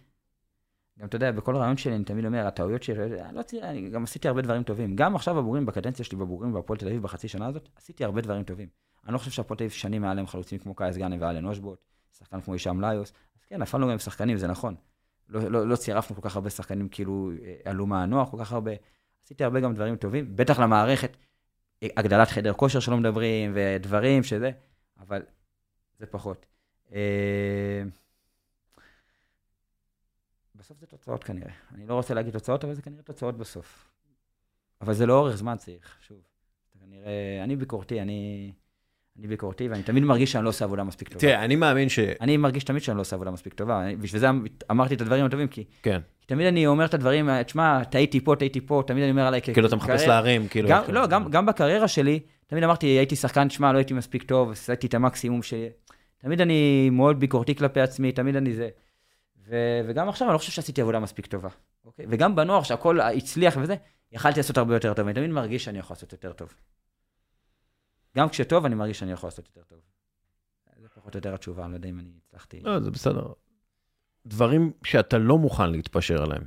גם, 1.00 1.08
אתה 1.08 1.16
יודע, 1.16 1.32
בכל 1.32 1.56
רעיון 1.56 1.78
שלי 1.78 1.96
אני 1.96 2.04
תמיד 2.04 2.26
אומר, 2.26 2.48
הטעויות 2.48 2.84
שלי, 2.84 3.10
לא 3.34 3.42
תראה, 3.42 3.70
אני 3.70 3.90
גם 3.90 4.04
עשיתי 4.04 4.28
הרבה 4.28 4.42
דברים 4.42 4.64
טובים. 4.64 4.96
גם 4.96 5.16
עכשיו 5.16 5.36
בבוגרים, 5.36 5.66
בקדנציה 5.66 6.06
שלי 6.06 6.18
בבוגרים 6.18 6.54
בהפועל 6.54 6.80
תל 6.80 6.88
אביב 6.88 7.02
בחצי 7.02 7.28
שנה 7.28 7.48
הזאת, 7.48 7.70
עשיתי 7.76 8.04
הרבה 8.04 8.22
דברים 8.22 8.44
טובים. 8.44 8.68
אני 9.06 9.14
לא 9.14 9.18
חושב 9.18 9.32
שהפועל 9.32 9.58
תל 9.58 9.64
אביב 9.64 9.72
שנים 9.72 10.02
מעליהם 10.02 10.28
חלוצים 10.28 10.60
כמו 10.60 10.76
קייס 10.76 10.98
גאנם 10.98 11.18
ואלן 11.22 11.46
אושבוט, 11.46 11.80
שחקן 12.18 12.42
כמו 12.42 12.54
הישאם 12.54 12.82
ליוס. 12.82 13.14
אז 13.40 13.46
כן, 13.46 13.62
נפלנו 13.62 13.86
גם 13.86 13.92
עם 13.92 14.00
שחקנים, 14.00 14.38
זה 14.38 14.48
נכון. 14.48 14.76
לא, 15.30 15.42
לא, 15.42 15.68
לא 15.68 15.76
צירפנו 15.76 16.16
כל 16.16 16.30
כך 16.30 16.36
הרבה 16.36 16.50
שחקנים, 16.50 16.90
כאילו, 16.90 17.32
אה, 17.44 17.56
עלו 17.66 17.86
מהנוער 17.86 18.26
כל 18.26 18.38
כך 18.40 18.52
הרבה. 18.52 18.72
עשיתי 19.24 19.44
הרבה 19.44 19.60
גם 19.60 19.74
דברים 19.74 19.96
טובים, 19.96 20.36
בטח 20.36 20.60
למערכת, 20.60 21.18
אה, 21.84 21.88
הגדלת 21.98 22.28
חדר 22.28 22.54
כושר 22.54 22.80
שלא 22.80 22.98
מדברים, 22.98 23.52
ודברים 23.56 24.24
שזה, 24.24 24.52
אבל 25.00 25.22
זה 26.00 26.06
פחות. 26.06 26.46
בסוף 30.68 30.80
זה 30.80 30.86
תוצאות 30.86 31.24
כנראה. 31.24 31.52
אני 31.76 31.88
לא 31.88 31.94
רוצה 31.94 32.14
להגיד 32.14 32.34
תוצאות, 32.34 32.64
אבל 32.64 32.74
זה 32.74 32.82
כנראה 32.82 33.02
תוצאות 33.02 33.38
בסוף. 33.38 33.90
אבל 34.82 34.94
זה 34.94 35.06
לא 35.06 35.20
אורך 35.20 35.36
זמן 35.36 35.56
צריך, 35.58 35.98
שוב. 36.08 36.18
כנראה, 36.80 37.44
אני 37.44 37.56
ביקורתי, 37.56 38.02
אני, 38.02 38.52
אני 39.20 39.28
ביקורתי, 39.28 39.70
ואני 39.70 39.84
תמיד 39.84 40.04
מרגיש 40.04 40.32
שאני 40.32 40.44
לא 40.44 40.50
עושה 40.50 40.66
עבודה 40.66 40.84
מספיק 40.84 41.08
טובה. 41.08 41.20
תראה, 41.20 41.46
אני 41.46 41.56
מאמין 41.56 41.90
ש... 41.90 42.00
אני 42.00 42.38
מרגיש 42.38 42.64
תמיד 42.64 42.82
שאני 42.82 42.98
לא 42.98 43.02
עושה 43.02 43.16
עבודה 43.16 43.32
מספיק 43.32 43.54
טובה. 43.54 43.86
בשביל 44.00 44.20
זה 44.20 44.28
אמרתי 44.72 44.94
את 44.96 45.02
הדברים 45.02 45.26
הטובים, 45.26 45.48
כי... 45.48 45.64
כן. 45.82 46.00
כי 46.20 46.28
תמיד 46.28 46.48
אני 46.48 46.68
אומר 46.68 46.86
את 46.86 46.94
הדברים, 46.94 47.44
תשמע, 47.44 47.84
טעיתי 47.84 48.22
פה, 48.22 48.36
טעיתי 48.36 48.62
פה, 48.62 48.84
תמיד 48.88 49.04
אני 49.04 49.12
אומר 49.12 49.28
עליי... 49.28 49.42
כאילו 49.42 49.68
אתה 49.68 49.76
מחפש 49.76 50.04
להרים, 50.04 50.48
כאילו... 50.48 50.70
גם, 50.70 50.84
לא, 50.88 51.08
גם, 51.08 51.32
גם 51.32 51.46
בקריירה 51.46 51.88
שלי, 51.88 52.20
תמיד 52.48 52.64
אמרתי, 52.64 52.88
הייתי 52.88 53.16
שחקן, 53.16 53.48
תשמע, 53.48 53.74
לא 53.74 53.78
הייתי 53.78 53.94
מספיק 53.94 54.24
טוב, 54.24 54.52
עשיתי 54.52 54.88
את 54.88 54.94
המקסימום 54.94 55.44
ש... 55.44 55.54
תמיד 56.18 56.42
אני 56.42 56.90
מאוד 56.90 57.20
ביקורתי 57.20 57.56
כלפי 57.56 57.82
עצמי, 57.82 58.12
תמיד 58.12 58.36
אני 58.36 58.54
זה. 58.54 58.70
ו- 59.50 59.82
וגם 59.88 60.10
עכשיו 60.10 60.28
אני 60.28 60.34
לא 60.34 60.38
חושב 60.38 60.52
שעשיתי 60.52 60.82
עבודה 60.82 61.00
מספיק 61.00 61.26
טובה. 61.26 61.50
אוקיי? 61.86 62.06
וגם 62.10 62.36
בנוער, 62.36 62.64
שהכל 62.64 63.02
הצליח 63.02 63.58
וזה, 63.62 63.76
יכלתי 64.12 64.40
לעשות 64.40 64.58
הרבה 64.58 64.76
יותר 64.76 64.94
טוב. 64.94 65.06
אני 65.06 65.16
תמיד 65.16 65.30
מרגיש 65.30 65.64
שאני 65.64 65.80
יכול 65.80 65.94
לעשות 65.94 66.12
יותר 66.12 66.34
טוב. 66.34 66.54
גם 68.18 68.30
כשטוב, 68.30 68.66
אני 68.66 68.76
מרגיש 68.76 69.00
שאני 69.00 69.12
יכול 69.12 69.28
לעשות 69.28 69.46
יותר 69.48 69.62
טוב. 69.68 69.80
זה 70.82 70.88
פחות 70.90 71.16
או 71.16 71.18
יותר 71.18 71.34
התשובה, 71.34 71.64
אני 71.64 71.72
לא 71.72 71.78
יודע 71.78 71.90
אם 71.90 72.00
אני 72.00 72.10
הצלחתי. 72.18 72.60
לא, 72.60 72.80
זה 72.80 72.92
בסדר. 72.92 73.34
דברים 74.26 74.72
שאתה 74.84 75.18
לא 75.18 75.38
מוכן 75.38 75.70
להתפשר 75.70 76.24
עליהם. 76.24 76.44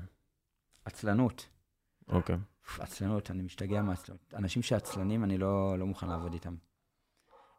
עצלנות. 0.85 1.47
אוקיי. 2.09 2.37
עצלנות, 2.79 3.31
אני 3.31 3.43
משתגע 3.43 3.83
מעצלנות. 3.83 4.35
אנשים 4.37 4.63
שעצלנים, 4.63 5.25
אני 5.25 5.39
לא, 5.39 5.79
לא 5.79 5.87
מוכן 5.87 6.09
לעבוד 6.09 6.33
איתם. 6.33 6.55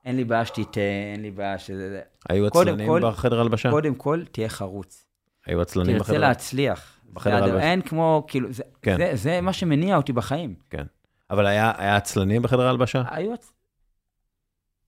אין 0.05 0.15
לי 0.15 0.23
בעיה 0.23 0.45
שתיתן, 0.45 0.81
אין 1.13 1.21
לי 1.21 1.31
בעיה 1.31 1.59
שזה... 1.59 2.01
היו 2.29 2.47
עצלנים 2.47 2.89
בחדר 3.01 3.39
הלבשה? 3.39 3.69
קודם 3.69 3.95
כל, 3.95 4.23
תהיה 4.31 4.49
חרוץ. 4.49 5.10
היו 5.45 5.61
עצלנים 5.61 5.95
בחדר... 5.99 6.13
תרצה 6.13 6.17
להצליח. 6.27 6.99
בחדר 7.13 7.43
הלבשה. 7.43 7.59
אין 7.59 7.81
כמו, 7.81 8.25
כאילו, 8.27 8.51
זה, 8.51 8.63
כן. 8.81 8.97
זה, 8.97 9.11
זה 9.13 9.41
מה 9.41 9.53
שמניע 9.53 9.97
אותי 9.97 10.13
בחיים. 10.13 10.55
כן. 10.69 10.85
אבל 11.29 11.45
היה, 11.45 11.73
היה 11.77 11.95
עצלנים 11.95 12.41
בחדר 12.41 12.67
הלבשה? 12.67 13.03
היו, 13.09 13.33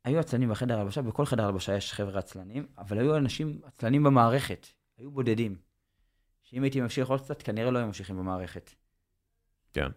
היו 0.03 0.19
עצלנים 0.19 0.49
בחדר 0.49 0.79
הלבשה, 0.79 1.01
בכל 1.01 1.25
חדר 1.25 1.45
הלבשה 1.45 1.77
יש 1.77 1.93
חבר'ה 1.93 2.19
עצלנים, 2.19 2.67
אבל 2.77 2.99
היו 2.99 3.17
אנשים 3.17 3.61
עצלנים 3.65 4.03
במערכת, 4.03 4.67
היו 4.97 5.11
בודדים. 5.11 5.55
שאם 6.43 6.63
הייתי 6.63 6.81
ממשיך 6.81 7.09
עוד 7.09 7.21
קצת, 7.21 7.41
כנראה 7.41 7.71
לא 7.71 7.77
היו 7.77 7.87
ממשיכים 7.87 8.17
במערכת. 8.17 8.69
כן. 9.73 9.87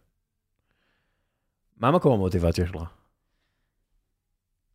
מה 1.77 1.91
מקור 1.91 2.15
המוטיבציה 2.15 2.67
שלך? 2.67 2.83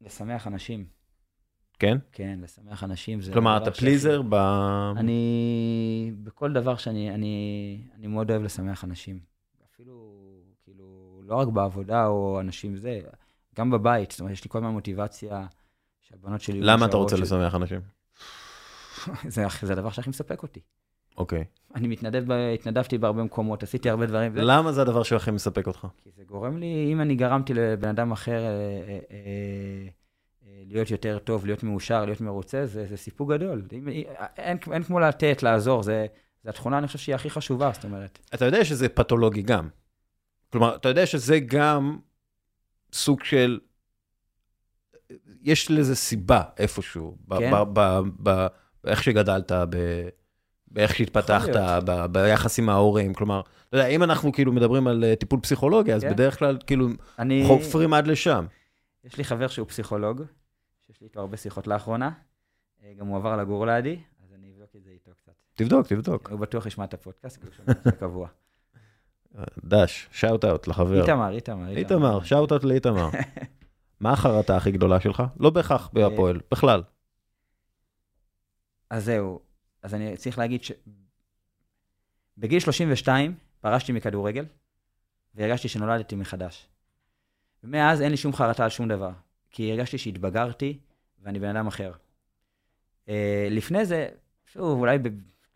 לשמח 0.02 0.48
אנשים. 0.48 0.86
כן? 1.82 1.98
כן, 2.12 2.40
לשמח 2.44 2.84
אנשים 2.84 3.22
זה... 3.22 3.34
כלומר, 3.34 3.58
אתה 3.58 3.72
פליזר 3.72 4.22
ב... 4.30 4.34
אני, 4.98 6.12
בכל 6.24 6.54
דבר 6.54 6.76
שאני, 6.76 7.14
אני, 7.14 7.78
אני 7.96 8.08
מאוד 8.08 8.32
אוהב 8.32 8.44
לשמח 8.44 8.84
אנשים. 8.84 9.20
אפילו, 9.74 10.14
כאילו, 10.64 11.22
לא 11.24 11.36
רק 11.36 11.48
בעבודה 11.48 12.08
או 12.08 12.40
אנשים 12.40 12.76
זה, 12.78 13.00
גם 13.56 13.72
בבית. 13.72 14.12
זאת 14.12 14.20
אומרת, 14.20 14.34
יש 14.34 14.44
לי 14.44 14.50
כל 14.50 14.58
הזמן 14.58 14.70
מוטיבציה 14.70 15.46
שהבנות 16.02 16.42
שלי... 16.42 16.62
למה 16.62 16.86
אתה 16.86 16.98
רוצה 16.98 17.18
ש... 17.18 17.20
לשמח 17.20 17.56
אנשים? 17.56 17.80
זה, 19.34 19.46
זה 19.62 19.74
הדבר 19.74 19.90
שהכי 19.90 20.10
מספק 20.10 20.44
אותי. 20.44 20.60
אוקיי. 21.18 21.42
Okay. 21.42 21.76
אני 21.76 21.88
מתנדב, 21.88 22.32
התנדבתי 22.32 22.98
בהרבה 22.98 23.24
מקומות, 23.24 23.64
עשיתי 23.64 23.90
הרבה 23.90 24.06
דברים. 24.06 24.36
למה 24.36 24.72
זה 24.72 24.82
הדבר 24.82 25.04
שהכי 25.04 25.32
מספק 25.32 25.68
אותך? 25.68 25.88
כי 26.04 26.10
זה 26.18 26.24
גורם 26.24 26.58
לי, 26.58 26.90
אם 26.94 27.02
אני 27.02 27.16
גרמתי 27.16 27.54
לבן 27.54 27.90
אדם 27.90 28.12
אחר... 28.12 28.42
אה, 28.44 28.50
אה, 28.88 29.00
אה, 29.12 30.01
להיות 30.66 30.92
יותר 30.92 31.20
טוב, 31.20 31.46
להיות 31.46 31.64
מאושר, 31.64 32.06
להיות 32.06 32.22
מרוצה, 32.22 32.66
זה, 32.66 32.86
זה 32.86 32.98
סיפוק 32.98 33.32
גדול. 33.32 33.64
אין, 33.72 33.88
אין, 34.38 34.58
אין 34.72 34.84
כמו 34.84 35.00
לתת, 35.00 35.44
לעזור, 35.44 35.84
זה, 35.84 36.06
זה 36.44 36.50
התכונה, 36.50 36.78
אני 36.78 36.88
חושב 36.88 37.00
שהיא 37.00 37.16
הכי 37.16 37.30
חשובה, 37.30 37.72
זאת 37.74 37.84
אומרת. 37.84 38.20
אתה 38.34 38.46
יודע 38.46 38.66
שזה 38.66 38.90
פתולוגי 38.90 39.42
גם. 39.42 39.70
כלומר, 40.52 40.76
אתה 40.76 40.90
יודע 40.90 41.06
שזה 41.06 41.40
גם 41.40 41.98
סוג 42.94 43.24
של... 43.24 43.60
יש 45.42 45.72
לזה 45.72 45.96
סיבה 45.96 46.42
איפשהו, 46.58 47.18
כן. 47.30 47.52
באיך 48.84 49.04
שגדלת, 49.04 49.52
ב... 49.52 50.08
באיך 50.68 50.96
שהתפתחת, 50.96 51.50
ב... 51.86 52.06
ביחס 52.06 52.60
עם 52.60 52.70
ההורים. 52.70 53.14
כלומר, 53.14 53.42
אתה 53.70 53.78
יודע, 53.78 53.88
אם 53.88 54.04
אנחנו 54.04 54.32
כאילו 54.32 54.52
מדברים 54.52 54.88
על 54.88 55.04
אה, 55.04 55.16
טיפול 55.16 55.40
פסיכולוגי, 55.40 55.94
אז 55.94 56.02
כן. 56.02 56.10
בדרך 56.10 56.40
כלל 56.40 56.58
כאילו 56.68 56.88
אני... 57.20 57.44
חופרים 57.48 57.94
עד 57.94 58.08
לשם. 58.08 58.46
יש 59.04 59.18
לי 59.18 59.24
חבר 59.24 59.48
שהוא 59.48 59.68
פסיכולוג, 59.68 60.22
שיש 60.92 61.02
לי 61.02 61.08
איתו 61.08 61.20
הרבה 61.20 61.38
שיחות 61.38 61.68
לאחרונה. 61.68 62.12
אה, 62.84 62.94
גם 62.98 63.08
הוא 63.08 63.18
עבר 63.18 63.38
לגור 63.38 63.66
לידי, 63.66 64.00
אז 64.24 64.34
אני 64.34 64.52
אבדוק 64.52 64.76
את 64.76 64.84
זה 64.84 64.90
איתו 64.90 65.12
קצת. 65.22 65.32
תבדוק, 65.54 65.88
תבדוק. 65.88 66.30
הוא 66.30 66.40
בטוח 66.40 66.66
ישמע 66.66 66.84
את 66.84 66.94
הפודקאסט, 66.94 67.42
כי 67.42 67.48
הוא 67.48 67.54
שומע 67.54 67.72
את 67.72 67.84
זה 67.84 67.92
קבוע. 67.92 68.28
דש, 69.66 70.10
שאוט 70.12 70.46
אאוט 70.46 70.68
לחבר. 70.68 71.02
איתמר, 71.02 71.32
איתמר. 71.32 71.78
איתמר, 71.78 72.24
שאוט 72.24 72.52
אאוט 72.52 72.64
לאיתמר. 72.64 73.10
מה 74.00 74.12
החרטה 74.12 74.58
הכי 74.58 74.72
גדולה 74.72 75.00
שלך? 75.00 75.24
לא 75.40 75.50
בהכרח 75.50 75.90
בהפועל, 75.94 76.40
בכלל. 76.52 76.84
אז 78.90 79.06
זהו, 79.06 79.40
אז 79.84 79.94
אני 79.94 80.18
צריך 80.18 80.38
להגיד 80.38 80.62
שבגיל 82.38 82.60
32 82.60 83.36
פרשתי 83.62 83.92
מכדורגל, 83.92 84.46
והרגשתי 85.36 85.68
שנולדתי 85.68 86.16
מחדש. 86.16 86.68
ומאז 87.64 88.02
אין 88.02 88.12
לי 88.12 88.18
שום 88.18 88.34
חרטה 88.34 88.64
על 88.64 88.70
שום 88.70 88.88
דבר, 88.88 89.12
כי 89.52 89.72
הרגשתי 89.72 89.98
שהתבגרתי 89.98 90.80
ואני 91.24 91.40
בן 91.40 91.56
אדם 91.56 91.68
אחר. 91.68 91.92
Uh, 93.06 93.10
לפני 93.50 93.86
זה, 93.86 94.10
שוב, 94.46 94.80
אולי. 94.80 94.98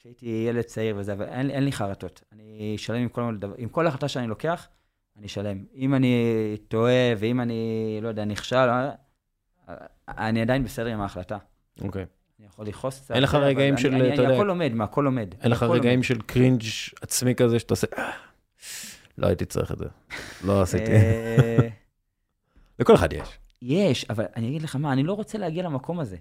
כשהייתי 0.06 0.46
ילד 0.50 0.62
צעיר 0.62 0.96
וזה, 0.98 1.14
אבל 1.14 1.26
אין, 1.26 1.50
אין 1.50 1.64
לי 1.64 1.72
חרטות. 1.72 2.24
אני 2.32 2.76
שלם 2.78 3.02
עם 3.02 3.10
כל, 3.10 3.38
עם 3.58 3.70
כל 3.70 3.88
החלטה 3.88 4.08
שאני 4.08 4.28
לוקח, 4.28 4.68
אני 5.18 5.28
שלם. 5.28 5.64
אם 5.76 5.96
אני 5.96 6.24
טועה 6.68 7.14
ואם 7.18 7.42
אני, 7.42 8.00
לא 8.02 8.08
יודע, 8.08 8.26
נכשל, 8.26 8.56
אה, 8.56 8.92
אני 10.10 10.42
עדיין 10.42 10.64
בסדר 10.64 10.88
עם 10.88 11.02
ההחלטה. 11.02 11.38
אוקיי. 11.82 12.04
Okay. 12.04 12.06
אני 12.40 12.48
יכול 12.48 12.68
לכעוס 12.68 13.00
קצת. 13.00 13.16
אין 13.16 13.24
לך 13.24 13.36
רגעים 13.36 13.78
של, 13.78 13.96
אתה 13.96 14.06
יודע... 14.06 14.26
אני 14.26 14.36
הכל 14.36 14.44
לומד, 14.44 14.74
מהכל 14.74 15.02
לומד. 15.02 15.36
אין 15.42 15.52
לך 15.52 15.64
רגעים 15.64 16.04
של 16.04 16.22
קרינג' 16.22 16.64
עצמי 17.02 17.36
כזה 17.36 17.60
שאתה 17.60 17.74
עושה, 17.74 17.88
אה, 17.98 18.12
לא 19.18 19.28
הייתי 19.28 19.46
צריך 19.46 19.72
את 19.72 19.78
זה. 19.78 19.86
לא 20.44 20.62
עשיתי. 20.62 20.92
לכל 22.80 22.96
אחד 22.96 23.14
יש. 23.14 23.40
יש, 23.66 24.06
אבל 24.10 24.26
אני 24.36 24.48
אגיד 24.48 24.62
לך 24.62 24.76
מה, 24.76 24.94
אני 24.94 25.04
לא 25.04 25.14
רוצה 25.14 25.38
להגיע 25.38 25.64
למקום 25.64 26.00
הזה. 26.00 26.18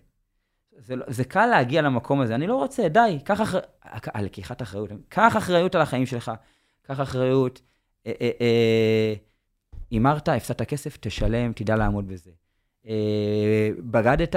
זה, 0.78 0.96
לא, 0.96 1.04
זה 1.08 1.24
קל 1.24 1.46
להגיע 1.46 1.82
למקום 1.82 2.20
הזה, 2.20 2.34
אני 2.34 2.46
לא 2.46 2.56
רוצה, 2.56 2.88
די, 2.88 3.18
קח 3.24 3.40
אחריות, 3.40 3.66
לקיחת 4.22 4.62
אחריות, 4.62 4.90
קח 5.08 5.36
אחריות 5.36 5.74
על 5.74 5.80
החיים 5.80 6.06
שלך, 6.06 6.32
קח 6.82 7.00
אחריות, 7.00 7.60
הימרת, 9.90 10.28
אה, 10.28 10.32
אה, 10.32 10.36
הפסדת 10.36 10.62
כסף, 10.62 10.98
תשלם, 11.00 11.52
תדע 11.52 11.76
לעמוד 11.76 12.08
בזה. 12.08 12.30
אה, 12.86 13.70
בגדת, 13.78 14.36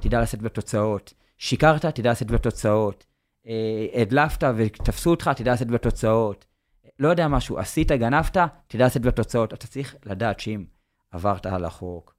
תדע 0.00 0.20
לשאת 0.20 0.42
בתוצאות. 0.42 1.14
שיקרת, 1.38 1.86
תדע 1.86 2.10
לשאת 2.10 2.30
בתוצאות. 2.30 3.06
אה, 3.46 3.86
הדלפת 3.94 4.44
ותפסו 4.56 5.10
אותך, 5.10 5.30
תדע 5.36 5.52
לשאת 5.52 5.68
בתוצאות. 5.68 6.44
לא 6.98 7.08
יודע 7.08 7.28
משהו, 7.28 7.58
עשית, 7.58 7.92
גנבת, 7.92 8.36
תדע 8.66 8.86
לשאת 8.86 9.02
בתוצאות. 9.02 9.54
אתה 9.54 9.66
צריך 9.66 9.96
לדעת 10.06 10.40
שאם 10.40 10.64
עברת 11.10 11.46
על 11.46 11.64
החוק, 11.64 12.04
אה, 12.04 12.14
אה, 12.14 12.17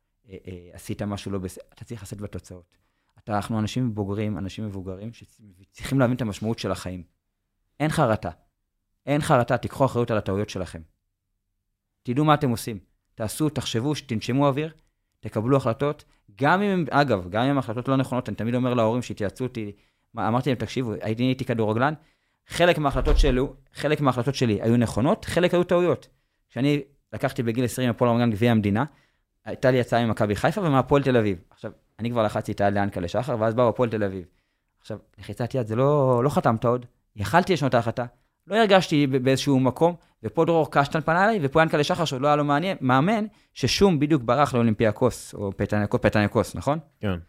עשית 0.73 1.01
משהו 1.01 1.31
לא 1.31 1.39
בסדר, 1.39 1.63
אתה 1.73 1.85
צריך 1.85 2.03
לשאת 2.03 2.21
בתוצאות. 2.21 2.77
אתה, 3.23 3.35
אנחנו 3.35 3.59
אנשים 3.59 3.95
בוגרים, 3.95 4.37
אנשים 4.37 4.65
מבוגרים, 4.65 5.13
שצריכים 5.13 5.99
להבין 5.99 6.15
את 6.15 6.21
המשמעות 6.21 6.59
של 6.59 6.71
החיים. 6.71 7.03
אין 7.79 7.89
חרטה. 7.89 8.29
אין 9.05 9.21
חרטה, 9.21 9.57
תיקחו 9.57 9.85
אחריות 9.85 10.11
על 10.11 10.17
הטעויות 10.17 10.49
שלכם. 10.49 10.81
תדעו 12.03 12.25
מה 12.25 12.33
אתם 12.33 12.49
עושים. 12.49 12.79
תעשו, 13.15 13.49
תחשבו, 13.49 13.93
תנשמו 14.07 14.47
אוויר, 14.47 14.73
תקבלו 15.19 15.57
החלטות, 15.57 16.03
גם 16.35 16.61
אם, 16.61 16.85
אגב, 16.89 17.29
גם 17.29 17.43
אם 17.43 17.57
החלטות 17.57 17.87
לא 17.87 17.95
נכונות, 17.95 18.29
אני 18.29 18.35
תמיד 18.35 18.55
אומר 18.55 18.73
להורים 18.73 19.01
שהתייעצו 19.01 19.43
אותי, 19.43 19.71
אמרתי 20.17 20.49
להם, 20.49 20.59
תקשיבו, 20.59 20.93
הייתי 21.01 21.23
נהייתי 21.23 21.45
כדורגלן, 21.45 21.93
חלק 22.47 22.77
מההחלטות 22.77 23.19
שלי, 23.19 23.41
חלק 23.73 24.01
מההחלטות 24.01 24.35
שלי 24.35 24.61
היו 24.61 24.77
נכונות, 24.77 25.25
חלק 25.25 25.53
היו 25.53 25.63
טעויות. 25.63 26.07
כשאני 26.49 26.81
לקחתי 27.13 27.43
בגיל 27.43 27.65
20 27.65 27.89
הפועל 27.89 28.11
רמת 28.11 28.33
גביע 28.33 28.51
המדינה, 28.51 28.85
הייתה 29.49 29.71
לי 29.71 29.79
הצעה 29.79 30.05
ממכבי 30.05 30.35
חיפה 30.35 30.61
ומהפועל 30.61 31.03
תל 31.03 31.17
אביב. 31.17 31.37
עכשיו, 31.49 31.71
אני 31.99 32.11
כבר 32.11 32.23
לחצתי 32.23 32.51
את 32.51 32.61
היד 32.61 32.73
לאנקלה 32.73 33.07
שחר, 33.07 33.35
ואז 33.39 33.53
באו 33.53 33.69
הפועל 33.69 33.89
תל 33.89 34.03
אביב. 34.03 34.25
עכשיו, 34.81 34.97
לחיצת 35.19 35.55
יד 35.55 35.67
זה 35.67 35.75
לא, 35.75 36.21
לא 36.23 36.29
חתמת 36.29 36.65
עוד, 36.65 36.85
יכלתי 37.15 37.53
לשנות 37.53 37.69
את 37.69 37.75
ההחלטה, 37.75 38.05
לא 38.47 38.55
הרגשתי 38.55 39.07
באיזשהו 39.07 39.59
מקום, 39.59 39.95
ופה 40.23 40.45
דרור 40.45 40.71
קשטן 40.71 41.01
פנה 41.01 41.25
אליי, 41.25 41.39
ופה 41.41 41.61
ינקלה 41.61 41.83
שחר, 41.83 42.05
שעוד 42.05 42.21
לא 42.21 42.27
היה 42.27 42.35
לו 42.35 42.43
מעניין, 42.43 42.77
מאמן, 42.81 43.25
ששום 43.53 43.99
בדיוק 43.99 44.23
ברח 44.23 44.53
לאולימפיאקוס, 44.53 45.33
או 45.33 45.51
פטנקוס, 45.57 46.01
פטנקוס, 46.01 46.55
נכון? 46.55 46.79
כן. 46.99 47.19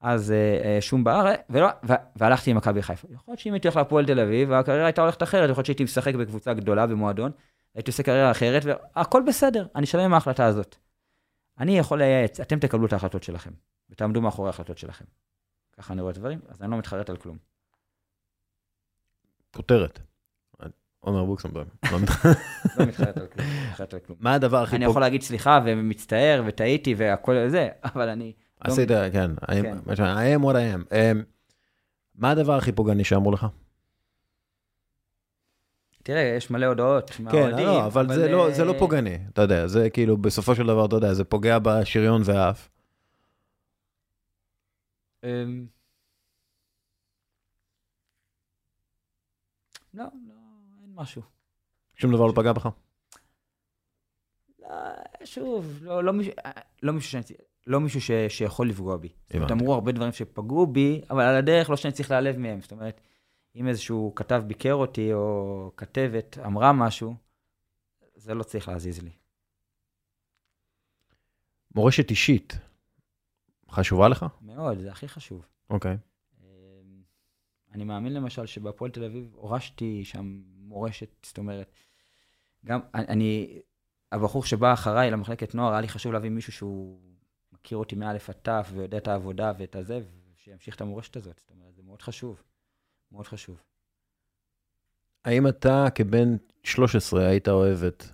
אז 0.00 0.34
uh, 0.78 0.82
שום 0.82 1.04
ברח, 1.04 1.34
ולא, 1.50 1.68
והלכתי 2.16 2.50
עם 2.50 2.56
מכבי 2.56 2.82
חיפה. 2.82 3.08
יכול 3.14 3.32
להיות 3.32 3.38
שאם 3.38 3.52
הייתי 3.52 3.68
הולך 3.68 3.76
להפועל 3.76 4.06
תל 4.06 4.20
אביב, 4.20 4.52
הקריירה 4.52 4.86
הייתה 4.86 5.02
הולכת 5.02 5.22
אחרת, 5.22 5.50
יכול 5.50 5.60
להיות 5.60 5.66
שהייתי 5.66 5.84
משחק 5.84 6.14
בקבוצה 6.14 6.54
גדולה 6.54 6.86
במועדון, 6.86 7.30
הייתי 7.74 7.90
עושה 7.90 8.02
קריירה 8.02 8.30
אחרת, 8.30 8.62
והכל 8.64 9.22
בסדר, 9.26 9.66
אני 9.76 9.86
שלם 9.86 10.04
עם 10.04 10.14
ההחלטה 10.14 10.46
הזאת. 10.46 10.76
אני 11.60 11.78
יכול 11.78 11.98
לייעץ, 11.98 12.40
אתם 12.40 12.58
תקבלו 12.58 12.86
את 12.86 12.92
ההחלטות 12.92 13.22
שלכם, 13.22 13.50
ותעמדו 13.90 14.20
מאחורי 14.20 14.48
ההחלטות 14.48 14.78
שלכם. 14.78 15.04
ככה 15.72 15.92
אני 15.92 16.02
רואה 16.02 16.12
דברים, 16.12 16.40
אז 16.48 16.62
אני 16.62 16.70
לא 16.70 16.78
מתחרט 16.78 17.10
על 17.10 17.16
כלום. 17.16 17.38
כותרת. 19.50 20.00
עומר 21.00 21.24
בוקסנבוים. 21.24 21.66
לא 22.78 22.86
מתחרט 22.86 23.94
על 23.94 24.00
כלום. 24.00 24.18
מה 24.20 24.34
הדבר 24.34 24.62
הכי... 24.62 24.76
אני 24.76 24.84
יכול 24.84 25.00
להגיד 25.00 25.22
סליחה 25.22 25.60
ומצטער 25.64 26.42
וטעיתי 26.46 26.94
והכל 26.96 27.48
זה, 27.48 27.68
אבל 27.84 28.08
אני... 28.08 28.32
לא 28.64 28.72
עשית, 28.72 28.88
כן, 29.12 29.30
I 29.42 30.38
am 30.38 30.42
what 30.42 30.54
I 30.54 30.90
am. 30.90 30.94
אמ, 30.94 31.22
מה 32.14 32.30
הדבר 32.30 32.56
הכי 32.56 32.72
פוגעני 32.72 33.04
שאמרו 33.04 33.32
לך? 33.32 33.46
תראה, 36.02 36.20
יש 36.36 36.50
מלא 36.50 36.66
הודעות 36.66 37.10
כן, 37.10 37.24
מהאוהדים. 37.24 37.56
כן, 37.56 37.64
לא, 37.64 37.86
אבל 37.86 38.14
זה 38.14 38.28
לא, 38.28 38.50
זה 38.50 38.64
לא 38.64 38.74
פוגעני, 38.78 39.18
אתה 39.32 39.42
יודע, 39.42 39.66
זה 39.66 39.90
כאילו, 39.90 40.16
בסופו 40.16 40.54
של 40.54 40.66
דבר, 40.66 40.84
אתה 40.84 40.96
יודע, 40.96 41.14
זה 41.14 41.24
פוגע 41.24 41.58
בשריון 41.58 42.22
והאף. 42.24 42.68
אמ, 45.24 45.66
לא, 49.94 50.04
לא, 50.04 50.34
משהו. 50.94 51.22
שום 51.94 52.12
דבר 52.12 52.26
לא 52.26 52.32
פגע 52.36 52.52
בך? 52.52 52.68
לא, 54.60 54.68
שוב, 55.24 55.78
לא, 55.82 56.04
לא 56.04 56.12
מישהו, 56.12 56.32
לא 56.82 56.92
מישהו, 56.92 57.10
שאני, 57.10 57.22
לא 57.66 57.80
מישהו 57.80 58.00
ש, 58.00 58.10
שיכול 58.28 58.68
לפגוע 58.68 58.96
בי. 58.96 59.08
זאת 59.26 59.34
אומרת, 59.34 59.50
אמרו 59.50 59.74
הרבה 59.74 59.92
דברים 59.92 60.12
שפגעו 60.12 60.66
בי, 60.66 61.00
אבל 61.10 61.22
על 61.22 61.36
הדרך 61.36 61.70
לא 61.70 61.76
שאני 61.76 61.92
צריך 61.92 62.10
להיעלב 62.10 62.36
מהם. 62.36 62.60
זאת 62.60 62.72
אומרת, 62.72 63.00
אם 63.56 63.68
איזשהו 63.68 64.12
כתב 64.16 64.42
ביקר 64.46 64.74
אותי, 64.74 65.12
או 65.12 65.72
כתבת 65.76 66.38
אמרה 66.38 66.72
משהו, 66.72 67.14
זה 68.14 68.34
לא 68.34 68.42
צריך 68.42 68.68
להזיז 68.68 69.02
לי. 69.02 69.10
מורשת 71.74 72.10
אישית, 72.10 72.58
חשובה 73.70 74.08
לך? 74.08 74.26
מאוד, 74.40 74.78
זה 74.78 74.90
הכי 74.90 75.08
חשוב. 75.08 75.46
אוקיי. 75.70 75.94
Okay. 75.94 76.10
אני 77.72 77.84
מאמין 77.84 78.14
למשל 78.14 78.46
שבהפועל 78.46 78.90
תל 78.90 79.04
אביב 79.04 79.34
הורשתי 79.34 80.04
שם 80.04 80.42
מורשת, 80.56 81.08
זאת 81.26 81.38
אומרת, 81.38 81.72
גם 82.64 82.80
אני, 82.94 83.60
הבחור 84.12 84.44
שבא 84.44 84.72
אחריי 84.72 85.10
למחלקת 85.10 85.54
נוער, 85.54 85.72
היה 85.72 85.80
לי 85.80 85.88
חשוב 85.88 86.12
להביא 86.12 86.30
מישהו 86.30 86.52
שהוא 86.52 87.00
מכיר 87.52 87.78
אותי 87.78 87.96
מא' 87.96 88.10
עד 88.10 88.18
ת' 88.48 88.48
ויודע 88.72 88.98
את 88.98 89.08
העבודה 89.08 89.52
ואת 89.58 89.76
הזה, 89.76 90.00
ושימשיך 90.34 90.76
את 90.76 90.80
המורשת 90.80 91.16
הזאת. 91.16 91.38
זאת 91.38 91.50
אומרת, 91.50 91.74
זה 91.74 91.82
מאוד 91.82 92.02
חשוב, 92.02 92.42
מאוד 93.12 93.26
חשוב. 93.26 93.62
האם 95.24 95.48
אתה 95.48 95.86
כבן 95.94 96.36
13 96.62 97.26
היית 97.26 97.48
אוהב 97.48 97.84
את 97.84 98.04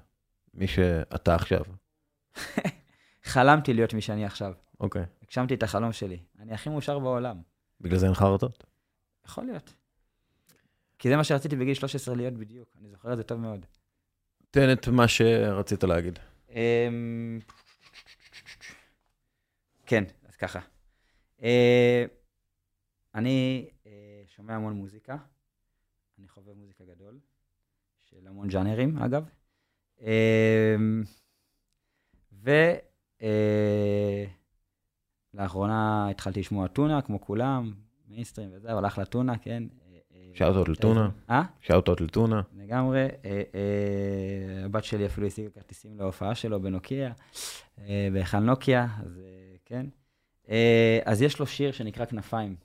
מי 0.54 0.66
שאתה 0.66 1.34
עכשיו? 1.34 1.62
חלמתי 3.24 3.74
להיות 3.74 3.94
מי 3.94 4.00
שאני 4.00 4.24
עכשיו. 4.24 4.52
אוקיי. 4.80 5.02
Okay. 5.02 5.06
הגשמתי 5.22 5.54
את 5.54 5.62
החלום 5.62 5.92
שלי. 5.92 6.18
אני 6.38 6.54
הכי 6.54 6.68
מאושר 6.68 6.98
בעולם. 6.98 7.40
בגלל 7.80 7.98
זה 7.98 8.06
אין 8.06 8.14
חרטות? 8.14 8.64
יכול 9.24 9.44
להיות. 9.44 9.74
כי 10.98 11.08
זה 11.08 11.16
מה 11.16 11.24
שרציתי 11.24 11.56
בגיל 11.56 11.74
13 11.74 12.14
להיות 12.14 12.34
בדיוק, 12.34 12.68
אני 12.80 12.90
זוכר 12.90 13.12
את 13.12 13.16
זה 13.16 13.22
טוב 13.22 13.40
מאוד. 13.40 13.66
תן 14.50 14.72
את 14.72 14.88
מה 14.88 15.08
שרצית 15.08 15.84
להגיד. 15.84 16.18
אמ, 16.50 17.40
כן, 19.86 20.04
אז 20.28 20.36
ככה. 20.36 20.60
אה, 21.42 22.04
אני 23.14 23.68
שומע 24.36 24.54
המון 24.54 24.72
מוזיקה, 24.72 25.16
אני 26.18 26.28
חווה 26.28 26.54
מוזיקה 26.54 26.84
גדול, 26.84 27.18
של 28.10 28.26
המון 28.26 28.48
ג'אנרים, 28.48 28.98
אגב. 28.98 29.28
אמ, 30.00 31.04
ולאחרונה 35.34 36.04
אה, 36.06 36.10
התחלתי 36.10 36.40
לשמוע 36.40 36.66
טונה, 36.66 37.02
כמו 37.02 37.20
כולם, 37.20 37.74
מיינסטרים 38.08 38.50
וזה, 38.52 38.72
אבל 38.72 38.86
אחלה 38.86 39.04
טונה, 39.04 39.38
כן. 39.38 39.62
שאוטות 40.34 40.68
לטונה. 40.68 41.10
אה? 41.30 41.42
שאוטות 41.60 42.00
לטונה. 42.00 42.42
לגמרי. 42.56 43.08
אה, 43.24 43.42
אה, 43.54 44.64
הבת 44.64 44.84
שלי 44.84 45.06
אפילו 45.06 45.26
השיגה 45.26 45.50
כרטיסים 45.50 45.98
להופעה 45.98 46.34
שלו 46.34 46.62
בנוקיה, 46.62 47.12
בהיכל 48.12 48.38
נוקיה, 48.38 48.86
אז 49.04 49.20
כן. 49.64 49.86
אז 51.04 51.22
יש 51.22 51.38
לו 51.38 51.46
שיר 51.46 51.72
שנקרא 51.72 52.04
כנפיים. 52.04 52.56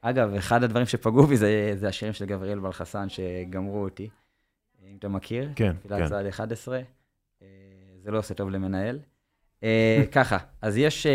אגב, 0.00 0.34
אחד 0.34 0.62
הדברים 0.62 0.86
שפגעו 0.86 1.26
בי 1.26 1.36
זה, 1.36 1.72
זה 1.74 1.88
השירים 1.88 2.12
של 2.12 2.26
גבריאל 2.26 2.58
בלחסן 2.58 3.08
שגמרו 3.08 3.82
אותי, 3.82 4.08
אם 4.82 4.96
אתה 4.98 5.08
מכיר. 5.08 5.48
כן, 5.56 5.72
כן. 5.88 6.06
תפילת 6.06 6.26
11. 6.28 6.80
זה 8.02 8.10
לא 8.10 8.18
עושה 8.18 8.34
טוב 8.34 8.50
למנהל. 8.50 8.98
ככה, 10.12 10.38
אז 10.62 10.76
יש 10.76 11.06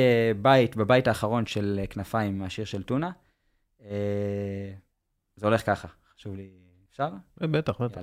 בית, 0.42 0.76
בבית 0.76 1.08
האחרון 1.08 1.46
של 1.46 1.80
כנפיים, 1.90 2.42
השיר 2.42 2.66
של 2.66 2.84
טונה. 2.84 3.12
אה, 3.82 4.74
זה 5.36 5.46
הולך 5.46 5.66
ככה, 5.66 5.88
חשוב 6.16 6.36
לי, 6.36 6.50
אפשר? 6.92 7.10
אה, 7.42 7.48
בטח, 7.48 7.82
בטח. 7.82 8.02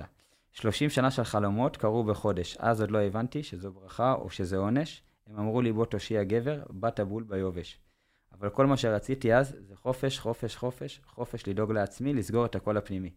30 0.53 0.91
שנה 0.91 1.11
של 1.11 1.24
חלומות 1.24 1.77
קרו 1.77 2.05
בחודש, 2.05 2.57
אז 2.61 2.81
עוד 2.81 2.91
לא 2.91 2.99
הבנתי 2.99 3.43
שזו 3.43 3.73
ברכה 3.73 4.12
או 4.12 4.31
שזה 4.31 4.57
עונש. 4.57 5.03
הם 5.27 5.39
אמרו 5.39 5.62
לי, 5.62 5.73
בוא 5.73 5.87
תושיע 5.87 6.23
גבר, 6.24 6.62
באת 6.70 7.01
בול 7.01 7.23
ביובש. 7.23 7.79
אבל 8.34 8.50
כל 8.50 8.66
מה 8.66 8.76
שרציתי 8.76 9.34
אז 9.34 9.56
זה 9.60 9.76
חופש, 9.76 10.18
חופש, 10.18 10.56
חופש, 10.56 11.00
חופש 11.06 11.48
לדאוג 11.48 11.72
לעצמי, 11.72 12.14
לסגור 12.14 12.46
את 12.46 12.54
הקול 12.54 12.76
הפנימי. 12.76 13.10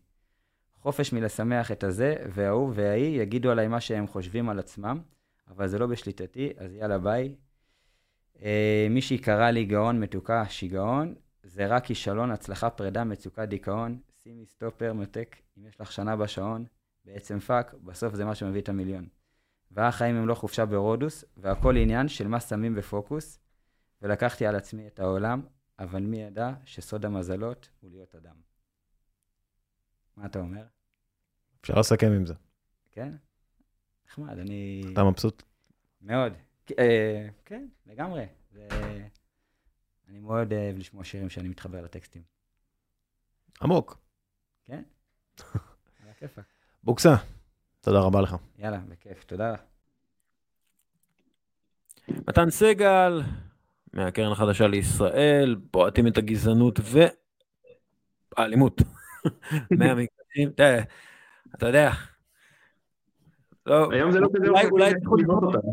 חופש 0.81 1.13
מלשמח 1.13 1.71
את 1.71 1.83
הזה, 1.83 2.15
וההוא 2.29 2.71
וההיא 2.75 3.21
יגידו 3.21 3.51
עליי 3.51 3.67
מה 3.67 3.81
שהם 3.81 4.07
חושבים 4.07 4.49
על 4.49 4.59
עצמם, 4.59 4.99
אבל 5.47 5.67
זה 5.67 5.79
לא 5.79 5.87
בשליטתי, 5.87 6.53
אז 6.57 6.73
יאללה 6.73 6.97
ביי. 6.97 7.35
אה, 8.41 8.87
מישהי 8.89 9.17
קרא 9.17 9.49
לי 9.49 9.65
גאון, 9.65 9.99
מתוקה, 9.99 10.45
שיגעון, 10.49 11.15
זה 11.43 11.67
רק 11.67 11.85
כישלון, 11.85 12.31
הצלחה, 12.31 12.69
פרידה, 12.69 13.03
מצוקה, 13.03 13.45
דיכאון. 13.45 13.99
שימי 14.23 14.45
סטופר, 14.45 14.93
מתק, 14.93 15.35
אם 15.57 15.65
יש 15.65 15.81
לך 15.81 15.91
שנה 15.91 16.15
בשעון, 16.15 16.65
בעצם 17.05 17.39
fuck, 17.39 17.73
בסוף 17.83 18.15
זה 18.15 18.25
מה 18.25 18.35
שמביא 18.35 18.61
את 18.61 18.69
המיליון. 18.69 19.07
והחיים 19.71 20.15
הם 20.15 20.27
לא 20.27 20.35
חופשה 20.35 20.65
ברודוס, 20.65 21.25
והכל 21.37 21.77
עניין 21.77 22.07
של 22.07 22.27
מה 22.27 22.39
שמים 22.39 22.75
בפוקוס, 22.75 23.39
ולקחתי 24.01 24.45
על 24.45 24.55
עצמי 24.55 24.87
את 24.87 24.99
העולם, 24.99 25.41
אבל 25.79 26.01
מי 26.01 26.21
ידע 26.21 26.53
שסוד 26.65 27.05
המזלות 27.05 27.69
הוא 27.81 27.91
להיות 27.91 28.15
אדם. 28.15 28.35
מה 30.17 30.25
אתה 30.25 30.39
אומר? 30.39 30.65
אפשר 31.61 31.73
לסכם 31.79 32.11
עם 32.11 32.25
זה. 32.25 32.33
כן? 32.91 33.15
נחמד, 34.07 34.39
אני... 34.39 34.83
אתה 34.93 35.03
מבסוט? 35.03 35.43
מאוד. 36.01 36.33
אה, 36.79 37.27
כן, 37.45 37.67
לגמרי. 37.85 38.25
אני 40.07 40.19
מאוד 40.19 40.53
אוהב 40.53 40.77
לשמוע 40.77 41.03
שירים 41.03 41.29
שאני 41.29 41.49
מתחבר 41.49 41.81
לטקסטים. 41.81 42.23
עמוק. 43.61 43.97
כן? 44.65 44.83
על 46.03 46.09
הכיפאק. 46.09 46.45
בוקסה, 46.83 47.15
תודה 47.81 47.99
רבה 47.99 48.21
לך. 48.21 48.35
יאללה, 48.57 48.77
בכיף, 48.77 49.23
תודה. 49.23 49.55
מתן 52.07 52.49
סגל, 52.49 53.21
מהקרן 53.95 54.31
החדשה 54.31 54.67
לישראל, 54.67 55.55
בועטים 55.71 56.07
את 56.07 56.17
הגזענות 56.17 56.79
והאלימות. 58.37 58.81
מהמקרים, 59.79 60.49
אתה 61.55 61.67
יודע. 61.67 61.91
לא, 63.65 63.91
היום 63.91 64.11
זה 64.11 64.19
לא 64.19 64.27
כזה 64.35 64.47
אולי, 64.71 64.93
צריכו 64.99 65.15
לבעוט 65.15 65.43
אותם. 65.43 65.67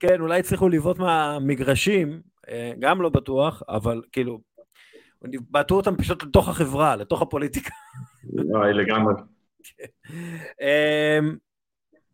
כן, 0.00 0.20
אולי 0.20 0.38
הצליחו 0.38 0.68
לבעוט 0.68 0.98
מהמגרשים, 0.98 2.22
אה, 2.48 2.72
גם 2.78 3.02
לא 3.02 3.08
בטוח, 3.08 3.62
אבל 3.68 4.02
כאילו, 4.12 4.40
בעטו 5.50 5.74
אותם 5.74 5.96
פשוט 5.96 6.22
לתוך 6.22 6.48
החברה, 6.48 6.96
לתוך 6.96 7.22
הפוליטיקה. 7.22 7.70
וואי, 8.32 8.72
לגמרי. 8.72 9.14
אמ, 10.60 11.36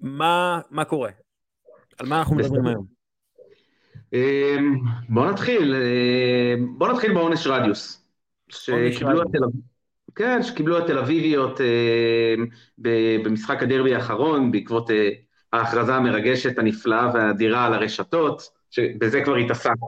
מה, 0.00 0.60
מה 0.70 0.84
קורה? 0.84 1.10
על 1.98 2.06
מה 2.06 2.18
אנחנו 2.18 2.36
מדברים 2.36 2.66
היום? 2.66 2.99
אמ, 4.12 4.80
בוא 5.08 5.30
נתחיל, 5.30 5.74
אמ, 5.74 6.78
בוא 6.78 6.88
נתחיל 6.92 7.14
בעונש 7.14 7.46
רדיוס. 7.46 8.06
שקיבלו 8.48 9.22
התל 9.22 9.44
אביב. 9.44 9.60
כן, 10.14 10.42
שקיבלו 10.42 10.78
התל 10.78 10.98
אביביות 10.98 11.60
במשחק 13.24 13.62
הדרבי 13.62 13.94
האחרון, 13.94 14.52
בעקבות 14.52 14.90
אה, 14.90 15.08
ההכרזה 15.52 15.94
המרגשת, 15.94 16.58
הנפלאה 16.58 17.10
והאדירה 17.14 17.66
על 17.66 17.74
הרשתות, 17.74 18.42
שבזה 18.70 19.24
כבר 19.24 19.36
התעסקנו. 19.36 19.86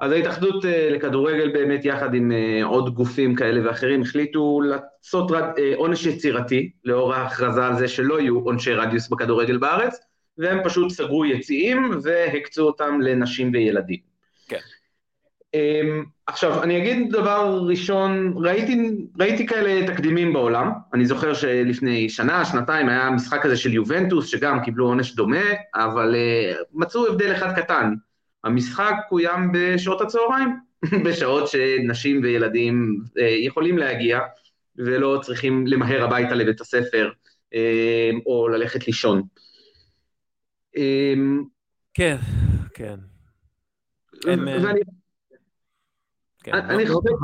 אז 0.00 0.12
ההתאחדות 0.12 0.64
אה, 0.64 0.90
לכדורגל 0.90 1.52
באמת 1.52 1.84
יחד 1.84 2.14
עם 2.14 2.32
אה, 2.32 2.64
עוד 2.64 2.94
גופים 2.94 3.34
כאלה 3.34 3.68
ואחרים 3.68 4.02
החליטו 4.02 4.60
לעשות 4.60 5.32
אה, 5.32 5.72
עונש 5.76 6.06
יצירתי 6.06 6.70
לאור 6.84 7.14
ההכרזה 7.14 7.66
על 7.66 7.78
זה 7.78 7.88
שלא 7.88 8.20
יהיו 8.20 8.38
עונשי 8.38 8.72
רדיוס 8.74 9.08
בכדורגל 9.08 9.58
בארץ 9.58 9.98
והם 10.38 10.58
פשוט 10.64 10.90
סגרו 10.90 11.24
יציאים 11.24 11.90
והקצו 12.02 12.62
אותם 12.62 13.00
לנשים 13.00 13.50
וילדים. 13.52 13.98
כן. 14.48 14.58
אמ, 15.54 16.04
עכשיו, 16.26 16.62
אני 16.62 16.78
אגיד 16.78 17.12
דבר 17.12 17.60
ראשון, 17.68 18.34
ראיתי, 18.36 18.90
ראיתי 19.18 19.46
כאלה 19.46 19.86
תקדימים 19.86 20.32
בעולם, 20.32 20.70
אני 20.94 21.06
זוכר 21.06 21.34
שלפני 21.34 22.08
שנה, 22.08 22.44
שנתיים 22.44 22.88
היה 22.88 23.10
משחק 23.10 23.42
כזה 23.42 23.56
של 23.56 23.74
יובנטוס, 23.74 24.26
שגם 24.26 24.64
קיבלו 24.64 24.86
עונש 24.86 25.14
דומה, 25.14 25.44
אבל 25.74 26.14
uh, 26.14 26.62
מצאו 26.72 27.06
הבדל 27.06 27.32
אחד 27.32 27.56
קטן, 27.56 27.94
המשחק 28.44 28.94
קוים 29.08 29.52
בשעות 29.52 30.00
הצהריים, 30.00 30.56
בשעות 31.04 31.48
שנשים 31.48 32.20
וילדים 32.22 32.98
אה, 33.18 33.28
יכולים 33.28 33.78
להגיע 33.78 34.20
ולא 34.76 35.20
צריכים 35.22 35.66
למהר 35.66 36.04
הביתה 36.04 36.34
לבית 36.34 36.60
הספר 36.60 37.10
אה, 37.54 38.10
או 38.26 38.48
ללכת 38.48 38.86
לישון. 38.86 39.18
אה, 39.18 39.47
כן, 41.94 42.16
כן. 42.74 42.96
ואני... 44.24 44.80
כן, 46.42 46.54
אני 46.54 46.84
לא 46.84 46.94
חושב... 46.94 47.14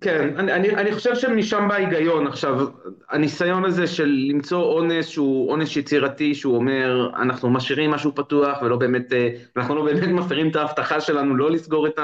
כן, 0.00 0.38
אני, 0.38 0.52
אני, 0.52 0.70
אני 0.70 0.92
חושב 0.92 1.14
שמשם 1.14 1.68
בא 1.68 1.74
ההיגיון. 1.74 2.26
עכשיו, 2.26 2.68
הניסיון 3.10 3.64
הזה 3.64 3.86
של 3.86 4.08
למצוא 4.28 4.62
עונש 4.62 5.12
שהוא 5.12 5.50
עונש 5.50 5.76
יצירתי, 5.76 6.34
שהוא 6.34 6.56
אומר, 6.56 7.10
אנחנו 7.16 7.50
משאירים 7.50 7.90
משהו 7.90 8.14
פתוח 8.14 8.62
ולא 8.62 8.76
באמת, 8.76 9.12
אה, 9.12 9.28
אנחנו 9.56 9.74
לא 9.74 9.84
באמת 9.84 10.08
מפרים 10.18 10.50
את 10.50 10.56
ההבטחה 10.56 11.00
שלנו 11.00 11.36
לא 11.36 11.50
לסגור 11.50 11.86
את 11.86 11.98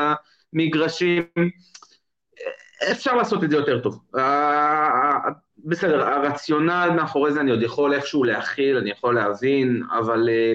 המגרשים, 0.53 1.23
אפשר 2.93 3.17
לעשות 3.17 3.45
את 3.45 3.51
זה 3.51 3.57
יותר 3.57 3.81
טוב. 3.81 4.01
בסדר, 5.67 6.09
הרציונל 6.09 6.91
מאחורי 6.97 7.33
זה 7.33 7.41
אני 7.41 7.51
עוד 7.51 7.63
יכול 7.63 7.95
איכשהו 7.95 8.25
להכיל, 8.25 8.77
אני 8.77 8.91
יכול 8.91 9.15
להבין, 9.15 9.83
אבל 9.99 10.29
אה, 10.29 10.53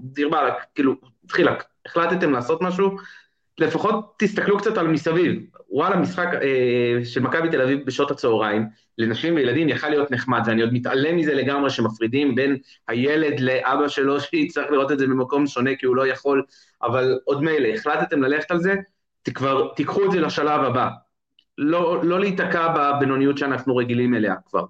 דיר 0.00 0.28
באלק, 0.28 0.54
כאילו, 0.74 0.94
תחילה, 1.28 1.54
החלטתם 1.86 2.32
לעשות 2.32 2.62
משהו, 2.62 2.96
לפחות 3.58 4.14
תסתכלו 4.18 4.58
קצת 4.58 4.78
על 4.78 4.88
מסביב. 4.88 5.42
וואלה, 5.70 5.96
משחק 5.96 6.28
אה, 6.42 7.04
של 7.04 7.20
מכבי 7.20 7.48
תל 7.48 7.62
אביב 7.62 7.86
בשעות 7.86 8.10
הצהריים, 8.10 8.66
לנשים 8.98 9.34
וילדים 9.34 9.68
יכל 9.68 9.88
להיות 9.88 10.10
נחמד, 10.10 10.40
ואני 10.46 10.62
עוד 10.62 10.72
מתעלם 10.72 11.16
מזה 11.16 11.34
לגמרי 11.34 11.70
שמפרידים 11.70 12.34
בין 12.34 12.56
הילד 12.88 13.40
לאבא 13.40 13.88
שלו, 13.88 14.20
שיצטרך 14.20 14.70
לראות 14.70 14.92
את 14.92 14.98
זה 14.98 15.06
במקום 15.06 15.46
שונה 15.46 15.76
כי 15.76 15.86
הוא 15.86 15.96
לא 15.96 16.06
יכול, 16.06 16.42
אבל 16.82 17.18
עוד 17.24 17.42
מילא, 17.42 17.68
החלטתם 17.68 18.22
ללכת 18.22 18.50
על 18.50 18.58
זה, 18.60 18.74
תיקחו 19.76 20.04
את 20.04 20.10
זה 20.10 20.20
לשלב 20.20 20.60
הבא. 20.60 21.03
לא, 21.58 22.04
לא 22.04 22.20
להיתקע 22.20 22.68
בבינוניות 22.76 23.38
שאנחנו 23.38 23.76
רגילים 23.76 24.14
אליה 24.14 24.34
כבר. 24.46 24.64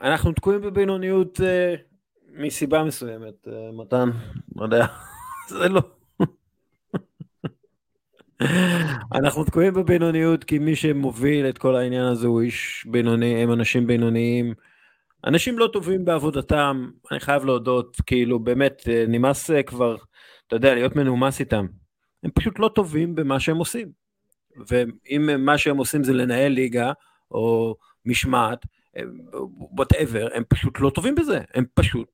אנחנו 0.00 0.32
תקועים 0.32 0.60
בבינוניות 0.60 1.40
uh, 1.40 1.42
מסיבה 2.32 2.84
מסוימת, 2.84 3.46
uh, 3.46 3.50
מתן, 3.82 4.10
לא 4.56 4.64
יודע. 4.64 4.86
זה 5.48 5.68
לא. 5.68 5.82
אנחנו 9.14 9.44
תקועים 9.44 9.74
בבינוניות 9.74 10.44
כי 10.44 10.58
מי 10.58 10.76
שמוביל 10.76 11.48
את 11.48 11.58
כל 11.58 11.76
העניין 11.76 12.04
הזה 12.04 12.26
הוא 12.26 12.40
איש 12.40 12.86
בינוני, 12.90 13.42
הם 13.42 13.52
אנשים 13.52 13.86
בינוניים. 13.86 14.54
אנשים 15.26 15.58
לא 15.58 15.68
טובים 15.72 16.04
בעבודתם, 16.04 16.88
אני 17.12 17.20
חייב 17.20 17.44
להודות, 17.44 17.96
כאילו 18.06 18.38
באמת 18.38 18.82
אה, 18.88 19.04
נמאס 19.08 19.50
אה, 19.50 19.62
כבר, 19.62 19.96
אתה 20.46 20.56
יודע, 20.56 20.74
להיות 20.74 20.96
מנומס 20.96 21.40
איתם. 21.40 21.66
הם 22.22 22.30
פשוט 22.34 22.58
לא 22.58 22.70
טובים 22.74 23.14
במה 23.14 23.40
שהם 23.40 23.56
עושים. 23.56 23.92
ואם 24.68 25.44
מה 25.44 25.58
שהם 25.58 25.76
עושים 25.76 26.04
זה 26.04 26.12
לנהל 26.12 26.52
ליגה 26.52 26.92
או 27.30 27.76
משמעת, 28.04 28.66
וואטאבר, 29.58 30.28
הם 30.34 30.42
פשוט 30.48 30.80
לא 30.80 30.90
טובים 30.90 31.14
בזה, 31.14 31.40
הם 31.54 31.64
פשוט 31.74 32.08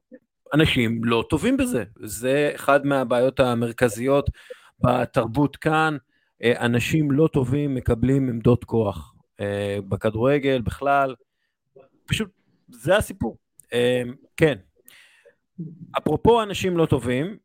אנשים 0.54 1.04
לא 1.04 1.24
טובים 1.30 1.56
בזה. 1.56 1.84
זה 2.02 2.50
אחד 2.54 2.86
מהבעיות 2.86 3.40
המרכזיות 3.40 4.30
בתרבות 4.80 5.56
כאן. 5.56 5.96
אה, 6.42 6.64
אנשים 6.66 7.10
לא 7.10 7.28
טובים 7.32 7.74
מקבלים 7.74 8.28
עמדות 8.28 8.64
כוח. 8.64 9.14
אה, 9.40 9.78
בכדורגל 9.88 10.60
בכלל, 10.60 11.14
פשוט 12.06 12.30
זה 12.68 12.96
הסיפור. 12.96 13.36
אה, 13.72 14.02
כן. 14.36 14.58
אפרופו 15.98 16.42
אנשים 16.42 16.76
לא 16.76 16.86
טובים, 16.86 17.36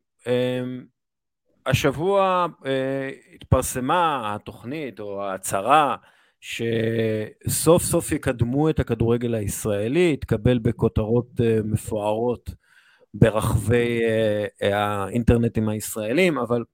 השבוע 1.68 2.46
התפרסמה 3.34 4.34
התוכנית 4.34 5.00
או 5.00 5.24
ההצהרה 5.24 5.96
שסוף 6.40 7.82
סוף 7.82 8.12
יקדמו 8.12 8.70
את 8.70 8.80
הכדורגל 8.80 9.34
הישראלי, 9.34 10.12
התקבל 10.12 10.58
בכותרות 10.58 11.40
מפוארות 11.64 12.50
ברחבי 13.14 14.00
uh, 14.00 14.66
האינטרנטים 14.66 15.68
הישראלים, 15.68 16.38
אבל 16.38 16.64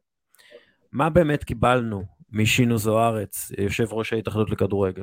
מה 0.93 1.11
באמת 1.11 1.45
קיבלנו 1.45 2.05
משינו 2.33 2.79
זוארץ, 2.79 3.53
יושב 3.59 3.93
ראש 3.93 4.13
ההתאחדות 4.13 4.51
לכדורגל? 4.51 5.03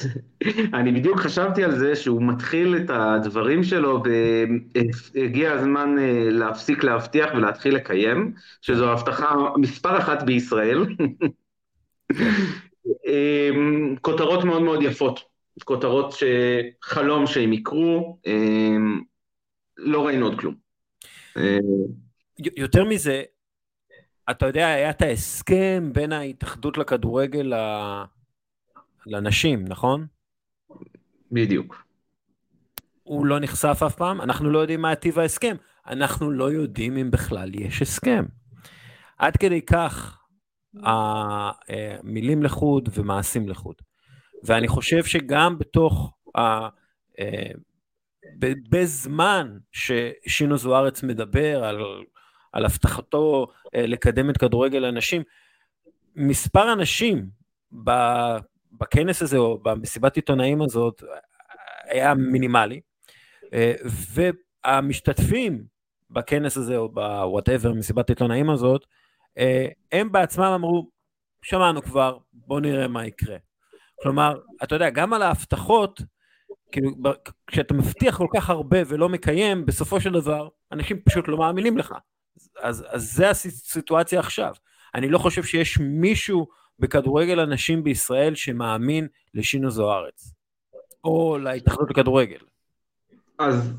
אמ, 0.00 0.74
אני 0.78 0.92
בדיוק 0.92 1.20
חשבתי 1.20 1.64
על 1.64 1.78
זה 1.78 1.96
שהוא 1.96 2.22
מתחיל 2.22 2.76
את 2.76 2.90
הדברים 2.90 3.64
שלו, 3.64 4.02
והגיע 5.14 5.52
הזמן 5.52 5.98
אה, 5.98 6.30
להפסיק 6.30 6.84
להבטיח 6.84 7.30
ולהתחיל 7.34 7.74
לקיים, 7.74 8.34
שזו 8.60 8.92
הבטחה 8.92 9.34
מספר 9.56 9.98
אחת 9.98 10.22
בישראל. 10.22 10.86
כותרות 14.00 14.44
מאוד 14.44 14.62
מאוד 14.62 14.82
יפות, 14.82 15.20
כותרות 15.64 16.12
שחלום 16.12 17.26
שהם 17.26 17.52
יקרו, 17.52 18.18
לא 19.76 20.06
ראינו 20.06 20.26
עוד 20.26 20.40
כלום. 20.40 20.54
יותר 22.56 22.84
מזה, 22.84 23.22
אתה 24.30 24.46
יודע, 24.46 24.66
היה 24.66 24.90
את 24.90 25.02
ההסכם 25.02 25.90
בין 25.92 26.12
ההתאחדות 26.12 26.78
לכדורגל 26.78 27.52
לנשים, 29.06 29.64
נכון? 29.68 30.06
בדיוק. 31.32 31.84
הוא 33.02 33.26
לא 33.26 33.40
נחשף 33.40 33.82
אף 33.86 33.94
פעם, 33.94 34.20
אנחנו 34.20 34.50
לא 34.50 34.58
יודעים 34.58 34.80
מה 34.80 34.94
טיב 34.94 35.18
ההסכם, 35.18 35.56
אנחנו 35.86 36.30
לא 36.30 36.52
יודעים 36.52 36.96
אם 36.96 37.10
בכלל 37.10 37.54
יש 37.54 37.82
הסכם. 37.82 38.24
עד 39.18 39.36
כדי 39.36 39.62
כך 39.62 40.18
המילים 40.74 42.38
אה, 42.38 42.44
לחוד 42.44 42.88
ומעשים 42.94 43.48
לחוד. 43.48 43.74
ואני 44.44 44.68
חושב 44.68 45.04
שגם 45.04 45.58
בתוך, 45.58 46.14
ה, 46.36 46.40
אה, 47.18 47.50
בזמן 48.68 49.58
ששינו 49.72 50.56
זוארץ 50.56 51.02
מדבר 51.02 51.64
על, 51.64 51.80
על 52.52 52.64
הבטחתו 52.64 53.46
אה, 53.74 53.86
לקדם 53.86 54.30
את 54.30 54.36
כדורגל 54.36 54.84
הנשים, 54.84 55.22
מספר 56.16 56.72
אנשים 56.72 57.28
בכנס 58.82 59.22
הזה 59.22 59.36
או 59.38 59.58
במסיבת 59.58 60.16
עיתונאים 60.16 60.62
הזאת 60.62 61.02
היה 61.84 62.14
מינימלי, 62.14 62.80
והמשתתפים 64.64 65.64
בכנס 66.10 66.56
הזה 66.56 66.76
או 66.76 66.88
בוואטאבר, 66.88 67.72
מסיבת 67.72 68.08
עיתונאים 68.08 68.50
הזאת, 68.50 68.86
הם 69.92 70.12
בעצמם 70.12 70.44
אמרו, 70.44 70.90
שמענו 71.42 71.82
כבר, 71.82 72.18
בואו 72.32 72.60
נראה 72.60 72.88
מה 72.88 73.06
יקרה. 73.06 73.36
כלומר, 74.02 74.38
אתה 74.62 74.74
יודע, 74.74 74.90
גם 74.90 75.12
על 75.12 75.22
ההבטחות, 75.22 76.02
כאילו, 76.72 76.90
כשאתה 77.46 77.74
מבטיח 77.74 78.16
כל 78.16 78.26
כך 78.34 78.50
הרבה 78.50 78.78
ולא 78.86 79.08
מקיים, 79.08 79.66
בסופו 79.66 80.00
של 80.00 80.12
דבר, 80.12 80.48
אנשים 80.72 81.00
פשוט 81.04 81.28
לא 81.28 81.38
מאמינים 81.38 81.78
לך. 81.78 81.94
אז, 82.62 82.84
אז 82.88 83.12
זה 83.12 83.30
הסיטואציה 83.30 84.20
עכשיו. 84.20 84.54
אני 84.94 85.08
לא 85.08 85.18
חושב 85.18 85.42
שיש 85.42 85.78
מישהו 85.78 86.46
בכדורגל 86.78 87.40
הנשים 87.40 87.84
בישראל 87.84 88.34
שמאמין 88.34 89.06
לשינו 89.34 89.70
זוארץ, 89.70 90.34
או 91.04 91.38
להתאחדות 91.38 91.90
לכדורגל. 91.90 92.38
אז 93.38 93.74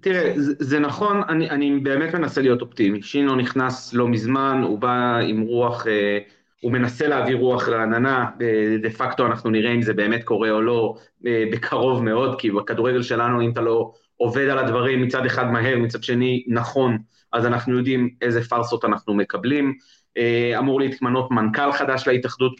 תראה, 0.00 0.32
זה, 0.36 0.52
זה 0.58 0.78
נכון, 0.78 1.22
אני, 1.28 1.50
אני 1.50 1.78
באמת 1.80 2.14
מנסה 2.14 2.40
להיות 2.40 2.62
אופטימי. 2.62 3.02
שינו 3.02 3.36
נכנס 3.36 3.94
לא 3.94 4.08
מזמן, 4.08 4.60
הוא 4.64 4.78
בא 4.78 5.16
עם 5.16 5.40
רוח, 5.40 5.86
אה, 5.86 6.18
הוא 6.60 6.72
מנסה 6.72 7.08
להביא 7.08 7.36
רוח 7.36 7.68
רעננה, 7.68 8.30
אה, 8.40 8.76
דה 8.82 8.90
פקטו 8.90 9.26
אנחנו 9.26 9.50
נראה 9.50 9.74
אם 9.74 9.82
זה 9.82 9.94
באמת 9.94 10.24
קורה 10.24 10.50
או 10.50 10.62
לא 10.62 10.96
אה, 11.26 11.44
בקרוב 11.52 12.02
מאוד, 12.04 12.40
כי 12.40 12.50
בכדורגל 12.50 13.02
שלנו 13.02 13.42
אם 13.42 13.50
אתה 13.50 13.60
לא 13.60 13.92
עובד 14.20 14.48
על 14.48 14.58
הדברים 14.58 15.02
מצד 15.02 15.26
אחד 15.26 15.50
מהר, 15.50 15.78
מצד 15.78 16.02
שני 16.02 16.44
נכון, 16.48 16.98
אז 17.32 17.46
אנחנו 17.46 17.78
יודעים 17.78 18.10
איזה 18.22 18.44
פארסות 18.44 18.84
אנחנו 18.84 19.14
מקבלים. 19.14 19.74
אה, 20.16 20.58
אמור 20.58 20.80
להתמנות 20.80 21.30
מנכ"ל 21.30 21.72
חדש 21.72 22.08
להתאחדות 22.08 22.52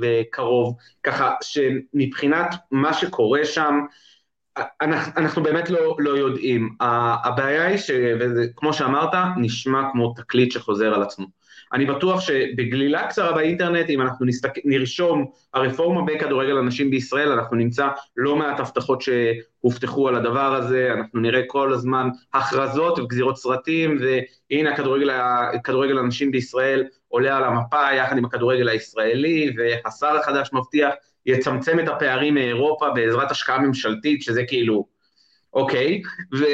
בקרוב, 0.00 0.76
ככה 1.02 1.30
שמבחינת 1.42 2.54
מה 2.70 2.94
שקורה 2.94 3.44
שם, 3.44 3.74
אנחנו, 4.80 5.12
אנחנו 5.16 5.42
באמת 5.42 5.70
לא, 5.70 5.96
לא 5.98 6.10
יודעים. 6.10 6.76
הבעיה 7.24 7.66
היא 7.66 7.78
שכמו 7.78 8.72
שאמרת, 8.72 9.14
נשמע 9.36 9.82
כמו 9.92 10.14
תקליט 10.16 10.52
שחוזר 10.52 10.94
על 10.94 11.02
עצמו. 11.02 11.41
אני 11.72 11.86
בטוח 11.86 12.20
שבגלילה 12.20 13.06
קצרה 13.06 13.32
באינטרנט, 13.32 13.90
אם 13.90 14.00
אנחנו 14.00 14.26
נסתק... 14.26 14.52
נרשום 14.64 15.26
הרפורמה 15.54 16.02
בכדורגל 16.02 16.58
הנשים 16.58 16.90
בישראל, 16.90 17.32
אנחנו 17.32 17.56
נמצא 17.56 17.88
לא 18.16 18.36
מעט 18.36 18.60
הבטחות 18.60 19.02
שהובטחו 19.02 20.08
על 20.08 20.14
הדבר 20.14 20.54
הזה, 20.54 20.92
אנחנו 20.92 21.20
נראה 21.20 21.42
כל 21.46 21.72
הזמן 21.72 22.08
הכרזות 22.34 22.98
וגזירות 22.98 23.36
סרטים, 23.36 23.98
והנה 24.00 24.72
הכדורגל, 24.72 25.10
הכדורגל 25.54 25.98
הנשים 25.98 26.30
בישראל 26.30 26.84
עולה 27.08 27.36
על 27.36 27.44
המפה 27.44 27.92
יחד 27.96 28.18
עם 28.18 28.24
הכדורגל 28.24 28.68
הישראלי, 28.68 29.54
והשר 29.56 30.16
החדש 30.16 30.50
מבטיח 30.52 30.94
יצמצם 31.26 31.80
את 31.80 31.88
הפערים 31.88 32.34
מאירופה 32.34 32.90
בעזרת 32.90 33.30
השקעה 33.30 33.58
ממשלתית, 33.58 34.22
שזה 34.22 34.44
כאילו, 34.44 34.86
אוקיי, 35.54 36.02
ו, 36.34 36.44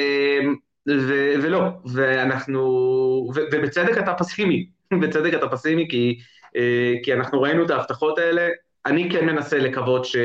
ו, 0.89 1.33
ולא, 1.43 1.61
ואנחנו, 1.85 2.61
ו, 3.35 3.41
ובצדק 3.53 3.99
אתה 3.99 4.15
פסימי, 4.15 4.78
בצדק 4.95 5.35
אתה 5.35 5.49
פסימי, 5.49 5.89
כי, 5.91 6.19
אה, 6.57 6.95
כי 7.03 7.15
אנחנו 7.15 7.43
ראינו 7.43 7.65
את 7.65 7.71
ההבטחות 7.71 8.19
האלה, 8.19 8.49
אני 8.87 9.11
כן 9.11 9.27
מנסה 9.27 9.59
לקוות 9.59 10.05
ש, 10.05 10.17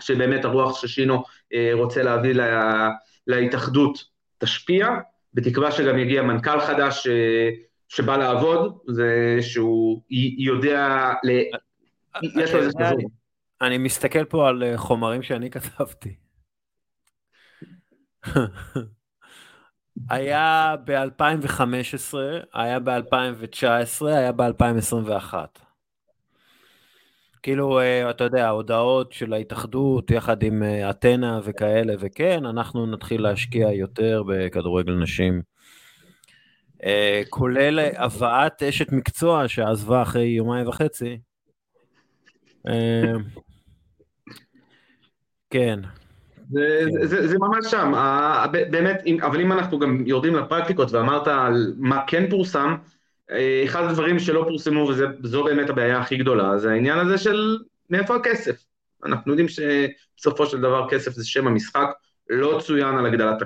שבאמת 0.00 0.44
הרוח 0.44 0.80
ששינו 0.80 1.24
אה, 1.54 1.70
רוצה 1.72 2.02
להביא 2.02 2.32
לה, 2.32 2.90
להתאחדות 3.26 4.04
תשפיע, 4.38 4.88
בתקווה 5.34 5.72
שגם 5.72 5.98
יגיע 5.98 6.22
מנכ"ל 6.22 6.60
חדש 6.60 7.06
אה, 7.06 7.50
שבא 7.88 8.16
לעבוד, 8.16 8.78
זה 8.86 9.38
שהוא 9.40 10.02
יודע, 10.38 11.12
ל... 11.24 11.30
יש 12.42 12.52
לו 12.52 12.58
איזה 12.60 12.70
חזור. 12.80 13.10
אני 13.60 13.78
מסתכל 13.78 14.24
פה 14.24 14.48
על 14.48 14.62
חומרים 14.76 15.22
שאני 15.22 15.50
כתבתי. 15.50 16.14
היה 20.10 20.74
ב-2015, 20.84 22.14
היה 22.54 22.78
ב-2019, 22.78 24.06
היה 24.06 24.32
ב-2021. 24.32 25.34
כאילו, 27.42 27.80
אה, 27.80 28.10
אתה 28.10 28.24
יודע, 28.24 28.46
ההודעות 28.46 29.12
של 29.12 29.32
ההתאחדות 29.32 30.10
יחד 30.10 30.42
עם 30.42 30.62
אה, 30.62 30.90
אתנה 30.90 31.40
וכאלה, 31.44 31.94
וכן, 32.00 32.46
אנחנו 32.46 32.86
נתחיל 32.86 33.22
להשקיע 33.22 33.72
יותר 33.72 34.22
בכדורגל 34.28 34.92
נשים. 34.92 35.42
כולל 37.30 37.78
הבאת 37.96 38.62
אשת 38.62 38.92
מקצוע 38.92 39.48
שעזבה 39.48 40.02
אחרי 40.02 40.24
יומיים 40.24 40.68
וחצי. 40.68 41.18
כן. 45.50 45.80
זה. 46.50 46.84
זה, 47.02 47.28
זה 47.28 47.38
ממש 47.38 47.66
שם, 47.70 47.92
באמת, 48.52 49.02
אבל 49.22 49.40
אם 49.40 49.52
אנחנו 49.52 49.78
גם 49.78 50.02
יורדים 50.06 50.34
לפרקטיקות 50.34 50.92
ואמרת 50.92 51.28
על 51.28 51.74
מה 51.78 52.00
כן 52.06 52.30
פורסם, 52.30 52.76
אה, 53.30 53.62
אחד 53.64 53.84
הדברים 53.84 54.18
שלא 54.18 54.44
פורסמו, 54.48 54.90
וזו 55.22 55.44
באמת 55.44 55.70
הבעיה 55.70 55.98
הכי 55.98 56.16
גדולה, 56.16 56.58
זה 56.58 56.70
העניין 56.70 56.98
הזה 56.98 57.18
של 57.18 57.58
מאיפה 57.90 58.16
הכסף. 58.16 58.64
אנחנו 59.04 59.32
יודעים 59.32 59.48
שבסופו 59.48 60.46
של 60.46 60.60
דבר 60.60 60.86
כסף 60.90 61.12
זה 61.12 61.26
שם 61.26 61.46
המשחק, 61.46 61.88
לא 62.30 62.60
צוין, 62.62 62.98
על 62.98 63.06
הגדלת, 63.06 63.42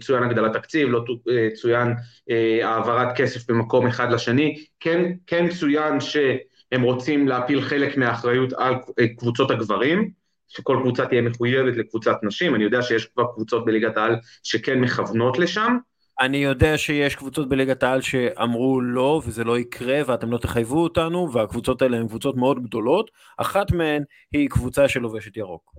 צוין 0.00 0.22
הגדלת 0.22 0.52
תקציב, 0.52 0.88
לא 0.88 1.04
אה, 1.30 1.48
צוין 1.54 1.94
אה, 2.30 2.68
העברת 2.68 3.16
כסף 3.16 3.50
במקום 3.50 3.86
אחד 3.86 4.12
לשני, 4.12 4.64
כן, 4.80 5.12
כן 5.26 5.48
צוין 5.48 6.00
שהם 6.00 6.82
רוצים 6.82 7.28
להפיל 7.28 7.60
חלק 7.60 7.96
מהאחריות 7.96 8.52
על 8.52 8.74
קבוצות 9.18 9.50
הגברים, 9.50 10.10
שכל 10.50 10.78
קבוצה 10.82 11.06
תהיה 11.06 11.22
מחויבת 11.22 11.76
לקבוצת 11.76 12.16
נשים, 12.22 12.54
אני 12.54 12.64
יודע 12.64 12.82
שיש 12.82 13.04
כבר 13.04 13.24
קבוצות 13.34 13.64
בליגת 13.64 13.96
העל 13.96 14.16
שכן 14.42 14.80
מכוונות 14.80 15.38
לשם. 15.38 15.76
אני 16.20 16.36
יודע 16.36 16.78
שיש 16.78 17.14
קבוצות 17.14 17.48
בליגת 17.48 17.82
העל 17.82 18.00
שאמרו 18.00 18.80
לא 18.80 19.22
וזה 19.26 19.44
לא 19.44 19.58
יקרה 19.58 20.00
ואתם 20.06 20.30
לא 20.32 20.38
תחייבו 20.38 20.82
אותנו 20.82 21.32
והקבוצות 21.32 21.82
האלה 21.82 21.96
הן 21.96 22.08
קבוצות 22.08 22.36
מאוד 22.36 22.62
גדולות, 22.62 23.10
אחת 23.36 23.72
מהן 23.72 24.02
היא 24.32 24.50
קבוצה 24.50 24.88
שלובשת 24.88 25.36
ירוק. 25.36 25.74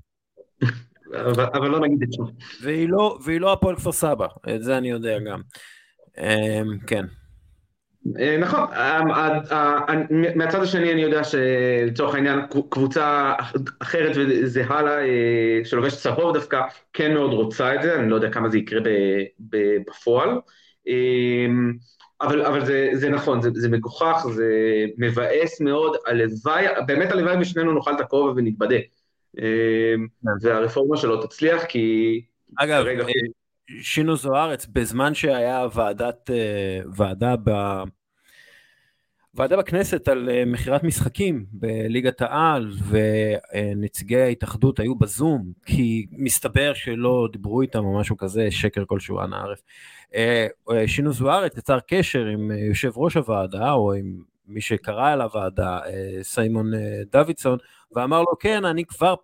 אבל, 1.11 1.45
אבל 1.53 1.67
לא 1.67 1.79
נגיד 1.79 2.03
את 2.03 2.11
זה. 2.11 2.23
והיא 2.63 2.89
לא, 2.89 3.17
והיא 3.23 3.41
לא 3.41 3.53
הפועל 3.53 3.75
כפר 3.75 3.91
סבא, 3.91 4.27
את 4.55 4.63
זה 4.63 4.77
אני 4.77 4.89
יודע 4.89 5.19
גם. 5.19 5.41
אמ, 6.17 6.79
כן. 6.87 7.05
אה, 8.19 8.37
נכון, 8.37 8.67
מהצד 10.35 10.61
השני 10.61 10.93
אני 10.93 11.01
יודע 11.01 11.21
שלצורך 11.23 12.15
העניין 12.15 12.39
קבוצה 12.69 13.33
אחרת 13.79 14.11
וזהה 14.15 14.81
לה, 14.81 14.99
אה, 14.99 15.61
שלובשת 15.63 15.97
צהוב 15.97 16.33
דווקא, 16.33 16.61
כן 16.93 17.13
מאוד 17.13 17.33
רוצה 17.33 17.75
את 17.75 17.81
זה, 17.81 17.95
אני 17.95 18.09
לא 18.09 18.15
יודע 18.15 18.29
כמה 18.29 18.49
זה 18.49 18.57
יקרה 18.57 18.79
בפועל, 19.39 20.29
אה, 20.87 21.45
אבל, 22.21 22.41
אבל 22.41 22.65
זה, 22.65 22.89
זה 22.93 23.09
נכון, 23.09 23.41
זה, 23.41 23.49
זה 23.53 23.69
מגוחך, 23.69 24.25
זה 24.33 24.45
מבאס 24.97 25.61
מאוד, 25.61 25.97
הלוואי, 26.07 26.65
באמת 26.87 27.11
הלוואי 27.11 27.37
ושנינו 27.41 27.73
נאכל 27.73 27.93
את 27.93 27.99
הכובע 27.99 28.33
ונתבדה, 28.35 28.75
והרפורמה 30.41 30.97
שלו 30.97 31.25
תצליח, 31.25 31.63
כי... 31.63 32.21
אגב. 32.87 33.05
שינו 33.81 34.15
זוארץ, 34.15 34.65
בזמן 34.65 35.13
שהיה 35.13 35.67
ועדת, 35.73 36.29
אה, 36.29 36.79
ועדה 36.95 37.35
ב... 37.43 37.51
ועדה 39.33 39.57
בכנסת 39.57 40.07
על 40.07 40.29
אה, 40.29 40.45
מכירת 40.45 40.83
משחקים 40.83 41.45
בליגת 41.51 42.21
העל 42.21 42.71
ונציגי 42.87 44.17
ההתאחדות 44.17 44.79
היו 44.79 44.95
בזום 44.95 45.51
כי 45.65 46.05
מסתבר 46.11 46.73
שלא 46.73 47.27
דיברו 47.31 47.61
איתם 47.61 47.85
או 47.85 47.99
משהו 47.99 48.17
כזה, 48.17 48.51
שקר 48.51 48.83
כלשהו 48.85 49.21
אנא 49.21 49.35
ערף. 49.35 49.61
אה, 50.15 50.47
שינו 50.87 51.13
זוארץ 51.13 51.57
יצר 51.57 51.79
קשר 51.87 52.25
עם 52.25 52.51
יושב 52.51 52.91
ראש 52.95 53.17
הוועדה 53.17 53.71
או 53.71 53.93
עם 53.93 54.23
מי 54.47 54.61
שקרא 54.61 55.13
אל 55.13 55.21
הוועדה, 55.21 55.79
סיימון 56.21 56.71
דוידסון, 57.11 57.57
ואמר 57.95 58.19
לו, 58.21 58.37
כן, 58.39 58.65
אני 58.65 58.85
כבר 58.85 59.15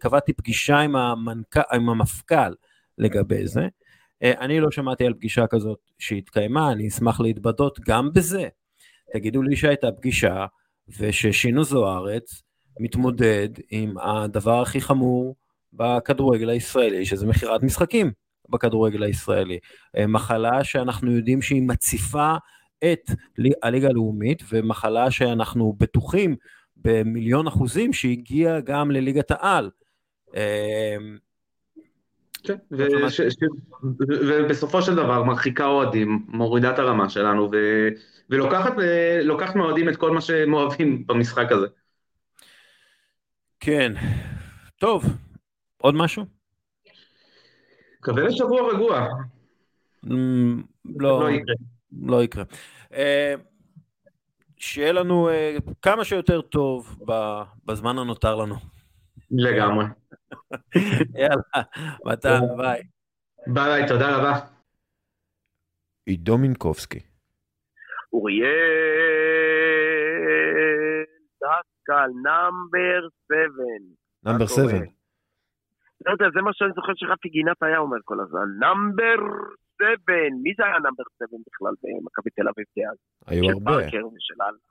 קבעתי 0.00 0.32
פגישה 0.32 0.78
עם, 0.78 0.96
המנכ... 0.96 1.56
עם 1.72 1.88
המפכ"ל 1.88 2.52
לגבי 2.98 3.46
זה. 3.46 3.68
אני 4.22 4.60
לא 4.60 4.70
שמעתי 4.70 5.06
על 5.06 5.14
פגישה 5.14 5.46
כזאת 5.46 5.78
שהתקיימה, 5.98 6.72
אני 6.72 6.88
אשמח 6.88 7.20
להתבדות 7.20 7.80
גם 7.80 8.12
בזה. 8.12 8.48
תגידו 9.12 9.42
לי 9.42 9.56
שהייתה 9.56 9.92
פגישה, 9.92 10.46
וששינו 10.98 11.64
זוארץ 11.64 12.42
מתמודד 12.80 13.48
עם 13.70 13.98
הדבר 13.98 14.62
הכי 14.62 14.80
חמור 14.80 15.36
בכדורגל 15.72 16.50
הישראלי, 16.50 17.04
שזה 17.04 17.26
מכירת 17.26 17.62
משחקים 17.62 18.12
בכדורגל 18.48 19.02
הישראלי. 19.02 19.58
אה, 19.96 20.06
מחלה 20.06 20.64
שאנחנו 20.64 21.12
יודעים 21.12 21.42
שהיא 21.42 21.62
מציפה 21.62 22.34
את 22.84 23.10
הליגה 23.62 23.88
הלאומית, 23.88 24.42
ומחלה 24.52 25.10
שאנחנו 25.10 25.72
בטוחים 25.78 26.36
במיליון 26.76 27.46
אחוזים 27.46 27.92
שהגיעה 27.92 28.60
גם 28.60 28.90
לליגת 28.90 29.30
העל. 29.30 29.70
כן, 32.42 32.56
ובסופו 34.10 34.82
של 34.82 34.94
דבר 34.94 35.22
מרחיקה 35.22 35.66
אוהדים, 35.66 36.24
מורידה 36.28 36.70
את 36.70 36.78
הרמה 36.78 37.08
שלנו, 37.08 37.50
ולוקחת 38.30 39.56
מאוהדים 39.56 39.88
את 39.88 39.96
כל 39.96 40.10
מה 40.10 40.20
שהם 40.20 40.54
אוהבים 40.54 41.06
במשחק 41.06 41.52
הזה. 41.52 41.66
כן, 43.60 43.92
טוב, 44.76 45.04
עוד 45.78 45.94
משהו? 45.94 46.24
מקווה 48.00 48.22
לשבוע 48.22 48.72
רגוע. 48.72 49.08
Mm, 50.06 50.10
לא, 50.84 51.20
לא 51.20 51.30
יקרה. 51.30 51.54
לא 52.02 52.22
יקרה. 52.24 52.44
אה, 52.92 53.34
שיהיה 54.56 54.92
לנו 54.92 55.28
אה, 55.28 55.56
כמה 55.82 56.04
שיותר 56.04 56.40
טוב 56.40 56.98
בזמן 57.66 57.98
הנותר 57.98 58.34
לנו. 58.34 58.54
לגמרי. 59.30 59.84
יאללה, 61.14 61.68
מתן, 62.04 62.40
ביי. 62.56 62.82
ביי, 63.46 63.88
תודה 63.88 64.16
רבה. 64.16 64.32
עידו 66.06 66.38
מינקובסקי. 66.38 67.00
אוריאל 68.12 68.52
דסקל, 71.42 72.10
number 72.22 73.08
7. 73.28 73.38
number 74.24 74.46
7. 74.46 74.64
לא 76.06 76.12
יודע, 76.12 76.24
זה 76.34 76.42
מה 76.42 76.50
שאני 76.52 76.70
זוכר 76.74 76.92
שרפי 76.96 77.28
גינת 77.28 77.62
היה 77.62 77.78
אומר 77.78 77.96
כל 78.04 78.20
הזמן. 78.20 78.46
number 78.58 79.16
7. 79.78 79.92
מי 80.42 80.52
זה 80.56 80.64
היה 80.64 80.78
number 80.78 81.04
7 81.18 81.26
בכלל 81.46 81.74
במכבי 81.82 82.30
תל 82.30 82.48
אביב 82.48 82.66
דאז? 82.76 82.96
היו 83.26 83.44
הרבה. 83.50 83.72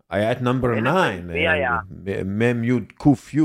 היה 0.09 0.31
את 0.31 0.41
number 0.41 0.67
9. 0.81 0.81
מי 1.23 1.47
היה? 1.47 1.77
מ' 2.25 2.63
י' 2.63 2.87
ק' 2.87 3.33
י', 3.33 3.41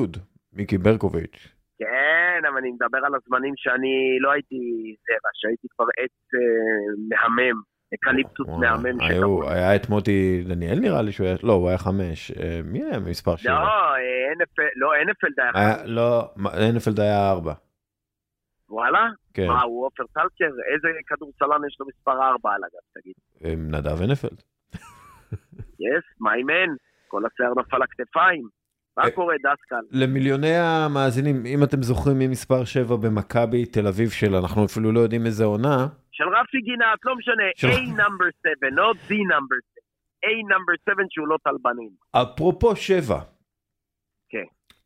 מיקי 0.52 0.78
ברקוביץ'. 0.78 1.55
כן, 1.78 2.40
אבל 2.48 2.58
אני 2.58 2.70
מדבר 2.70 2.98
על 3.06 3.14
הזמנים 3.14 3.54
שאני 3.56 4.18
לא 4.20 4.30
הייתי 4.32 4.56
זרע, 5.06 5.30
שהייתי 5.34 5.68
כבר 5.70 5.84
עץ 5.96 6.16
אה, 6.34 6.40
מהמם. 7.08 7.60
אקליפטוס 7.94 8.48
מהמם 8.60 8.98
שקראו. 9.00 9.50
היה 9.50 9.76
את 9.76 9.88
מוטי 9.88 10.44
דניאל 10.48 10.78
נראה 10.80 11.02
לי 11.02 11.12
שהוא 11.12 11.26
היה, 11.26 11.36
לא, 11.42 11.52
הוא 11.52 11.68
היה 11.68 11.78
חמש. 11.78 12.30
אה, 12.30 12.60
מי 12.64 12.84
היה 12.84 12.98
מספר 12.98 13.36
שבע? 13.36 13.52
לא, 13.52 13.58
אה, 13.58 13.64
לא, 14.76 14.92
היה 14.92 15.04
חמש. 15.14 15.82
לא, 15.86 16.14
אנפלד 16.70 17.00
היה 17.00 17.30
ארבע. 17.30 17.54
וואלה? 18.68 19.08
כן. 19.34 19.46
מה, 19.46 19.62
הוא 19.62 19.86
עופר 19.86 20.04
טלקר? 20.14 20.52
איזה 20.74 20.88
כדורסלן 21.06 21.66
יש 21.68 21.76
לו 21.80 21.86
מספר 21.86 22.12
ארבע 22.12 22.50
על 22.54 22.60
הגב, 22.64 22.86
תגיד? 22.94 23.14
נדב 23.58 24.02
אנפלד. 24.02 24.42
Yes, 25.86 26.06
my 26.20 26.34
man. 26.34 26.76
כל 27.08 27.22
השיער 27.26 27.52
נפל 27.58 27.78
לכתפיים. 27.78 28.48
מה 28.96 29.04
אה, 29.04 29.10
קורה, 29.10 29.34
דסקל? 29.38 29.80
למיליוני 29.90 30.56
המאזינים, 30.56 31.46
אם 31.46 31.62
אתם 31.64 31.82
זוכרים 31.82 32.18
מי 32.18 32.26
מספר 32.28 32.64
7 32.64 32.96
במכבי 32.96 33.66
תל 33.66 33.86
אביב 33.86 34.10
של, 34.10 34.34
אנחנו 34.34 34.64
אפילו 34.64 34.92
לא 34.92 35.00
יודעים 35.00 35.26
איזה 35.26 35.44
עונה. 35.44 35.86
של 36.12 36.24
רפי 36.24 36.60
גינת, 36.60 36.98
לא 37.04 37.16
משנה, 37.16 37.44
של... 37.56 37.68
A 37.68 38.00
number 38.00 38.30
7, 38.42 38.68
לא 38.72 38.92
the 39.08 39.10
number 39.10 39.58
7. 39.74 39.76
A 40.24 40.34
number 40.52 40.92
7 40.94 41.02
שהוא 41.10 41.28
לא 41.28 41.36
טלבנים. 41.44 41.90
אפרופו 42.12 42.76
7. 42.76 43.18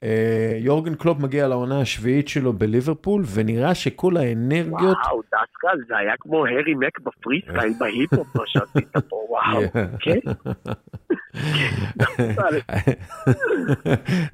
כן. 0.00 0.06
אה, 0.06 0.58
יורגן 0.58 0.94
קלופ 0.94 1.18
מגיע 1.18 1.48
לעונה 1.48 1.80
השביעית 1.80 2.28
שלו 2.28 2.52
בליברפול, 2.52 3.22
ונראה 3.34 3.74
שכל 3.74 4.16
האנרגיות... 4.16 4.96
וואו, 5.04 5.20
דסקל, 5.22 5.78
זה 5.88 5.96
היה 5.96 6.14
כמו 6.20 6.46
הרי 6.46 6.74
מק 6.74 7.00
בפרי 7.00 7.40
סטייל 7.42 7.72
בהיפ-הופ, 7.78 8.36
מה 8.36 8.42
שעשית 8.46 8.96
פה, 9.08 9.16
וואו, 9.16 9.60
כן? 10.04 10.18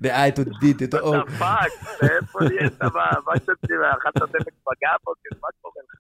דעה 0.01 0.29
את 0.29 0.39
עודית, 0.39 0.83
את 0.83 0.95
אור. 0.95 1.17
אתה 1.17 1.31
פאק, 1.39 1.71
איפה 2.03 2.39
נהיית? 2.41 2.83
מה 3.27 3.37
שאתם 3.37 3.75
אכלת 3.99 4.17
דלק 4.17 4.53
בגב, 4.67 4.99
מה 5.43 5.49
קורה 5.63 5.83
לך? 5.85 5.99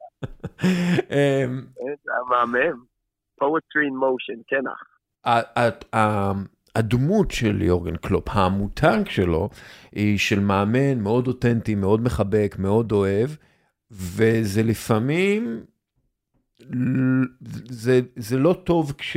אמ, 1.11 1.63
זה 2.05 2.13
מהמם. 2.31 2.85
poetry 3.41 3.85
in 3.91 3.97
motion, 4.01 4.43
כן 4.47 4.65
אח. 4.67 4.83
הדמות 6.79 7.31
של 7.31 7.63
יורגן 7.63 7.97
קלופ, 7.97 8.29
המותג 8.29 9.09
שלו, 9.09 9.49
היא 9.93 10.19
של 10.19 10.41
מאמן 10.41 11.03
מאוד 11.03 11.27
אותנטי, 11.27 11.75
מאוד 11.75 12.01
מחבק, 12.01 12.55
מאוד 12.59 12.93
אוהב, 12.93 13.29
וזה 13.91 14.63
לפעמים, 14.63 15.65
זה, 17.83 17.93
זה 18.17 18.39
לא 18.39 18.53
טוב 18.65 18.93
כש, 18.99 19.17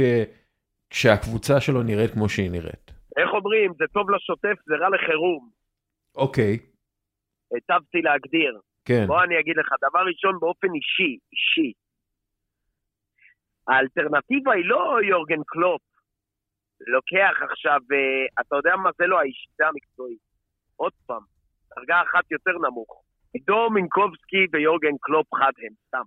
כשהקבוצה 0.90 1.61
שלו 1.61 1.84
נראית 1.84 2.11
כמו 2.11 2.30
שהיא 2.30 2.52
נראית. 2.52 2.91
איך 3.18 3.30
אומרים, 3.34 3.73
זה 3.77 3.86
טוב 3.94 4.10
לשוטף, 4.11 4.56
זה 4.65 4.76
רע 4.76 4.90
לחירום. 4.90 5.49
אוקיי. 6.15 6.57
היטבתי 7.53 8.02
להגדיר. 8.02 8.60
כן. 8.86 9.06
בוא 9.07 9.23
אני 9.23 9.40
אגיד 9.40 9.57
לך, 9.57 9.68
דבר 9.90 9.99
ראשון 10.07 10.40
באופן 10.40 10.68
אישי, 10.68 11.18
אישי. 11.31 11.72
האלטרנטיבה 13.68 14.53
היא 14.53 14.65
לא 14.65 14.98
יורגן 15.10 15.44
קלופ. 15.45 15.81
לוקח 16.88 17.35
עכשיו, 17.51 17.80
אה, 17.91 18.41
אתה 18.41 18.56
יודע 18.56 18.76
מה 18.76 18.89
זה 18.97 19.06
לא 19.07 19.19
האיש, 19.19 19.47
זה 19.57 19.68
המקצועי. 19.68 20.18
עוד 20.76 20.93
פעם, 21.06 21.23
דרגה 21.76 22.01
אחת 22.01 22.31
יותר 22.31 22.51
נמוך. 22.68 23.03
עידו 23.34 23.69
מינקובסקי 23.69 24.43
ויורגן 24.51 24.95
קלופ 25.01 25.27
חד 25.35 25.51
הם, 25.64 25.73
סתם. 25.88 26.06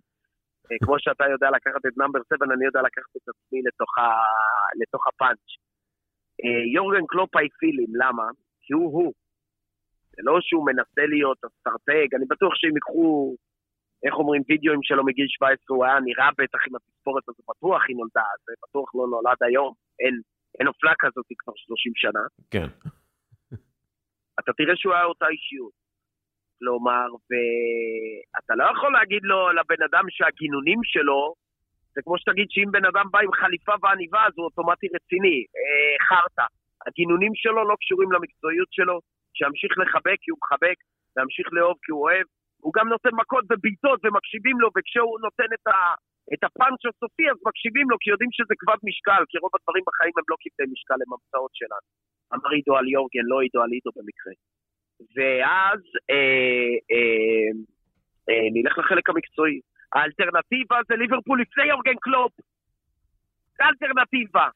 אה, 0.67 0.85
כמו 0.85 0.97
שאתה 0.99 1.25
יודע 1.33 1.51
לקחת 1.51 1.87
את 1.87 1.97
number 1.97 2.21
7, 2.29 2.55
אני 2.55 2.65
יודע 2.65 2.81
לקחת 2.83 3.17
את 3.17 3.29
עצמי 3.29 3.61
לתוך, 3.67 3.99
ה... 3.99 4.03
לתוך 4.81 5.07
הפאנץ'. 5.09 5.51
אה, 6.43 6.75
יורגן 6.75 7.07
קלופ 7.07 7.37
appealing, 7.37 7.91
למה? 8.03 8.27
כי 8.63 8.73
הוא 8.73 8.93
הוא. 8.93 9.13
זה 10.17 10.23
לא 10.29 10.39
שהוא 10.41 10.67
מנסה 10.67 11.05
להיות 11.13 11.39
אסטרטג, 11.45 12.15
אני 12.17 12.27
בטוח 12.33 12.53
שאם 12.55 12.75
ייקחו, 12.79 13.37
איך 14.05 14.15
אומרים, 14.15 14.43
וידאוים 14.49 14.83
שלו 14.83 15.05
מגיל 15.05 15.27
17, 15.29 15.77
הוא 15.77 15.85
היה 15.85 16.01
נראה 16.01 16.29
בטח 16.39 16.61
עם 16.67 16.75
התספורת 16.77 17.25
הזו, 17.29 17.43
בטוח 17.51 17.83
היא 17.89 17.97
נולדה, 17.97 18.29
זה 18.45 18.53
בטוח 18.63 18.95
לא 18.95 19.07
נולד 19.13 19.41
היום, 19.49 19.73
אין, 20.01 20.15
אין 20.59 20.67
אופלה 20.69 20.93
כזאת 20.99 21.27
כבר 21.39 21.53
30 21.57 21.93
שנה. 21.97 22.25
כן. 22.51 22.69
אתה 24.41 24.53
תראה 24.53 24.77
שהוא 24.77 24.95
היה 24.95 25.05
אותה 25.05 25.27
אישיות. 25.29 25.73
כלומר, 26.59 27.09
ואתה 27.29 28.55
לא 28.61 28.65
יכול 28.73 28.93
להגיד 28.93 29.23
לו, 29.23 29.53
לבן 29.59 29.83
אדם 29.89 30.05
שהגינונים 30.11 30.81
שלו, 30.85 31.35
זה 31.95 32.01
כמו 32.05 32.19
שתגיד 32.19 32.47
שאם 32.51 32.71
בן 32.73 32.85
אדם 32.91 33.07
בא 33.13 33.19
עם 33.27 33.33
חליפה 33.41 33.75
ועניבה, 33.83 34.21
אז 34.27 34.33
הוא 34.37 34.45
אוטומטי 34.45 34.87
רציני, 34.97 35.39
אה, 35.57 35.97
חרטא. 36.09 36.47
הגינונים 36.87 37.33
שלו 37.35 37.61
לא 37.71 37.77
קשורים 37.83 38.13
למקצועיות 38.13 38.71
שלו, 38.77 38.97
שימשיך 39.37 39.73
לחבק 39.81 40.19
כי 40.23 40.31
הוא 40.31 40.39
מחבק, 40.43 40.79
וימשיך 41.13 41.47
לאהוב 41.53 41.79
כי 41.85 41.91
הוא 41.93 42.03
אוהב. 42.05 42.27
הוא 42.65 42.73
גם 42.77 42.87
נותן 42.89 43.13
מכות 43.21 43.45
ובעיטות 43.51 44.01
ומקשיבים 44.05 44.57
לו, 44.61 44.69
וכשהוא 44.77 45.21
נותן 45.27 45.51
את, 45.57 45.67
ה, 45.67 45.77
את 46.35 46.43
הפאנץ' 46.47 46.85
הסופי 46.91 47.25
אז 47.31 47.39
מקשיבים 47.49 47.87
לו, 47.91 47.97
כי 48.01 48.11
יודעים 48.11 48.33
שזה 48.37 48.55
כבד 48.61 48.81
משקל, 48.89 49.23
כי 49.29 49.37
רוב 49.43 49.53
הדברים 49.57 49.85
בחיים 49.89 50.15
הם 50.19 50.27
לא 50.33 50.37
כבדי 50.43 50.67
משקל, 50.75 50.99
הם 51.03 51.11
המצאות 51.15 51.53
שלנו. 51.61 51.89
אמר 52.35 52.51
עידו 52.57 52.73
על 52.79 52.87
יורגן, 52.97 53.25
לא 53.33 53.39
עידו 53.45 53.61
על 53.65 53.71
עידו 53.77 53.91
במקרה. 53.97 54.35
ואז 55.15 55.83
אה, 56.11 56.75
אה, 56.93 57.51
אה, 58.29 58.47
נלך 58.55 58.75
לחלק 58.79 59.07
המקצועי. 59.11 59.59
האלטרנטיבה 59.95 60.79
זה 60.89 60.95
ליברפול 60.97 61.41
לפני 61.43 61.65
יורגן 61.65 61.99
קלופ. 62.07 62.33
זה 63.57 63.65
האלטרנטיבה. 63.65 64.49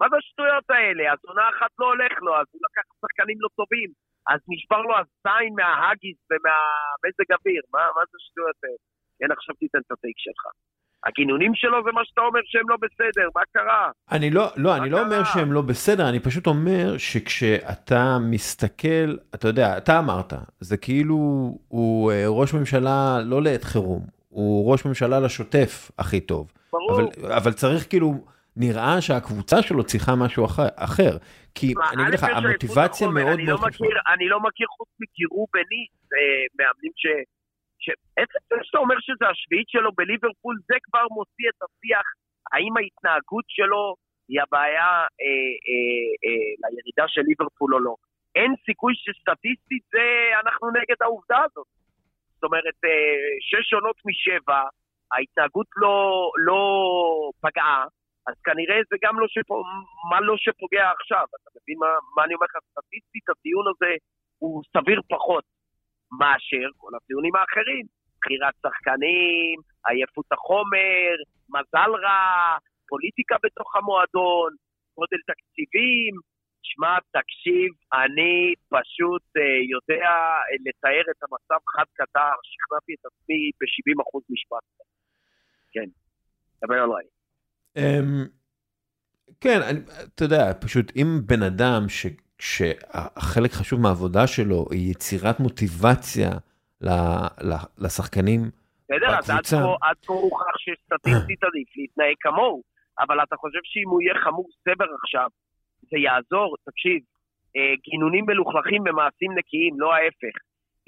מה 0.00 0.06
זה 0.10 0.16
השטויות 0.16 0.66
האלה? 0.70 1.12
אז 1.12 1.18
עונה 1.28 1.48
אחת 1.48 1.72
לא 1.78 1.86
הולך 1.92 2.14
לו, 2.24 2.32
אז 2.40 2.46
הוא 2.52 2.60
לקח 2.66 2.86
שחקנים 3.00 3.38
לא 3.40 3.48
טובים. 3.58 3.90
אז 4.32 4.40
נשבר 4.48 4.80
לו 4.88 4.94
הזין 5.00 5.52
מההאגיס 5.58 6.18
ומהמזג 6.30 7.28
אוויר, 7.36 7.62
מה, 7.72 7.82
מה 7.96 8.02
זה 8.08 8.16
השטויות 8.20 8.58
האלה? 8.64 8.82
כן, 9.18 9.30
עכשיו 9.36 9.54
תיתן 9.54 9.78
את 9.86 9.90
הטייק 9.92 10.18
שלך. 10.18 10.42
הגינונים 11.06 11.52
שלו 11.54 11.78
זה 11.84 11.92
מה 11.92 12.00
שאתה 12.04 12.20
אומר 12.20 12.40
שהם 12.44 12.68
לא 12.68 12.76
בסדר, 12.76 13.28
מה 13.36 13.42
קרה? 13.52 13.90
אני 14.10 14.30
לא, 14.30 14.46
לא, 14.56 14.76
אני 14.76 14.90
לא 14.90 15.00
אומר 15.00 15.24
שהם 15.24 15.52
לא 15.52 15.62
בסדר, 15.62 16.08
אני 16.08 16.20
פשוט 16.20 16.46
אומר 16.46 16.98
שכשאתה 16.98 18.18
מסתכל, 18.20 19.16
אתה 19.34 19.48
יודע, 19.48 19.76
אתה 19.78 19.98
אמרת, 19.98 20.32
זה 20.60 20.76
כאילו 20.76 21.16
הוא 21.68 22.12
אה, 22.12 22.24
ראש 22.28 22.54
ממשלה 22.54 23.18
לא 23.24 23.42
לעת 23.42 23.64
חירום, 23.64 24.00
הוא 24.28 24.72
ראש 24.72 24.84
ממשלה 24.84 25.20
לשוטף 25.20 25.90
הכי 25.98 26.20
טוב. 26.20 26.52
ברור. 26.72 27.00
אבל, 27.00 27.32
אבל 27.32 27.52
צריך 27.52 27.88
כאילו, 27.88 28.14
נראה 28.56 29.00
שהקבוצה 29.00 29.62
שלו 29.62 29.84
צריכה 29.84 30.14
משהו 30.14 30.46
אחר. 30.76 31.16
כי 31.54 31.74
אני 31.92 32.02
אגיד 32.02 32.14
לך, 32.14 32.24
המוטיבציה 32.24 33.08
מאוד 33.08 33.40
מאוד 33.40 33.60
חשובה. 33.60 33.88
אני 34.14 34.28
לא 34.28 34.40
מכיר 34.40 34.66
חוץ 34.76 34.88
מגירו 35.00 35.46
בני, 35.52 35.86
מאמנים 36.58 36.92
ש... 36.96 37.06
שאתה 37.84 38.78
אומר 38.78 38.94
שזה 39.00 39.28
השביעית 39.28 39.68
שלו 39.68 39.90
בליברפול, 39.92 40.56
זה 40.68 40.76
כבר 40.82 41.06
מוציא 41.10 41.48
את 41.48 41.62
השיח, 41.62 42.06
האם 42.52 42.76
ההתנהגות 42.76 43.44
שלו 43.48 43.94
היא 44.28 44.40
הבעיה 44.42 44.90
אה, 45.22 45.52
אה, 45.68 46.08
אה, 46.24 46.70
לירידה 46.74 47.04
של 47.08 47.22
ליברפול 47.28 47.74
או 47.74 47.80
לא. 47.80 47.94
אין 48.34 48.52
סיכוי 48.66 48.94
שסטטיסטית 48.96 49.82
זה, 49.92 50.06
אנחנו 50.42 50.70
נגד 50.70 50.98
העובדה 51.00 51.38
הזאת. 51.44 51.66
זאת 52.34 52.44
אומרת, 52.44 52.78
אה, 52.84 53.24
שש 53.40 53.72
עונות 53.72 53.96
משבע, 54.04 54.62
ההתנהגות 55.12 55.66
לא, 55.76 56.30
לא 56.46 56.60
פגעה, 57.40 57.84
אז 58.28 58.34
כנראה 58.44 58.78
זה 58.90 58.96
גם 59.04 59.20
לא, 59.20 59.26
שפ... 59.28 59.50
מה 60.10 60.20
לא 60.20 60.34
שפוגע 60.36 60.90
עכשיו. 60.90 61.24
אתה 61.36 61.50
מבין 61.56 61.76
מה, 61.78 61.90
מה 62.16 62.24
אני 62.24 62.34
אומר 62.34 62.46
לך? 62.50 62.56
סטטיסטית, 62.70 63.28
הטיעון 63.30 63.66
הזה 63.72 63.92
הוא 64.38 64.62
סביר 64.72 65.00
פחות 65.08 65.44
מאשר 66.20 66.66
כל 66.76 66.92
הטיעונים 66.96 67.36
האחרים. 67.36 67.86
בחירת 68.24 68.54
שחקנים, 68.62 69.56
עייפות 69.86 70.28
החומר, 70.32 71.12
מזל 71.54 71.92
רע, 72.04 72.58
פוליטיקה 72.88 73.36
בתוך 73.44 73.76
המועדון, 73.76 74.50
גודל 74.98 75.20
תקציבים. 75.30 76.14
שמע, 76.68 76.98
תקשיב, 77.18 77.70
אני 78.02 78.54
פשוט 78.74 79.26
uh, 79.38 79.42
יודע 79.74 80.10
uh, 80.48 80.62
לתאר 80.66 81.04
את 81.10 81.20
המצב 81.24 81.60
חד 81.74 81.88
קטר, 81.98 82.34
שכנעתי 82.48 82.92
את 82.96 83.04
עצמי 83.08 83.40
ב-70% 83.58 84.20
משפט. 84.30 84.64
כן, 85.72 85.88
דבר 86.64 86.80
עליי. 86.84 87.06
Um, 87.78 88.28
כן, 89.40 89.58
אני, 89.70 89.80
אתה 90.14 90.24
יודע, 90.24 90.52
פשוט 90.60 90.92
אם 90.96 91.06
בן 91.26 91.42
אדם 91.42 91.88
ש, 91.88 92.06
שהחלק 92.50 93.50
חשוב 93.50 93.80
מהעבודה 93.80 94.26
שלו 94.26 94.66
היא 94.70 94.90
יצירת 94.90 95.40
מוטיבציה 95.40 96.30
לשחקנים 97.78 98.40
בסדר, 98.84 99.18
אז 99.18 99.30
עד 99.82 99.96
כה 100.06 100.12
הוכח 100.12 100.56
שסטטיסטית 100.64 101.40
עדיף 101.48 101.68
להתנהג 101.76 102.16
כמוהו, 102.20 102.62
אבל 102.98 103.22
אתה 103.22 103.36
חושב 103.36 103.62
שאם 103.64 103.88
הוא 103.90 104.00
יהיה 104.02 104.14
חמור 104.24 104.48
סבר 104.64 104.90
עכשיו, 105.00 105.28
זה 105.90 105.98
יעזור? 106.06 106.56
תקשיב, 106.68 107.00
אה, 107.56 107.74
גינונים 107.86 108.24
מלוכלכים 108.28 108.82
ומעשים 108.86 109.30
נקיים, 109.38 109.80
לא 109.80 109.94
ההפך. 109.94 110.36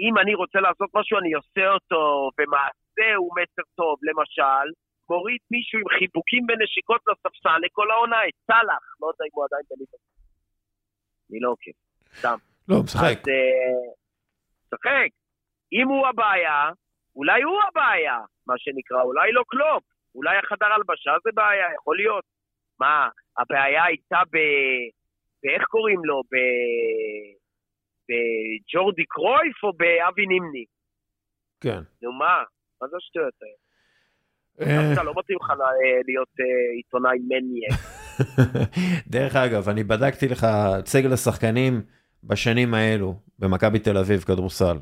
אם 0.05 0.19
אני 0.19 0.35
רוצה 0.35 0.59
לעשות 0.61 0.91
משהו, 0.99 1.19
אני 1.19 1.33
עושה 1.41 1.67
אותו, 1.77 2.31
ומעשה 2.39 3.09
הוא 3.17 3.31
מסר 3.39 3.67
טוב, 3.81 3.95
למשל, 4.09 4.67
מוריד 5.11 5.43
מישהו 5.51 5.79
עם 5.81 5.89
חיבוקים 5.99 6.43
ונשיקות 6.49 7.03
לספסל 7.09 7.59
לכל 7.65 7.91
העונה, 7.91 8.21
את 8.29 8.37
סאלח, 8.49 8.85
לא 9.01 9.07
יודע 9.11 9.25
אם 9.29 9.35
הוא 9.37 9.45
עדיין 9.47 9.65
בליגה. 9.71 9.99
אני 11.31 11.41
לא 11.41 11.51
עוקב, 11.51 11.71
סתם. 12.19 12.37
לא, 12.69 12.77
משחק. 12.85 13.03
אז 13.03 13.29
אה, 13.29 13.93
משחק. 14.67 15.11
אם 15.73 15.89
הוא 15.89 16.07
הבעיה, 16.07 16.71
אולי 17.17 17.43
הוא 17.43 17.59
הבעיה, 17.69 18.19
מה 18.47 18.55
שנקרא, 18.59 19.03
אולי 19.03 19.33
לא 19.33 19.43
קלופ, 19.49 19.85
אולי 20.15 20.37
החדר 20.39 20.67
הלבשה 20.67 21.11
זה 21.25 21.31
בעיה, 21.35 21.67
יכול 21.75 21.97
להיות. 21.97 22.25
מה, 22.81 23.09
הבעיה 23.39 23.85
הייתה 23.85 24.21
ב... 24.33 24.37
באיך 25.43 25.65
קוראים 25.65 26.05
לו? 26.05 26.23
ב... 26.33 26.37
בג'ורדי 28.09 29.05
קרויף 29.05 29.65
או 29.65 29.73
באבי 29.73 30.27
נימני? 30.27 30.65
כן. 31.61 31.81
נו 32.03 32.13
מה? 32.13 32.43
מה 32.83 32.89
זה 32.89 32.97
השטויות 32.97 33.35
האלה? 33.43 33.66
דווקא 34.61 35.05
לא 35.05 35.13
מתאים 35.19 35.39
לך 35.43 35.53
להיות 36.07 36.29
אה, 36.41 36.45
עיתונאי 36.77 37.19
מניאק. 37.19 37.81
דרך 39.13 39.37
אגב, 39.37 39.69
אני 39.69 39.85
בדקתי 39.85 40.29
לך 40.29 40.45
את 40.79 40.87
סגל 40.87 41.13
השחקנים 41.13 41.83
בשנים 42.25 42.75
האלו 42.75 43.15
במכבי 43.39 43.79
תל 43.79 43.99
אביב, 43.99 44.21
כדורסל. 44.21 44.77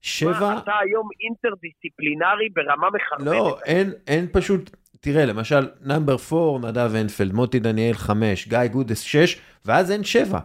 שבע... 0.00 0.58
אתה 0.58 0.72
היום 0.82 1.08
אינטרדיסציפלינרי 1.20 2.48
ברמה 2.52 2.88
מכוונת. 2.90 3.34
לא, 3.34 3.58
אין, 3.64 3.92
אין 4.06 4.26
פשוט, 4.32 4.70
תראה, 5.00 5.24
למשל, 5.24 5.68
number 5.80 6.16
4, 6.32 6.68
נדב 6.68 6.94
הנפלד, 6.94 7.32
מוטי 7.32 7.58
דניאל 7.60 7.94
5, 7.94 8.48
גיא 8.48 8.66
גודס 8.72 9.00
6, 9.00 9.40
ואז 9.64 9.90
אין 9.90 10.04
7. 10.04 10.38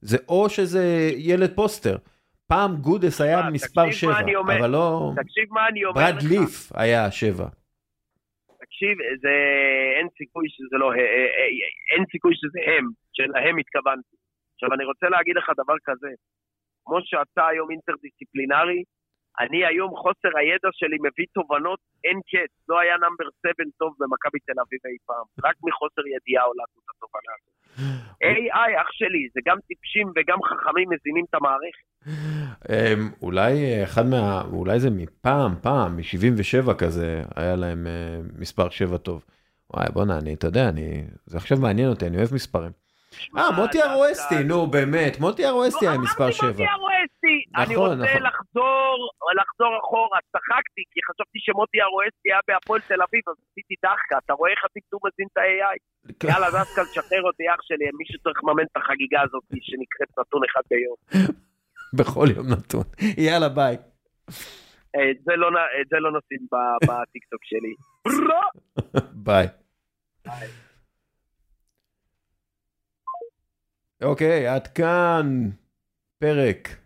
זה 0.00 0.16
או 0.28 0.48
שזה 0.48 1.10
ילד 1.16 1.52
פוסטר. 1.54 1.96
פעם 2.46 2.76
גודס 2.76 3.20
היה 3.20 3.50
מספר 3.50 3.90
7, 3.90 4.12
אבל 4.46 4.70
לא... 4.70 5.12
תקשיב 5.16 5.44
מה 5.50 5.68
אני 5.68 5.84
אומר 5.84 6.00
לך. 6.00 6.14
ברד 6.14 6.22
ליף 6.22 6.72
היה 6.74 7.10
7. 7.10 7.46
תקשיב, 8.82 8.98
זה... 9.20 9.34
אין 9.96 10.08
סיכוי 10.18 10.46
שזה 10.48 10.76
לא... 10.82 10.92
אה, 10.92 10.98
אה, 10.98 11.28
אה, 11.36 11.46
אין 11.92 12.04
סיכוי 12.12 12.34
שזה 12.40 12.60
הם, 12.70 12.84
שלהם 13.12 13.58
התכוונתי. 13.58 14.16
עכשיו, 14.54 14.68
אני 14.74 14.84
רוצה 14.84 15.06
להגיד 15.08 15.36
לך 15.36 15.46
דבר 15.62 15.78
כזה. 15.84 16.08
כמו 16.84 16.98
שאתה 17.02 17.46
היום 17.46 17.70
אינטרדיסציפלינרי, 17.70 18.82
אני 19.40 19.66
היום 19.66 19.90
חוסר 20.02 20.32
הידע 20.38 20.70
שלי 20.72 20.96
מביא 21.06 21.26
תובנות 21.34 21.80
אין 22.04 22.18
קץ. 22.30 22.52
לא 22.68 22.80
היה 22.80 22.94
נאמבר 23.02 23.28
7 23.42 23.52
טוב 23.78 23.90
במכבי 24.00 24.38
תל 24.46 24.58
אביב 24.64 24.80
אי 24.86 24.98
פעם. 25.06 25.26
רק 25.44 25.56
מחוסר 25.66 26.04
ידיעה 26.14 26.44
עולת 26.44 26.70
את 26.78 26.86
התובנה 26.92 27.32
הזאת. 27.36 27.52
AI, 28.24 28.82
אח 28.82 28.88
שלי, 28.92 29.28
זה 29.34 29.40
גם 29.46 29.56
טיפשים 29.68 30.06
וגם 30.16 30.38
חכמים 30.42 30.88
מזינים 30.90 31.24
את 31.30 31.34
המערכת. 31.34 31.86
אמ, 32.70 33.10
אולי 33.22 33.84
אחד 33.84 34.06
מה... 34.06 34.42
אולי 34.52 34.80
זה 34.80 34.90
מפעם, 34.90 35.54
פעם, 35.62 35.96
מ-77 35.96 36.74
כזה, 36.74 37.22
היה 37.36 37.56
להם 37.56 37.86
אה, 37.86 38.20
מספר 38.38 38.70
7 38.70 38.96
טוב. 38.98 39.24
וואי, 39.74 39.86
בוא'נה, 39.92 40.18
אני, 40.18 40.34
אתה 40.34 40.46
יודע, 40.46 40.68
אני... 40.68 41.04
זה 41.26 41.36
עכשיו 41.36 41.58
מעניין 41.58 41.88
אותי, 41.88 42.06
אני 42.06 42.16
אוהב 42.16 42.34
מספרים. 42.34 42.70
אה, 43.38 43.50
מוטי 43.50 43.82
ארואסטי, 43.82 44.44
נו 44.44 44.66
באמת, 44.66 45.20
מוטי 45.20 45.46
ארואסטי 45.46 45.88
היה 45.88 45.98
מספר 45.98 46.30
7. 46.30 46.48
אמרתי 46.48 46.62
מוטי 46.62 46.91
ארואסטי, 47.56 47.62
אני 47.64 47.74
נכון, 47.74 47.90
רוצה 47.90 48.12
נכון. 48.12 48.22
לחזור, 48.28 48.96
לחזור 49.40 49.72
אחורה, 49.80 50.18
צחקתי, 50.32 50.82
כי 50.92 51.00
חשבתי 51.08 51.38
שמוטי 51.46 51.78
ארואסטי 51.86 52.28
היה 52.32 52.40
בהפועל 52.48 52.80
תל 52.80 53.02
אביב, 53.06 53.22
אז 53.30 53.36
עשיתי 53.46 53.74
דחקה, 53.86 54.16
אתה 54.24 54.32
רואה 54.38 54.50
איך 54.50 54.60
הטמטום 54.64 55.00
מזין 55.06 55.28
את 55.32 55.36
ה-AI? 55.38 55.78
כן. 56.20 56.28
יאללה, 56.28 56.48
דסקל, 56.56 56.86
שחרר 56.94 57.22
אותי, 57.28 57.44
אח 57.54 57.60
שלי, 57.68 57.84
מישהו 58.00 58.18
צריך 58.24 58.38
לממן 58.44 58.66
את 58.70 58.76
החגיגה 58.76 59.20
הזאת 59.26 59.44
שנקראת 59.68 60.10
נתון 60.18 60.42
אחד 60.48 60.64
ביום. 60.70 60.98
בכל 61.98 62.26
יום 62.36 62.46
נתון. 62.52 62.86
יאללה, 63.26 63.48
ביי. 63.48 63.76
את 65.10 65.24
זה 65.90 65.98
לא 66.04 66.10
נשים 66.18 66.46
בטיקטוק 66.86 67.42
שלי. 67.44 67.74
ביי. 69.12 69.46
אוקיי, 74.02 74.48
עד 74.48 74.66
כאן 74.66 75.26
פרק 76.18 76.68
אה, 76.68 76.81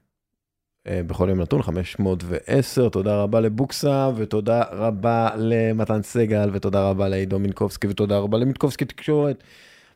בכל 0.90 1.28
יום 1.28 1.40
נתון 1.40 1.62
510, 1.62 2.88
תודה 2.88 3.16
רבה 3.16 3.40
לבוקסה 3.40 4.10
ותודה 4.16 4.62
רבה 4.72 5.28
למתן 5.36 6.02
סגל 6.02 6.50
ותודה 6.52 6.88
רבה 6.90 7.08
לעידו 7.08 7.38
מינקובסקי 7.38 7.86
ותודה 7.86 8.18
רבה 8.18 8.38
למינקובסקי 8.38 8.84
תקשורת 8.84 9.42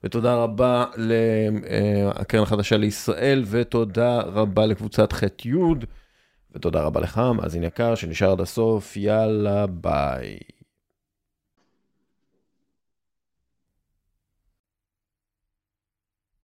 ותודה 0.05 0.35
רבה 0.35 0.85
לקרן 0.97 2.43
החדשה 2.43 2.77
לישראל 2.77 3.45
ותודה 3.51 4.21
רבה 4.21 4.67
לקבוצת 4.67 5.13
ח' 5.13 5.23
י' 5.45 5.55
ותודה 6.55 6.83
רבה 6.83 7.01
לך, 7.01 7.21
מאזין 7.35 7.65
יקר 7.65 7.95
שנשאר 7.95 8.33
עד 8.33 8.41
הסוף, 8.41 8.97
יאללה 8.97 9.67
ביי. 9.67 10.39